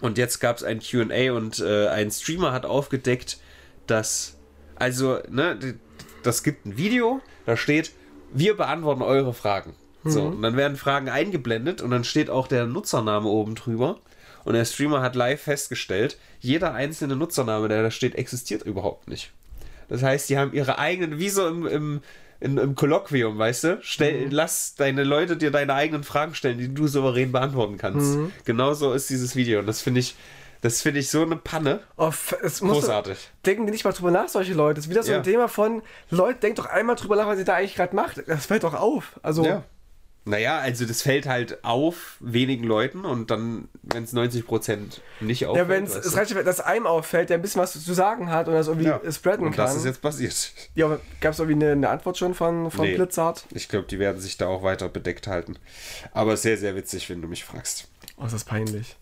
Und 0.00 0.18
jetzt 0.18 0.40
gab 0.40 0.56
es 0.56 0.64
ein 0.64 0.80
QA 0.80 1.32
und 1.32 1.60
äh, 1.60 1.88
ein 1.88 2.10
Streamer 2.10 2.52
hat 2.52 2.64
aufgedeckt, 2.64 3.38
dass, 3.86 4.38
also, 4.76 5.18
ne, 5.28 5.78
das 6.22 6.42
gibt 6.42 6.66
ein 6.66 6.76
Video, 6.76 7.20
da 7.44 7.56
steht, 7.56 7.92
wir 8.32 8.56
beantworten 8.56 9.02
eure 9.02 9.34
Fragen. 9.34 9.74
Mhm. 10.02 10.10
So, 10.10 10.22
und 10.22 10.42
dann 10.42 10.56
werden 10.56 10.76
Fragen 10.76 11.08
eingeblendet 11.08 11.82
und 11.82 11.90
dann 11.90 12.04
steht 12.04 12.30
auch 12.30 12.46
der 12.46 12.66
Nutzername 12.66 13.28
oben 13.28 13.54
drüber. 13.54 13.98
Und 14.44 14.54
der 14.54 14.64
Streamer 14.64 15.02
hat 15.02 15.16
live 15.16 15.42
festgestellt, 15.42 16.18
jeder 16.40 16.74
einzelne 16.74 17.16
Nutzername, 17.16 17.68
der 17.68 17.82
da 17.82 17.90
steht, 17.90 18.14
existiert 18.14 18.62
überhaupt 18.62 19.08
nicht. 19.08 19.32
Das 19.88 20.02
heißt, 20.02 20.30
die 20.30 20.38
haben 20.38 20.52
ihre 20.52 20.78
eigenen, 20.78 21.18
wie 21.18 21.28
so 21.28 21.46
im, 21.46 21.66
im, 21.66 22.00
im, 22.38 22.58
im 22.58 22.74
Kolloquium, 22.74 23.36
weißt 23.36 23.64
du? 23.64 23.78
Stell, 23.82 24.26
mhm. 24.26 24.30
Lass 24.30 24.76
deine 24.76 25.04
Leute 25.04 25.36
dir 25.36 25.50
deine 25.50 25.74
eigenen 25.74 26.04
Fragen 26.04 26.34
stellen, 26.34 26.58
die 26.58 26.72
du 26.72 26.86
souverän 26.86 27.32
beantworten 27.32 27.76
kannst. 27.76 28.16
Mhm. 28.16 28.32
Genauso 28.44 28.92
ist 28.92 29.10
dieses 29.10 29.36
Video. 29.36 29.60
Und 29.60 29.66
das 29.66 29.82
finde 29.82 30.00
ich, 30.00 30.16
das 30.62 30.80
finde 30.80 31.00
ich 31.00 31.10
so 31.10 31.22
eine 31.22 31.36
Panne. 31.36 31.80
Oh, 31.96 32.12
Großartig. 32.60 33.18
denken 33.44 33.66
die 33.66 33.72
nicht 33.72 33.84
mal 33.84 33.92
drüber 33.92 34.10
nach, 34.10 34.28
solche 34.28 34.54
Leute. 34.54 34.76
Das 34.76 34.84
ist 34.84 34.90
wieder 34.90 35.02
so 35.02 35.10
ja. 35.12 35.18
ein 35.18 35.24
Thema 35.24 35.48
von, 35.48 35.82
Leute, 36.08 36.38
denkt 36.38 36.60
doch 36.60 36.66
einmal 36.66 36.96
drüber 36.96 37.16
nach, 37.16 37.26
was 37.26 37.38
ihr 37.38 37.44
da 37.44 37.56
eigentlich 37.56 37.74
gerade 37.74 37.96
macht. 37.96 38.22
Das 38.26 38.46
fällt 38.46 38.62
doch 38.62 38.74
auf. 38.74 39.18
Also. 39.22 39.44
Ja. 39.44 39.64
Naja, 40.26 40.58
also 40.58 40.84
das 40.84 41.00
fällt 41.00 41.26
halt 41.26 41.64
auf 41.64 42.16
wenigen 42.20 42.64
Leuten 42.64 43.06
und 43.06 43.30
dann, 43.30 43.68
wenn 43.82 44.04
es 44.04 44.12
90% 44.12 45.00
nicht 45.20 45.46
auffällt. 45.46 45.64
Ja, 45.64 45.68
wenn 45.68 45.84
es 45.84 46.16
reicht, 46.16 46.36
dass 46.36 46.60
einem 46.60 46.86
auffällt, 46.86 47.30
der 47.30 47.38
ein 47.38 47.42
bisschen 47.42 47.62
was 47.62 47.72
zu 47.72 47.94
sagen 47.94 48.30
hat 48.30 48.46
und 48.46 48.54
das 48.54 48.68
irgendwie 48.68 48.88
ja. 48.88 49.00
spreaden 49.10 49.46
und 49.46 49.52
kann. 49.52 49.64
Und 49.64 49.70
das 49.70 49.76
ist 49.76 49.86
jetzt 49.86 50.02
passiert. 50.02 50.52
Ja, 50.74 50.98
gab 51.20 51.32
es 51.32 51.38
irgendwie 51.38 51.64
eine, 51.64 51.72
eine, 51.72 51.88
Antwort 51.88 52.16
schon 52.16 52.34
von, 52.34 52.70
von 52.70 52.86
nee, 52.86 52.94
Blitzart? 52.94 53.44
Ich 53.52 53.68
glaube, 53.68 53.86
die 53.88 53.98
werden 53.98 54.20
sich 54.20 54.36
da 54.36 54.46
auch 54.46 54.62
weiter 54.62 54.88
bedeckt 54.88 55.26
halten. 55.26 55.56
Aber 56.12 56.36
sehr, 56.36 56.56
sehr 56.56 56.76
witzig, 56.76 57.08
wenn 57.10 57.20
du 57.22 57.28
mich 57.28 57.44
fragst. 57.44 57.88
Oh, 58.16 58.26
ist 58.26 58.32
das 58.32 58.44
peinlich. 58.44 58.96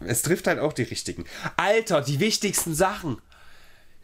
Es 0.00 0.22
trifft 0.22 0.46
halt 0.46 0.58
auch 0.58 0.72
die 0.72 0.82
richtigen. 0.82 1.24
Alter, 1.56 2.00
die 2.00 2.20
wichtigsten 2.20 2.74
Sachen. 2.74 3.20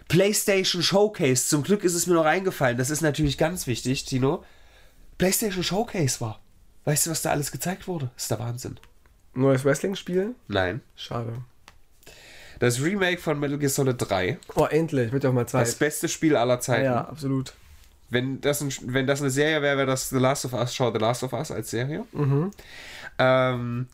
PlayStation 0.08 0.82
Showcase. 0.82 1.46
Zum 1.46 1.62
Glück 1.62 1.84
ist 1.84 1.94
es 1.94 2.06
mir 2.06 2.14
noch 2.14 2.26
eingefallen. 2.26 2.76
Das 2.76 2.90
ist 2.90 3.00
natürlich 3.00 3.38
ganz 3.38 3.66
wichtig, 3.66 4.04
Tino. 4.04 4.44
PlayStation 5.22 5.62
Showcase 5.62 6.20
war. 6.20 6.40
Weißt 6.84 7.06
du, 7.06 7.10
was 7.12 7.22
da 7.22 7.30
alles 7.30 7.52
gezeigt 7.52 7.86
wurde? 7.86 8.10
Das 8.14 8.24
ist 8.24 8.30
der 8.32 8.40
Wahnsinn. 8.40 8.80
Neues 9.34 9.64
Wrestling-Spiel? 9.64 10.34
Nein. 10.48 10.80
Schade. 10.96 11.34
Das 12.58 12.82
Remake 12.82 13.20
von 13.20 13.38
Metal 13.38 13.56
Gear 13.56 13.70
Solid 13.70 13.96
3. 13.98 14.38
Oh, 14.56 14.64
endlich, 14.64 15.12
wird 15.12 15.22
ja 15.22 15.30
auch 15.30 15.34
mal 15.34 15.46
Zeit. 15.46 15.62
Das 15.62 15.76
beste 15.76 16.08
Spiel 16.08 16.34
aller 16.34 16.58
Zeiten. 16.58 16.86
Ja, 16.86 17.04
absolut. 17.06 17.52
Wenn 18.10 18.40
das, 18.40 18.62
ein, 18.62 18.72
wenn 18.82 19.06
das 19.06 19.20
eine 19.20 19.30
Serie 19.30 19.62
wäre, 19.62 19.76
wäre 19.76 19.86
das 19.86 20.08
The 20.08 20.18
Last 20.18 20.44
of 20.44 20.54
Us, 20.54 20.74
Show 20.74 20.90
The 20.92 20.98
Last 20.98 21.22
of 21.22 21.32
Us 21.32 21.52
als 21.52 21.70
Serie. 21.70 22.04
Mhm. 22.10 22.50
Ähm, 23.20 23.86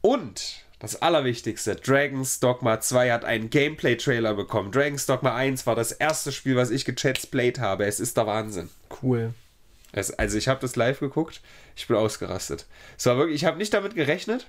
Und 0.00 0.64
das 0.78 1.02
Allerwichtigste, 1.02 1.74
Dragon's 1.74 2.38
Dogma 2.38 2.80
2 2.80 3.10
hat 3.10 3.24
einen 3.24 3.50
Gameplay-Trailer 3.50 4.34
bekommen. 4.34 4.70
Dragon's 4.70 5.06
Dogma 5.06 5.34
1 5.34 5.66
war 5.66 5.74
das 5.74 5.90
erste 5.90 6.30
Spiel, 6.30 6.54
was 6.54 6.70
ich 6.70 6.84
gechatzt 6.84 7.32
played 7.32 7.58
habe. 7.58 7.84
Es 7.84 7.98
ist 7.98 8.16
der 8.16 8.28
Wahnsinn. 8.28 8.68
Cool. 9.02 9.34
Es, 9.96 10.12
also 10.12 10.36
ich 10.36 10.46
habe 10.46 10.60
das 10.60 10.76
live 10.76 11.00
geguckt, 11.00 11.40
ich 11.74 11.88
bin 11.88 11.96
ausgerastet. 11.96 12.66
Es 12.98 13.06
war 13.06 13.16
wirklich, 13.16 13.36
ich 13.36 13.44
habe 13.46 13.56
nicht 13.56 13.72
damit 13.72 13.94
gerechnet. 13.94 14.46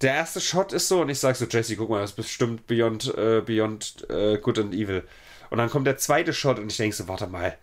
Der 0.00 0.14
erste 0.14 0.40
Shot 0.40 0.72
ist 0.72 0.88
so 0.88 1.02
und 1.02 1.10
ich 1.10 1.18
sage 1.18 1.36
so, 1.36 1.44
Jesse, 1.44 1.76
guck 1.76 1.90
mal, 1.90 2.00
das 2.00 2.10
ist 2.10 2.16
bestimmt 2.16 2.66
Beyond, 2.66 3.14
äh, 3.16 3.42
Beyond 3.44 4.08
äh, 4.08 4.38
Good 4.38 4.58
and 4.58 4.74
Evil. 4.74 5.06
Und 5.50 5.58
dann 5.58 5.68
kommt 5.68 5.86
der 5.86 5.98
zweite 5.98 6.32
Shot 6.32 6.58
und 6.58 6.70
ich 6.70 6.76
denke 6.78 6.96
so, 6.96 7.06
warte 7.06 7.26
mal, 7.26 7.58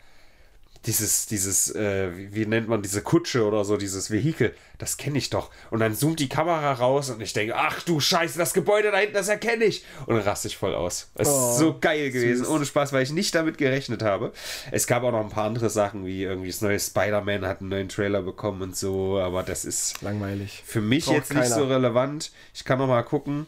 dieses, 0.86 1.26
dieses, 1.26 1.74
äh, 1.74 2.12
wie, 2.34 2.46
nennt 2.46 2.68
man 2.68 2.82
diese 2.82 3.02
Kutsche 3.02 3.46
oder 3.46 3.66
so, 3.66 3.76
dieses 3.76 4.12
Vehikel, 4.12 4.54
das 4.78 4.98
kenne 4.98 5.18
ich 5.18 5.30
doch. 5.32 5.50
Und 5.72 5.80
dann 5.80 5.96
zoomt 5.96 6.20
die 6.20 6.30
Kamera 6.30 6.74
raus 6.74 7.10
und 7.10 7.22
ich 7.22 7.34
denke, 7.34 7.56
ach 7.56 7.82
du 7.82 8.00
Scheiße, 8.00 8.38
das 8.38 8.54
Gebäude 8.54 8.92
da 8.92 8.98
hinten, 8.98 9.16
das 9.16 9.28
erkenne 9.28 9.66
ich. 9.66 9.84
Und 10.06 10.16
dann 10.16 10.24
raste 10.24 10.48
ich 10.48 10.58
voll 10.58 10.76
aus. 10.76 11.10
Es 11.16 11.28
oh, 11.28 11.32
ist 11.32 11.58
so 11.58 11.80
geil 11.80 12.12
gewesen, 12.12 12.46
süß. 12.46 12.54
ohne 12.54 12.66
Spaß, 12.66 12.94
weil 12.94 13.04
ich 13.04 13.12
nicht 13.12 13.34
damit 13.34 13.58
gerechnet 13.58 14.04
habe. 14.04 14.32
Es 14.72 14.86
gab 14.86 15.04
auch 15.04 15.12
noch 15.12 15.22
ein 15.22 15.30
paar 15.30 15.46
andere 15.46 15.70
Sachen, 15.70 16.06
wie 16.06 16.24
irgendwie 16.24 16.50
das 16.50 16.62
neue 16.62 16.80
Spider-Man 16.80 17.46
hat 17.46 17.62
einen 17.62 17.70
neuen 17.70 17.90
Trailer 17.90 18.22
bekommen 18.22 18.62
und 18.62 18.78
so, 18.78 19.20
aber 19.20 19.42
das 19.42 19.66
ist 19.66 20.02
langweilig. 20.04 20.62
Für 20.66 20.82
mich 20.82 21.06
Braucht 21.06 21.16
jetzt 21.16 21.30
keiner. 21.30 21.42
nicht 21.42 21.54
so 21.54 21.66
relevant. 21.66 22.32
Ich 22.54 22.64
kann 22.64 22.78
noch 22.78 22.88
mal 22.88 23.04
gucken. 23.04 23.48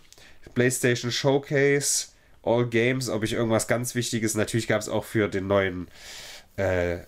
PlayStation 0.55 1.11
Showcase, 1.11 2.07
All 2.41 2.65
Games, 2.65 3.09
ob 3.09 3.23
ich 3.23 3.33
irgendwas 3.33 3.67
ganz 3.67 3.93
Wichtiges, 3.93 4.33
natürlich 4.33 4.67
gab 4.67 4.81
es 4.81 4.89
auch 4.89 5.03
für 5.03 5.27
den 5.27 5.45
neuen 5.45 5.87
äh, 6.55 6.99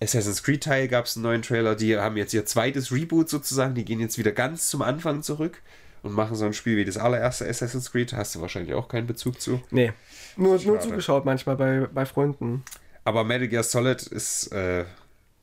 Assassin's 0.00 0.42
Creed 0.42 0.62
Teil 0.62 0.88
gab 0.88 1.06
es 1.06 1.16
einen 1.16 1.22
neuen 1.22 1.42
Trailer. 1.42 1.74
Die 1.74 1.96
haben 1.96 2.16
jetzt 2.16 2.34
ihr 2.34 2.44
zweites 2.44 2.92
Reboot 2.92 3.28
sozusagen. 3.28 3.74
Die 3.74 3.84
gehen 3.84 4.00
jetzt 4.00 4.18
wieder 4.18 4.32
ganz 4.32 4.68
zum 4.68 4.82
Anfang 4.82 5.22
zurück 5.22 5.62
und 6.02 6.12
machen 6.12 6.36
so 6.36 6.44
ein 6.44 6.52
Spiel 6.52 6.76
wie 6.76 6.84
das 6.84 6.96
allererste 6.96 7.48
Assassin's 7.48 7.92
Creed. 7.92 8.12
Hast 8.12 8.34
du 8.34 8.40
wahrscheinlich 8.40 8.74
auch 8.74 8.88
keinen 8.88 9.06
Bezug 9.06 9.40
zu? 9.40 9.60
Nee. 9.70 9.92
Nur, 10.36 10.60
nur 10.62 10.80
zugeschaut 10.80 11.24
manchmal 11.24 11.56
bei, 11.56 11.86
bei 11.92 12.04
Freunden. 12.04 12.62
Aber 13.04 13.24
Metal 13.24 13.48
Gear 13.48 13.62
Solid 13.62 14.02
ist 14.02 14.52
äh, 14.52 14.84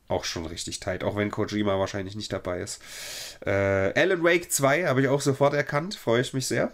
auch 0.08 0.24
schon 0.24 0.46
richtig 0.46 0.80
tight, 0.80 1.02
auch 1.02 1.16
wenn 1.16 1.30
Kojima 1.30 1.78
wahrscheinlich 1.78 2.14
nicht 2.14 2.32
dabei 2.32 2.60
ist. 2.60 2.80
Äh, 3.44 3.50
Alan 3.50 4.22
Wake 4.22 4.52
2 4.52 4.86
habe 4.86 5.00
ich 5.00 5.08
auch 5.08 5.20
sofort 5.20 5.54
erkannt, 5.54 5.94
freue 5.94 6.20
ich 6.20 6.34
mich 6.34 6.46
sehr. 6.46 6.72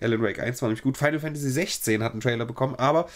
Alan 0.00 0.22
Wake 0.22 0.40
1 0.40 0.60
war 0.60 0.68
nämlich 0.68 0.82
gut. 0.82 0.96
Final 0.96 1.20
Fantasy 1.20 1.50
16 1.50 2.02
hat 2.02 2.12
einen 2.12 2.20
Trailer 2.20 2.44
bekommen, 2.44 2.74
aber 2.74 3.08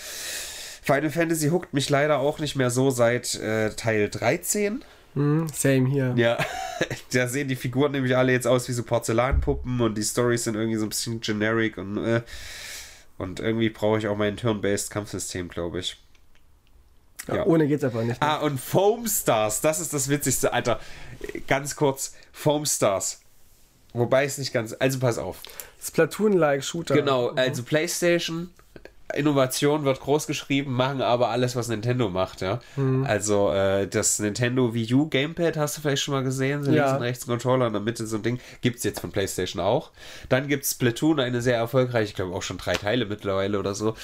Final 0.86 1.10
Fantasy 1.10 1.48
huckt 1.48 1.74
mich 1.74 1.90
leider 1.90 2.20
auch 2.20 2.38
nicht 2.38 2.54
mehr 2.54 2.70
so 2.70 2.90
seit 2.90 3.34
äh, 3.34 3.70
Teil 3.70 4.08
13. 4.08 4.84
Mm, 5.14 5.46
same 5.52 5.88
hier. 5.88 6.14
Ja, 6.16 6.38
da 7.12 7.26
sehen 7.26 7.48
die 7.48 7.56
Figuren 7.56 7.90
nämlich 7.90 8.16
alle 8.16 8.30
jetzt 8.30 8.46
aus 8.46 8.68
wie 8.68 8.72
so 8.72 8.84
Porzellanpuppen 8.84 9.80
und 9.80 9.98
die 9.98 10.04
Stories 10.04 10.44
sind 10.44 10.54
irgendwie 10.54 10.78
so 10.78 10.86
ein 10.86 10.90
bisschen 10.90 11.20
generic 11.20 11.76
und, 11.76 11.96
äh, 11.96 12.22
und 13.18 13.40
irgendwie 13.40 13.68
brauche 13.68 13.98
ich 13.98 14.06
auch 14.06 14.16
mein 14.16 14.36
Turn-Based 14.36 14.90
Kampfsystem, 14.92 15.48
glaube 15.48 15.80
ich. 15.80 16.00
Ja, 17.26 17.36
ja. 17.36 17.46
Ohne 17.46 17.66
geht's 17.66 17.82
einfach 17.82 18.04
nicht. 18.04 18.20
Mehr. 18.20 18.30
Ah, 18.30 18.36
und 18.36 18.60
Foam 18.60 19.08
Stars, 19.08 19.60
das 19.62 19.80
ist 19.80 19.92
das 19.92 20.08
Witzigste, 20.08 20.52
Alter. 20.52 20.78
Ganz 21.48 21.74
kurz, 21.74 22.14
Foam 22.30 22.64
Stars. 22.64 23.22
Wobei 23.92 24.24
es 24.24 24.38
nicht 24.38 24.52
ganz. 24.52 24.72
Also 24.78 25.00
pass 25.00 25.18
auf. 25.18 25.40
Splatoon-like 25.82 26.62
Shooter. 26.62 26.94
Genau, 26.94 27.30
also 27.30 27.64
PlayStation 27.64 28.50
Innovation 29.14 29.84
wird 29.84 30.00
groß 30.00 30.26
geschrieben, 30.26 30.72
machen 30.72 31.00
aber 31.00 31.28
alles, 31.28 31.54
was 31.54 31.68
Nintendo 31.68 32.08
macht, 32.08 32.40
ja. 32.40 32.58
Mhm. 32.76 33.04
Also 33.04 33.52
äh, 33.52 33.86
das 33.86 34.18
Nintendo 34.18 34.74
Wii 34.74 34.94
U 34.94 35.08
Gamepad 35.08 35.56
hast 35.56 35.76
du 35.76 35.80
vielleicht 35.82 36.02
schon 36.02 36.14
mal 36.14 36.24
gesehen, 36.24 36.64
so 36.64 36.72
ja. 36.72 36.84
links 36.84 36.96
und 36.96 37.02
rechts 37.02 37.26
Controller 37.26 37.66
in 37.68 37.72
der 37.72 37.82
Mitte 37.82 38.06
so 38.06 38.16
ein 38.16 38.22
Ding, 38.22 38.40
gibt 38.62 38.78
es 38.78 38.84
jetzt 38.84 39.00
von 39.00 39.12
PlayStation 39.12 39.62
auch. 39.62 39.90
Dann 40.28 40.48
gibt 40.48 40.64
es 40.64 40.72
Splatoon, 40.72 41.20
eine 41.20 41.40
sehr 41.40 41.56
erfolgreiche, 41.56 42.10
ich 42.10 42.14
glaube 42.14 42.34
auch 42.34 42.42
schon 42.42 42.58
drei 42.58 42.74
Teile 42.74 43.06
mittlerweile 43.06 43.58
oder 43.58 43.74
so. 43.74 43.94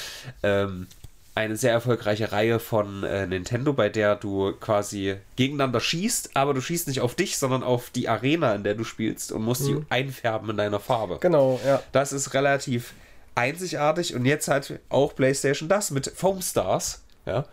Ähm, 0.43 0.87
eine 1.35 1.57
sehr 1.57 1.73
erfolgreiche 1.73 2.31
Reihe 2.31 2.61
von 2.61 3.05
äh, 3.05 3.27
Nintendo, 3.27 3.73
bei 3.73 3.89
der 3.89 4.17
du 4.17 4.53
quasi 4.61 5.17
gegeneinander 5.37 5.81
schießt, 5.81 6.37
aber 6.37 6.53
du 6.53 6.61
schießt 6.61 6.89
nicht 6.89 7.01
auf 7.01 7.15
dich, 7.15 7.39
sondern 7.39 7.63
auf 7.63 7.91
die 7.91 8.09
Arena, 8.09 8.55
in 8.55 8.65
der 8.65 8.75
du 8.75 8.85
spielst 8.85 9.33
und 9.33 9.43
musst 9.43 9.63
mhm. 9.63 9.67
die 9.67 9.87
einfärben 9.89 10.51
in 10.51 10.59
deiner 10.59 10.79
Farbe. 10.79 11.19
Genau, 11.21 11.59
ja. 11.65 11.83
Das 11.93 12.13
ist 12.13 12.35
relativ 12.35 12.93
einzigartig 13.35 14.15
und 14.15 14.25
jetzt 14.25 14.49
hat 14.49 14.75
auch 14.89 15.15
PlayStation 15.15 15.69
das 15.69 15.91
mit 15.91 16.09
Foam 16.15 16.43
Stars, 16.43 17.03
ja. 17.27 17.45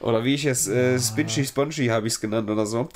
Oder 0.00 0.24
wie 0.24 0.34
ich 0.34 0.44
es, 0.44 0.68
äh, 0.68 0.98
Spinchy 0.98 1.44
Spongy 1.44 1.86
habe 1.86 2.06
ich 2.06 2.14
es 2.14 2.20
genannt 2.20 2.50
oder 2.50 2.66
so. 2.66 2.88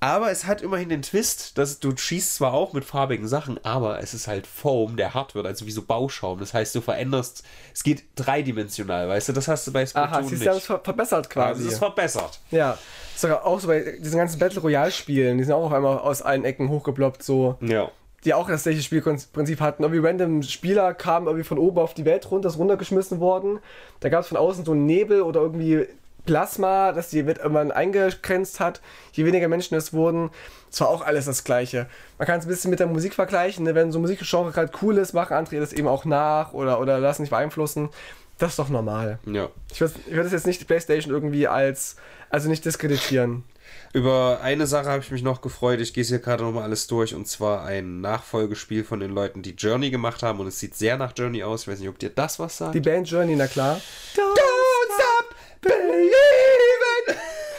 Aber 0.00 0.32
es 0.32 0.46
hat 0.46 0.62
immerhin 0.62 0.88
den 0.88 1.02
Twist, 1.02 1.56
dass 1.56 1.78
du 1.78 1.96
schießt 1.96 2.34
zwar 2.34 2.52
auch 2.52 2.72
mit 2.72 2.84
farbigen 2.84 3.28
Sachen, 3.28 3.64
aber 3.64 4.00
es 4.00 4.14
ist 4.14 4.26
halt 4.26 4.48
Foam, 4.48 4.96
der 4.96 5.14
hart 5.14 5.36
wird, 5.36 5.46
also 5.46 5.64
wie 5.64 5.70
so 5.70 5.82
Bauschaum. 5.82 6.40
Das 6.40 6.52
heißt, 6.52 6.74
du 6.74 6.80
veränderst, 6.80 7.44
es 7.72 7.84
geht 7.84 8.02
dreidimensional, 8.16 9.08
weißt 9.08 9.28
du, 9.28 9.32
das 9.32 9.46
hast 9.46 9.64
du 9.68 9.72
bei 9.72 9.86
Splatoon 9.86 10.14
Aha, 10.14 10.22
siehst 10.24 10.42
du, 10.42 10.46
das 10.46 10.64
verbessert 10.64 11.30
quasi. 11.30 11.48
Also 11.50 11.66
es 11.68 11.72
ist 11.74 11.78
verbessert. 11.78 12.40
Ja, 12.50 12.76
sogar 13.14 13.46
auch 13.46 13.60
so 13.60 13.68
bei 13.68 13.96
diesen 14.00 14.18
ganzen 14.18 14.40
Battle 14.40 14.60
Royale 14.60 14.90
Spielen, 14.90 15.38
die 15.38 15.44
sind 15.44 15.54
auch 15.54 15.66
auf 15.66 15.72
einmal 15.72 15.98
aus 15.98 16.20
allen 16.20 16.44
Ecken 16.44 16.68
hochgeploppt, 16.68 17.22
so. 17.22 17.56
Ja 17.60 17.88
die 18.24 18.34
auch 18.34 18.48
das 18.48 18.62
gleiche 18.62 18.82
Spielprinzip 18.82 19.60
hatten. 19.60 19.82
Irgendwie 19.82 20.06
random 20.06 20.42
Spieler 20.42 20.94
kamen 20.94 21.26
irgendwie 21.26 21.44
von 21.44 21.58
oben 21.58 21.78
auf 21.78 21.94
die 21.94 22.04
Welt 22.04 22.30
runter, 22.30 22.48
ist 22.48 22.58
runtergeschmissen 22.58 23.20
worden. 23.20 23.58
Da 24.00 24.08
gab 24.08 24.22
es 24.22 24.28
von 24.28 24.36
außen 24.36 24.64
so 24.64 24.72
einen 24.72 24.86
Nebel 24.86 25.22
oder 25.22 25.40
irgendwie 25.40 25.86
Plasma, 26.24 26.92
das 26.92 27.10
die 27.10 27.26
Welt 27.26 27.38
irgendwann 27.38 27.72
eingegrenzt 27.72 28.60
hat. 28.60 28.80
Je 29.12 29.24
weniger 29.24 29.48
Menschen 29.48 29.76
es 29.76 29.92
wurden, 29.92 30.30
es 30.70 30.80
war 30.80 30.88
auch 30.88 31.04
alles 31.04 31.26
das 31.26 31.42
Gleiche. 31.42 31.86
Man 32.18 32.26
kann 32.26 32.38
es 32.38 32.46
ein 32.46 32.48
bisschen 32.48 32.70
mit 32.70 32.80
der 32.80 32.86
Musik 32.86 33.14
vergleichen. 33.14 33.64
Ne? 33.64 33.74
Wenn 33.74 33.90
so 33.90 33.98
ein 33.98 34.02
Musikgenre 34.02 34.52
gerade 34.52 34.72
cool 34.82 34.98
ist, 34.98 35.14
machen 35.14 35.34
andere 35.34 35.58
das 35.58 35.72
eben 35.72 35.88
auch 35.88 36.04
nach 36.04 36.52
oder, 36.52 36.80
oder 36.80 37.00
lassen 37.00 37.22
sich 37.22 37.30
beeinflussen. 37.30 37.90
Das 38.38 38.50
ist 38.50 38.58
doch 38.58 38.68
normal. 38.68 39.18
Ja. 39.26 39.48
Ich 39.72 39.80
würde 39.80 39.94
würd 40.08 40.24
das 40.24 40.32
jetzt 40.32 40.46
nicht 40.46 40.60
die 40.60 40.64
PlayStation 40.64 41.12
irgendwie 41.12 41.48
als, 41.48 41.96
also 42.30 42.48
nicht 42.48 42.64
diskreditieren. 42.64 43.44
Über 43.92 44.40
eine 44.42 44.66
Sache 44.66 44.88
habe 44.88 45.02
ich 45.02 45.10
mich 45.10 45.22
noch 45.22 45.40
gefreut. 45.40 45.80
Ich 45.80 45.92
gehe 45.92 46.02
es 46.02 46.08
hier 46.08 46.18
gerade 46.18 46.42
nochmal 46.42 46.64
alles 46.64 46.86
durch. 46.86 47.14
Und 47.14 47.28
zwar 47.28 47.64
ein 47.64 48.00
Nachfolgespiel 48.00 48.84
von 48.84 49.00
den 49.00 49.10
Leuten, 49.10 49.42
die 49.42 49.50
Journey 49.50 49.90
gemacht 49.90 50.22
haben. 50.22 50.40
Und 50.40 50.46
es 50.46 50.58
sieht 50.58 50.74
sehr 50.74 50.96
nach 50.96 51.12
Journey 51.16 51.42
aus. 51.42 51.62
Ich 51.62 51.68
weiß 51.68 51.78
nicht, 51.80 51.88
ob 51.88 51.98
dir 51.98 52.10
das 52.10 52.38
was 52.38 52.58
sagt. 52.58 52.74
Die 52.74 52.80
Band 52.80 53.08
Journey, 53.08 53.36
na 53.36 53.46
klar. 53.46 53.80
Don't, 54.14 54.20
Don't 54.20 54.94
stop 54.94 55.34
believing! 55.60 56.22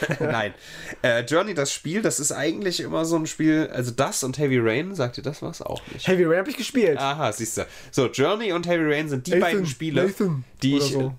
Nein. 0.20 0.54
Äh, 1.02 1.22
Journey, 1.22 1.54
das 1.54 1.72
Spiel, 1.72 2.02
das 2.02 2.20
ist 2.20 2.32
eigentlich 2.32 2.80
immer 2.80 3.06
so 3.06 3.16
ein 3.16 3.26
Spiel. 3.26 3.70
Also 3.72 3.92
das 3.92 4.24
und 4.24 4.38
Heavy 4.38 4.60
Rain, 4.60 4.96
sagt 4.96 5.18
ihr 5.18 5.24
das 5.24 5.42
was? 5.42 5.62
Auch 5.62 5.82
nicht. 5.94 6.08
Heavy 6.08 6.24
Rain 6.26 6.40
habe 6.40 6.50
ich 6.50 6.58
gespielt. 6.58 6.98
Aha, 6.98 7.32
siehst 7.32 7.58
du. 7.58 7.68
So, 7.92 8.08
Journey 8.08 8.54
und 8.54 8.68
Heavy 8.68 8.92
Rain 8.94 9.10
sind 9.10 9.28
die 9.28 9.32
Nathan, 9.32 9.42
beiden 9.42 9.66
Spiele, 9.66 10.06
Nathan 10.06 10.44
die 10.62 10.78
ich. 10.78 10.92
So. 10.92 11.14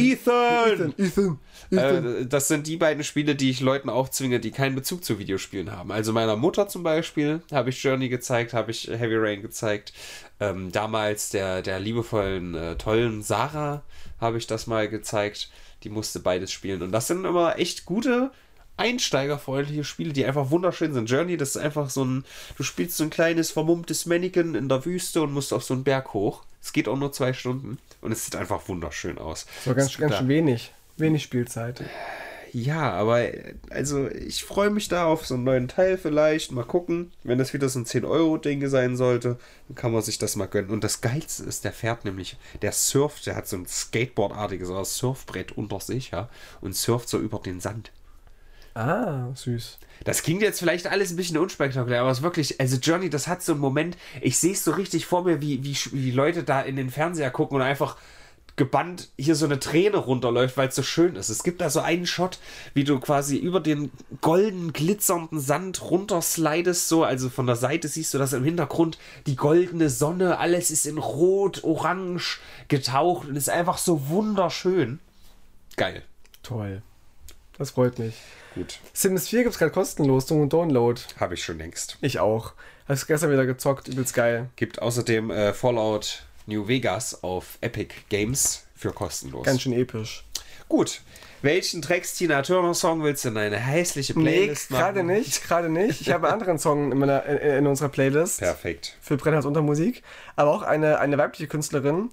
Ethan! 0.00 0.94
Ethan! 0.96 1.38
Ethan! 1.70 2.22
Äh, 2.22 2.26
das 2.26 2.48
sind 2.48 2.66
die 2.66 2.76
beiden 2.76 3.04
Spiele, 3.04 3.34
die 3.34 3.50
ich 3.50 3.60
Leuten 3.60 3.88
aufzwinge, 3.88 4.40
die 4.40 4.50
keinen 4.50 4.74
Bezug 4.74 5.04
zu 5.04 5.18
Videospielen 5.18 5.72
haben. 5.72 5.92
Also 5.92 6.12
meiner 6.12 6.36
Mutter 6.36 6.68
zum 6.68 6.82
Beispiel 6.82 7.42
habe 7.52 7.70
ich 7.70 7.82
Journey 7.82 8.08
gezeigt, 8.08 8.52
habe 8.52 8.70
ich 8.70 8.88
Heavy 8.88 9.16
Rain 9.16 9.42
gezeigt. 9.42 9.92
Ähm, 10.40 10.72
damals 10.72 11.30
der, 11.30 11.62
der 11.62 11.80
liebevollen, 11.80 12.54
äh, 12.54 12.76
tollen 12.76 13.22
Sarah 13.22 13.82
habe 14.20 14.38
ich 14.38 14.46
das 14.46 14.66
mal 14.66 14.88
gezeigt. 14.88 15.50
Die 15.82 15.90
musste 15.90 16.20
beides 16.20 16.52
spielen. 16.52 16.82
Und 16.82 16.92
das 16.92 17.06
sind 17.06 17.24
immer 17.24 17.58
echt 17.58 17.84
gute, 17.86 18.30
einsteigerfreundliche 18.76 19.84
Spiele, 19.84 20.12
die 20.12 20.24
einfach 20.24 20.50
wunderschön 20.50 20.94
sind. 20.94 21.10
Journey, 21.10 21.36
das 21.36 21.50
ist 21.50 21.56
einfach 21.58 21.90
so 21.90 22.04
ein, 22.04 22.24
du 22.56 22.62
spielst 22.62 22.96
so 22.96 23.04
ein 23.04 23.10
kleines 23.10 23.50
vermummtes 23.50 24.06
Mannequin 24.06 24.54
in 24.54 24.68
der 24.68 24.84
Wüste 24.84 25.22
und 25.22 25.32
musst 25.32 25.52
auf 25.52 25.64
so 25.64 25.74
einen 25.74 25.84
Berg 25.84 26.14
hoch. 26.14 26.42
Es 26.62 26.72
geht 26.72 26.88
auch 26.88 26.96
nur 26.96 27.12
zwei 27.12 27.32
Stunden 27.32 27.78
und 28.00 28.12
es 28.12 28.24
sieht 28.24 28.36
einfach 28.36 28.68
wunderschön 28.68 29.18
aus. 29.18 29.46
So 29.64 29.74
ganz, 29.74 29.96
ganz 29.98 30.16
schön 30.16 30.28
wenig. 30.28 30.72
Wenig 30.96 31.22
Spielzeit. 31.22 31.82
Ja, 32.52 32.92
aber 32.92 33.26
also 33.70 34.08
ich 34.08 34.44
freue 34.44 34.70
mich 34.70 34.88
da 34.88 35.06
auf 35.06 35.24
so 35.24 35.34
einen 35.34 35.44
neuen 35.44 35.68
Teil 35.68 35.96
vielleicht. 35.96 36.50
Mal 36.50 36.64
gucken. 36.64 37.12
Wenn 37.22 37.38
das 37.38 37.52
wieder 37.52 37.68
so 37.68 37.78
ein 37.78 37.86
10-Euro-Ding 37.86 38.66
sein 38.68 38.96
sollte, 38.96 39.38
dann 39.68 39.76
kann 39.76 39.92
man 39.92 40.02
sich 40.02 40.18
das 40.18 40.36
mal 40.36 40.48
gönnen. 40.48 40.70
Und 40.70 40.82
das 40.82 41.00
Geilste 41.00 41.44
ist, 41.44 41.64
der 41.64 41.72
fährt 41.72 42.04
nämlich, 42.04 42.36
der 42.62 42.72
surft, 42.72 43.26
der 43.26 43.36
hat 43.36 43.46
so 43.46 43.56
ein 43.56 43.66
Skateboard-artiges 43.66 44.68
Surfbrett 44.96 45.52
unter 45.52 45.80
sich, 45.80 46.10
ja, 46.10 46.28
und 46.60 46.74
surft 46.74 47.08
so 47.08 47.18
über 47.18 47.38
den 47.38 47.60
Sand. 47.60 47.92
Ah, 48.80 49.34
süß. 49.34 49.78
Das 50.04 50.22
klingt 50.22 50.40
jetzt 50.40 50.58
vielleicht 50.58 50.86
alles 50.86 51.10
ein 51.10 51.16
bisschen 51.16 51.36
unspektakulär, 51.36 52.00
aber 52.00 52.10
es 52.10 52.18
ist 52.18 52.24
wirklich, 52.24 52.58
also 52.58 52.78
Johnny, 52.78 53.10
das 53.10 53.28
hat 53.28 53.42
so 53.42 53.52
einen 53.52 53.60
Moment, 53.60 53.98
ich 54.22 54.38
sehe 54.38 54.52
es 54.52 54.64
so 54.64 54.70
richtig 54.70 55.04
vor 55.04 55.24
mir, 55.24 55.42
wie, 55.42 55.62
wie, 55.62 55.76
wie 55.92 56.10
Leute 56.10 56.44
da 56.44 56.62
in 56.62 56.76
den 56.76 56.88
Fernseher 56.88 57.30
gucken 57.30 57.56
und 57.56 57.62
einfach 57.62 57.98
gebannt 58.56 59.08
hier 59.18 59.34
so 59.34 59.44
eine 59.44 59.58
Träne 59.58 59.98
runterläuft, 59.98 60.56
weil 60.56 60.68
es 60.68 60.76
so 60.76 60.82
schön 60.82 61.16
ist. 61.16 61.28
Es 61.28 61.42
gibt 61.42 61.60
da 61.60 61.68
so 61.68 61.80
einen 61.80 62.06
Shot, 62.06 62.38
wie 62.72 62.84
du 62.84 62.98
quasi 63.00 63.36
über 63.36 63.60
den 63.60 63.90
golden 64.22 64.72
glitzernden 64.72 65.40
Sand 65.40 65.82
runterslidest, 65.82 66.88
so, 66.88 67.04
also 67.04 67.28
von 67.28 67.46
der 67.46 67.56
Seite 67.56 67.86
siehst 67.86 68.14
du 68.14 68.18
das 68.18 68.32
im 68.32 68.44
Hintergrund, 68.44 68.98
die 69.26 69.36
goldene 69.36 69.90
Sonne, 69.90 70.38
alles 70.38 70.70
ist 70.70 70.86
in 70.86 70.96
rot, 70.96 71.64
orange 71.64 72.38
getaucht 72.68 73.28
und 73.28 73.36
ist 73.36 73.50
einfach 73.50 73.76
so 73.76 74.08
wunderschön. 74.08 75.00
Geil. 75.76 76.02
Toll. 76.42 76.80
Das 77.58 77.72
freut 77.72 77.98
mich. 77.98 78.14
Gut. 78.54 78.78
Sims 78.92 79.28
4 79.28 79.42
gibt 79.42 79.52
es 79.54 79.58
gerade 79.58 79.70
kostenlos 79.72 80.26
zum 80.26 80.48
Download. 80.48 81.00
Habe 81.18 81.34
ich 81.34 81.44
schon 81.44 81.58
längst. 81.58 81.98
Ich 82.00 82.18
auch. 82.18 82.52
Hast 82.88 83.06
gestern 83.06 83.30
wieder 83.30 83.46
gezockt, 83.46 83.88
übelst 83.88 84.14
geil. 84.14 84.48
Gibt 84.56 84.82
außerdem 84.82 85.30
äh, 85.30 85.52
Fallout 85.54 86.24
New 86.46 86.66
Vegas 86.66 87.22
auf 87.22 87.58
Epic 87.60 87.94
Games 88.08 88.66
für 88.74 88.92
kostenlos. 88.92 89.46
Ganz 89.46 89.62
schön 89.62 89.72
episch. 89.72 90.24
Gut. 90.68 91.02
Welchen 91.42 91.80
Tracks 91.80 92.14
Tina 92.14 92.42
Turner 92.42 92.74
Song 92.74 93.02
willst 93.02 93.24
du 93.24 93.28
in 93.30 93.36
eine 93.38 93.56
hässliche 93.56 94.18
Nee, 94.18 94.24
Playlist 94.24 94.68
gerade 94.68 95.02
machen? 95.02 95.16
nicht, 95.16 95.42
gerade 95.44 95.68
nicht. 95.70 96.00
Ich 96.02 96.10
habe 96.10 96.26
einen 96.26 96.34
anderen 96.34 96.58
Song 96.58 96.92
in, 96.92 96.98
meiner, 96.98 97.24
in, 97.24 97.38
in 97.38 97.66
unserer 97.66 97.88
Playlist 97.88 98.40
Perfekt. 98.40 98.96
für 99.00 99.16
Brennholz 99.16 99.46
unter 99.46 99.62
Musik, 99.62 100.02
aber 100.36 100.50
auch 100.50 100.62
eine, 100.62 100.98
eine 100.98 101.16
weibliche 101.16 101.46
Künstlerin. 101.48 102.10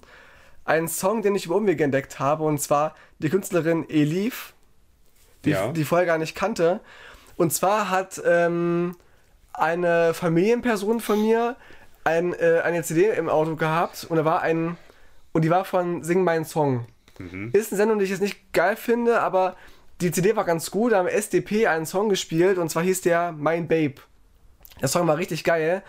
Ein 0.64 0.88
Song, 0.88 1.22
den 1.22 1.34
ich 1.34 1.46
über 1.46 1.56
Umwege 1.56 1.84
entdeckt 1.84 2.18
habe, 2.20 2.44
und 2.44 2.60
zwar 2.60 2.94
die 3.18 3.28
Künstlerin 3.28 3.88
Elif, 3.90 4.54
die, 5.44 5.50
Ja. 5.50 5.72
die 5.72 5.84
vorher 5.84 6.06
gar 6.06 6.18
nicht 6.18 6.34
kannte. 6.34 6.80
Und 7.36 7.52
zwar 7.52 7.90
hat 7.90 8.20
ähm, 8.26 8.96
eine 9.52 10.14
Familienperson 10.14 11.00
von 11.00 11.20
mir 11.20 11.56
ein, 12.04 12.32
äh, 12.34 12.60
eine 12.64 12.82
CD 12.82 13.10
im 13.10 13.28
Auto 13.28 13.56
gehabt 13.56 14.06
und 14.08 14.16
da 14.16 14.24
war 14.24 14.42
ein 14.42 14.76
und 15.32 15.42
die 15.42 15.50
war 15.50 15.64
von 15.64 16.02
Sing 16.02 16.24
meinen 16.24 16.44
Song. 16.44 16.86
Ist 17.52 17.72
eine 17.72 17.76
Sendung, 17.76 17.98
die 17.98 18.04
ich 18.04 18.10
jetzt 18.10 18.22
nicht 18.22 18.52
geil 18.52 18.76
finde, 18.76 19.20
aber 19.20 19.56
die 20.00 20.12
CD 20.12 20.36
war 20.36 20.44
ganz 20.44 20.70
gut. 20.70 20.92
Da 20.92 20.98
haben 20.98 21.08
SDP 21.08 21.66
einen 21.66 21.84
Song 21.84 22.08
gespielt 22.08 22.58
und 22.58 22.68
zwar 22.70 22.84
hieß 22.84 23.00
der 23.02 23.32
Mein 23.32 23.66
Babe. 23.66 23.94
Der 24.80 24.86
Song 24.88 25.06
war 25.08 25.18
richtig 25.18 25.42
geil 25.44 25.82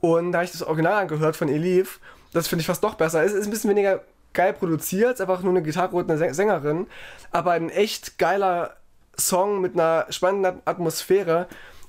und 0.00 0.32
da 0.32 0.38
habe 0.38 0.46
ich 0.46 0.52
das 0.52 0.62
Original 0.62 0.94
angehört 1.02 1.36
von 1.36 1.48
Elif. 1.48 2.00
Das 2.32 2.48
finde 2.48 2.60
ich 2.62 2.66
fast 2.66 2.82
noch 2.82 2.94
besser. 2.94 3.22
Es 3.22 3.32
ist 3.32 3.46
ein 3.46 3.50
bisschen 3.50 3.70
weniger 3.70 4.00
geil 4.32 4.52
produziert, 4.54 5.20
einfach 5.20 5.42
nur 5.42 5.52
eine 5.52 5.62
Gitarre 5.62 5.94
und 5.96 6.10
eine 6.10 6.18
Säng- 6.18 6.32
Sängerin, 6.34 6.86
aber 7.30 7.52
ein 7.52 7.68
echt 7.68 8.16
geiler 8.18 8.76
Song 9.20 9.60
mit 9.60 9.74
einer 9.74 10.06
spannenden 10.10 10.60
Atmosphäre 10.64 11.46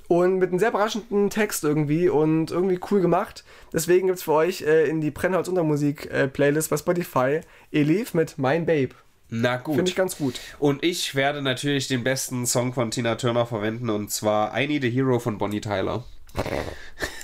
und 0.08 0.38
mit 0.40 0.50
einem 0.50 0.60
sehr 0.60 0.70
überraschenden 0.70 1.30
Text 1.30 1.64
irgendwie 1.64 2.10
und 2.10 2.52
irgendwie 2.52 2.80
cool 2.92 3.02
gemacht. 3.02 3.44
Deswegen 3.74 4.08
gibt 4.08 4.18
es 4.20 4.24
für 4.24 4.34
euch 4.34 4.62
äh, 4.62 4.86
in 4.90 5.00
die 5.02 5.10
Brennholz 5.12 5.48
Untermusik 5.48 6.12
äh, 6.12 6.28
Playlist 6.28 6.70
bei 6.70 6.78
Spotify 6.78 7.42
Elif 7.72 8.14
mit 8.14 8.38
Mein 8.38 8.66
Babe. 8.66 8.90
Na 9.30 9.56
gut. 9.56 9.76
Finde 9.76 9.90
ich 9.90 9.96
ganz 9.96 10.18
gut. 10.18 10.36
Und 10.60 10.84
ich 10.84 11.16
werde 11.16 11.42
natürlich 11.42 11.88
den 11.88 12.04
besten 12.04 12.46
Song 12.46 12.74
von 12.74 12.92
Tina 12.92 13.16
Turner 13.16 13.46
verwenden 13.46 13.90
und 13.90 14.12
zwar 14.12 14.60
I 14.60 14.68
Need 14.68 14.84
a 14.84 14.88
Hero 14.88 15.20
von 15.20 15.38
Bonnie 15.38 15.62
Tyler. 15.62 16.04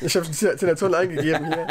Ich 0.02 0.16
habe 0.16 0.26
schon 0.34 0.58
Tina 0.58 0.74
Turner 0.76 0.98
eingegeben 1.00 1.46
hier. 1.48 1.68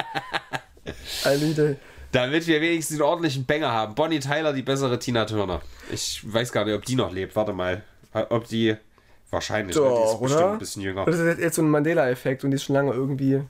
I 1.34 1.38
need 1.42 1.58
a- 1.58 1.74
Damit 2.12 2.46
wir 2.46 2.60
wenigstens 2.60 2.96
einen 3.00 3.08
ordentlichen 3.08 3.46
Banger 3.46 3.70
haben. 3.72 3.94
Bonnie 3.94 4.20
Tyler, 4.20 4.52
die 4.52 4.62
bessere 4.62 4.98
Tina 4.98 5.24
Turner. 5.24 5.62
Ich 5.90 6.20
weiß 6.30 6.52
gar 6.52 6.66
nicht, 6.66 6.74
ob 6.74 6.84
die 6.84 6.96
noch 6.96 7.12
lebt. 7.12 7.34
Warte 7.34 7.54
mal. 7.54 7.82
Ob 8.30 8.46
die. 8.48 8.76
Wahrscheinlich, 9.30 9.74
ne? 9.76 9.82
die 9.82 9.88
ist 9.88 9.94
Doch, 10.12 10.20
bestimmt 10.20 10.42
oder? 10.42 10.52
ein 10.52 10.58
bisschen 10.58 10.82
jünger. 10.82 11.04
Das 11.04 11.18
ist 11.18 11.38
jetzt 11.40 11.56
so 11.56 11.62
ein 11.62 11.68
Mandela-Effekt 11.70 12.44
und 12.44 12.52
die 12.52 12.54
ist 12.54 12.62
schon 12.64 12.74
lange 12.76 12.92
irgendwie. 12.92 13.42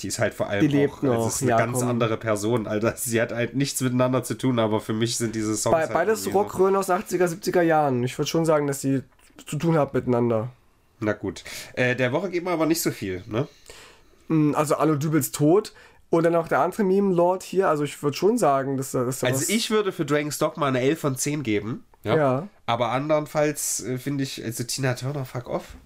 Die 0.00 0.06
ist 0.06 0.20
halt 0.20 0.32
vor 0.34 0.46
allem 0.48 0.68
Die 0.68 0.86
auch, 0.86 1.02
noch, 1.02 1.26
es 1.26 1.34
ist 1.36 1.42
eine 1.42 1.50
ja, 1.50 1.58
ganz 1.58 1.80
komm. 1.80 1.88
andere 1.88 2.16
Person, 2.16 2.68
Alter. 2.68 2.94
Sie 2.96 3.20
hat 3.20 3.32
halt 3.32 3.56
nichts 3.56 3.80
miteinander 3.80 4.22
zu 4.22 4.34
tun, 4.34 4.60
aber 4.60 4.80
für 4.80 4.92
mich 4.92 5.16
sind 5.16 5.34
diese 5.34 5.56
Songs 5.56 5.74
Be 5.74 5.80
halt 5.82 5.92
beides 5.92 6.22
so- 6.22 6.30
Rockröhren 6.30 6.76
aus 6.76 6.88
80er, 6.90 7.26
70er 7.26 7.62
Jahren. 7.62 8.04
Ich 8.04 8.16
würde 8.16 8.28
schon 8.30 8.44
sagen, 8.44 8.68
dass 8.68 8.80
die 8.80 9.02
zu 9.46 9.56
tun 9.56 9.76
haben 9.76 9.90
miteinander. 9.92 10.50
Na 11.00 11.12
gut. 11.12 11.42
Äh, 11.74 11.96
der 11.96 12.12
Woche 12.12 12.30
geben 12.30 12.46
wir 12.46 12.52
aber 12.52 12.66
nicht 12.66 12.80
so 12.80 12.92
viel, 12.92 13.24
ne? 13.26 13.48
Mm, 14.28 14.54
Also 14.54 14.76
Arno 14.76 14.94
Dübels 14.94 15.32
tot. 15.32 15.72
Und 16.10 16.22
dann 16.24 16.34
auch 16.36 16.48
der 16.48 16.60
andere 16.60 16.84
Meme-Lord 16.84 17.42
hier. 17.42 17.68
Also 17.68 17.84
ich 17.84 18.02
würde 18.02 18.16
schon 18.16 18.38
sagen, 18.38 18.76
dass 18.78 18.92
da 18.92 19.04
dass 19.04 19.20
da 19.20 19.26
Also 19.26 19.40
was- 19.42 19.48
ich 19.50 19.70
würde 19.70 19.92
für 19.92 20.06
Dragon's 20.06 20.38
Dogma 20.38 20.66
eine 20.68 20.80
11 20.80 20.98
von 21.00 21.16
10 21.16 21.42
geben. 21.42 21.84
Ja. 22.04 22.16
Ja. 22.16 22.48
Aber 22.66 22.90
andernfalls 22.92 23.84
äh, 23.84 23.98
finde 23.98 24.24
ich, 24.24 24.42
also 24.44 24.64
Tina 24.64 24.94
Turner, 24.94 25.24
fuck 25.24 25.48
off. 25.48 25.76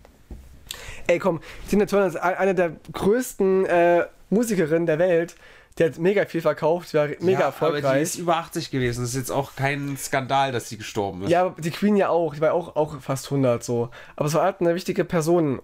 Ey, 1.06 1.18
komm, 1.18 1.40
Tina 1.68 1.86
Turner 1.86 2.06
ist 2.06 2.16
ein- 2.16 2.36
eine 2.36 2.54
der 2.54 2.76
größten 2.92 3.66
äh, 3.66 4.06
Musikerinnen 4.30 4.86
der 4.86 4.98
Welt. 4.98 5.34
Die 5.78 5.84
hat 5.84 5.98
mega 5.98 6.26
viel 6.26 6.42
verkauft, 6.42 6.92
war 6.92 7.08
mega 7.08 7.16
ja, 7.16 7.22
Aber 7.22 7.36
die 7.38 7.42
erfolgreich. 7.44 8.02
ist 8.02 8.16
über 8.18 8.36
80 8.36 8.70
gewesen. 8.70 9.00
Das 9.00 9.10
ist 9.10 9.16
jetzt 9.16 9.30
auch 9.32 9.56
kein 9.56 9.96
Skandal, 9.96 10.52
dass 10.52 10.68
sie 10.68 10.76
gestorben 10.76 11.22
ist. 11.22 11.30
Ja, 11.30 11.46
aber 11.46 11.60
die 11.60 11.70
Queen 11.70 11.96
ja 11.96 12.10
auch. 12.10 12.34
Die 12.34 12.40
war 12.42 12.52
auch, 12.52 12.76
auch 12.76 13.00
fast 13.00 13.26
100 13.30 13.64
so. 13.64 13.88
Aber 14.14 14.26
es 14.26 14.34
war 14.34 14.42
halt 14.44 14.60
eine 14.60 14.74
wichtige 14.74 15.04
Person. 15.04 15.60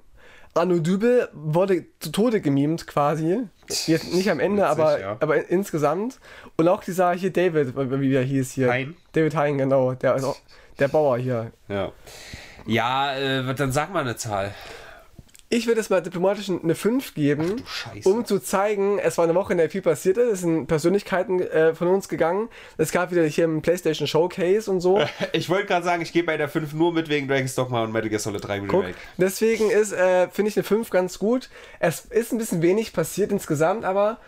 Arno 0.55 0.79
Dübel 0.79 1.29
wurde 1.35 1.85
zu 2.01 2.11
Tode 2.11 2.41
gemimt 2.41 2.87
quasi. 2.87 3.41
Jetzt 3.87 4.13
nicht 4.15 4.31
am 4.31 4.41
Ende, 4.41 4.63
Witzig, 4.63 4.79
aber, 4.79 5.01
ja. 5.01 5.17
aber 5.21 5.51
insgesamt. 5.51 6.19
Und 6.57 6.69
auch 6.69 6.83
dieser 6.83 7.13
hier 7.13 7.33
David, 7.33 7.75
wie 7.77 8.15
er 8.15 8.23
hieß 8.23 8.53
hier. 8.53 8.71
Hein? 8.71 8.97
David 9.13 9.37
Hein, 9.37 9.59
genau. 9.59 9.95
Der, 9.95 10.17
auch, 10.17 10.37
der 10.79 10.89
Bauer 10.89 11.19
hier. 11.19 11.53
Ja, 11.69 11.93
ja 12.67 13.17
äh, 13.17 13.55
dann 13.55 13.73
sag 13.73 13.93
mal 13.93 14.01
eine 14.01 14.17
Zahl. 14.17 14.55
Ich 15.51 15.67
würde 15.67 15.81
es 15.81 15.89
mal 15.89 16.03
diplomatisch 16.03 16.51
eine 16.51 16.75
5 16.75 17.15
geben, 17.15 17.63
um 18.05 18.27
zu 18.27 18.39
zeigen, 18.39 18.99
es 18.99 19.17
war 19.17 19.25
eine 19.25 19.35
Woche, 19.35 19.53
in 19.53 19.59
der 19.59 19.71
viel 19.71 19.81
passiert 19.81 20.19
ist. 20.19 20.31
Es 20.31 20.41
sind 20.41 20.67
Persönlichkeiten 20.67 21.41
äh, 21.41 21.75
von 21.75 21.89
uns 21.89 22.11
gegangen. 22.11 22.51
Es 22.77 22.93
gab 22.93 23.11
wieder 23.13 23.25
hier 23.25 23.47
ein 23.47 23.63
PlayStation 23.63 24.07
Showcase 24.07 24.71
und 24.71 24.81
so. 24.81 25.01
Ich 25.33 25.49
wollte 25.49 25.67
gerade 25.67 25.85
sagen, 25.87 26.03
ich 26.03 26.13
gehe 26.13 26.23
bei 26.23 26.37
der 26.37 26.51
5 26.51 26.75
nur 26.75 26.93
mit 26.93 27.09
wegen 27.09 27.29
Dragon's 27.29 27.55
Dogma 27.55 27.83
und 27.83 27.93
Metal 27.93 28.11
Gear 28.11 28.19
Solid 28.21 28.47
3 28.47 28.61
Guck, 28.61 28.83
Remake. 28.83 28.99
deswegen 29.17 29.71
ist, 29.71 29.93
äh, 29.93 30.29
finde 30.29 30.51
ich 30.51 30.57
eine 30.59 30.65
5 30.65 30.91
ganz 30.91 31.19
gut. 31.19 31.49
Es 31.81 32.01
ist 32.05 32.33
ein 32.33 32.39
bisschen 32.39 32.61
wenig 32.61 32.93
passiert 32.93 33.31
insgesamt, 33.33 33.87
aber 33.87 34.19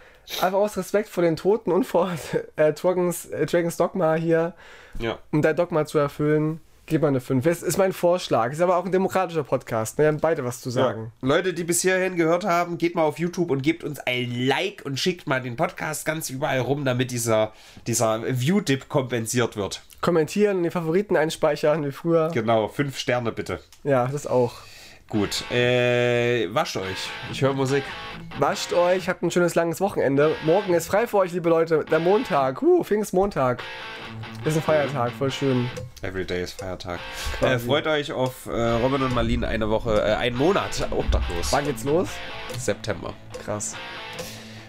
einfach 0.41 0.59
aus 0.59 0.79
Respekt 0.79 1.11
vor 1.11 1.23
den 1.23 1.37
Toten 1.37 1.71
und 1.71 1.85
vor 1.85 2.11
äh, 2.57 2.73
Dragons, 2.73 3.27
äh, 3.27 3.45
Dragons 3.45 3.77
Dogma 3.77 4.15
hier, 4.15 4.55
Ja. 4.99 5.19
um 5.33 5.43
dein 5.43 5.57
Dogma 5.57 5.85
zu 5.85 5.99
erfüllen, 5.99 6.61
gib 6.91 7.03
mal 7.03 7.09
eine 7.09 7.21
5. 7.21 7.45
Das 7.45 7.63
ist 7.63 7.79
mein 7.79 7.95
Vorschlag. 7.95 8.53
Ist 8.53 8.61
aber 8.61 8.77
auch 8.77 8.85
ein 8.85 8.93
demokratischer 8.93 9.45
Podcast. 9.45 9.97
Ne? 9.97 10.05
Wir 10.05 10.09
haben 10.09 10.21
beide 10.21 10.45
was 10.45 10.61
zu 10.61 10.69
sagen. 10.69 11.13
Leute, 11.23 11.55
die 11.55 11.65
bis 11.65 11.81
hierhin 11.81 12.17
gehört 12.17 12.45
haben, 12.45 12.77
geht 12.77 12.95
mal 12.95 13.05
auf 13.05 13.19
YouTube 13.19 13.51
und 13.51 13.63
gebt 13.63 13.85
uns 13.85 13.99
ein 14.01 14.31
Like 14.47 14.83
und 14.85 14.99
schickt 14.99 15.27
mal 15.27 15.41
den 15.41 15.57
Podcast 15.57 16.05
ganz 16.05 16.29
überall 16.29 16.59
rum, 16.59 16.85
damit 16.85 17.13
dieser, 17.13 17.53
dieser 17.87 18.23
View-Dip 18.27 18.89
kompensiert 18.89 19.57
wird. 19.57 19.83
Kommentieren 20.01 20.59
und 20.59 20.63
die 20.65 20.71
Favoriten 20.71 21.17
einspeichern 21.17 21.85
wie 21.87 21.93
früher. 21.93 22.31
Genau, 22.35 22.69
5 22.69 22.99
Sterne 22.99 23.33
bitte. 23.33 23.61
Ja, 23.85 24.07
das 24.09 24.27
auch. 24.27 24.55
Gut, 25.11 25.51
äh, 25.51 26.47
wascht 26.55 26.77
euch. 26.77 27.11
Ich 27.33 27.43
höre 27.43 27.53
Musik. 27.53 27.83
Wascht 28.39 28.73
euch, 28.73 29.09
habt 29.09 29.25
ein 29.25 29.31
schönes 29.33 29.57
langes 29.57 29.81
Wochenende. 29.81 30.37
Morgen 30.45 30.73
ist 30.73 30.87
frei 30.87 31.09
für 31.09 31.17
euch, 31.19 31.33
liebe 31.33 31.49
Leute. 31.49 31.85
Der 31.91 31.99
Montag. 31.99 32.61
Huh, 32.61 32.85
Pfingstmontag. 32.85 33.61
Ist 34.45 34.57
ein 34.57 34.63
Feiertag, 34.63 35.11
voll 35.11 35.33
schön. 35.33 35.69
Everyday 36.03 36.45
ist 36.45 36.61
Feiertag. 36.61 37.01
Äh, 37.41 37.59
freut 37.59 37.89
euch 37.89 38.13
auf 38.13 38.47
äh, 38.47 38.51
Robin 38.53 39.03
und 39.03 39.13
Marlene 39.13 39.49
eine 39.49 39.69
Woche, 39.69 40.01
äh, 40.01 40.15
einen 40.15 40.37
Monat 40.37 40.87
obdachlos. 40.93 41.51
Wann 41.51 41.65
geht's 41.65 41.83
los? 41.83 42.11
September. 42.57 43.13
Krass. 43.45 43.75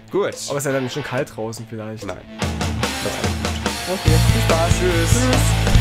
Gut. 0.10 0.24
Aber 0.24 0.34
es 0.34 0.48
ist 0.50 0.66
ja 0.66 0.72
dann 0.72 0.90
schon 0.90 1.04
kalt 1.04 1.36
draußen 1.36 1.68
vielleicht. 1.70 2.04
Nein. 2.04 2.18
Okay, 3.88 4.10
viel 4.10 4.42
Spaß. 4.42 4.70
Tschüss. 4.80 5.22
Tschüss. 5.22 5.81